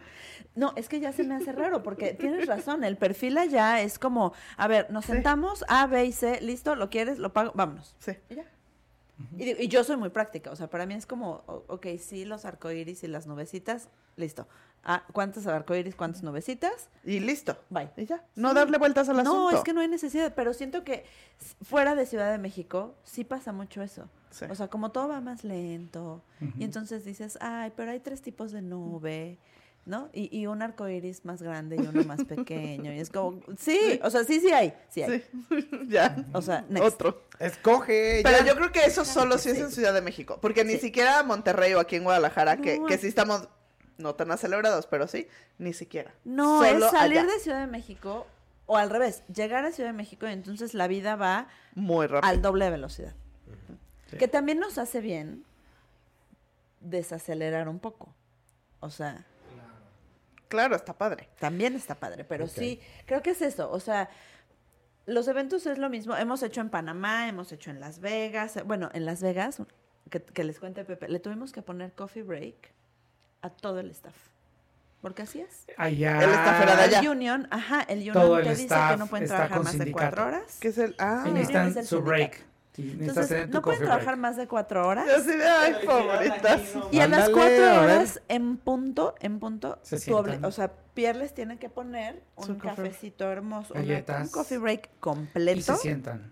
No, 0.56 0.74
es 0.76 0.88
que 0.88 1.00
ya 1.00 1.12
se 1.12 1.24
me 1.24 1.34
hace 1.36 1.52
raro 1.52 1.82
porque 1.84 2.14
tienes 2.20 2.46
razón, 2.48 2.84
el 2.84 2.96
perfil 2.98 3.38
allá 3.38 3.82
es 3.82 3.98
como, 3.98 4.34
a 4.58 4.68
ver, 4.68 4.90
nos 4.92 5.06
Sí. 5.06 5.14
sentamos 5.14 5.66
A, 5.68 5.88
B 5.88 6.06
y 6.06 6.12
C, 6.12 6.40
listo, 6.42 6.76
lo 6.76 6.90
quieres, 6.90 7.18
lo 7.18 7.34
pago, 7.34 7.52
vámonos. 7.56 7.96
Sí. 8.00 8.12
Y 8.30 8.36
ya. 8.36 8.46
Y, 9.38 9.64
y 9.64 9.68
yo 9.68 9.84
soy 9.84 9.98
muy 9.98 10.10
práctica, 10.10 10.50
o 10.52 10.56
sea, 10.56 10.70
para 10.70 10.86
mí 10.86 10.94
es 10.94 11.06
como, 11.06 11.44
ok, 11.68 11.88
sí, 12.00 12.24
los 12.24 12.46
arcoíris 12.46 13.04
y 13.04 13.08
las 13.08 13.28
nubecitas, 13.28 13.90
listo. 14.16 14.48
Ah, 14.84 15.04
¿Cuántos 15.12 15.46
arcoíris, 15.46 15.96
cuántas 15.96 16.24
nubecitas? 16.24 16.88
Y 17.04 17.20
listo. 17.20 17.58
Bye. 17.70 17.90
Y 17.98 18.06
ya. 18.06 18.24
No 18.36 18.54
darle 18.54 18.78
vueltas 18.78 19.10
al 19.10 19.18
No, 19.18 19.22
asunto. 19.22 19.58
es 19.58 19.64
que 19.64 19.74
no 19.74 19.82
hay 19.82 19.88
necesidad, 19.88 20.34
pero 20.36 20.54
siento 20.54 20.84
que 20.84 21.06
fuera 21.64 21.96
de 21.96 22.06
Ciudad 22.06 22.32
de 22.32 22.38
México 22.38 22.96
sí 23.04 23.24
pasa 23.24 23.52
mucho 23.52 23.82
eso. 23.82 24.08
Sí. 24.32 24.46
O 24.50 24.56
sea, 24.56 24.68
como 24.68 24.92
todo 24.92 25.08
va 25.10 25.22
más 25.22 25.44
lento, 25.44 26.22
y 26.58 26.64
entonces 26.64 27.04
dices, 27.04 27.38
ay, 27.42 27.74
pero 27.76 27.92
hay 27.92 28.00
tres 28.00 28.22
tipos 28.22 28.52
de 28.52 28.62
nube, 28.62 29.38
¿no? 29.86 30.10
Y, 30.14 30.30
y 30.38 30.46
un 30.46 30.62
arco 30.62 30.88
iris 30.88 31.26
más 31.26 31.42
grande 31.42 31.76
y 31.78 31.80
uno 31.80 32.04
más 32.04 32.24
pequeño. 32.26 32.94
Y 32.94 33.00
es 33.00 33.10
como, 33.10 33.40
sí, 33.58 34.00
o 34.04 34.10
sea, 34.12 34.24
sí, 34.24 34.40
sí 34.40 34.52
hay, 34.52 34.74
sí 34.90 35.02
hay. 35.02 35.20
Sí. 35.50 35.70
ya. 35.90 36.26
O 36.34 36.42
sea, 36.44 36.64
next. 36.70 36.86
Otro. 36.94 37.24
Escoge. 37.40 38.22
Pero 38.24 38.38
ya. 38.40 38.46
yo 38.46 38.56
creo 38.56 38.72
que 38.72 38.86
eso 38.86 39.04
solo 39.04 39.36
que 39.36 39.42
sí 39.42 39.50
es 39.50 39.58
en 39.60 39.72
Ciudad 39.72 39.94
de 39.94 40.02
México. 40.02 40.38
Porque 40.42 40.64
ni 40.64 40.78
siquiera 40.78 41.24
Monterrey 41.24 41.74
o 41.74 41.80
aquí 41.80 41.96
en 41.96 42.04
Guadalajara, 42.04 42.58
que, 42.58 42.80
No. 42.80 42.86
que 42.86 42.98
sí 43.00 43.08
estamos 43.08 43.48
no 44.00 44.16
tan 44.16 44.32
acelerados, 44.32 44.88
pero 44.88 45.08
sí, 45.08 45.28
ni 45.60 45.74
siquiera. 45.74 46.12
No, 46.26 46.64
Solo 46.64 46.86
es 46.86 46.92
salir 46.92 47.20
allá. 47.20 47.32
de 47.32 47.40
Ciudad 47.40 47.60
de 47.60 47.68
México, 47.68 48.26
o 48.66 48.78
al 48.78 48.90
revés, 48.90 49.24
llegar 49.34 49.66
a 49.66 49.72
Ciudad 49.72 49.90
de 49.90 49.98
México 49.98 50.28
y 50.28 50.32
entonces 50.32 50.74
la 50.74 50.88
vida 50.88 51.16
va 51.16 51.48
Muy 51.76 52.08
rápido. 52.08 52.30
al 52.30 52.42
doble 52.42 52.66
de 52.66 52.72
velocidad. 52.72 53.14
Que 54.18 54.28
también 54.28 54.60
nos 54.60 54.78
hace 54.80 55.02
bien 55.02 55.44
desacelerar 56.80 57.68
un 57.70 57.80
poco. 57.80 58.14
O 58.80 58.90
sea, 58.90 59.26
Claro, 60.48 60.76
está 60.76 60.94
padre. 60.98 61.30
también 61.40 61.76
está 61.76 61.94
padre, 61.96 62.24
pero 62.24 62.48
sí, 62.48 62.80
creo 63.06 63.22
que 63.22 63.30
es 63.32 63.42
eso, 63.44 63.70
o 63.72 63.80
sea, 63.80 64.10
los 65.06 65.28
eventos 65.28 65.68
es 65.68 65.78
lo 65.78 65.90
mismo, 65.92 66.16
hemos 66.16 66.42
hecho 66.42 66.60
en 66.62 66.72
Panamá, 66.72 67.28
hemos 67.30 67.52
hecho 67.52 67.70
en 67.70 67.80
Las 67.80 68.00
Vegas, 68.00 68.58
bueno, 68.66 68.90
en 68.94 69.06
Las 69.06 69.22
Vegas, 69.22 69.62
que, 70.10 70.24
que 70.24 70.44
les 70.44 70.60
cuente 70.60 70.84
Pepe, 70.86 71.08
le 71.08 71.20
tuvimos 71.20 71.52
que 71.52 71.62
poner 71.62 71.94
coffee 71.94 72.24
break 72.24 72.74
a 73.42 73.50
todo 73.50 73.80
el 73.80 73.90
staff, 73.92 74.16
porque 75.02 75.22
así 75.24 75.40
es. 75.42 75.66
Allá. 75.78 76.22
Él 76.24 76.30
está 76.30 76.54
fuera 76.56 76.76
de 76.76 76.82
allá. 76.84 77.00
El 77.00 77.10
union, 77.10 77.48
ajá, 77.52 77.82
el 77.84 78.00
union 78.00 78.14
Todo 78.14 78.38
el 78.40 78.44
te 78.46 78.50
dice 78.52 78.64
staff 78.64 78.92
que 78.92 78.98
no 78.98 79.08
pueden 79.08 79.28
trabajar 79.28 79.58
con 79.58 79.66
más 79.66 79.78
de 79.78 79.92
cuatro 79.92 80.26
horas. 80.26 80.58
Que 80.60 80.68
es 80.70 80.78
el. 80.78 80.96
Ah, 81.00 81.22
Sí. 81.24 81.30
Y 81.30 81.32
es 81.32 81.34
necesitan 81.36 81.78
el 81.78 81.86
su 81.88 82.02
break. 82.02 82.46
Y 82.78 82.92
Entonces, 82.92 83.50
no 83.50 83.62
pueden 83.62 83.80
trabajar 83.82 84.06
break. 84.06 84.20
más 84.20 84.38
de 84.38 84.48
cuatro 84.48 84.88
horas. 84.88 85.06
yo 85.06 85.16
así 85.18 85.32
de, 85.36 85.46
ay, 85.46 85.76
favoritas. 85.86 86.62
Y 86.92 87.00
a 87.02 87.08
las 87.10 87.30
cuatro 87.30 87.82
horas 87.84 88.22
en 88.30 88.56
punto, 88.58 89.16
en 89.20 89.40
punto, 89.40 89.80
Se 89.82 90.00
tu 90.00 90.16
o 90.18 90.52
sea, 90.52 90.72
Pierles 90.94 91.34
tiene 91.34 91.58
que 91.60 91.70
poner 91.70 92.22
un 92.38 92.56
cafecito 92.60 93.30
hermoso, 93.30 93.74
Galletas. 93.74 94.22
un 94.28 94.30
coffee 94.30 94.58
break 94.60 94.86
Y 94.86 95.00
completo. 95.00 95.76
se 95.76 95.82
sientan. 95.82 96.32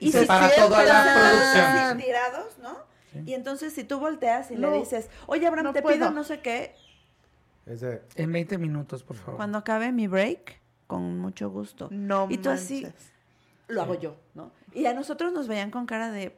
Y 0.00 0.10
se 0.12 0.20
si 0.22 0.26
para 0.26 0.48
sientan 0.48 0.68
toda 0.70 0.84
la 0.84 1.14
producción. 1.14 1.98
tirados, 1.98 2.58
¿no? 2.58 2.89
Sí. 3.12 3.22
Y 3.26 3.34
entonces 3.34 3.72
si 3.72 3.84
tú 3.84 3.98
volteas 3.98 4.50
y 4.50 4.56
No, 4.56 4.70
le 4.70 4.78
dices, 4.78 5.08
oye, 5.26 5.46
Abraham, 5.46 5.66
no 5.66 5.72
te 5.72 5.82
puedo. 5.82 5.96
pido 5.96 6.10
no 6.10 6.24
sé 6.24 6.40
qué, 6.40 6.74
Es 7.66 7.80
de- 7.82 8.02
En 8.16 8.32
20 8.32 8.58
minutos, 8.58 9.02
por 9.02 9.16
favor. 9.16 9.36
cuando 9.36 9.58
acabe 9.58 9.92
mi 9.92 10.06
break, 10.08 10.58
con 10.86 11.18
mucho 11.18 11.50
gusto. 11.50 11.88
No 11.90 12.26
Y 12.30 12.38
tú 12.38 12.50
así, 12.50 12.82
manches. 12.82 13.12
Lo 13.68 13.82
hago 13.82 13.94
yo, 14.00 14.16
¿no? 14.34 14.50
Y 14.74 14.86
a 14.86 14.94
nosotros 14.94 15.32
nos 15.32 15.46
veían 15.46 15.70
con 15.70 15.86
cara 15.86 16.10
de, 16.10 16.36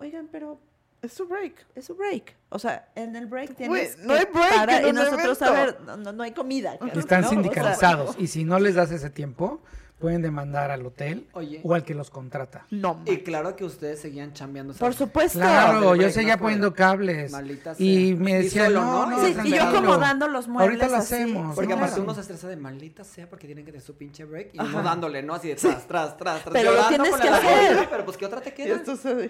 oigan, 0.00 0.28
pero 0.30 0.58
Es 1.00 1.12
su 1.12 1.26
break. 1.26 1.54
es 1.74 1.84
su 1.86 1.94
break. 1.94 2.34
O 2.50 2.58
sea, 2.58 2.88
en 2.96 3.16
el 3.16 3.26
break 3.26 3.54
tienes 3.56 3.96
no 3.98 4.12
que 4.14 4.18
hay 4.20 4.24
break 4.26 4.54
parar 4.54 4.82
en 4.82 4.88
y 4.88 4.92
nosotros, 4.92 5.40
a 5.42 5.50
ver, 5.52 5.80
no, 5.82 5.96
no- 5.96 6.12
no 6.12 6.22
hay 6.22 6.32
comida. 6.32 6.76
Y 6.80 6.84
¿no? 6.84 6.92
están 6.92 7.20
O 7.20 7.28
sea, 7.28 7.30
sindicalizados. 7.30 8.16
y 8.18 8.26
si 8.26 8.44
no 8.44 8.58
les 8.58 8.74
das 8.74 8.90
ese 8.90 9.08
tiempo, 9.10 9.60
pueden 9.98 10.20
demandar 10.22 10.70
al 10.70 10.84
hotel 10.84 11.26
Oye. 11.32 11.60
o 11.62 11.72
al 11.74 11.82
que 11.84 11.94
los 11.94 12.10
contrata. 12.10 12.66
No 12.70 13.00
Y 13.06 13.18
claro 13.18 13.56
que 13.56 13.64
ustedes 13.64 14.00
seguían 14.00 14.32
chambeando. 14.34 14.72
Por 14.74 14.78
¿sabes? 14.92 14.96
supuesto. 14.96 15.38
Claro, 15.38 15.94
yo 15.96 16.10
seguía 16.10 16.36
no 16.36 16.42
poniendo 16.42 16.74
cables. 16.74 17.32
Maldita 17.32 17.74
Y 17.78 18.08
sea. 18.08 18.16
me 18.16 18.30
Y 18.32 18.34
decían, 18.42 18.66
solo, 18.66 18.80
no, 18.82 19.06
¿no? 19.08 19.10
no, 19.18 19.24
Sí, 19.26 19.34
y 19.44 19.50
yo 19.54 19.62
acomodando 19.62 20.28
los 20.28 20.46
muebles 20.48 20.80
Ahorita 20.82 20.88
lo 20.88 21.02
así. 21.02 21.14
hacemos. 21.14 21.54
Porque 21.54 21.68
Claro. 21.68 21.82
aparte 21.84 22.00
uno 22.02 22.14
se 22.14 22.20
estresa 22.20 22.48
de 22.48 22.56
maldita 22.56 23.02
sea 23.04 23.30
porque 23.30 23.46
tienen 23.46 23.64
que 23.64 23.72
tener 23.72 23.86
su 23.86 23.94
pinche 23.96 24.24
break 24.24 24.50
y 24.54 24.58
uno 24.60 24.82
dándole, 24.82 25.22
¿no? 25.22 25.34
Así 25.34 25.48
de 25.48 25.54
tras, 25.54 25.86
tras, 25.86 26.16
tras, 26.18 26.42
tras. 26.42 26.52
Pero 26.52 26.72
lo 26.72 26.76
llorando 26.82 27.02
tienes 27.04 27.20
que 27.20 27.30
la 27.30 27.36
hacer. 27.38 27.88
Pero 27.90 28.04
pues, 28.04 28.16
¿qué 28.16 28.26
otra 28.26 28.40
te 28.42 28.50
Y 28.50 28.52
queda? 28.52 28.82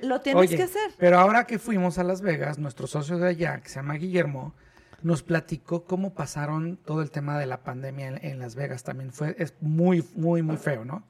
Lo 0.03 0.21
tienes 0.23 0.41
Oye, 0.43 0.57
que 0.57 0.63
hacer. 0.65 0.91
Pero 0.99 1.19
ahora 1.19 1.45
que 1.47 1.59
fuimos 1.61 1.99
a 1.99 2.05
Las 2.05 2.21
Vegas, 2.21 2.59
nuestro 2.59 2.87
socio 2.89 3.19
de 3.19 3.29
allá, 3.29 3.61
que 3.61 3.69
se 3.69 3.77
llama 3.77 3.95
Guillermo, 3.95 4.55
nos 5.05 5.23
platicó 5.23 5.85
cómo 5.85 6.15
pasaron 6.15 6.79
todo 6.79 7.03
el 7.03 7.11
tema 7.11 7.39
de 7.39 7.45
la 7.45 7.63
pandemia 7.63 8.09
en, 8.09 8.25
en 8.25 8.39
Las 8.39 8.55
Vegas. 8.55 8.85
También 8.85 9.13
fue, 9.13 9.37
es 9.39 9.55
muy, 9.61 10.03
muy, 10.15 10.41
muy 10.41 10.57
feo, 10.57 10.87
¿no? 10.87 11.07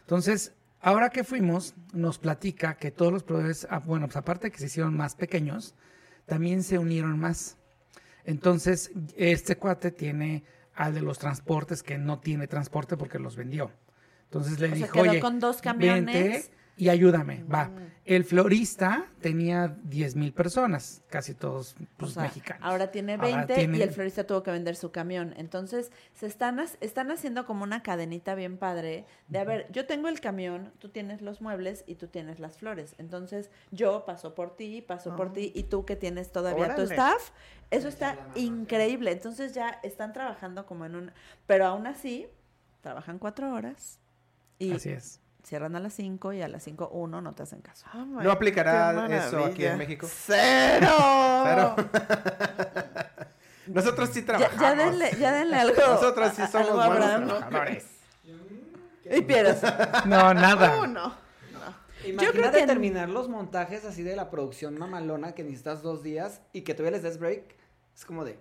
Entonces, 0.00 0.52
ahora 0.82 1.08
que 1.08 1.24
fuimos, 1.24 1.74
nos 1.94 2.18
platica 2.18 2.74
que 2.76 2.90
todos 2.90 3.10
los 3.10 3.22
proveedores, 3.22 3.66
ah, 3.70 3.78
bueno, 3.78 4.06
pues 4.06 4.16
aparte 4.18 4.48
de 4.48 4.50
que 4.50 4.58
se 4.58 4.66
hicieron 4.66 4.94
más 4.94 5.14
pequeños, 5.14 5.74
también 6.26 6.62
se 6.62 6.78
unieron 6.78 7.18
más. 7.18 7.56
Entonces, 8.24 8.92
este 9.16 9.56
cuate 9.56 9.90
tiene 9.90 10.44
al 10.74 10.92
de 10.92 11.00
los 11.00 11.18
transportes 11.18 11.82
que 11.82 11.96
no 11.96 12.20
tiene 12.20 12.46
transporte 12.46 12.98
porque 12.98 13.18
los 13.18 13.36
vendió. 13.36 13.70
Entonces 14.24 14.60
le 14.60 14.66
O 14.66 14.68
sea, 14.68 14.76
dijo, 14.76 14.92
quedó 14.92 15.10
oye, 15.10 15.20
con 15.20 15.40
dos 15.40 15.62
camiones". 15.62 16.04
vente 16.04 16.50
y 16.80 16.88
ayúdame, 16.88 17.44
va. 17.44 17.70
El 18.06 18.24
florista 18.24 19.06
tenía 19.20 19.76
10 19.84 20.16
mil 20.16 20.32
personas, 20.32 21.02
casi 21.10 21.34
todos 21.34 21.74
O 21.74 21.84
pues, 21.98 22.12
sea, 22.14 22.24
mexicanos. 22.24 22.62
ahora 22.66 22.90
tiene 22.90 23.12
Ahora 23.12 23.24
20 23.36 23.54
tiene- 23.54 23.78
y 23.78 23.82
el 23.82 23.90
florista 23.92 24.26
tuvo 24.26 24.42
que 24.42 24.50
vender 24.50 24.74
su 24.74 24.90
camión. 24.90 25.32
Entonces, 25.36 25.92
se 26.14 26.26
están, 26.26 26.58
están 26.80 27.10
haciendo 27.12 27.44
como 27.46 27.62
una 27.62 27.82
cadenita 27.84 28.34
bien 28.34 28.56
padre 28.56 29.04
de, 29.28 29.38
a 29.38 29.44
ver, 29.44 29.68
yo 29.70 29.86
tengo 29.86 30.08
el 30.08 30.20
camión, 30.20 30.72
tú 30.80 30.88
tienes 30.88 31.20
los 31.20 31.40
muebles 31.40 31.84
y 31.86 31.94
tú 31.96 32.08
tienes 32.08 32.40
las 32.40 32.56
flores. 32.58 32.94
Entonces, 32.98 33.50
yo 33.70 34.04
paso 34.06 34.34
por 34.34 34.56
ti, 34.56 34.80
paso 34.82 35.14
por 35.14 35.28
Ah. 35.28 35.32
ti 35.34 35.52
y 35.54 35.64
tú 35.64 35.84
que 35.84 35.94
tienes 35.94 36.32
todavía 36.32 36.74
tu 36.74 36.82
staff. 36.82 37.30
Eso 37.70 37.86
está 37.86 38.18
increíble. 38.34 39.12
Entonces, 39.12 39.52
ya 39.54 39.78
están 39.84 40.12
trabajando 40.12 40.66
como 40.66 40.84
en 40.86 40.96
un... 40.96 41.12
Pero 41.46 41.66
aún 41.66 41.86
así, 41.86 42.26
trabajan 42.80 43.18
cuatro 43.20 43.52
horas 43.52 44.00
y 44.58 44.72
Así 44.72 44.88
es. 44.88 45.20
Cierran 45.44 45.76
a 45.76 45.80
las 45.80 45.94
cinco 45.94 46.32
y 46.32 46.42
a 46.42 46.48
las 46.48 46.62
cinco 46.62 46.88
uno 46.92 47.20
no 47.20 47.32
te 47.32 47.42
hacen 47.42 47.60
caso. 47.60 47.86
Oh 47.94 47.98
my, 48.04 48.22
¿No 48.24 48.30
aplicará 48.32 49.06
eso 49.26 49.44
aquí 49.44 49.64
en 49.66 49.78
México? 49.78 50.06
¡Cero! 50.10 50.88
Cero. 51.44 51.76
Nosotros 53.66 54.10
sí 54.12 54.22
trabajamos. 54.22 54.60
ya 54.60 54.74
denle, 54.74 55.10
ya 55.18 55.32
denle 55.32 55.56
algo. 55.56 55.74
Nosotros 55.88 56.32
sí 56.34 56.42
a- 56.42 56.48
somos 56.48 56.86
buenos 56.86 57.26
trabajadores. 57.26 57.86
Y 59.04 59.22
pierdes. 59.22 59.62
No, 60.06 60.34
nada. 60.34 60.80
Uno. 60.82 61.14
Imagínate 62.04 62.38
creo 62.38 62.52
que 62.52 62.60
en- 62.60 62.66
terminar 62.66 63.08
los 63.10 63.28
montajes 63.28 63.84
así 63.84 64.02
de 64.02 64.16
la 64.16 64.30
producción 64.30 64.78
mamalona 64.78 65.32
que 65.32 65.42
necesitas 65.44 65.82
dos 65.82 66.02
días 66.02 66.40
y 66.52 66.62
que 66.62 66.74
todavía 66.74 66.92
les 66.96 67.02
des 67.02 67.18
break. 67.18 67.56
Es 67.94 68.04
como 68.04 68.24
de, 68.24 68.38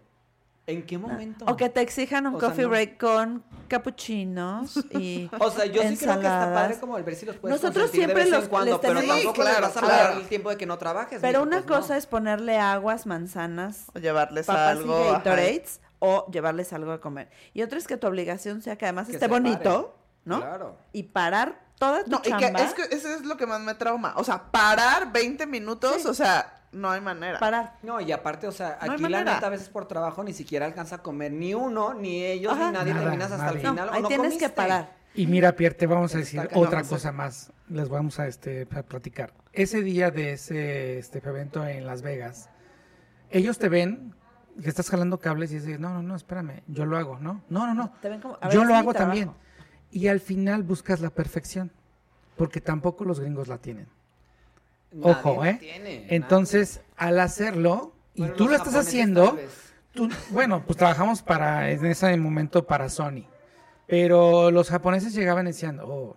¿en 0.72 0.86
qué 0.86 0.97
momento? 0.97 1.45
O 1.47 1.55
que 1.57 1.70
te 1.70 1.82
exijan 1.82 2.28
un 2.28 2.36
O 2.36 2.39
sea, 2.39 2.49
coffee 2.49 2.63
no. 2.65 2.70
break 2.70 2.97
con 2.99 3.43
capuchinos 3.67 4.78
y 4.91 5.30
O 5.39 5.51
sea, 5.51 5.65
yo 5.65 5.74
sí 5.74 5.80
creo 5.80 5.89
que 5.89 5.93
está 5.93 6.13
ensaladas. 6.15 6.53
padre 6.61 6.80
como 6.80 6.97
el 6.97 7.03
ver 7.03 7.15
si 7.15 7.26
los 7.26 7.36
puedes 7.38 7.61
Nosotros 7.61 7.91
siempre 7.91 8.15
de 8.15 8.22
vez 8.24 8.32
los- 8.32 8.43
en 8.45 8.49
cuando, 8.49 8.72
les 8.72 8.80
pero 8.80 8.93
tenemos- 8.99 9.15
tampoco 9.17 9.36
Sí, 9.36 9.41
les 9.41 9.49
claro, 9.51 9.67
vas 9.67 9.78
a 9.78 9.80
claro. 9.80 9.97
pagar 10.03 10.17
el 10.22 10.28
tiempo 10.28 10.49
de 10.49 10.57
que 10.57 10.65
no 10.65 10.78
trabajes. 10.78 11.22
Pero 11.22 11.39
mijo, 11.39 11.47
una 11.47 11.61
pues, 11.65 11.80
cosa 11.80 11.93
no. 11.93 11.99
es 11.99 12.05
ponerle 12.05 12.57
aguas, 12.57 13.05
manzanas, 13.05 13.86
O 13.93 13.99
llevarles 13.99 14.45
papas 14.47 14.78
algo. 14.78 14.99
y 14.99 15.03
ajá. 15.07 15.17
Gatorades. 15.17 15.82
o 16.01 16.26
llevarles 16.32 16.72
algo 16.72 16.93
de 16.93 16.99
comer. 17.01 17.30
Y 17.53 17.61
otra 17.61 17.78
es 17.78 17.86
que 17.86 17.97
tu 17.97 18.07
obligación 18.07 18.61
sea 18.61 18.78
que 18.78 18.86
además 18.86 19.07
Que 19.07 19.13
esté 19.13 19.28
bonito, 19.28 19.88
pare. 19.93 19.99
¿no? 20.26 20.39
Claro. 20.39 20.78
Y 20.93 21.03
parar 21.03 21.59
toda 21.78 22.03
tu 22.05 22.11
No, 22.11 22.17
y 22.20 22.22
que 22.22 22.30
chamba. 22.30 22.61
es 22.61 22.74
que 22.74 22.84
eso 22.95 23.09
es 23.09 23.26
lo 23.26 23.36
que 23.36 23.45
más 23.45 23.59
me 23.61 23.74
trauma. 23.76 24.13
O 24.15 24.24
sea, 24.24 24.49
parar 24.51 25.11
20 25.11 25.45
minutos, 25.45 26.01
Sí. 26.03 26.07
o 26.07 26.13
sea, 26.13 26.59
no 26.72 26.89
hay 26.91 27.01
manera. 27.01 27.39
parar. 27.39 27.78
No, 27.84 27.99
y 27.99 28.11
aparte, 28.11 28.47
o 28.47 28.51
sea, 28.51 28.78
No 28.86 28.91
hay 28.93 29.03
aquí 29.03 29.09
la 29.11 29.24
neta 29.24 29.47
a 29.47 29.49
veces 29.49 29.70
por 29.70 29.88
trabajo 29.88 30.24
ni 30.24 30.34
siquiera 30.34 30.65
alcanza 30.65 30.95
a 30.97 31.03
comer 31.03 31.32
ni 31.32 31.53
uno, 31.53 31.93
ni 31.93 32.24
ellos, 32.24 32.53
Ajá. 32.53 32.67
ni 32.72 32.78
nadie 32.78 32.93
Nada, 32.93 33.05
terminas 33.05 33.32
hasta 33.32 33.45
nadie. 33.45 33.57
el 33.59 33.63
No, 33.63 33.70
final. 33.72 33.89
o 33.89 33.93
ahí 33.93 34.01
no 34.01 34.07
tienes 34.07 34.38
que 34.38 34.49
parar. 34.49 34.97
Y 35.15 35.26
mira, 35.28 35.55
Pierre, 35.55 35.76
te 35.76 35.88
vamos 35.88 36.13
a 36.15 36.20
decir 36.20 36.47
otra 36.53 36.84
cosa 36.84 37.11
más. 37.11 37.51
Les 37.67 37.89
vamos 37.89 38.20
a, 38.20 38.28
este, 38.28 38.67
a 38.76 38.84
platicar. 38.84 39.34
Ese 39.53 39.82
día 39.82 40.11
de 40.11 40.34
ese 40.34 40.99
este, 40.99 41.17
evento 41.28 41.65
en 41.65 41.86
Las 41.86 42.01
Vegas, 42.03 42.49
ellos 43.32 43.57
te 43.57 43.70
ven 43.70 44.13
que 44.61 44.70
estás 44.70 44.89
jalando 44.89 45.20
cables 45.20 45.51
y 45.51 45.55
dices, 45.55 45.80
no, 45.80 45.93
no, 45.93 46.03
no, 46.03 46.15
espérame, 46.15 46.61
yo 46.67 46.86
lo 46.86 46.97
hago, 46.97 47.17
¿no? 47.20 47.43
No, 47.49 47.65
no, 47.67 47.74
no. 47.74 47.93
Te 48.01 48.09
ven 48.09 48.22
como, 48.22 48.38
a 48.41 48.47
ver, 48.47 48.53
Yo 48.55 48.63
lo 48.65 48.76
hago 48.76 48.93
también. 48.93 49.32
Y 49.91 50.07
al 50.07 50.20
final 50.20 50.63
buscas 50.63 50.99
la 51.01 51.09
perfección, 51.09 51.72
porque 52.38 52.61
tampoco 52.61 53.05
los 53.05 53.20
gringos 53.20 53.47
la 53.47 53.57
tienen. 53.57 53.88
Ojo, 55.01 55.45
¿eh? 55.45 55.57
tiene, 55.59 56.07
Entonces, 56.09 56.81
al 56.97 57.19
hacerlo, 57.19 57.93
y 58.15 58.21
Bueno, 58.21 58.35
tú 58.35 58.47
lo 58.47 58.55
estás 58.55 58.75
haciendo, 58.75 59.37
tú- 59.93 60.09
bueno, 60.31 60.63
pues 60.65 60.77
trabajamos 60.77 61.21
para, 61.21 61.69
en 61.71 61.85
ese 61.85 62.15
momento 62.17 62.65
para 62.65 62.89
Sony. 62.89 63.25
Pero 63.87 64.51
los 64.51 64.69
japoneses 64.69 65.13
llegaban 65.13 65.45
y 65.47 65.51
decían, 65.51 65.79
oh, 65.83 66.15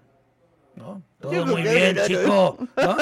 ¿no? 0.74 1.02
Todo 1.20 1.46
muy 1.46 1.62
bien, 1.62 1.96
chico, 2.06 2.58
¿no? 2.76 2.96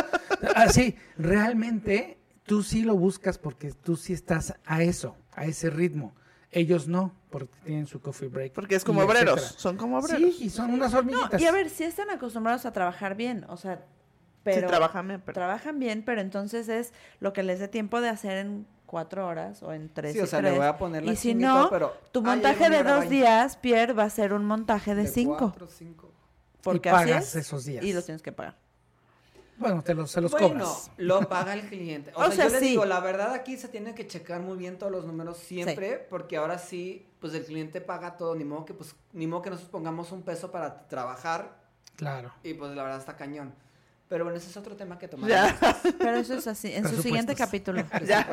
Así, 0.54 0.96
realmente 1.18 2.18
tú 2.44 2.62
sí 2.62 2.82
lo 2.82 2.96
buscas 2.96 3.38
porque 3.38 3.72
tú 3.72 3.96
sí 3.96 4.12
estás 4.12 4.54
a 4.64 4.82
eso, 4.82 5.16
a 5.32 5.44
ese 5.44 5.70
ritmo. 5.70 6.14
Ellos 6.52 6.88
no, 6.88 7.14
porque 7.30 7.54
tienen 7.64 7.86
su 7.86 8.00
coffee 8.00 8.28
break. 8.28 8.52
Porque 8.52 8.74
es 8.74 8.84
como 8.84 9.02
obreros. 9.02 9.38
etcétera. 9.40 9.60
Son 9.60 9.76
como 9.76 9.98
obreros. 9.98 10.36
Sí, 10.36 10.44
y 10.44 10.50
son 10.50 10.72
unas 10.72 10.92
No, 10.92 10.98
hormiguitas. 10.98 11.40
y 11.40 11.46
a 11.46 11.52
ver, 11.52 11.70
si 11.70 11.84
están 11.84 12.10
acostumbrados 12.10 12.66
a 12.66 12.72
trabajar 12.72 13.14
bien, 13.16 13.44
o 13.48 13.56
sea, 13.56 13.84
pero 14.44 14.60
sí, 14.62 14.66
trabajan 14.66 15.08
bien, 15.08 15.22
pero... 15.24 15.34
trabajan 15.34 15.78
bien, 15.78 16.02
pero 16.04 16.20
entonces 16.20 16.68
es 16.68 16.92
lo 17.20 17.32
que 17.32 17.42
les 17.42 17.58
dé 17.60 17.68
tiempo 17.68 18.00
de 18.00 18.08
hacer 18.08 18.38
en 18.38 18.66
cuatro 18.86 19.26
horas 19.26 19.62
o 19.62 19.72
en 19.72 19.88
tres 19.88 20.14
Sí, 20.14 20.18
y 20.18 20.22
o 20.22 20.26
sea, 20.26 20.40
tres. 20.40 20.52
le 20.52 20.58
voy 20.58 20.66
a 20.66 20.76
poner 20.78 21.04
la 21.04 21.12
Y 21.12 21.16
si 21.16 21.34
no, 21.34 21.68
pero- 21.70 21.94
tu 22.12 22.22
montaje 22.22 22.68
de 22.70 22.82
dos 22.82 23.08
días, 23.08 23.56
Pierre, 23.56 23.92
va 23.92 24.04
a 24.04 24.10
ser 24.10 24.32
un 24.32 24.44
montaje 24.44 24.94
de, 24.94 25.06
cinco. 25.06 25.36
cuatro, 25.38 25.68
cinco. 25.68 26.10
Porque 26.62 26.88
y 26.88 26.92
así 26.92 27.08
pagas 27.10 27.24
es, 27.28 27.36
esos 27.46 27.64
días. 27.64 27.84
Y 27.84 27.92
los 27.92 28.04
tienes 28.04 28.20
que 28.22 28.32
pagar. 28.32 28.56
Bueno, 29.58 29.82
te 29.82 29.92
los, 29.94 30.10
se 30.10 30.22
los 30.22 30.30
bueno, 30.30 30.48
cobras. 30.48 30.90
lo 30.96 31.20
paga 31.28 31.52
el 31.52 31.68
cliente. 31.68 32.12
O, 32.14 32.20
O 32.20 32.22
sea, 32.24 32.32
sea, 32.32 32.44
yo 32.46 32.50
les 32.52 32.60
sí. 32.60 32.68
digo, 32.70 32.86
la 32.86 32.98
verdad 33.00 33.34
aquí 33.34 33.58
se 33.58 33.68
tienen 33.68 33.94
que 33.94 34.06
checar 34.06 34.40
muy 34.40 34.56
bien 34.56 34.78
todos 34.78 34.90
los 34.90 35.04
números 35.04 35.36
siempre, 35.36 35.98
porque 36.08 36.38
ahora 36.38 36.56
sí, 36.58 37.06
pues 37.20 37.34
el 37.34 37.44
cliente 37.44 37.82
paga 37.82 38.16
todo, 38.16 38.34
ni 38.34 38.44
modo 38.44 38.64
que 38.64 38.72
pues, 38.72 38.94
ni 39.12 39.26
modo 39.26 39.42
que 39.42 39.50
nosotros 39.50 39.70
pongamos 39.70 40.12
un 40.12 40.22
peso 40.22 40.50
para 40.50 40.88
trabajar, 40.88 41.58
Claro. 41.96 42.32
y 42.42 42.54
pues 42.54 42.74
la 42.74 42.82
verdad 42.84 42.98
está 43.00 43.16
cañón. 43.18 43.52
Pero 44.10 44.24
bueno, 44.24 44.38
ese 44.38 44.50
es 44.50 44.56
otro 44.56 44.74
tema 44.76 44.98
que 44.98 45.06
tomar. 45.06 45.30
Ya. 45.30 45.56
Pero 45.98 46.16
eso 46.16 46.34
es 46.34 46.48
así, 46.48 46.74
en 46.74 46.86
su 46.88 47.00
siguiente 47.00 47.36
capítulo. 47.36 47.84
Ya. 48.04 48.28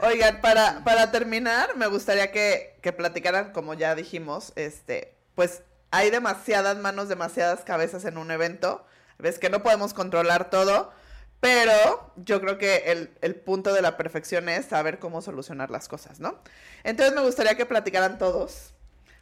Oigan, 0.00 0.40
para, 0.40 0.84
para 0.84 1.10
terminar, 1.10 1.76
me 1.76 1.88
gustaría 1.88 2.30
que, 2.30 2.78
que 2.80 2.92
platicaran, 2.92 3.52
como 3.52 3.74
ya 3.74 3.96
dijimos, 3.96 4.52
este, 4.54 5.16
pues 5.34 5.62
hay 5.90 6.10
demasiadas 6.10 6.78
manos, 6.78 7.08
demasiadas 7.08 7.64
cabezas 7.64 8.04
en 8.04 8.18
un 8.18 8.30
evento. 8.30 8.86
Ves 9.18 9.40
que 9.40 9.50
no 9.50 9.64
podemos 9.64 9.94
controlar 9.94 10.48
todo, 10.48 10.92
pero 11.40 12.12
yo 12.14 12.40
creo 12.40 12.56
que 12.56 12.92
el, 12.92 13.10
el 13.20 13.34
punto 13.34 13.74
de 13.74 13.82
la 13.82 13.96
perfección 13.96 14.48
es 14.48 14.66
saber 14.66 15.00
cómo 15.00 15.22
solucionar 15.22 15.72
las 15.72 15.88
cosas, 15.88 16.20
¿no? 16.20 16.38
Entonces 16.84 17.16
me 17.16 17.22
gustaría 17.22 17.56
que 17.56 17.66
platicaran 17.66 18.16
todos 18.16 18.74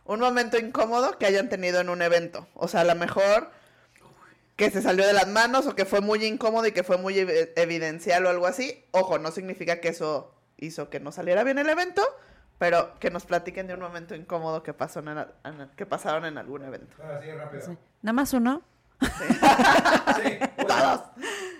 un 0.05 0.21
momento 0.21 0.59
incómodo 0.59 1.17
que 1.17 1.25
hayan 1.25 1.49
tenido 1.49 1.81
en 1.81 1.89
un 1.89 2.03
evento. 2.03 2.47
O 2.53 2.69
sea, 2.69 2.83
a 2.83 2.85
lo 2.85 2.95
mejor 2.95 3.51
que 4.57 4.71
se 4.71 4.81
salió 4.83 5.07
de 5.07 5.13
las 5.13 5.29
manos 5.29 5.67
o 5.67 5.75
que 5.75 5.85
fue 5.85 6.01
muy 6.01 6.25
incómodo 6.25 6.67
y 6.67 6.73
que 6.73 6.83
fue 6.83 6.97
muy 6.99 7.15
ev- 7.15 7.53
evidencial 7.57 8.25
o 8.27 8.31
algo 8.31 8.47
así. 8.47 8.85
Ojo, 8.91 9.19
no 9.19 9.31
significa 9.31 9.81
que 9.81 9.89
eso 9.89 10.35
hizo 10.57 10.89
que 10.91 10.99
no 11.01 11.13
saliera 11.13 11.45
bien 11.45 11.59
el 11.59 11.69
evento, 11.69 12.03
pero 12.59 12.99
que 12.99 13.11
nos 13.11 13.27
platiquen 13.27 13.67
de 13.67 13.75
un 13.75 13.81
momento 13.81 14.15
incómodo 14.15 14.63
que 14.63 14.73
pasó 14.73 15.01
en, 15.01 15.09
el- 15.09 15.27
en 15.45 15.61
el- 15.61 15.71
que 15.77 15.85
pasaron 15.85 16.25
en 16.25 16.39
algún 16.39 16.63
evento. 16.65 16.97
Sí. 17.67 17.79
Nada 18.03 18.13
más 18.15 18.33
uno. 18.33 18.63
Todos. 20.67 21.01
Yo- 21.15 21.21
yo- 21.27 21.56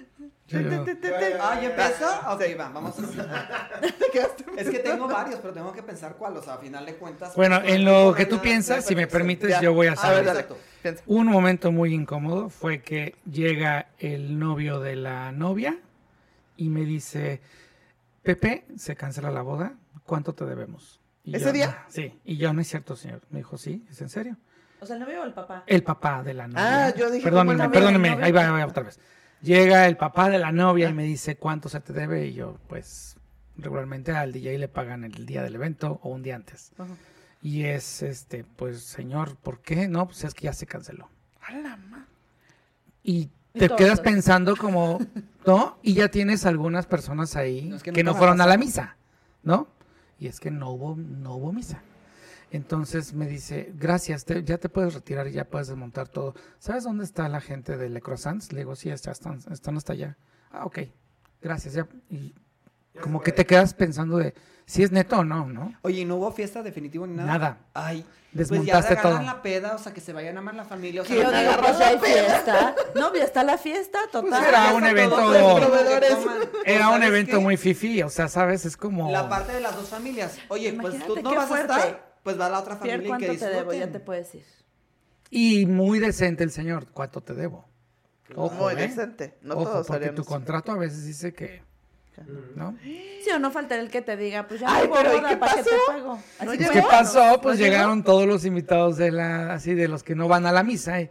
Ah, 0.53 1.59
¿ya 1.61 1.69
empezó? 1.71 2.07
Ok, 2.33 2.43
Sí. 2.47 2.55
va, 2.55 2.69
vamos 2.69 2.97
a 2.99 3.03
Te 3.81 4.11
quedaste- 4.13 4.45
Es 4.57 4.71
que 4.71 4.79
tengo 4.79 5.09
varios, 5.09 5.41
pero 5.41 5.53
tengo 5.53 5.73
que 5.73 5.83
pensar 5.83 6.15
cuál, 6.17 6.37
o 6.37 6.43
sea, 6.43 6.55
a 6.55 6.59
final 6.59 6.87
de 6.87 6.95
cuentas. 6.95 7.35
Bueno, 7.35 7.61
pues, 7.61 7.75
en 7.75 7.85
lo 7.85 8.15
que 8.15 8.27
tú 8.27 8.41
piensas, 8.41 8.85
si 8.85 8.95
me 8.95 9.07
permites, 9.09 9.51
Ya. 9.51 9.61
yo 9.61 9.75
voy 9.75 9.89
a 9.89 9.91
A 9.91 9.93
hacer. 9.95 10.15
ver, 10.17 10.25
dale. 10.25 10.41
Exacto. 10.41 10.59
Piensa. 10.83 11.03
Un 11.07 11.27
momento 11.27 11.73
muy 11.73 11.93
incómodo 11.95 12.49
fue 12.49 12.81
que 12.83 13.17
llega 13.31 13.89
el 13.99 14.39
novio 14.39 14.79
de 14.79 14.95
la 14.95 15.33
novia 15.33 15.77
y 16.57 16.69
me 16.69 16.83
dice, 16.85 17.41
Pepe, 18.23 18.67
se 18.77 18.95
cancela 18.95 19.31
la 19.33 19.43
boda, 19.43 19.75
¿cuánto 20.05 20.33
te 20.33 20.45
debemos? 20.47 21.01
Y 21.25 21.35
¿Ese 21.35 21.47
yo, 21.47 21.53
día? 21.53 21.85
Sí, 21.89 22.21
y 22.25 22.37
yo 22.37 22.53
no 22.53 22.61
es 22.61 22.69
cierto, 22.69 22.95
señor. 22.95 23.21
Me 23.31 23.39
dijo, 23.41 23.59
sí, 23.59 23.85
¿es 23.91 24.01
en 24.01 24.09
serio? 24.11 24.37
O 24.81 24.87
sea, 24.87 24.95
el 24.95 25.01
novio 25.03 25.23
o 25.23 25.25
el 25.25 25.33
papá. 25.33 25.65
El 25.67 25.83
papá 25.83 26.23
de 26.23 26.35
la 26.35 26.47
novia. 26.47 26.87
Ah, 26.87 26.95
yo 26.95 27.11
dije, 27.11 27.25
Perdónenme, 27.25 27.53
¿cómo 27.53 27.53
el 27.53 27.59
novio 27.59 27.71
perdónenme, 27.73 28.09
del 28.11 28.19
novio? 28.19 28.27
ahí 28.27 28.33
va, 28.33 28.57
ahí 28.57 28.63
va 28.63 28.67
otra 28.67 28.83
vez. 28.85 29.01
Llega 29.43 29.87
el 29.87 29.97
papá 29.97 30.29
de 30.31 30.39
la 30.39 30.53
novia 30.53 30.89
y 30.89 30.95
me 30.95 31.05
dice, 31.05 31.37
¿cuánto 31.37 31.69
se 31.69 31.81
te 31.81 31.93
debe? 31.93 32.27
Y 32.27 32.35
yo, 32.35 32.59
pues, 32.69 33.17
regularmente 33.57 34.13
al 34.13 34.33
DJ 34.33 34.59
le 34.59 34.69
pagan 34.69 35.05
el 35.05 35.27
día 35.27 35.43
del 35.43 35.55
evento 35.55 36.01
o 36.03 36.11
un 36.11 36.23
día 36.23 36.37
antes. 36.37 36.73
Ajá. 36.79 36.95
Y 37.43 37.65
es, 37.65 38.03
este, 38.03 38.45
pues, 38.45 38.83
señor, 38.83 39.37
¿por 39.37 39.61
qué? 39.61 39.89
No, 39.89 40.07
pues 40.07 40.25
es 40.25 40.35
que 40.35 40.45
ya 40.45 40.53
se 40.53 40.67
canceló. 40.67 41.09
A 41.43 41.53
la 41.53 41.77
ma- 41.77 42.07
Y 43.05 43.29
te 43.53 43.69
quedas 43.69 44.01
pensando 44.01 44.57
como, 44.57 44.99
¿no? 45.47 45.79
Y 45.83 45.95
ya 45.95 46.09
tienes 46.09 46.45
algunas 46.45 46.87
personas 46.87 47.37
ahí 47.37 47.67
No, 47.69 47.77
es 47.77 47.83
que 47.83 47.93
que, 47.93 48.03
no 48.03 48.15
fueron 48.15 48.41
a 48.41 48.47
la 48.47 48.57
misa, 48.57 48.97
¿no? 49.43 49.69
Y 50.19 50.27
es 50.27 50.41
que 50.41 50.51
no 50.51 50.71
hubo, 50.71 50.97
no 50.97 51.37
hubo 51.37 51.53
misa. 51.53 51.83
Entonces 52.51 53.13
me 53.13 53.27
dice, 53.27 53.73
gracias, 53.75 54.25
te- 54.25 54.45
ya 54.45 54.59
te 54.59 54.69
puedes 54.69 54.95
retirar 54.95 55.27
y 55.29 55.33
ya 55.33 55.45
puedes 55.45 55.69
desmontar 55.69 56.09
todo. 56.09 56.35
¿Sabes 56.59 56.85
dónde 56.85 57.05
está 57.05 57.29
la 57.29 57.41
gente 57.41 57.77
de 57.77 57.89
Le 57.91 58.01
Croissants? 58.01 58.53
Le 58.53 58.61
digo, 58.61 58.77
sí, 58.77 58.89
ya 58.89 58.95
están, 59.13 59.41
están 59.51 59.77
hasta 59.77 59.93
allá. 59.95 60.17
Ah, 60.53 60.65
ok, 60.65 60.79
gracias. 61.43 61.75
Ya. 61.75 61.87
Y 62.09 62.35
como 63.03 63.21
que 63.21 63.33
te 63.33 63.45
quedas 63.45 63.75
pensando 63.75 64.17
de 64.19 64.33
si 64.65 64.83
es 64.83 64.91
neto 64.93 65.19
o 65.19 65.25
no, 65.25 65.47
¿no? 65.47 65.75
Oye, 65.83 66.01
¿y 66.01 66.05
no 66.05 66.17
hubo 66.17 66.33
fiesta 66.33 66.63
definitivo 66.63 67.07
ni 67.07 67.15
nada? 67.17 67.33
Nada. 67.33 67.59
Ay, 67.75 68.05
Desmontaste 68.33 68.95
pues 68.97 69.03
ya 69.05 69.11
todo. 69.11 69.23
la 69.23 69.41
peda, 69.43 69.75
o 69.75 69.79
sea, 69.79 69.93
que 69.95 70.01
se 70.01 70.13
vayan 70.13 70.37
a 70.37 70.41
amar 70.41 70.55
la 70.55 70.65
familia. 70.65 71.03
O 71.03 71.05
sea, 71.05 71.15
¿Quién 71.17 71.27
Yo 71.27 71.33
no- 71.33 71.41
digo, 71.41 71.63
pues 71.63 71.79
la 71.79 71.89
hay 71.89 71.99
fiesta. 71.99 72.75
No, 72.95 73.15
ya 73.15 73.25
está 73.25 73.43
la 73.45 73.59
fiesta, 73.59 73.99
total. 74.13 74.29
Pues 74.31 74.49
era 74.49 74.67
ya 74.71 74.75
un 74.75 74.85
evento-. 74.85 75.35
Era 76.65 76.91
¿O 76.91 76.97
un 76.97 77.03
evento 77.03 77.41
muy 77.41 77.57
fifi, 77.57 78.03
o 78.03 78.09
sea, 78.11 78.29
¿sabes? 78.29 78.65
Es 78.67 78.77
como... 78.77 79.11
La 79.11 79.29
parte 79.29 79.53
de 79.53 79.61
las 79.61 79.75
dos 79.77 79.89
familias. 79.89 80.37
Oye, 80.49 80.73
pues 80.81 81.05
tú 81.07 81.17
no 81.23 81.35
vas 81.35 81.49
fuerte. 81.49 81.73
a 81.73 81.77
estar, 81.79 82.06
pues 82.27 82.41
va 82.41 82.49
la 82.49 82.59
otra 82.59 82.75
familia 82.75 82.97
Pierre, 82.99 83.05
y 83.05 83.09
¿cuánto 83.09 83.27
que 83.33 83.39
te 83.39 83.49
debo? 83.49 83.73
Ya 83.73 83.93
te 83.93 84.01
puedes 84.01 84.35
ir. 84.35 84.45
Y 85.31 85.65
muy 85.67 86.01
decente 86.01 86.43
el 86.43 86.51
señor, 86.51 86.89
¿cuánto 86.93 87.21
te 87.23 87.35
debo? 87.35 87.65
Ojo, 88.35 88.65
Muy 88.65 88.73
¿eh? 88.73 88.89
decente. 88.89 89.39
No 89.43 89.55
Ojo, 89.55 89.71
todos 89.71 89.87
porque 89.87 90.09
tu 90.09 90.25
contrato 90.25 90.73
a 90.73 90.77
veces 90.77 91.05
dice 91.07 91.33
que, 91.33 91.63
¿no? 92.57 92.77
Sí 92.83 93.31
o 93.33 93.39
no 93.39 93.53
faltará 93.53 93.81
el 93.81 93.91
que 93.93 94.03
te 94.03 94.17
diga, 94.17 94.49
pues 94.49 94.59
ya 94.59 94.67
Ay, 94.69 94.89
no 94.89 94.95
pero 94.95 95.17
¿y 95.17 95.21
qué 95.23 95.37
¿para 95.37 95.55
qué 95.55 95.63
te 95.63 95.71
pasó? 95.71 95.87
pago? 95.87 96.19
¿Qué 96.73 96.83
pasó? 96.83 97.41
Pues 97.41 97.59
¿No 97.59 97.65
llegó? 97.65 97.73
llegaron 97.77 98.03
todos 98.03 98.27
los 98.27 98.45
invitados 98.45 98.97
de 98.97 99.13
la, 99.13 99.53
así 99.55 99.75
de 99.75 99.87
los 99.87 100.03
que 100.03 100.17
no 100.17 100.27
van 100.27 100.47
a 100.47 100.51
la 100.53 100.65
misa. 100.65 101.01
y, 101.01 101.09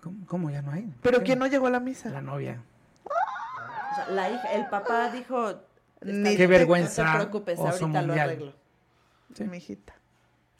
¿Cómo, 0.00 0.26
cómo 0.26 0.50
ya 0.50 0.62
no 0.62 0.72
hay? 0.72 0.90
¿Pero 1.02 1.22
quién 1.22 1.38
no 1.38 1.46
llegó 1.46 1.66
a 1.66 1.70
la 1.70 1.80
misa? 1.80 2.08
La 2.08 2.22
novia. 2.22 2.62
O 3.04 3.94
sea, 3.96 4.08
la 4.08 4.30
hija, 4.30 4.52
el 4.54 4.66
papá 4.70 5.10
dijo, 5.12 5.60
Ni 6.00 6.34
Qué 6.38 6.46
vergüenza. 6.46 7.04
no 7.04 7.12
te 7.12 7.18
preocupes, 7.18 7.58
ahorita 7.58 7.80
lo 7.80 7.88
mundial. 7.88 8.18
arreglo. 8.30 8.54
Sí. 9.34 9.44
Mi 9.44 9.58
hijita. 9.58 9.94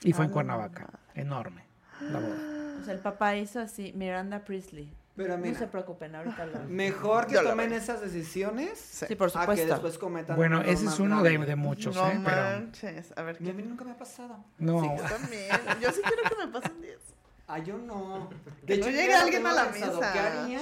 Y 0.05 0.13
fue 0.13 0.25
en 0.25 0.31
Ah, 0.31 0.35
Cuernavaca. 0.35 0.91
Enorme. 1.15 1.65
La 2.01 2.19
boda. 2.21 2.37
O 2.81 2.85
sea, 2.85 2.95
el 2.95 3.01
papá 3.01 3.37
hizo 3.37 3.61
así, 3.61 3.93
Miranda 3.95 4.45
Priestley. 4.45 4.93
Pero 5.15 5.37
No 5.37 5.43
mira, 5.45 5.59
se 5.59 5.67
preocupen, 5.67 6.15
ahorita 6.15 6.47
lo 6.47 6.59
mejor 6.69 7.27
que 7.27 7.37
tomen 7.37 7.69
veo. 7.69 7.79
esas 7.79 8.01
decisiones 8.01 8.79
Sí, 8.79 9.15
por 9.15 9.29
a 9.29 9.33
que 9.33 9.39
supuesto. 9.41 9.67
después 9.67 9.99
cometan 9.99 10.37
Bueno, 10.37 10.63
ese 10.63 10.87
es 10.87 10.99
uno 10.99 11.23
de, 11.23 11.37
de 11.37 11.55
muchos, 11.57 11.95
no 11.95 12.09
¿eh? 12.09 12.19
Pero 12.25 12.37
manches. 12.43 13.13
A 13.17 13.23
ver, 13.23 13.41
Ni 13.43 13.51
a 13.51 13.53
mí 13.53 13.63
¿qué? 13.63 13.69
nunca 13.69 13.85
me 13.85 13.91
ha 13.91 13.97
pasado. 13.99 14.43
no. 14.59 14.81
Sí, 14.81 14.89
yo 14.97 15.03
también. 15.05 15.51
Yo 15.83 15.93
sí 15.93 16.01
quiero 16.03 16.23
que 16.29 16.47
me 16.47 16.51
pasen 16.53 16.81
10. 16.81 16.99
Ah, 17.47 17.59
yo 17.59 17.77
no. 17.77 18.31
No 18.31 18.31
hecho, 18.67 18.91
lo 18.91 19.17
alguien 19.19 19.47
a 19.47 19.53
la 19.53 19.71
pensado. 19.71 20.01
mesa. 20.01 20.13
¿Qué 20.15 20.19
haría? 20.19 20.61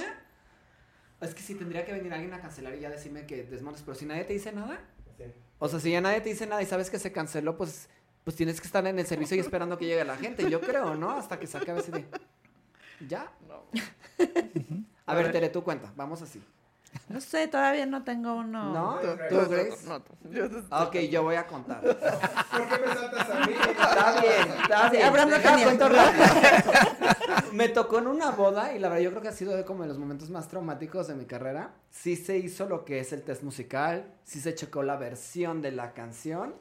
Es 1.21 1.33
que 1.33 1.41
si 1.41 1.55
tendría 1.55 1.85
que 1.85 1.93
venir 1.93 2.13
alguien 2.13 2.33
a 2.33 2.41
cancelar 2.41 2.75
y 2.75 2.81
ya 2.81 2.89
decirme 2.89 3.25
que 3.25 3.43
desmontes, 3.43 3.83
pero 3.83 3.95
si 3.95 4.05
nadie 4.05 4.25
te 4.25 4.33
dice 4.33 4.51
nada. 4.51 4.79
O 5.59 5.69
sea, 5.69 5.79
si 5.79 5.91
ya 5.91 6.01
nadie 6.01 6.19
te 6.21 6.29
dice 6.29 6.45
nada 6.47 6.61
y 6.61 6.65
sabes 6.65 6.89
que 6.89 6.97
se 6.99 7.11
canceló, 7.13 7.55
pues, 7.55 7.87
pues 8.23 8.35
tienes 8.35 8.59
que 8.61 8.67
estar 8.67 8.85
en 8.85 8.99
el 8.99 9.05
servicio 9.07 9.35
y 9.37 9.39
esperando 9.39 9.77
que 9.77 9.85
llegue 9.85 10.03
la 10.05 10.17
gente. 10.17 10.49
Yo 10.49 10.61
creo, 10.61 10.95
¿no? 10.95 11.11
Hasta 11.11 11.39
que 11.39 11.47
se 11.47 11.57
acabe 11.57 11.79
ese 11.79 11.91
día. 11.91 12.07
¿Ya? 13.07 13.31
A 15.05 15.15
ver, 15.15 15.31
Tere, 15.31 15.49
tú 15.49 15.63
cuenta. 15.63 15.91
Vamos 15.95 16.21
así. 16.21 16.41
No 17.07 17.21
sé, 17.21 17.47
todavía 17.47 17.85
no 17.85 18.03
tengo 18.03 18.35
uno. 18.35 18.73
¿No? 18.73 18.99
Tú, 18.99 19.07
¿Tú, 19.29 19.49
Grace? 19.49 19.87
no. 19.87 20.03
Yo- 20.29 20.49
Ah, 20.69 20.83
Ok, 20.83 20.95
yo 21.09 21.23
voy 21.23 21.35
a 21.35 21.47
contar. 21.47 21.79
¿Por 21.81 21.97
qué 21.97 22.85
me 22.85 22.93
saltas 22.93 23.29
a 23.29 23.39
mí? 23.47 23.53
Está 23.53 24.21
bien, 24.21 24.47
está 24.61 24.89
bien. 24.89 25.03
Abraham 25.05 25.29
no 25.29 25.63
cuento 25.63 25.89
rápido. 25.89 26.25
Me 27.53 27.69
tocó 27.69 27.99
en 27.99 28.07
una 28.07 28.31
boda 28.31 28.73
y 28.75 28.79
la 28.79 28.89
verdad 28.89 29.03
yo 29.03 29.09
creo 29.11 29.21
que 29.21 29.27
ha 29.29 29.33
sido 29.33 29.65
como 29.65 29.83
de 29.83 29.87
los 29.89 29.97
momentos 29.97 30.29
más 30.29 30.47
traumáticos 30.49 31.07
de 31.07 31.15
mi 31.15 31.25
carrera. 31.25 31.71
Sí 31.89 32.15
se 32.17 32.37
hizo 32.37 32.65
lo 32.67 32.83
que 32.85 32.99
es 32.99 33.13
el 33.13 33.23
test 33.23 33.43
musical, 33.43 34.05
sí 34.25 34.39
se 34.41 34.53
checó 34.53 34.83
la 34.83 34.97
versión 34.97 35.61
de 35.61 35.71
la 35.71 35.93
canción. 35.93 36.55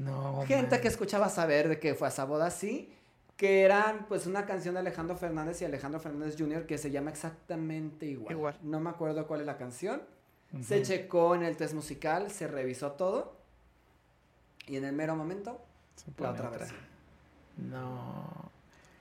No. 0.00 0.42
Gente 0.46 0.72
man. 0.76 0.80
que 0.80 0.88
escuchaba 0.88 1.28
saber 1.28 1.68
de 1.68 1.78
que 1.78 1.94
fue 1.94 2.08
a 2.08 2.10
esa 2.10 2.24
boda 2.24 2.50
sí, 2.50 2.92
que 3.36 3.62
eran 3.62 4.06
pues 4.08 4.26
una 4.26 4.44
canción 4.46 4.74
de 4.74 4.80
Alejandro 4.80 5.16
Fernández 5.16 5.60
y 5.62 5.64
Alejandro 5.64 6.00
Fernández 6.00 6.36
Jr. 6.38 6.66
que 6.66 6.78
se 6.78 6.90
llama 6.90 7.10
exactamente 7.10 8.06
igual. 8.06 8.32
Igual. 8.32 8.58
No 8.62 8.80
me 8.80 8.90
acuerdo 8.90 9.26
cuál 9.26 9.40
es 9.40 9.46
la 9.46 9.56
canción. 9.56 10.02
Se 10.62 10.82
checó 10.82 11.34
en 11.36 11.42
el 11.44 11.56
test 11.56 11.74
musical, 11.74 12.30
se 12.30 12.48
revisó 12.48 12.92
todo 12.92 13.36
y 14.66 14.76
en 14.76 14.84
el 14.84 14.92
mero 14.92 15.14
momento 15.14 15.60
Se 15.96 16.10
la 16.10 16.16
pone 16.16 16.30
otra 16.30 16.46
otra. 16.48 16.58
versión. 16.58 16.80
No. 17.56 18.50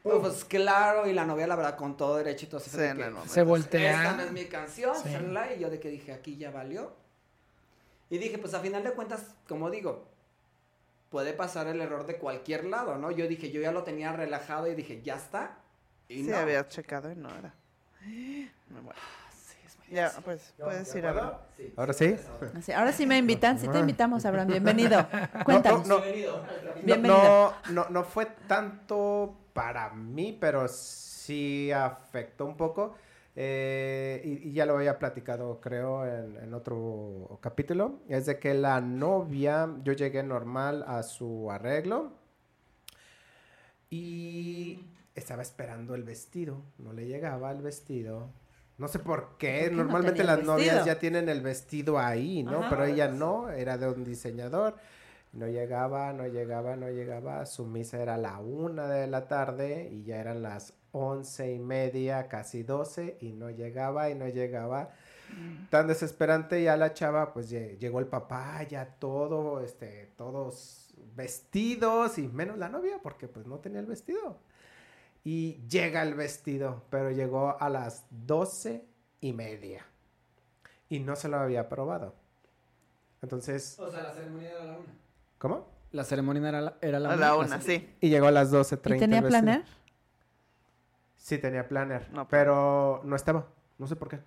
Pues 0.04 0.46
claro, 0.46 1.08
y 1.08 1.14
la 1.14 1.26
novia, 1.26 1.48
la 1.48 1.56
verdad, 1.56 1.76
con 1.76 1.98
todo 1.98 2.18
derecho 2.18 2.46
y 2.46 2.50
todo 2.50 2.62
así 2.62 2.70
que, 2.76 2.90
el 2.90 2.96
momento. 2.98 3.22
Se 3.24 3.28
Esta 3.42 3.44
voltea. 3.44 4.14
no 4.14 4.24
es 4.24 4.32
mi 4.32 4.46
canción, 4.46 4.96
Sí. 4.96 5.10
y 5.10 5.60
yo 5.60 5.70
de 5.70 5.80
que 5.80 5.90
dije, 5.90 6.14
aquí 6.14 6.38
ya 6.38 6.52
valió. 6.52 6.94
Y 8.10 8.18
dije, 8.18 8.38
pues 8.38 8.54
a 8.54 8.60
final 8.60 8.84
de 8.84 8.92
cuentas, 8.92 9.36
como 9.48 9.70
digo, 9.70 10.08
puede 11.10 11.34
pasar 11.34 11.68
el 11.68 11.82
error 11.82 12.06
de 12.06 12.18
cualquier 12.18 12.66
lado, 12.66 12.98
¿no? 12.98 13.12
Yo 13.12 13.28
dije, 13.28 13.52
yo 13.52 13.62
ya 13.62 13.72
lo 13.72 13.84
tenía 13.84 14.12
relajado 14.14 14.68
y 14.68 14.76
dije, 14.76 15.02
ya 15.02 15.16
está. 15.16 15.58
Y 16.08 16.24
Sí, 16.24 16.30
no. 16.30 16.38
había 16.38 16.68
checado 16.68 17.12
y 17.12 17.16
no 17.16 17.30
era. 17.30 17.54
Me 18.06 18.82
muero. 18.82 19.00
Sí, 19.34 19.58
es 19.66 19.78
Ya, 19.90 20.12
pues, 20.24 20.54
puedes 20.58 20.94
ir 20.96 21.06
a. 21.08 21.40
Sí. 21.58 21.74
¿Ahora 21.76 21.94
sí? 21.94 22.16
Así, 22.58 22.72
ahora 22.72 22.92
sí 22.92 23.06
me 23.06 23.18
invitan, 23.18 23.60
sí 23.60 23.68
te 23.68 23.80
invitamos, 23.80 24.26
Abraham, 24.26 24.48
bienvenido. 24.52 25.08
No, 25.34 25.44
Cuéntanos. 25.44 25.88
no, 25.88 26.00
Bienvenido. 26.02 26.38
no, 26.38 26.82
Bienvenido. 26.84 27.54
no, 27.70 27.72
no, 27.74 27.90
no 27.90 28.04
fue 28.04 28.28
tanto 28.48 29.36
para 29.54 29.90
mí, 29.90 30.38
pero 30.40 30.68
sí 30.68 31.72
afectó 31.72 32.46
un 32.46 32.56
poco. 32.56 32.96
Eh, 33.36 34.22
y, 34.26 34.50
y 34.50 34.54
ya 34.54 34.66
lo 34.66 34.76
había 34.76 35.00
platicado, 35.00 35.60
creo, 35.62 36.06
en, 36.06 36.38
en 36.38 36.54
otro 36.54 37.40
capítulo. 37.42 38.00
Es 38.10 38.26
de 38.26 38.40
que 38.40 38.54
la 38.54 38.82
novia, 38.82 39.70
yo 39.84 39.94
llegué 39.94 40.24
normal 40.24 40.84
a 40.88 41.04
su 41.04 41.50
arreglo 41.52 42.12
y 43.90 44.84
estaba 45.16 45.42
esperando 45.42 45.96
el 45.96 46.04
vestido. 46.04 46.62
No 46.78 46.94
le 46.94 47.08
llegaba 47.08 47.52
el 47.52 47.62
vestido. 47.62 48.30
No 48.78 48.88
sé 48.88 49.00
por 49.00 49.38
qué. 49.38 49.62
¿Por 49.62 49.70
qué 49.70 49.72
no 49.72 49.84
Normalmente 49.84 50.24
las 50.24 50.44
novias 50.44 50.86
ya 50.86 51.00
tienen 51.00 51.30
el 51.30 51.42
vestido 51.42 52.00
ahí, 52.00 52.44
¿no? 52.44 52.60
Ajá. 52.60 52.70
Pero 52.70 52.86
ella 52.86 53.08
no, 53.10 53.50
era 53.50 53.78
de 53.78 53.90
un 53.90 54.04
diseñador. 54.04 54.76
No 55.34 55.48
llegaba, 55.48 56.14
no 56.14 56.28
llegaba, 56.28 56.76
no 56.76 56.90
llegaba. 56.90 57.46
Su 57.46 57.66
misa 57.66 58.02
era 58.02 58.16
a 58.16 58.18
la 58.18 58.40
una 58.40 58.88
de 58.88 59.08
la 59.08 59.28
tarde 59.28 59.90
y 59.92 60.04
ya 60.04 60.20
eran 60.20 60.42
las 60.42 60.74
once 60.92 61.54
y 61.54 61.60
media, 61.60 62.28
casi 62.28 62.64
doce, 62.64 63.18
y 63.22 63.32
no 63.32 63.50
llegaba 63.50 64.10
y 64.10 64.16
no 64.16 64.28
llegaba. 64.28 64.92
Tan 65.70 65.88
desesperante 65.88 66.64
ya 66.64 66.76
la 66.76 66.94
chava, 66.94 67.34
pues 67.34 67.52
lle- 67.52 67.78
llegó 67.78 68.00
el 68.00 68.08
papá, 68.08 68.64
ya 68.64 68.86
todo, 68.96 69.62
este, 69.64 70.12
todos 70.18 70.96
vestidos 71.16 72.18
y 72.18 72.28
menos 72.28 72.58
la 72.58 72.70
novia, 72.70 73.00
porque 73.04 73.28
pues 73.28 73.46
no 73.46 73.60
tenía 73.60 73.80
el 73.80 73.86
vestido. 73.86 74.38
Y 75.24 75.62
llega 75.68 76.02
el 76.02 76.16
vestido, 76.16 76.82
pero 76.90 77.12
llegó 77.12 77.56
a 77.62 77.70
las 77.70 78.06
doce 78.10 78.86
y 79.22 79.34
media. 79.34 79.86
Y 80.90 81.00
no 81.00 81.16
se 81.16 81.28
lo 81.28 81.38
había 81.38 81.70
probado. 81.70 82.16
Entonces, 83.22 83.78
O 83.80 83.92
sea, 83.92 84.02
la 84.04 84.14
ceremonia 84.14 84.50
era 84.50 84.64
la 84.66 84.78
una. 84.78 84.94
¿cómo? 85.38 85.68
La 85.92 86.04
ceremonia 86.04 86.50
era, 86.50 86.62
la- 86.62 86.78
era 86.82 87.00
la 87.00 87.12
A 87.12 87.16
una. 87.16 87.26
la 87.28 87.36
una, 87.36 87.62
sí. 87.62 87.90
Y 88.00 88.10
llegó 88.10 88.28
a 88.28 88.32
las 88.32 88.52
12.30. 88.52 88.96
¿Y 88.96 89.00
tenía 89.00 89.22
planer? 89.22 89.64
Sí, 91.30 91.38
tenía 91.38 91.68
planner. 91.68 92.10
No, 92.12 92.28
pero 92.28 93.02
no 93.04 93.16
estaba. 93.16 93.46
No 93.78 93.86
sé 93.86 93.96
por 93.96 94.10
qué. 94.10 94.20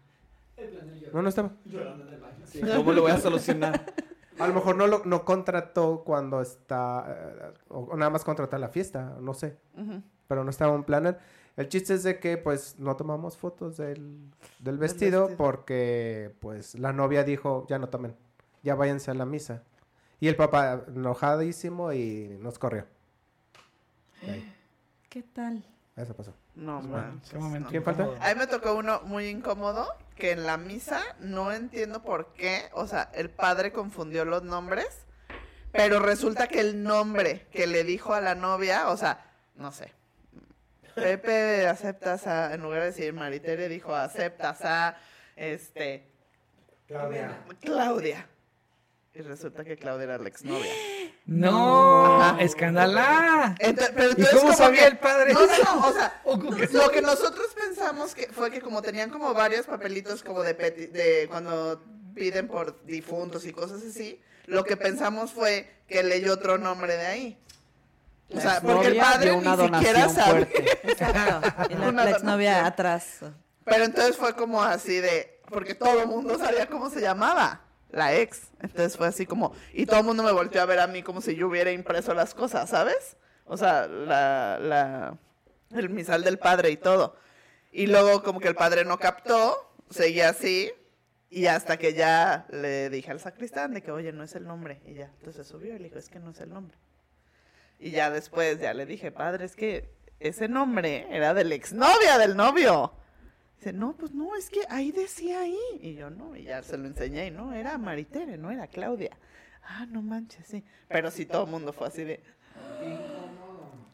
El 0.56 0.68
planner 0.68 0.94
yo- 1.00 1.08
No, 1.12 1.20
no 1.22 1.28
estaba. 1.28 1.50
Llorando 1.64 2.06
en 2.06 2.14
el 2.14 2.20
baño. 2.20 2.46
Sí, 2.46 2.60
¿Cómo 2.60 2.92
lo 2.92 3.02
voy 3.02 3.10
a 3.10 3.18
solucionar? 3.18 3.92
A 4.38 4.46
lo 4.46 4.54
mejor 4.54 4.76
no 4.76 4.86
lo 4.86 5.02
no 5.04 5.24
contrató 5.24 6.04
cuando 6.04 6.40
está. 6.40 7.04
eh, 7.08 7.54
o, 7.70 7.96
nada 7.96 8.10
más 8.10 8.22
contrató 8.22 8.56
la 8.56 8.68
fiesta. 8.68 9.16
No 9.20 9.34
sé. 9.34 9.56
Pero 10.28 10.44
no 10.44 10.50
estaba 10.50 10.72
un 10.72 10.84
planner. 10.84 11.18
El 11.56 11.68
chiste 11.68 11.94
es 11.94 12.04
de 12.04 12.20
que, 12.20 12.38
pues, 12.38 12.78
no 12.78 12.94
tomamos 12.96 13.36
fotos 13.36 13.76
del, 13.78 14.20
del 14.60 14.78
vestido, 14.78 15.22
vestido. 15.26 15.36
porque, 15.36 16.32
pues, 16.40 16.78
la 16.78 16.92
novia 16.92 17.24
dijo, 17.24 17.66
ya 17.68 17.78
no 17.80 17.88
tomen, 17.88 18.14
ya 18.62 18.74
váyanse 18.76 19.10
a 19.10 19.14
la 19.14 19.26
misa. 19.26 19.64
Y 20.20 20.28
el 20.28 20.36
papá 20.36 20.84
enojadísimo 20.86 21.92
y 21.92 22.38
nos 22.40 22.58
corrió. 22.60 22.86
¿Qué 25.10 25.22
tal? 25.24 25.64
eso 25.96 26.14
pasó. 26.14 26.32
No, 26.54 26.80
Pues 26.80 26.90
bueno, 26.90 27.06
manches, 27.06 27.30
qué 27.30 27.38
momento 27.38 27.64
no. 27.64 27.70
¿Quién 27.70 27.82
falta? 27.82 28.02
A 28.20 28.34
mí 28.34 28.38
me 28.38 28.46
tocó 28.46 28.74
uno 28.74 29.00
muy 29.04 29.26
incómodo, 29.26 29.88
que 30.16 30.32
en 30.32 30.44
la 30.44 30.56
misa 30.56 31.02
no 31.20 31.52
entiendo 31.52 32.02
por 32.02 32.32
qué, 32.34 32.68
o 32.72 32.86
sea, 32.86 33.10
el 33.14 33.30
padre 33.30 33.72
confundió 33.72 34.24
los 34.24 34.42
nombres, 34.42 35.06
pero 35.72 36.00
resulta 36.00 36.48
que 36.48 36.60
el 36.60 36.82
nombre 36.82 37.46
que 37.50 37.66
le 37.66 37.84
dijo 37.84 38.12
a 38.12 38.20
la 38.20 38.34
novia, 38.34 38.88
o 38.88 38.96
sea, 38.96 39.24
no 39.56 39.72
sé, 39.72 39.92
Pepe 40.94 41.66
aceptas 41.66 42.26
a, 42.26 42.52
en 42.52 42.60
lugar 42.60 42.80
de 42.80 42.86
decir 42.86 43.12
Maritere, 43.14 43.68
dijo 43.68 43.94
aceptas 43.94 44.60
a, 44.62 44.96
este, 45.36 46.06
Claudia. 47.60 48.28
Y 49.14 49.20
resulta 49.22 49.64
que 49.64 49.76
Claudia 49.76 50.04
era 50.04 50.18
la 50.18 50.28
exnovia. 50.28 50.72
No, 51.26 52.20
Ajá. 52.22 52.40
escandalá. 52.42 53.54
Entonces, 53.58 53.92
pero 53.94 54.08
¿Y 54.08 54.10
entonces 54.10 54.30
cómo 54.34 54.42
como 54.42 54.56
sabía 54.56 54.80
que- 54.82 54.86
el 54.88 54.98
padre? 54.98 55.32
No, 55.34 55.40
no, 55.46 55.56
no, 55.80 55.86
o 55.88 55.92
sea, 55.92 56.20
lo 56.72 56.90
que 56.90 57.02
nosotros 57.02 57.46
pensamos 57.54 58.14
que 58.14 58.28
fue 58.28 58.50
que 58.50 58.60
como 58.60 58.82
tenían 58.82 59.10
como 59.10 59.32
varios 59.34 59.66
papelitos 59.66 60.22
como 60.22 60.42
de, 60.42 60.56
peti- 60.56 60.90
de 60.90 61.28
cuando 61.30 61.82
piden 62.14 62.48
por 62.48 62.84
difuntos 62.84 63.44
y 63.46 63.52
cosas 63.52 63.82
así, 63.88 64.20
lo 64.46 64.64
que 64.64 64.76
pensamos 64.76 65.32
fue 65.32 65.70
que 65.88 66.02
leyó 66.02 66.34
otro 66.34 66.58
nombre 66.58 66.96
de 66.96 67.06
ahí. 67.06 67.38
O 68.34 68.40
sea, 68.40 68.60
porque 68.62 68.88
el 68.88 68.96
padre 68.96 69.32
una 69.32 69.56
ni 69.56 69.62
siquiera 69.68 70.06
donación 70.06 70.10
sabe. 70.14 70.48
Exacto. 70.84 71.68
Y 71.70 71.74
la, 71.78 71.92
la 71.92 72.10
exnovia 72.10 72.64
atrás. 72.66 73.18
Pero 73.64 73.84
entonces 73.84 74.16
fue 74.16 74.34
como 74.34 74.62
así 74.62 74.96
de, 75.00 75.40
porque 75.50 75.74
todo 75.74 76.00
el 76.02 76.08
mundo 76.08 76.38
sabía 76.38 76.66
cómo 76.66 76.88
se 76.90 77.00
llamaba, 77.00 77.60
la 77.92 78.16
ex. 78.16 78.50
Entonces 78.60 78.96
fue 78.96 79.06
así 79.06 79.26
como, 79.26 79.54
y 79.72 79.86
todo 79.86 80.00
el 80.00 80.06
mundo 80.06 80.22
me 80.22 80.32
volteó 80.32 80.62
a 80.62 80.66
ver 80.66 80.80
a 80.80 80.86
mí 80.86 81.02
como 81.02 81.20
si 81.20 81.36
yo 81.36 81.48
hubiera 81.48 81.70
impreso 81.70 82.14
las 82.14 82.34
cosas, 82.34 82.70
¿sabes? 82.70 83.16
O 83.44 83.56
sea, 83.56 83.86
la, 83.86 84.58
la, 84.60 85.18
el 85.76 85.90
misal 85.90 86.24
del 86.24 86.38
padre 86.38 86.70
y 86.70 86.76
todo. 86.76 87.16
Y 87.70 87.86
luego 87.86 88.22
como 88.22 88.40
que 88.40 88.48
el 88.48 88.54
padre 88.54 88.84
no 88.84 88.98
captó, 88.98 89.74
seguía 89.90 90.30
así, 90.30 90.70
y 91.30 91.46
hasta 91.46 91.78
que 91.78 91.94
ya 91.94 92.46
le 92.50 92.90
dije 92.90 93.10
al 93.10 93.18
sacristán 93.18 93.72
de 93.72 93.82
que, 93.82 93.90
oye, 93.90 94.12
no 94.12 94.22
es 94.22 94.34
el 94.34 94.44
nombre. 94.44 94.82
Y 94.84 94.94
ya, 94.94 95.10
entonces 95.18 95.46
subió 95.46 95.74
y 95.74 95.78
le 95.78 95.84
dijo, 95.84 95.98
es 95.98 96.10
que 96.10 96.18
no 96.18 96.32
es 96.32 96.40
el 96.40 96.50
nombre. 96.50 96.76
Y 97.78 97.90
ya 97.90 98.10
después 98.10 98.60
ya 98.60 98.74
le 98.74 98.84
dije, 98.84 99.10
padre, 99.10 99.46
es 99.46 99.56
que 99.56 99.94
ese 100.20 100.46
nombre 100.46 101.06
era 101.10 101.32
de 101.32 101.44
la 101.44 101.54
exnovia 101.54 102.18
del 102.18 102.36
novio. 102.36 102.92
Dice, 103.62 103.72
no, 103.72 103.92
pues 103.92 104.12
no, 104.12 104.34
es 104.34 104.50
que 104.50 104.58
ahí 104.70 104.90
decía 104.90 105.38
ahí. 105.42 105.56
Y 105.80 105.94
yo, 105.94 106.10
no, 106.10 106.34
y 106.34 106.42
ya 106.42 106.64
se 106.64 106.76
lo 106.76 106.88
enseñé, 106.88 107.28
y 107.28 107.30
no, 107.30 107.52
era 107.54 107.78
Maritere, 107.78 108.36
no 108.36 108.50
era 108.50 108.66
Claudia. 108.66 109.16
Ah, 109.62 109.86
no 109.88 110.02
manches, 110.02 110.44
sí. 110.48 110.64
Pero 110.88 111.12
sí, 111.12 111.26
todo 111.26 111.44
el 111.44 111.50
mundo 111.50 111.72
fue 111.72 111.86
así 111.86 112.02
de, 112.02 112.20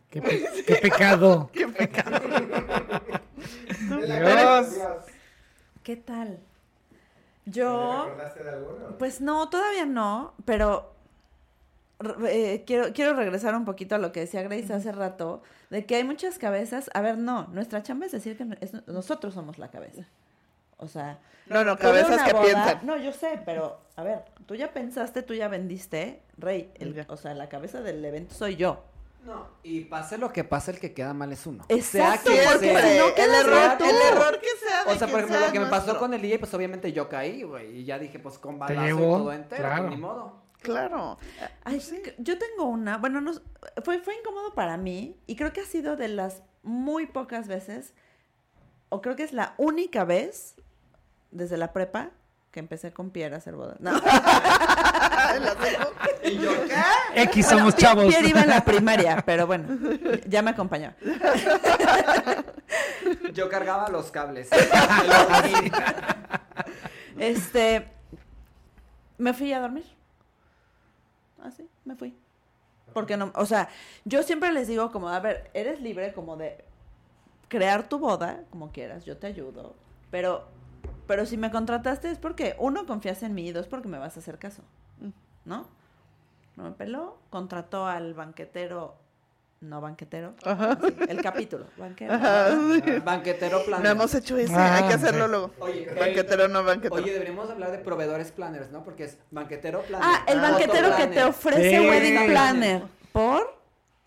Qué, 0.09 0.23
pe- 0.23 0.65
qué 0.67 0.77
pecado. 0.77 1.51
qué 1.53 1.69
pecado. 1.69 2.19
Dios. 3.91 4.69
¿Qué 5.83 5.97
tal? 5.97 6.41
Yo, 7.45 8.05
recordaste 8.07 8.45
de 8.45 8.49
alguno? 8.51 8.97
pues 8.99 9.21
no, 9.21 9.51
todavía 9.51 9.85
no, 9.85 10.33
pero 10.47 10.95
eh, 12.27 12.65
quiero, 12.67 12.93
quiero 12.93 13.15
regresar 13.15 13.55
un 13.57 13.65
poquito 13.65 13.95
a 13.95 13.99
lo 13.99 14.13
que 14.13 14.21
decía 14.21 14.43
Grace 14.43 14.73
hace 14.73 14.93
rato, 14.93 15.43
de 15.71 15.85
que 15.87 15.97
hay 15.97 16.05
muchas 16.05 16.39
cabezas. 16.39 16.91
A 16.95 17.01
ver, 17.01 17.19
no, 17.19 17.47
nuestra 17.49 17.83
chamba 17.83 18.07
es 18.07 18.13
decir 18.13 18.37
que 18.37 18.45
no- 18.45 18.57
es- 18.61 18.87
nosotros 18.87 19.35
somos 19.35 19.59
la 19.59 19.69
cabeza. 19.69 20.07
O 20.77 20.87
sea, 20.87 21.19
No, 21.47 21.65
no, 21.65 21.77
cabezas 21.77 22.23
que 22.23 22.33
boda- 22.33 22.45
piensan. 22.45 22.87
No, 22.87 22.97
yo 22.97 23.13
sé, 23.13 23.41
pero 23.45 23.81
a 23.97 24.03
ver, 24.05 24.25
tú 24.47 24.55
ya 24.55 24.73
pensaste, 24.73 25.23
tú 25.23 25.35
ya 25.35 25.49
vendiste, 25.49 26.23
Rey. 26.37 26.71
el- 26.77 27.05
o 27.09 27.17
sea, 27.17 27.35
la 27.35 27.49
cabeza 27.49 27.81
del 27.81 28.05
evento 28.05 28.35
soy 28.35 28.55
yo. 28.57 28.85
No, 29.25 29.49
y 29.65 29.81
pase 29.81 30.17
lo 30.17 30.33
que 30.33 30.45
pase, 30.45 30.71
el 30.71 30.79
que 30.79 30.95
queda 30.95 31.13
mal 31.13 31.33
es 31.33 31.45
uno. 31.47 31.65
Exacto, 31.69 32.31
porque 32.31 32.71
sea. 32.71 32.83
si 32.83 32.99
no 32.99 33.09
el 33.25 33.35
error, 33.35 33.77
tú. 33.79 33.85
el 33.85 33.97
error 34.17 34.41
que 34.41 34.47
sea 34.65 34.85
O 34.95 34.97
sea, 34.97 35.09
por 35.09 35.19
ejemplo, 35.21 35.41
lo 35.45 35.53
que 35.53 35.59
me 35.61 35.67
pasó 35.67 35.99
con 35.99 36.15
el 36.15 36.23
DJ, 36.23 36.39
pues 36.39 36.55
obviamente 36.55 36.93
yo 36.93 37.09
caí, 37.09 37.43
güey, 37.43 37.79
y 37.81 37.85
ya 37.85 37.99
dije, 37.99 38.21
pues 38.21 38.39
con 38.39 38.59
balazo 38.61 38.87
y 38.87 38.97
todo 38.97 39.33
entero, 39.33 39.63
claro. 39.65 39.83
pues, 39.83 39.91
ni 39.91 40.01
modo. 40.01 40.48
Claro. 40.63 41.19
Ay, 41.65 41.81
c- 41.81 42.15
yo 42.19 42.39
tengo 42.39 42.65
una, 42.65 42.99
bueno, 42.99 43.21
no, 43.21 43.33
fue, 43.85 44.01
fue 44.01 44.17
incómodo 44.17 44.55
para 44.55 44.77
mí 44.77 45.17
y 45.27 45.37
creo 45.37 45.53
que 45.53 45.61
ha 45.61 45.67
sido 45.67 45.97
de 45.97 46.09
las 46.09 46.43
muy 46.63 47.07
pocas 47.07 47.47
veces, 47.49 47.95
o 48.89 49.01
creo 49.01 49.17
que 49.17 49.23
es 49.23 49.33
la 49.33 49.55
única 49.57 50.05
vez 50.05 50.57
desde 51.31 51.57
la 51.57 51.73
prepa 51.73 52.11
que 52.51 52.61
empecé 52.61 52.93
con 52.93 53.11
Pierre 53.11 53.35
a 53.35 53.39
hacer 53.39 53.55
bodas. 53.55 53.79
No. 53.81 53.93
Y 56.25 56.39
yo, 56.39 56.51
¿qué? 56.67 57.23
X 57.23 57.47
somos 57.47 57.77
chavos. 57.77 58.07
Pierre 58.07 58.29
iba 58.29 58.41
en 58.43 58.49
la 58.49 58.65
primaria, 58.65 59.23
pero 59.25 59.47
bueno, 59.47 59.67
ya 60.27 60.43
me 60.43 60.51
acompañó. 60.51 60.93
Yo 63.35 63.49
cargaba 63.49 63.89
los 63.89 64.11
cables. 64.11 64.49
Este, 67.19 67.89
me 69.19 69.35
fui 69.35 69.53
a 69.53 69.61
dormir. 69.61 69.85
Así, 71.43 71.69
me 71.85 71.95
fui. 71.97 72.17
Porque 72.93 73.17
no, 73.17 73.33
o 73.35 73.47
sea, 73.47 73.69
yo 74.05 74.23
siempre 74.23 74.53
les 74.53 74.67
digo 74.67 74.91
como, 74.91 75.09
a 75.09 75.21
ver, 75.21 75.51
eres 75.55 75.81
libre 75.81 76.13
como 76.13 76.37
de 76.37 76.65
crear 77.49 77.89
tu 77.89 77.99
boda 77.99 78.45
como 78.51 78.71
quieras, 78.73 79.05
yo 79.05 79.17
te 79.17 79.27
ayudo, 79.27 79.75
pero 80.11 80.47
pero 81.09 81.25
si 81.25 81.39
me 81.39 81.51
contrataste 81.51 82.11
es 82.11 82.19
porque 82.19 82.55
uno 82.59 82.87
confías 82.87 83.23
en 83.23 83.35
mí 83.35 83.49
y 83.49 83.53
dos 83.53 83.67
porque 83.67 83.89
me 83.89 83.99
vas 83.99 84.17
a 84.17 84.21
hacer 84.21 84.39
caso. 84.39 84.63
¿No? 85.47 85.67
No 86.55 86.65
me 86.65 86.73
peló, 86.73 87.17
contrató 87.31 87.87
al 87.87 88.13
banquetero 88.13 88.95
no 89.61 89.81
banquetero, 89.81 90.35
Ajá. 90.45 90.73
así, 90.81 90.95
el 91.09 91.21
capítulo, 91.21 91.67
banquero. 91.77 92.15
Ajá, 92.15 92.51
sí. 92.51 92.93
Banquetero 93.05 93.65
planner. 93.65 93.85
No 93.87 93.91
hemos 93.91 94.15
hecho 94.15 94.37
ese, 94.37 94.55
Ah, 94.55 94.77
hay 94.77 94.85
que 94.89 94.95
hacerlo 94.95 95.25
ok. 95.25 95.31
luego. 95.31 95.51
Oye, 95.61 95.87
Banquetero, 95.99 96.49
no 96.49 96.63
banquetero. 96.65 96.95
Oye, 97.03 97.13
deberíamos 97.13 97.51
hablar 97.51 97.73
de 97.73 97.79
proveedores 97.79 98.31
planners, 98.31 98.71
¿no? 98.71 98.85
Porque 98.85 99.05
es 99.05 99.19
banquetero 99.31 99.83
planner. 99.83 100.09
Ah, 100.09 100.25
el 100.29 100.39
Ah, 100.39 100.51
banquetero 100.51 100.97
que 100.97 101.07
te 101.09 101.25
ofrece 101.25 101.71
Sí. 101.81 101.89
wedding 101.89 102.27
planner. 102.27 102.83
¿Por? 103.13 103.59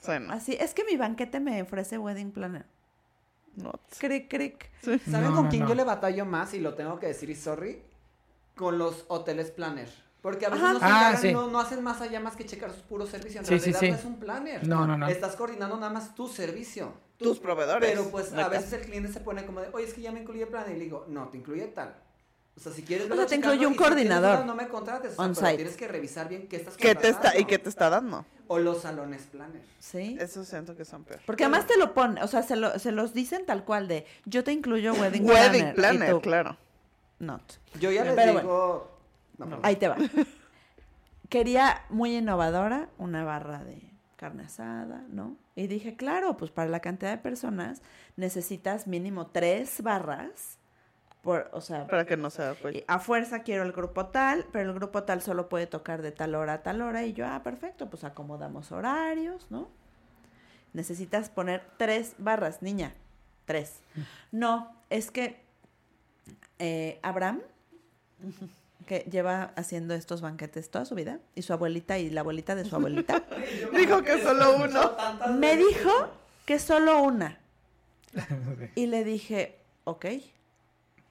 Bueno, 0.06 0.34
Así, 0.34 0.58
es 0.60 0.74
que 0.74 0.84
mi 0.86 0.96
banquete 0.96 1.40
me 1.40 1.62
ofrece 1.62 1.98
wedding 1.98 2.32
planner. 2.32 2.66
no. 3.56 3.72
Cric, 4.00 4.30
cric. 4.30 4.70
¿Saben 5.10 5.30
No, 5.32 5.36
con 5.36 5.48
quién 5.50 5.64
no. 5.64 5.70
yo 5.70 5.76
le 5.76 5.84
batallo 5.84 6.26
más? 6.26 6.54
Y 6.54 6.60
lo 6.60 6.74
tengo 6.76 6.98
que 7.00 7.08
decir, 7.08 7.30
y 7.30 7.36
sorry. 7.36 7.84
Con 8.56 8.78
los 8.78 9.06
hoteles 9.10 9.52
planner. 9.52 9.90
Porque 10.22 10.46
a 10.46 10.50
veces 10.50 10.64
Ajá. 10.64 10.74
no, 10.74 10.80
se 10.80 10.86
Ah, 10.86 11.18
sí. 11.20 11.32
no, 11.34 11.48
no 11.48 11.60
hacen 11.60 11.84
más 11.84 12.00
allá 12.02 12.20
más 12.20 12.36
que 12.36 12.46
checar 12.46 12.72
sus 12.72 12.84
puros 12.84 13.10
servicios. 13.10 13.38
En 13.50 13.60
Sí, 13.60 13.72
realidad 13.72 13.80
sí. 13.80 13.90
no 13.90 13.96
es 13.96 14.06
un 14.06 14.20
planner. 14.20 14.68
No, 14.68 14.86
no, 14.86 14.96
no. 14.98 15.08
Estás 15.08 15.36
coordinando 15.36 15.78
nada 15.78 15.92
más 15.92 16.14
tu 16.14 16.28
servicio. 16.28 16.94
Tus 17.18 17.40
proveedores. 17.40 17.90
Pero 17.90 18.10
pues 18.10 18.32
a 18.34 18.48
veces 18.48 18.74
el 18.74 18.82
cliente 18.82 19.12
se 19.12 19.20
pone 19.20 19.46
como 19.46 19.62
de, 19.62 19.70
oye, 19.74 19.86
es 19.86 19.94
que 19.94 20.02
ya 20.02 20.12
me 20.12 20.20
incluye 20.22 20.46
planner. 20.46 20.76
Y 20.76 20.80
le 20.80 20.84
digo, 20.86 21.06
no, 21.08 21.30
te 21.30 21.38
incluye 21.38 21.66
tal. 21.68 21.96
O 22.56 22.60
sea, 22.60 22.72
si 22.72 22.84
quieres 22.84 23.10
O 23.10 23.16
sea, 23.16 23.26
te 23.26 23.36
incluye 23.36 23.66
un 23.66 23.74
si 23.74 23.80
coordinador. 23.80 24.46
no 24.46 24.54
me 24.54 24.68
contrates. 24.68 25.14
O 25.18 25.34
sea, 25.34 25.44
pero 25.46 25.56
tienes 25.56 25.76
que 25.78 25.88
revisar 25.88 26.28
bien 26.30 26.48
qué 26.48 26.58
estás 26.58 26.76
¿Qué 26.78 26.94
te 26.94 27.08
está, 27.10 27.38
¿Y 27.40 27.46
qué 27.46 27.58
te 27.58 27.70
está 27.70 27.90
dando? 27.90 28.26
O 28.48 28.60
los 28.60 28.82
salones 28.82 29.24
planner. 29.24 29.62
Sí. 29.80 30.18
Eso 30.20 30.44
siento 30.44 30.76
que 30.76 30.84
son 30.86 31.04
peor. 31.04 31.22
Porque 31.26 31.46
además 31.46 31.66
te 31.66 31.78
lo 31.78 31.94
pone, 31.94 32.22
o 32.22 32.28
sea, 32.28 32.44
se, 32.44 32.58
lo- 32.58 32.78
se 32.78 32.92
los 32.92 33.14
dicen 33.14 33.46
tal 33.46 33.64
cual 33.64 33.88
de, 33.88 34.06
yo 34.26 34.44
te 34.44 34.52
incluyo 34.52 34.94
wedding, 34.94 35.26
Wedding 35.26 35.52
planner. 35.52 35.72
y 35.72 35.76
planner, 35.76 36.10
tú, 36.12 36.22
claro. 36.22 36.58
Not. 37.20 37.42
Yo 37.80 37.90
ya 37.92 38.04
les 38.04 38.14
Pero 38.16 38.40
digo... 38.40 38.91
No. 39.46 39.60
Ahí 39.64 39.76
te 39.76 39.88
va. 39.88 39.98
Quería 41.30 41.86
muy 41.90 42.18
innovadora 42.18 42.90
una 42.98 43.24
barra 43.24 43.64
de 43.64 43.82
carne 44.18 44.44
asada, 44.44 45.04
¿no? 45.10 45.38
Y 45.56 45.68
dije, 45.68 45.96
claro, 45.96 46.38
pues 46.38 46.52
para 46.52 46.70
la 46.70 46.80
cantidad 46.80 47.12
de 47.12 47.18
personas 47.18 47.82
necesitas 48.18 48.88
mínimo 48.88 49.28
tres 49.28 49.82
barras. 49.82 50.58
Por, 51.22 51.50
o 51.54 51.62
sea, 51.62 51.88
Para 51.88 52.06
que 52.06 52.18
no 52.18 52.30
sea 52.32 52.56
y 52.74 52.84
a 52.88 52.98
fuerza 52.98 53.44
quiero 53.44 53.64
el 53.64 53.72
grupo 53.72 54.08
tal, 54.08 54.46
pero 54.52 54.70
el 54.72 54.76
grupo 54.76 55.04
tal 55.04 55.22
solo 55.22 55.50
puede 55.50 55.68
tocar 55.68 56.02
de 56.02 56.12
tal 56.12 56.34
hora 56.36 56.54
a 56.54 56.64
tal 56.64 56.82
hora. 56.82 57.04
Y 57.04 57.14
yo, 57.14 57.28
ah, 57.28 57.42
perfecto, 57.44 57.90
pues 57.90 58.04
acomodamos 58.04 58.72
horarios, 58.72 59.48
¿no? 59.52 59.70
Necesitas 60.74 61.30
poner 61.30 61.64
tres 61.78 62.16
barras, 62.18 62.62
niña. 62.62 62.94
Tres. 63.46 63.82
No, 64.32 64.72
es 64.90 65.12
que 65.12 65.42
eh, 66.60 67.00
Abraham, 67.02 67.42
que 68.92 69.10
lleva 69.10 69.54
haciendo 69.56 69.94
estos 69.94 70.20
banquetes 70.20 70.70
toda 70.70 70.84
su 70.84 70.96
vida, 70.96 71.20
y 71.34 71.44
su 71.44 71.54
abuelita 71.54 71.98
y 71.98 72.10
la 72.10 72.20
abuelita 72.20 72.56
de 72.56 72.66
su 72.66 72.76
abuelita, 72.76 73.24
Dijo 73.74 74.04
que 74.04 74.22
solo 74.22 74.58
uno. 74.58 74.92
me 75.38 75.56
dijo 75.56 76.10
que 76.46 76.60
solo 76.60 77.02
una. 77.02 77.40
Y 78.76 78.88
le 78.88 79.06
dije, 79.06 79.58
ok. 79.86 80.08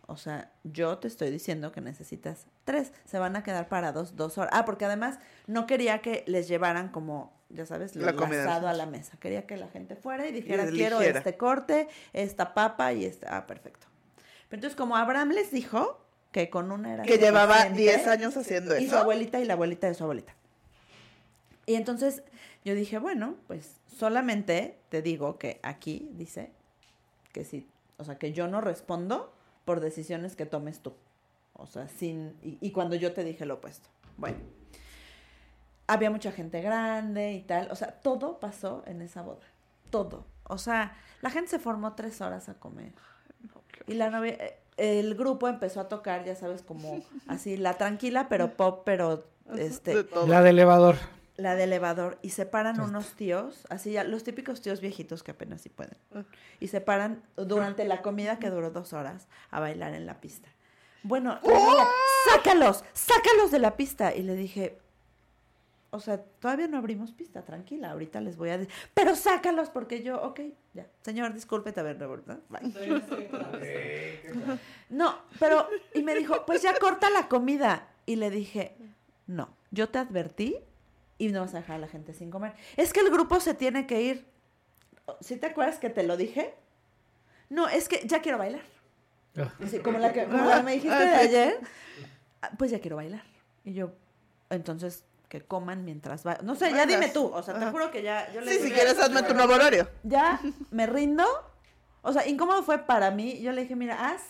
O 0.08 0.18
sea, 0.18 0.52
yo 0.62 0.98
te 0.98 1.08
estoy 1.08 1.30
diciendo 1.30 1.72
que 1.72 1.80
necesitas 1.80 2.44
tres. 2.66 2.92
Se 3.06 3.18
van 3.18 3.34
a 3.34 3.42
quedar 3.42 3.70
parados 3.70 4.14
dos 4.14 4.36
horas. 4.36 4.52
Ah, 4.52 4.66
porque 4.66 4.84
además 4.84 5.18
no 5.46 5.66
quería 5.66 6.02
que 6.02 6.22
les 6.26 6.48
llevaran 6.48 6.90
como, 6.90 7.32
ya 7.48 7.64
sabes, 7.64 7.96
La 7.96 8.10
el 8.10 8.16
comida. 8.16 8.42
asado 8.42 8.68
a 8.68 8.74
la 8.74 8.84
mesa. 8.84 9.16
Quería 9.18 9.46
que 9.46 9.56
la 9.56 9.68
gente 9.68 9.96
fuera 9.96 10.28
y 10.28 10.32
dijera, 10.32 10.66
quiero 10.66 11.00
este 11.00 11.38
corte, 11.38 11.88
esta 12.12 12.52
papa 12.52 12.92
y 12.92 13.06
esta. 13.06 13.34
Ah, 13.38 13.46
perfecto. 13.46 13.86
Pero 14.50 14.58
entonces, 14.58 14.76
como 14.76 14.96
Abraham 14.98 15.30
les 15.30 15.50
dijo 15.50 15.98
que 16.32 16.50
con 16.50 16.70
una 16.72 16.94
era 16.94 17.02
Que 17.04 17.18
llevaba 17.18 17.62
suficiente, 17.62 17.82
10 17.82 18.06
años 18.06 18.36
haciendo 18.36 18.76
y 18.76 18.80
su 18.80 18.94
eso. 18.94 18.98
abuelita 18.98 19.40
y 19.40 19.44
la 19.44 19.54
abuelita 19.54 19.86
de 19.88 19.94
su 19.94 20.04
abuelita. 20.04 20.34
Y 21.66 21.74
entonces 21.74 22.22
yo 22.64 22.74
dije, 22.74 22.98
bueno, 22.98 23.36
pues 23.46 23.76
solamente 23.86 24.78
te 24.88 25.02
digo 25.02 25.38
que 25.38 25.60
aquí 25.62 26.08
dice 26.14 26.52
que 27.32 27.44
sí, 27.44 27.68
o 27.96 28.04
sea, 28.04 28.16
que 28.16 28.32
yo 28.32 28.48
no 28.48 28.60
respondo 28.60 29.32
por 29.64 29.80
decisiones 29.80 30.36
que 30.36 30.46
tomes 30.46 30.80
tú. 30.80 30.94
O 31.52 31.66
sea, 31.66 31.88
sin... 31.88 32.36
Y, 32.42 32.58
y 32.60 32.70
cuando 32.72 32.96
yo 32.96 33.12
te 33.12 33.22
dije 33.24 33.44
lo 33.44 33.54
opuesto. 33.54 33.88
Bueno. 34.16 34.38
Había 35.86 36.10
mucha 36.10 36.32
gente 36.32 36.62
grande 36.62 37.32
y 37.32 37.42
tal. 37.42 37.70
O 37.70 37.76
sea, 37.76 37.92
todo 38.00 38.38
pasó 38.40 38.82
en 38.86 39.02
esa 39.02 39.22
boda. 39.22 39.46
Todo. 39.90 40.24
O 40.44 40.56
sea, 40.56 40.96
la 41.20 41.30
gente 41.30 41.50
se 41.50 41.58
formó 41.58 41.94
tres 41.94 42.20
horas 42.20 42.48
a 42.48 42.54
comer. 42.54 42.92
Y 43.86 43.94
la 43.94 44.08
novia, 44.08 44.34
eh, 44.34 44.59
el 44.80 45.14
grupo 45.14 45.46
empezó 45.46 45.80
a 45.80 45.88
tocar, 45.88 46.24
ya 46.24 46.34
sabes, 46.34 46.62
como 46.62 47.02
así, 47.28 47.56
la 47.56 47.74
tranquila, 47.74 48.28
pero 48.28 48.56
pop, 48.56 48.82
pero 48.84 49.24
este, 49.56 49.94
De. 50.02 50.26
La 50.26 50.42
de 50.42 50.50
elevador. 50.50 50.96
la 51.36 51.54
de 51.54 51.64
elevador 51.64 52.18
y 52.22 52.30
se 52.30 52.46
paran 52.46 52.80
unos 52.80 53.14
tíos, 53.14 53.66
así 53.68 53.92
ya, 53.92 54.04
los 54.04 54.24
típicos 54.24 54.62
tíos 54.62 54.80
viejitos 54.80 55.22
que 55.22 55.32
apenas 55.32 55.60
sí 55.60 55.68
pueden. 55.68 55.96
Y 56.60 56.68
se 56.68 56.80
paran 56.80 57.22
durante 57.36 57.84
la 57.84 58.00
comida 58.00 58.38
que 58.38 58.48
duró 58.50 58.70
dos 58.70 58.92
horas 58.92 59.28
a 59.50 59.60
bailar 59.60 59.94
en 59.94 60.06
la 60.06 60.20
pista. 60.20 60.48
Bueno, 61.02 61.38
la 61.42 61.86
sácalos, 62.30 62.84
sácalos 62.92 63.50
de 63.50 63.58
la 63.58 63.76
pista. 63.76 64.14
Y 64.14 64.22
le 64.22 64.34
dije, 64.34 64.78
o 65.90 66.00
sea, 66.00 66.22
todavía 66.22 66.68
no 66.68 66.78
abrimos 66.78 67.12
pista, 67.12 67.44
tranquila, 67.44 67.90
ahorita 67.90 68.20
les 68.20 68.36
voy 68.36 68.50
a 68.50 68.58
decir, 68.58 68.72
pero 68.94 69.16
sácalos 69.16 69.70
porque 69.70 70.02
yo, 70.02 70.22
ok, 70.22 70.40
ya, 70.72 70.86
señor, 71.02 71.34
disculpe, 71.34 71.72
a 71.78 71.82
ver, 71.82 71.96
¿verdad? 71.96 72.38
Bye. 72.48 72.72
No, 74.88 75.18
pero, 75.38 75.68
y 75.94 76.02
me 76.02 76.14
dijo, 76.14 76.44
pues 76.46 76.62
ya 76.62 76.76
corta 76.78 77.10
la 77.10 77.28
comida. 77.28 77.88
Y 78.06 78.16
le 78.16 78.30
dije, 78.30 78.74
no, 79.28 79.54
yo 79.70 79.88
te 79.88 79.98
advertí 79.98 80.56
y 81.18 81.28
no 81.28 81.40
vas 81.40 81.54
a 81.54 81.58
dejar 81.58 81.76
a 81.76 81.78
la 81.78 81.86
gente 81.86 82.12
sin 82.12 82.30
comer. 82.30 82.54
Es 82.76 82.92
que 82.92 83.00
el 83.00 83.10
grupo 83.10 83.38
se 83.38 83.54
tiene 83.54 83.86
que 83.86 84.02
ir. 84.02 84.26
¿Sí 85.20 85.36
te 85.36 85.46
acuerdas 85.46 85.78
que 85.78 85.90
te 85.90 86.02
lo 86.02 86.16
dije? 86.16 86.54
No, 87.48 87.68
es 87.68 87.88
que 87.88 88.06
ya 88.06 88.20
quiero 88.20 88.38
bailar. 88.38 88.62
Ah. 89.36 89.52
Así, 89.62 89.78
como 89.78 89.98
la 89.98 90.12
que, 90.12 90.24
como 90.24 90.44
la 90.44 90.56
que 90.56 90.62
me 90.62 90.72
dijiste 90.72 90.96
de 90.98 91.14
ayer, 91.14 91.60
ah, 92.42 92.50
pues 92.58 92.70
ya 92.70 92.80
quiero 92.80 92.96
bailar. 92.96 93.22
Y 93.64 93.74
yo, 93.74 93.92
entonces, 94.50 95.04
que 95.30 95.40
coman 95.40 95.84
mientras 95.86 96.26
va. 96.26 96.38
No 96.42 96.54
sé, 96.56 96.70
ya 96.72 96.84
dime 96.84 97.08
tú. 97.08 97.26
O 97.32 97.42
sea, 97.42 97.54
te 97.54 97.60
Ajá. 97.62 97.70
juro 97.70 97.90
que 97.90 98.02
ya. 98.02 98.30
Yo 98.34 98.40
le 98.42 98.52
Sí, 98.52 98.64
si 98.64 98.72
quieres 98.72 98.98
hazme 98.98 99.22
tu 99.22 99.32
nuevo 99.32 99.54
horario. 99.54 99.88
ya 100.02 100.38
me 100.70 100.86
rindo. 100.86 101.24
O 102.02 102.12
sea, 102.12 102.26
incómodo 102.26 102.62
fue 102.64 102.78
para 102.80 103.10
mí. 103.12 103.40
Yo 103.40 103.52
le 103.52 103.62
dije, 103.62 103.76
mira, 103.76 104.10
haz 104.10 104.22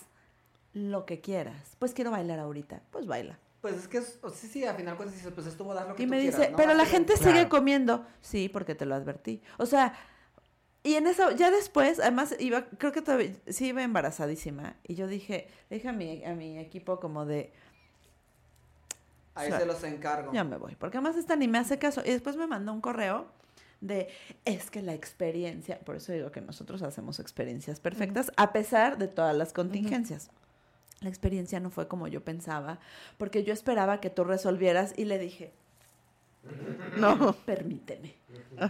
lo 0.74 1.07
que 1.07 1.20
quieras. 1.20 1.74
Pues 1.78 1.94
quiero 1.94 2.11
bailar 2.11 2.38
ahorita. 2.38 2.82
Pues 2.90 3.07
baila. 3.07 3.38
Pues 3.62 3.74
es 3.76 3.88
que, 3.88 3.98
es- 3.98 4.18
o 4.22 4.28
sí, 4.30 4.46
sí, 4.46 4.64
al 4.64 4.76
final 4.76 4.96
cuentas 4.96 5.16
dices, 5.16 5.32
pues 5.34 5.46
es 5.46 5.57
tu 5.57 5.64
boda, 5.64 5.82
haz 5.82 5.88
lo 5.88 5.96
que 5.96 6.03
Y 6.03 6.07
tú 6.07 6.11
me 6.11 6.20
quieras, 6.20 6.38
dice, 6.38 6.51
¿no? 6.51 6.57
pero 6.59 6.74
la 6.74 6.84
gente 6.84 7.14
Claro. 7.14 7.30
sigue 7.32 7.48
comiendo. 7.48 8.07
Sí, 8.20 8.48
porque 8.51 8.74
te 8.74 8.84
lo 8.86 8.94
advertí. 8.94 9.42
O 9.59 9.64
sea, 9.66 9.94
y 10.82 10.94
en 10.94 11.07
eso, 11.07 11.30
ya 11.32 11.51
después, 11.51 11.98
además 12.01 12.34
iba, 12.38 12.66
creo 12.78 12.92
que 12.92 13.01
todavía, 13.03 13.32
sí 13.48 13.68
iba 13.68 13.82
embarazadísima. 13.82 14.76
Y 14.86 14.94
yo 14.96 15.07
dije, 15.07 15.48
le 15.70 15.76
dije 15.76 15.88
a 15.88 15.92
mi, 15.92 16.24
a 16.24 16.34
mi 16.34 16.59
equipo 16.59 17.01
como 17.01 17.24
de, 17.26 17.53
Ahí 19.41 19.47
o 19.49 19.51
sea, 19.51 19.61
se 19.61 19.66
los 19.66 19.82
encargo. 19.84 20.32
ya 20.32 20.45
me 20.45 20.57
voy. 20.57 20.76
Porque 20.76 20.99
además 20.99 21.16
esta 21.16 21.36
ni 21.36 21.49
me 21.49 21.59
hace 21.59 21.78
caso. 21.78 22.03
Y 22.05 22.11
después 22.11 22.36
me 22.36 22.47
mandó 22.47 22.72
un 22.72 22.80
correo 22.80 23.26
de, 23.80 24.09
es 24.45 24.70
que 24.70 24.82
la 24.82 24.95
experiencia, 24.95 25.78
por 25.80 25.97
eso 25.97 26.12
digo 26.12 26.30
que 26.30 26.41
nosotros 26.41 26.82
hacemos 26.82 27.18
experiencias 27.20 27.80
perfectas, 27.80 28.30
a 28.36 28.53
pesar 28.53 28.99
de 28.99 29.09
todas 29.09 29.34
las 29.36 29.53
contingencias. 29.53 30.30
La 31.01 31.09
experiencia 31.09 31.61
no 31.61 31.70
fue 31.70 31.88
como 31.88 32.07
yo 32.09 32.22
pensaba, 32.22 32.78
porque 33.16 33.43
yo 33.43 33.55
esperaba 33.55 34.01
que 34.01 34.11
tú 34.11 34.22
resolvieras 34.24 34.93
y 34.99 35.07
le 35.07 35.18
dije, 35.18 35.53
No. 36.99 37.32
permíteme. 37.47 38.14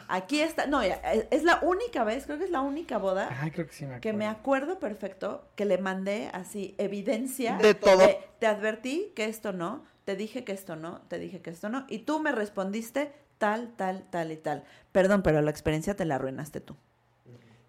Aquí 0.09 0.41
está, 0.41 0.67
no, 0.67 0.85
ya, 0.85 0.95
es- 1.31 1.43
la 1.43 1.59
única 1.63 2.05
vez, 2.05 2.25
creo 2.27 2.39
que 2.39 2.45
es 2.45 2.51
la 2.51 2.61
única 2.61 2.99
boda 2.99 3.29
Ay, 3.41 3.51
creo 3.51 3.67
que 3.67 3.73
sí 3.73 3.85
me 3.85 3.95
acuerdo. 3.97 4.01
que 4.03 4.13
me 4.13 4.27
acuerdo 4.27 4.79
perfecto 4.79 5.45
que 5.57 5.65
le 5.65 5.79
mandé 5.79 6.31
así 6.33 6.75
evidencia 6.79 7.57
De 7.57 7.75
todo. 7.75 8.03
te 8.39 8.47
advertí 8.47 9.13
que 9.17 9.25
esto 9.25 9.53
no, 9.53 9.85
te 10.05 10.17
dije 10.17 10.45
que 10.45 10.53
esto 10.53 10.77
no, 10.77 11.03
te 11.09 11.19
dije 11.19 11.41
que 11.41 11.51
esto 11.51 11.69
no, 11.69 11.87
y 11.89 12.01
tú 12.01 12.21
me 12.21 12.33
respondiste 12.33 13.13
tal, 13.39 13.73
tal, 13.77 14.05
tal 14.11 14.31
y 14.33 14.37
tal. 14.37 14.65
Perdón, 14.93 15.23
pero 15.23 15.41
la 15.43 15.51
experiencia 15.51 15.97
te 15.97 16.05
la 16.05 16.17
arruinaste 16.17 16.61
tú. 16.61 16.77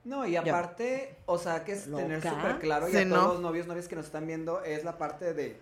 No, 0.04 0.26
y 0.26 0.36
aparte, 0.36 1.18
o 1.28 1.38
sea, 1.38 1.64
que 1.64 1.74
es 1.74 1.86
tener 1.86 2.22
súper 2.24 2.58
claro, 2.60 2.88
y 2.90 2.92
Sí, 2.92 2.98
a 2.98 3.08
todos 3.10 3.24
¿no? 3.24 3.34
los 3.34 3.42
novios, 3.42 3.68
novias 3.68 3.88
que 3.88 3.96
nos 3.96 4.06
están 4.06 4.26
viendo, 4.26 4.64
es 4.64 4.84
la 4.84 4.98
parte 4.98 5.34
de, 5.36 5.60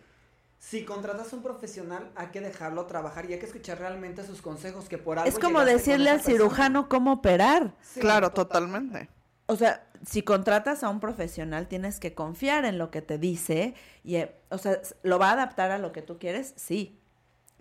si 0.60 0.84
contratas 0.84 1.32
a 1.32 1.36
un 1.38 1.42
profesional, 1.42 2.12
hay 2.16 2.28
que 2.28 2.42
dejarlo 2.42 2.86
trabajar 2.86 3.30
y 3.30 3.34
hay 3.34 3.40
que 3.40 3.46
escuchar 3.46 3.80
realmente 3.80 4.26
sus 4.26 4.42
consejos, 4.42 4.90
que 4.90 4.98
por 4.98 5.18
algo 5.18 5.30
Es 5.30 5.40
como 5.40 5.62
decirle 5.62 6.10
al 6.10 6.22
cirujano 6.22 6.90
cómo 6.90 7.14
operar. 7.14 7.74
Sí. 7.82 8.02
Claro, 8.02 8.32
totalmente. 8.32 9.10
O 9.46 9.56
sea, 9.56 9.88
si 10.06 10.22
contratas 10.22 10.84
a 10.84 10.90
un 10.90 11.00
profesional, 11.00 11.68
tienes 11.68 12.00
que 12.00 12.14
confiar 12.14 12.66
en 12.66 12.78
lo 12.78 12.92
que 12.92 13.02
te 13.02 13.18
dice 13.18 13.74
y, 14.04 14.18
eh, 14.18 14.36
o 14.50 14.58
sea, 14.58 14.80
¿lo 15.02 15.18
va 15.18 15.30
a 15.30 15.34
adaptar 15.34 15.72
a 15.72 15.80
lo 15.80 15.94
que 15.94 16.02
tú 16.02 16.20
quieres? 16.20 16.54
Sí. 16.58 17.00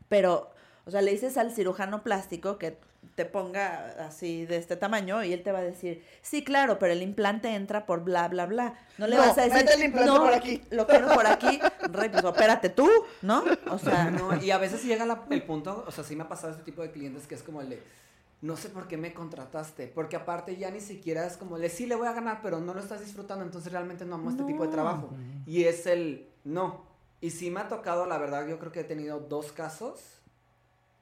Pero, 0.08 0.50
o 0.84 0.90
sea, 0.90 1.00
le 1.00 1.12
dices 1.12 1.38
al 1.38 1.52
cirujano 1.52 2.02
plástico 2.02 2.58
que 2.58 2.78
te 3.14 3.24
ponga 3.24 3.94
así 4.06 4.46
de 4.46 4.56
este 4.56 4.76
tamaño 4.76 5.24
y 5.24 5.32
él 5.32 5.42
te 5.42 5.52
va 5.52 5.58
a 5.58 5.62
decir, 5.62 6.04
sí, 6.22 6.44
claro, 6.44 6.78
pero 6.78 6.92
el 6.92 7.02
implante 7.02 7.48
entra 7.54 7.84
por 7.86 8.04
bla, 8.04 8.28
bla, 8.28 8.46
bla. 8.46 8.74
No 8.98 9.06
le 9.06 9.16
No, 9.16 9.22
vas 9.22 9.36
a 9.38 9.42
decir, 9.42 9.56
mete 9.58 9.74
el 9.74 9.84
implante 9.84 10.10
no, 10.12 10.20
por 10.20 10.32
aquí". 10.34 10.62
lo 10.70 10.86
quiero 10.86 11.08
por 11.08 11.26
aquí, 11.26 11.60
rey, 11.90 12.08
pues 12.10 12.24
opérate 12.24 12.68
tú, 12.68 12.88
¿no? 13.22 13.42
O 13.70 13.78
sea, 13.78 14.10
No, 14.10 14.40
y 14.42 14.50
a 14.50 14.58
veces 14.58 14.84
llega 14.84 15.04
la- 15.06 15.24
el 15.30 15.42
punto, 15.42 15.84
o 15.86 15.90
sea, 15.90 16.04
sí 16.04 16.14
me 16.16 16.22
ha 16.22 16.28
pasado 16.28 16.52
este 16.52 16.64
tipo 16.64 16.82
de 16.82 16.90
clientes 16.92 17.26
que 17.26 17.34
es 17.34 17.42
como 17.42 17.60
el 17.60 17.70
de, 17.70 17.82
no 18.40 18.56
sé 18.56 18.68
por 18.68 18.86
qué 18.86 18.96
me 18.96 19.12
contrataste, 19.12 19.88
porque 19.88 20.14
aparte 20.14 20.56
ya 20.56 20.70
ni 20.70 20.80
siquiera 20.80 21.26
es 21.26 21.36
como 21.36 21.56
el 21.56 21.62
de, 21.62 21.68
sí 21.70 21.86
le 21.86 21.96
voy 21.96 22.06
a 22.06 22.12
ganar, 22.12 22.40
pero 22.42 22.60
no 22.60 22.72
lo 22.72 22.80
estás 22.80 23.00
disfrutando, 23.00 23.44
entonces 23.44 23.72
realmente 23.72 24.04
no 24.04 24.14
amo 24.14 24.30
este 24.30 24.44
tipo 24.44 24.64
de 24.64 24.72
trabajo. 24.72 25.10
Y 25.46 25.64
es 25.64 25.86
el, 25.86 26.28
no. 26.44 26.86
Y 27.20 27.30
sí 27.30 27.50
me 27.50 27.58
ha 27.60 27.68
tocado, 27.68 28.06
la 28.06 28.16
verdad, 28.16 28.46
yo 28.46 28.60
creo 28.60 28.70
que 28.70 28.80
he 28.80 28.84
tenido 28.84 29.18
dos 29.18 29.50
casos 29.50 30.00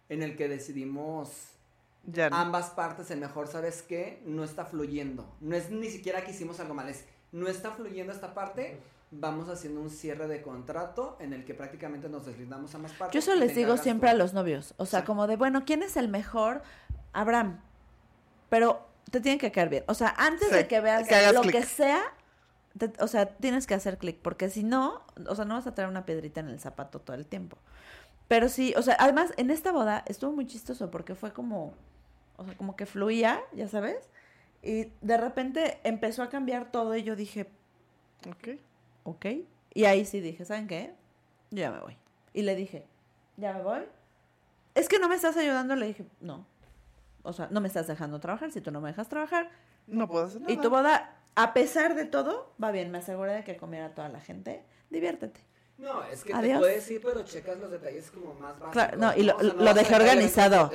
en 0.08 0.22
el 0.22 0.34
que 0.36 0.48
decidimos 0.48 1.28
Ya 2.06 2.30
no. 2.30 2.36
ambas 2.36 2.70
partes, 2.70 3.10
el 3.10 3.20
mejor, 3.20 3.48
¿sabes 3.48 3.82
qué? 3.82 4.22
No 4.24 4.44
está 4.44 4.64
fluyendo. 4.64 5.26
No 5.40 5.56
es 5.56 5.70
ni 5.70 5.88
siquiera 5.88 6.24
que 6.24 6.30
hicimos 6.30 6.60
algo 6.60 6.74
mal, 6.74 6.88
es 6.88 7.04
no 7.32 7.48
está 7.48 7.72
fluyendo 7.72 8.12
esta 8.12 8.32
parte. 8.34 8.80
Vamos 9.10 9.48
haciendo 9.48 9.80
un 9.80 9.90
cierre 9.90 10.26
de 10.26 10.42
contrato 10.42 11.16
en 11.20 11.32
el 11.32 11.44
que 11.44 11.54
prácticamente 11.54 12.08
nos 12.08 12.26
deslindamos 12.26 12.74
ambas 12.74 12.92
partes. 12.92 13.12
Yo 13.12 13.18
eso 13.32 13.38
les 13.38 13.54
digo 13.54 13.76
siempre 13.76 14.08
tú. 14.10 14.14
a 14.14 14.18
los 14.18 14.34
novios. 14.34 14.74
O 14.78 14.86
sea, 14.86 15.00
Sí. 15.00 15.06
como 15.06 15.26
de, 15.26 15.36
bueno, 15.36 15.64
¿quién 15.64 15.82
es 15.82 15.96
el 15.96 16.08
mejor? 16.08 16.62
Abraham. 17.12 17.60
Pero 18.48 18.86
te 19.10 19.20
tienen 19.20 19.38
que 19.38 19.52
caer 19.52 19.68
bien. 19.68 19.84
O 19.86 19.94
sea, 19.94 20.14
antes 20.16 20.48
Sí, 20.48 20.54
de 20.54 20.66
que 20.68 20.80
veas 20.80 21.06
que 21.08 21.32
lo 21.32 21.42
que 21.42 21.62
sea, 21.64 22.02
te- 22.78 22.92
o 23.00 23.06
sea, 23.08 23.26
tienes 23.36 23.66
que 23.66 23.74
hacer 23.74 23.96
clic. 23.98 24.18
Porque 24.22 24.48
si 24.50 24.62
no, 24.64 25.02
o 25.28 25.34
sea, 25.34 25.44
no 25.44 25.54
vas 25.54 25.66
a 25.66 25.74
traer 25.74 25.88
una 25.88 26.04
piedrita 26.04 26.40
en 26.40 26.48
el 26.48 26.58
zapato 26.60 27.00
todo 27.00 27.16
el 27.16 27.26
tiempo. 27.26 27.58
Pero 28.28 28.48
sí, 28.48 28.74
o 28.76 28.82
sea, 28.82 28.96
además 28.98 29.32
en 29.36 29.50
esta 29.50 29.70
boda 29.72 30.02
estuvo 30.06 30.32
muy 30.32 30.46
chistoso 30.46 30.90
porque 30.90 31.14
fue 31.14 31.32
como, 31.32 31.74
o 32.36 32.44
sea, 32.44 32.56
como 32.56 32.76
que 32.76 32.86
fluía, 32.86 33.40
ya 33.52 33.68
sabes. 33.68 34.08
Y 34.62 34.90
de 35.00 35.16
repente 35.16 35.78
empezó 35.84 36.22
a 36.22 36.28
cambiar 36.28 36.70
todo 36.70 36.96
y 36.96 37.02
yo 37.02 37.16
dije, 37.16 37.48
Ok. 38.28 38.58
ok. 39.04 39.26
Y 39.74 39.84
ahí 39.84 40.04
sí 40.04 40.20
dije, 40.20 40.44
¿saben 40.44 40.66
qué? 40.66 40.94
Yo 41.50 41.60
ya 41.60 41.70
me 41.70 41.80
voy. 41.80 41.96
Y 42.32 42.42
le 42.42 42.56
dije, 42.56 42.86
¿ya 43.36 43.52
me 43.52 43.62
voy? 43.62 43.82
Es 44.74 44.88
que 44.88 44.98
no 44.98 45.08
me 45.08 45.14
estás 45.14 45.36
ayudando. 45.36 45.76
Le 45.76 45.86
dije, 45.86 46.04
no. 46.20 46.46
O 47.22 47.32
sea, 47.32 47.48
no 47.50 47.60
me 47.60 47.68
estás 47.68 47.86
dejando 47.86 48.20
trabajar. 48.20 48.50
Si 48.50 48.60
tú 48.60 48.70
no 48.70 48.80
me 48.80 48.88
dejas 48.88 49.08
trabajar. 49.08 49.50
No 49.86 50.08
puedo 50.08 50.26
hacer 50.26 50.40
nada. 50.40 50.52
Y 50.52 50.56
tu 50.58 50.70
boda, 50.70 51.14
a 51.34 51.52
pesar 51.54 51.94
de 51.94 52.04
todo, 52.04 52.52
va 52.62 52.70
bien. 52.72 52.90
Me 52.90 52.98
aseguré 52.98 53.32
de 53.34 53.44
que 53.44 53.56
comiera 53.56 53.94
toda 53.94 54.08
la 54.08 54.20
gente. 54.20 54.64
Diviértete. 54.90 55.40
No, 55.78 56.02
es 56.04 56.24
que 56.24 56.32
Adiós. 56.32 56.54
te 56.54 56.58
puedes 56.60 56.90
ir, 56.90 57.02
pero 57.02 57.22
checas 57.22 57.58
los 57.58 57.70
detalles 57.70 58.10
como 58.10 58.32
más 58.34 58.58
básicos. 58.58 58.72
Claro, 58.72 58.96
no, 58.96 59.14
y 59.14 59.22
lo, 59.24 59.36
O 59.36 59.40
sea, 59.40 59.48
no 59.48 59.54
lo 59.58 59.64
vas 59.64 59.70
a 59.70 59.74
dejé 59.74 59.94
organizado. 59.94 60.70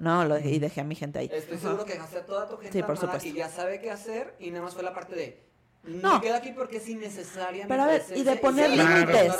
No, 0.00 0.24
lo 0.24 0.34
dejé- 0.36 0.50
y 0.50 0.58
dejé 0.58 0.80
a 0.80 0.84
mi 0.84 0.94
gente 0.94 1.18
ahí. 1.18 1.30
Estoy 1.32 1.58
seguro 1.58 1.84
que 1.84 1.92
dejaste 1.92 2.18
a 2.18 2.24
toda 2.26 2.48
tu 2.48 2.56
gente 2.56 2.72
Sí, 2.72 2.82
por 2.82 2.96
supuesto. 2.96 3.28
y 3.28 3.32
ya 3.34 3.48
sabe 3.50 3.80
qué 3.80 3.90
hacer 3.90 4.34
y 4.38 4.50
nada 4.50 4.64
más 4.64 4.72
fue 4.74 4.82
la 4.82 4.94
parte 4.94 5.14
de 5.14 5.42
No. 5.84 6.14
me 6.14 6.20
quedo 6.22 6.36
aquí 6.36 6.52
porque 6.52 6.78
es 6.78 6.88
innecesaria 6.88 7.66
Pero 7.68 7.82
a 7.82 7.86
ver, 7.86 8.02
y 8.14 8.22
de 8.22 8.36
poner 8.36 8.70
límites. 8.70 9.34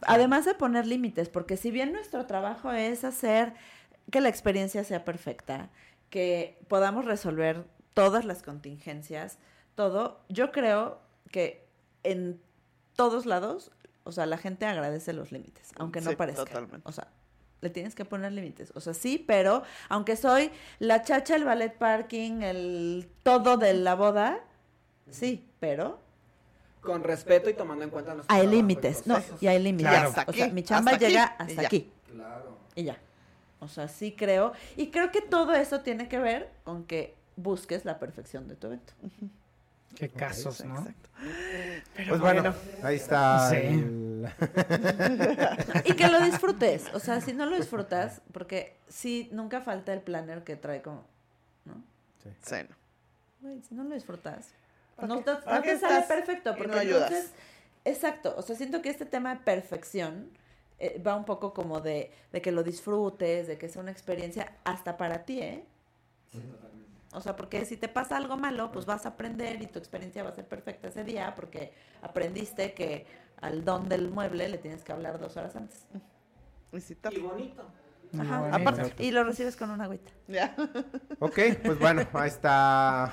Además 0.00 0.44
de 0.46 0.54
poner 0.54 0.86
límites, 0.86 1.28
porque 1.28 1.56
si 1.58 1.70
bien 1.70 1.92
nuestro 1.92 2.24
trabajo 2.26 2.72
es 2.72 3.04
hacer 3.04 3.52
que 4.10 4.20
la 4.22 4.28
experiencia 4.30 4.82
sea 4.82 5.04
perfecta, 5.04 5.70
que 6.10 6.58
podamos 6.68 7.04
resolver 7.04 7.64
todas 7.92 8.24
las 8.24 8.42
contingencias, 8.42 9.38
todo, 9.74 10.20
yo 10.28 10.52
creo 10.52 11.00
que 11.30 11.66
en 12.02 12.40
todos 12.96 13.26
lados, 13.26 13.70
o 14.04 14.12
sea, 14.12 14.26
la 14.26 14.38
gente 14.38 14.66
agradece 14.66 15.12
los 15.12 15.32
límites, 15.32 15.72
aunque 15.76 16.00
no 16.00 16.10
Sí, 16.10 16.16
parezca. 16.16 16.44
totalmente. 16.44 16.80
O 16.88 16.92
sea, 16.92 17.08
le 17.60 17.70
tienes 17.70 17.94
que 17.94 18.04
poner 18.04 18.32
límites. 18.32 18.72
O 18.74 18.80
sea, 18.80 18.92
sí, 18.94 19.22
pero 19.26 19.62
aunque 19.88 20.16
soy 20.16 20.50
la 20.78 21.02
chacha, 21.02 21.34
el 21.36 21.44
ballet 21.44 21.76
parking, 21.76 22.42
el 22.42 23.08
todo 23.22 23.56
de 23.56 23.72
la 23.74 23.94
boda, 23.94 24.40
sí, 25.10 25.48
pero 25.60 25.98
Con 26.82 27.02
respeto 27.02 27.48
y 27.48 27.54
tomando 27.54 27.82
en 27.84 27.88
cuenta 27.90 28.14
hay 28.28 28.46
límites, 28.46 29.06
no, 29.06 29.18
y 29.40 29.46
hay 29.46 29.58
límites. 29.62 29.90
Claro. 29.90 30.12
O 30.26 30.32
sea, 30.34 30.48
mi 30.48 30.62
chamba 30.62 30.92
hasta 30.92 31.06
llega 31.08 31.24
hasta 31.24 31.62
aquí 31.62 31.90
Claro. 32.12 32.58
y 32.74 32.84
ya. 32.84 32.98
O 33.60 33.68
sea, 33.68 33.88
sí 33.88 34.12
creo. 34.12 34.52
Y 34.76 34.90
creo 34.90 35.10
que 35.10 35.22
todo 35.22 35.54
eso 35.54 35.80
tiene 35.80 36.06
que 36.08 36.18
ver 36.18 36.50
con 36.64 36.84
que 36.84 37.14
busques 37.36 37.86
la 37.86 37.98
perfección 37.98 38.46
de 38.48 38.56
tu 38.56 38.66
evento. 38.66 38.92
Qué 39.94 40.08
casos, 40.08 40.64
¿no? 40.64 40.78
Exacto. 40.78 41.10
Pues 42.08 42.20
bueno, 42.20 42.54
ahí 42.82 42.96
está. 42.96 43.50
Sí. 43.50 43.56
el- 43.56 44.28
Y 45.84 45.94
que 45.94 46.08
lo 46.08 46.20
disfrutes. 46.20 46.86
O 46.94 46.98
sea, 47.00 47.20
si 47.20 47.32
no 47.32 47.46
lo 47.46 47.56
disfrutas, 47.56 48.20
porque 48.32 48.76
sí, 48.88 49.28
nunca 49.32 49.60
falta 49.60 49.92
el 49.92 50.00
planner 50.00 50.44
que 50.44 50.56
trae 50.56 50.82
como, 50.82 51.04
¿no? 51.64 51.82
Sí, 52.22 52.56
no. 53.42 53.62
Si 53.68 53.74
no 53.74 53.84
lo 53.84 53.94
disfrutas, 53.94 54.48
¿Para 54.96 55.08
no 55.08 55.18
te, 55.22 55.34
¿Para 55.36 55.56
no 55.58 55.62
te 55.62 55.78
sale 55.78 56.06
perfecto. 56.06 56.54
Porque 56.56 56.72
no 56.72 56.78
ayudas? 56.78 57.10
entonces, 57.10 57.32
exacto. 57.84 58.34
O 58.36 58.42
sea, 58.42 58.56
siento 58.56 58.80
que 58.80 58.88
este 58.88 59.04
tema 59.04 59.34
de 59.34 59.40
perfección 59.42 60.30
eh, 60.78 61.02
va 61.06 61.16
un 61.16 61.24
poco 61.24 61.52
como 61.52 61.80
de, 61.80 62.10
de 62.32 62.40
que 62.42 62.52
lo 62.52 62.62
disfrutes, 62.62 63.46
de 63.46 63.58
que 63.58 63.68
sea 63.68 63.82
una 63.82 63.90
experiencia 63.90 64.52
hasta 64.64 64.96
para 64.96 65.24
ti, 65.24 65.40
¿eh? 65.40 65.64
O 67.14 67.20
sea, 67.20 67.36
porque 67.36 67.64
si 67.64 67.76
te 67.76 67.88
pasa 67.88 68.16
algo 68.16 68.36
malo, 68.36 68.70
pues 68.72 68.86
vas 68.86 69.06
a 69.06 69.10
aprender 69.10 69.62
y 69.62 69.66
tu 69.66 69.78
experiencia 69.78 70.22
va 70.22 70.30
a 70.30 70.34
ser 70.34 70.46
perfecta 70.46 70.88
ese 70.88 71.04
día 71.04 71.34
porque 71.34 71.72
aprendiste 72.02 72.74
que 72.74 73.06
al 73.40 73.64
don 73.64 73.88
del 73.88 74.10
mueble 74.10 74.48
le 74.48 74.58
tienes 74.58 74.82
que 74.82 74.92
hablar 74.92 75.18
dos 75.18 75.36
horas 75.36 75.54
antes. 75.56 75.86
Y 77.12 77.20
bonito. 77.20 77.64
Ajá. 78.18 78.40
bonito. 78.40 78.56
Aparte- 78.56 79.02
Y 79.02 79.10
lo 79.12 79.22
recibes 79.24 79.54
con 79.56 79.70
una 79.70 79.84
agüita. 79.84 80.10
Ya. 80.28 80.54
Ok, 81.20 81.38
pues 81.64 81.78
bueno, 81.78 82.02
ahí 82.14 82.28
está 82.28 83.12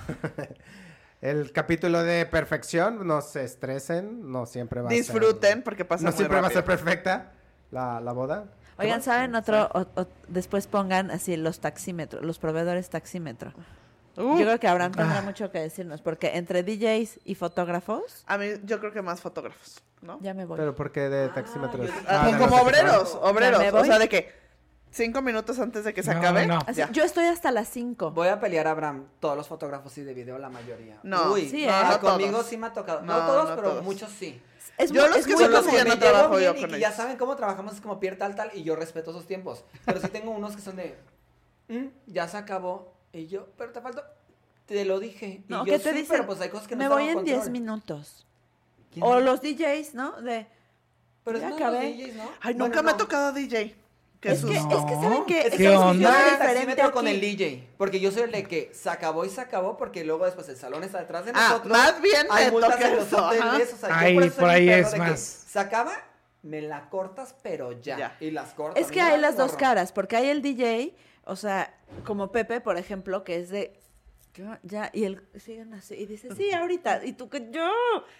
el 1.21 1.51
capítulo 1.51 2.03
de 2.03 2.25
perfección. 2.25 3.05
No 3.05 3.21
se 3.21 3.43
estresen, 3.43 4.31
no 4.31 4.45
siempre 4.45 4.81
va 4.81 4.87
a 4.87 4.91
ser. 4.91 4.97
Disfruten 4.99 5.61
porque 5.63 5.85
pasa 5.85 6.03
No 6.05 6.09
muy 6.11 6.17
siempre 6.17 6.41
va 6.41 6.47
a 6.47 6.51
ser 6.51 6.65
perfecta 6.65 7.31
la, 7.71 8.01
la 8.01 8.11
boda. 8.13 8.45
Oigan. 8.79 9.01
¿saben 9.03 9.35
otro? 9.35 9.69
o- 9.73 10.01
o- 10.01 10.07
después 10.27 10.65
pongan 10.65 11.11
así 11.11 11.37
los 11.37 11.59
taxímetros, 11.59 12.23
los 12.25 12.39
proveedores 12.39 12.89
taxímetro. 12.89 13.53
Uh, 14.17 14.37
Yo 14.37 14.45
creo 14.45 14.59
que 14.59 14.67
Abraham 14.67 14.91
tendrá 14.91 15.19
Ah. 15.19 15.21
mucho 15.21 15.51
que 15.51 15.59
decirnos, 15.59 16.01
porque 16.01 16.35
entre 16.37 16.63
DJs 16.63 17.19
y 17.23 17.35
fotógrafos, 17.35 18.23
A 18.27 18.37
mí, 18.37 18.47
yo 18.63 18.79
creo 18.79 18.91
que 18.91 19.01
más 19.01 19.21
fotógrafos, 19.21 19.81
¿no? 20.01 20.19
ya 20.21 20.33
me 20.33 20.45
voy. 20.45 20.57
Pero 20.57 20.75
¿por 20.75 20.91
qué 20.91 21.01
de 21.09 21.29
taxímetros? 21.29 21.87
yo- 21.87 21.93
Ah, 22.07 22.29
como 22.37 22.57
obreros, 22.61 23.17
obreros. 23.21 23.61
¿Ya 23.63 23.71
me 23.71 23.79
O 23.79 23.85
sea, 23.85 23.97
de 23.99 24.09
que 24.09 24.33
cinco 24.91 25.21
minutos 25.21 25.57
antes 25.59 25.85
de 25.85 25.93
que 25.93 26.03
se 26.03 26.13
No, 26.13 26.19
acabe. 26.19 26.45
no. 26.47 26.59
Así, 26.67 26.81
yo 26.91 27.03
estoy 27.05 27.23
hasta 27.25 27.51
las 27.51 27.69
5. 27.69 28.11
Voy 28.11 28.27
a 28.27 28.39
pelear 28.41 28.67
a 28.67 28.71
Abraham, 28.71 29.05
todos 29.21 29.37
los 29.37 29.47
fotógrafos 29.47 29.93
sí 29.93 30.01
de 30.03 30.13
video, 30.13 30.37
la 30.37 30.49
mayoría. 30.49 30.99
No, 31.03 31.31
Uy, 31.31 31.47
Sí, 31.49 31.63
¿eh? 31.63 31.67
no, 31.67 31.91
no 31.91 31.99
conmigo 32.01 32.31
todos. 32.31 32.45
sí 32.47 32.57
me 32.57 32.67
ha 32.67 32.73
tocado. 32.73 33.01
No, 33.03 33.17
No, 33.17 33.25
todos, 33.25 33.49
no 33.51 33.55
pero 33.55 33.69
todos. 33.69 33.83
muchos 33.85 34.09
sí. 34.11 34.41
Es 34.77 34.91
Yo 34.91 35.01
muy- 35.03 35.09
los 35.11 35.19
es 35.19 35.27
que 35.27 35.33
son 35.37 35.51
los 35.51 35.65
que 35.65 35.75
ya 35.77 35.85
no 35.85 35.97
trabajo 35.97 36.39
yo 36.39 36.53
bien 36.53 36.69
y 36.69 36.73
que 36.73 36.79
ya 36.79 36.87
ellos. 36.87 36.95
saben 36.97 37.15
cómo 37.17 37.35
trabajamos, 37.37 37.75
es 37.75 37.81
como 37.81 37.99
Pierre 37.99 38.17
tal, 38.17 38.35
tal, 38.35 38.51
y 38.53 38.63
yo 38.63 38.75
respeto 38.75 39.11
esos 39.11 39.25
tiempos. 39.27 39.63
Pero 39.85 39.99
sí 40.01 40.07
tengo 40.09 40.31
unos 40.31 40.55
que 40.55 40.61
son 40.61 40.75
de, 40.75 40.97
"Mm, 41.69 41.87
ya 42.07 42.27
se 42.27 42.37
acabó, 42.37 42.93
y 43.13 43.27
yo, 43.27 43.47
pero 43.57 43.71
te 43.71 43.81
faltó, 43.81 44.03
te 44.65 44.85
lo 44.85 44.99
dije. 44.99 45.25
Y 45.27 45.45
No, 45.47 45.65
yo 45.65 45.73
¿qué 45.73 45.79
te 45.79 45.89
sí, 45.91 45.95
dicen? 45.97 46.07
pero 46.09 46.25
pues 46.27 46.41
hay 46.41 46.49
cosas 46.49 46.67
que 46.67 46.75
no 46.75 46.83
me 46.83 46.89
voy 46.89 47.03
en 47.09 47.23
10 47.23 47.35
control. 47.37 47.51
minutos. 47.51 48.25
¿Quién? 48.93 49.05
O 49.05 49.19
los 49.19 49.41
DJs, 49.41 49.93
¿no? 49.93 50.21
De, 50.21 50.47
Pero 51.23 51.39
ya 51.39 51.49
es 51.49 51.55
acabé. 51.55 51.93
DJs, 51.93 52.15
¿no? 52.15 52.23
Ay, 52.41 52.53
Bueno, 52.53 52.65
nunca 52.67 52.81
me 52.83 52.89
ha 52.89 52.93
no. 52.93 52.97
tocado 52.97 53.31
DJ. 53.33 53.75
Que 54.19 54.33
es, 54.33 54.39
sus- 54.39 54.51
que, 54.51 54.57
es 54.57 54.63
que 54.65 54.69
No. 54.75 55.01
saben 55.01 55.25
que 55.25 55.39
Es 55.39 55.45
es 55.45 55.51
que 55.51 55.57
¿Qué 55.57 55.63
que 55.63 55.73
yo 55.73 55.81
onda? 55.81 56.31
diferente 56.31 56.91
con 56.91 57.07
el 57.07 57.19
DJ, 57.19 57.67
porque 57.77 57.99
yo 57.99 58.11
soy 58.11 58.21
el 58.23 58.31
de 58.31 58.43
que 58.43 58.69
se 58.71 58.87
acabó 58.91 59.25
y 59.25 59.29
se 59.29 59.41
acabó, 59.41 59.77
porque 59.77 60.03
luego 60.03 60.25
después 60.25 60.47
el 60.49 60.57
salón 60.57 60.83
está 60.83 60.99
detrás 60.99 61.25
de 61.25 61.31
Ah, 61.33 61.47
nosotros. 61.49 61.71
más 61.75 61.99
bien 62.01 62.27
hay 62.29 62.51
multas 62.51 62.71
toca 62.75 62.87
en 62.87 62.95
los 62.97 63.07
eso, 63.07 63.25
hoteles, 63.25 63.73
o 63.73 63.77
sea, 63.77 63.89
yo 63.89 63.95
Ay, 63.95 64.13
por, 64.13 64.23
eso 64.23 64.35
por 64.39 64.49
ahí 64.49 64.69
es 64.69 64.95
más. 64.95 65.19
Se 65.19 65.57
acaba, 65.57 65.93
me 66.43 66.61
la 66.61 66.87
cortas, 66.91 67.33
pero 67.41 67.71
ya. 67.81 67.97
Ya. 67.97 68.17
Y 68.19 68.29
las 68.29 68.53
cortas. 68.53 68.79
Es 68.83 68.91
que 68.91 69.01
hay 69.01 69.19
las 69.19 69.37
dos 69.37 69.53
caras, 69.53 69.91
porque 69.91 70.15
hay 70.17 70.27
el 70.29 70.43
DJ, 70.43 70.93
o 71.25 71.35
sea, 71.35 71.73
como 72.05 72.31
Pepe, 72.31 72.61
por 72.61 72.77
ejemplo, 72.77 73.23
que 73.23 73.37
es 73.37 73.49
de 73.49 73.79
yo 74.33 74.45
ya 74.63 74.89
y 74.93 75.03
él 75.03 75.21
siguen 75.37 75.73
así 75.73 75.95
y 75.95 76.05
dice, 76.05 76.33
"Sí, 76.35 76.53
ahorita." 76.53 77.03
Y 77.05 77.13
tú 77.13 77.29
que 77.29 77.49
yo 77.51 77.69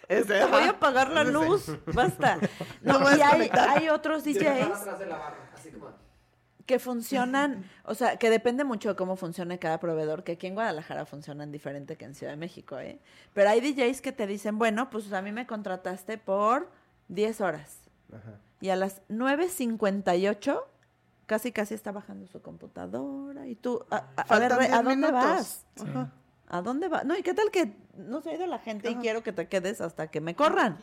te 0.08 0.44
voy 0.44 0.64
a 0.64 0.70
apagar 0.70 1.10
la 1.10 1.24
luz, 1.24 1.70
basta. 1.86 2.38
No 2.82 3.00
y 3.16 3.20
hay, 3.20 3.50
hay 3.52 3.88
otros 3.88 4.22
DJs 4.24 4.84
barra, 5.08 5.50
así 5.54 5.70
como... 5.70 5.90
que 6.66 6.78
funcionan, 6.78 7.64
o 7.84 7.94
sea, 7.94 8.16
que 8.18 8.28
depende 8.28 8.62
mucho 8.64 8.90
de 8.90 8.94
cómo 8.96 9.16
funcione 9.16 9.58
cada 9.58 9.80
proveedor, 9.80 10.22
que 10.22 10.32
aquí 10.32 10.46
en 10.48 10.54
Guadalajara 10.54 11.06
funcionan 11.06 11.50
diferente 11.50 11.96
que 11.96 12.04
en 12.04 12.14
Ciudad 12.14 12.32
de 12.34 12.36
México, 12.36 12.78
¿eh? 12.78 12.98
Pero 13.32 13.48
hay 13.48 13.60
DJs 13.60 14.02
que 14.02 14.12
te 14.12 14.26
dicen, 14.26 14.58
bueno, 14.58 14.90
pues 14.90 15.12
a 15.12 15.22
mí 15.22 15.32
me 15.32 15.46
contrataste 15.46 16.18
por 16.18 16.70
10 17.08 17.40
horas. 17.40 17.78
Ajá. 18.12 18.38
y 18.60 18.68
a 18.68 18.76
las 18.76 19.00
9.58 19.08 20.62
casi 21.32 21.50
casi 21.50 21.72
está 21.72 21.92
bajando 21.92 22.26
su 22.26 22.42
computadora 22.42 23.46
y 23.46 23.54
tú, 23.54 23.82
a, 23.90 23.96
a- 23.96 24.00
a 24.28 24.38
ver, 24.38 24.50
Faltan 24.50 24.58
Re, 24.58 24.64
¿a 24.66 24.68
10 24.68 24.84
dónde 24.84 24.96
minutos. 24.96 25.12
vas? 25.14 25.64
Sí. 25.76 25.84
Ajá. 25.88 26.10
¿A 26.48 26.60
dónde 26.60 26.88
vas? 26.88 27.04
No, 27.06 27.16
¿y 27.16 27.22
qué 27.22 27.32
tal 27.32 27.50
que 27.50 27.74
no 27.96 28.20
se 28.20 28.28
ha 28.30 28.34
ido 28.34 28.46
la 28.46 28.58
gente 28.58 28.90
y 28.90 28.96
quiero 28.96 29.22
que 29.22 29.32
te 29.32 29.48
quedes 29.48 29.80
hasta 29.80 30.08
que 30.08 30.20
me 30.20 30.34
corran? 30.36 30.76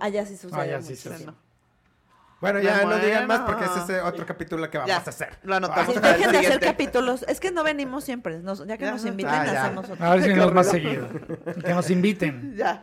Allá 0.00 0.26
sí 0.26 0.36
sucede 0.36 0.60
Allá 0.60 0.82
sí 0.82 0.90
mucho. 0.90 1.10
sucede. 1.14 1.32
Bueno, 2.42 2.60
ya 2.60 2.84
no 2.84 2.98
digan 2.98 3.26
más 3.26 3.40
porque 3.40 3.64
ese 3.64 3.96
es 3.96 4.02
otro 4.02 4.26
capítulo 4.26 4.68
que 4.68 4.76
vamos 4.76 4.88
Ya, 4.90 4.98
a 4.98 5.00
hacer. 5.00 5.38
lo 5.42 5.54
anotamos. 5.56 5.94
Sí, 5.94 6.00
dejen 6.00 6.32
de 6.32 6.38
hacer 6.38 6.60
capítulos. 6.60 7.24
Es 7.26 7.40
que 7.40 7.50
no 7.50 7.64
venimos 7.64 8.04
siempre. 8.04 8.38
nos- 8.40 8.66
ya 8.66 8.76
que 8.76 8.84
Ya. 8.84 8.92
nos 8.92 9.06
inviten, 9.06 9.32
Ah, 9.32 9.46
ya. 9.46 9.64
hacemos 9.64 9.88
otro. 9.88 10.04
A 10.04 10.10
ver 10.10 10.22
si 10.22 10.28
venimos 10.28 10.52
más 10.52 10.68
seguido. 10.68 11.08
Que 11.64 11.72
nos 11.72 11.88
inviten. 11.88 12.54
Ya. 12.54 12.82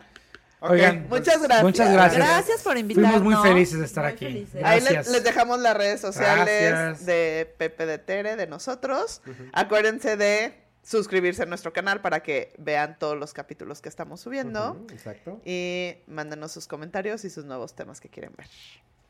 Oigan, 0.66 1.08
Muchas 1.10 1.42
gracias. 1.42 1.64
Muchas 1.64 1.92
gracias. 1.92 2.26
Gracias 2.26 2.62
por 2.62 2.78
invitarnos. 2.78 3.22
Fuimos 3.22 3.42
muy 3.42 3.50
felices 3.50 3.80
de 3.80 3.86
estar 3.86 4.06
Muy 4.06 4.14
aquí. 4.14 4.26
felices. 4.26 4.64
Ahí 4.64 4.80
les 4.82 5.24
dejamos 5.24 5.60
las 5.60 5.76
redes 5.76 6.00
sociales 6.00 6.72
Gracias. 6.72 7.06
de 7.06 7.54
Pepe 7.58 7.86
de 7.86 7.98
Tere, 7.98 8.36
de 8.38 8.48
nosotros. 8.48 9.22
Acuérdense 9.52 10.16
de 10.16 10.54
suscribirse 10.82 11.44
a 11.44 11.46
nuestro 11.46 11.74
canal 11.74 12.02
para 12.02 12.22
que 12.24 12.54
vean 12.58 12.98
todos 12.98 13.18
los 13.18 13.34
capítulos 13.34 13.82
que 13.82 13.90
estamos 13.90 14.22
subiendo. 14.22 14.86
Exacto. 14.92 15.42
Y 15.44 15.96
mándenos 16.08 16.52
sus 16.54 16.68
comentarios 16.68 17.26
y 17.26 17.30
sus 17.30 17.44
nuevos 17.44 17.74
temas 17.76 18.00
que 18.00 18.08
quieren 18.10 18.34
ver. 18.38 18.48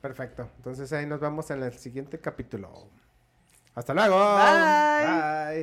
Perfecto. 0.01 0.49
Entonces 0.57 0.91
ahí 0.91 1.05
nos 1.05 1.19
vemos 1.19 1.49
en 1.51 1.61
el 1.61 1.77
siguiente 1.77 2.19
capítulo. 2.19 2.89
Hasta 3.75 3.93
luego. 3.93 4.17
Bye. 4.37 5.61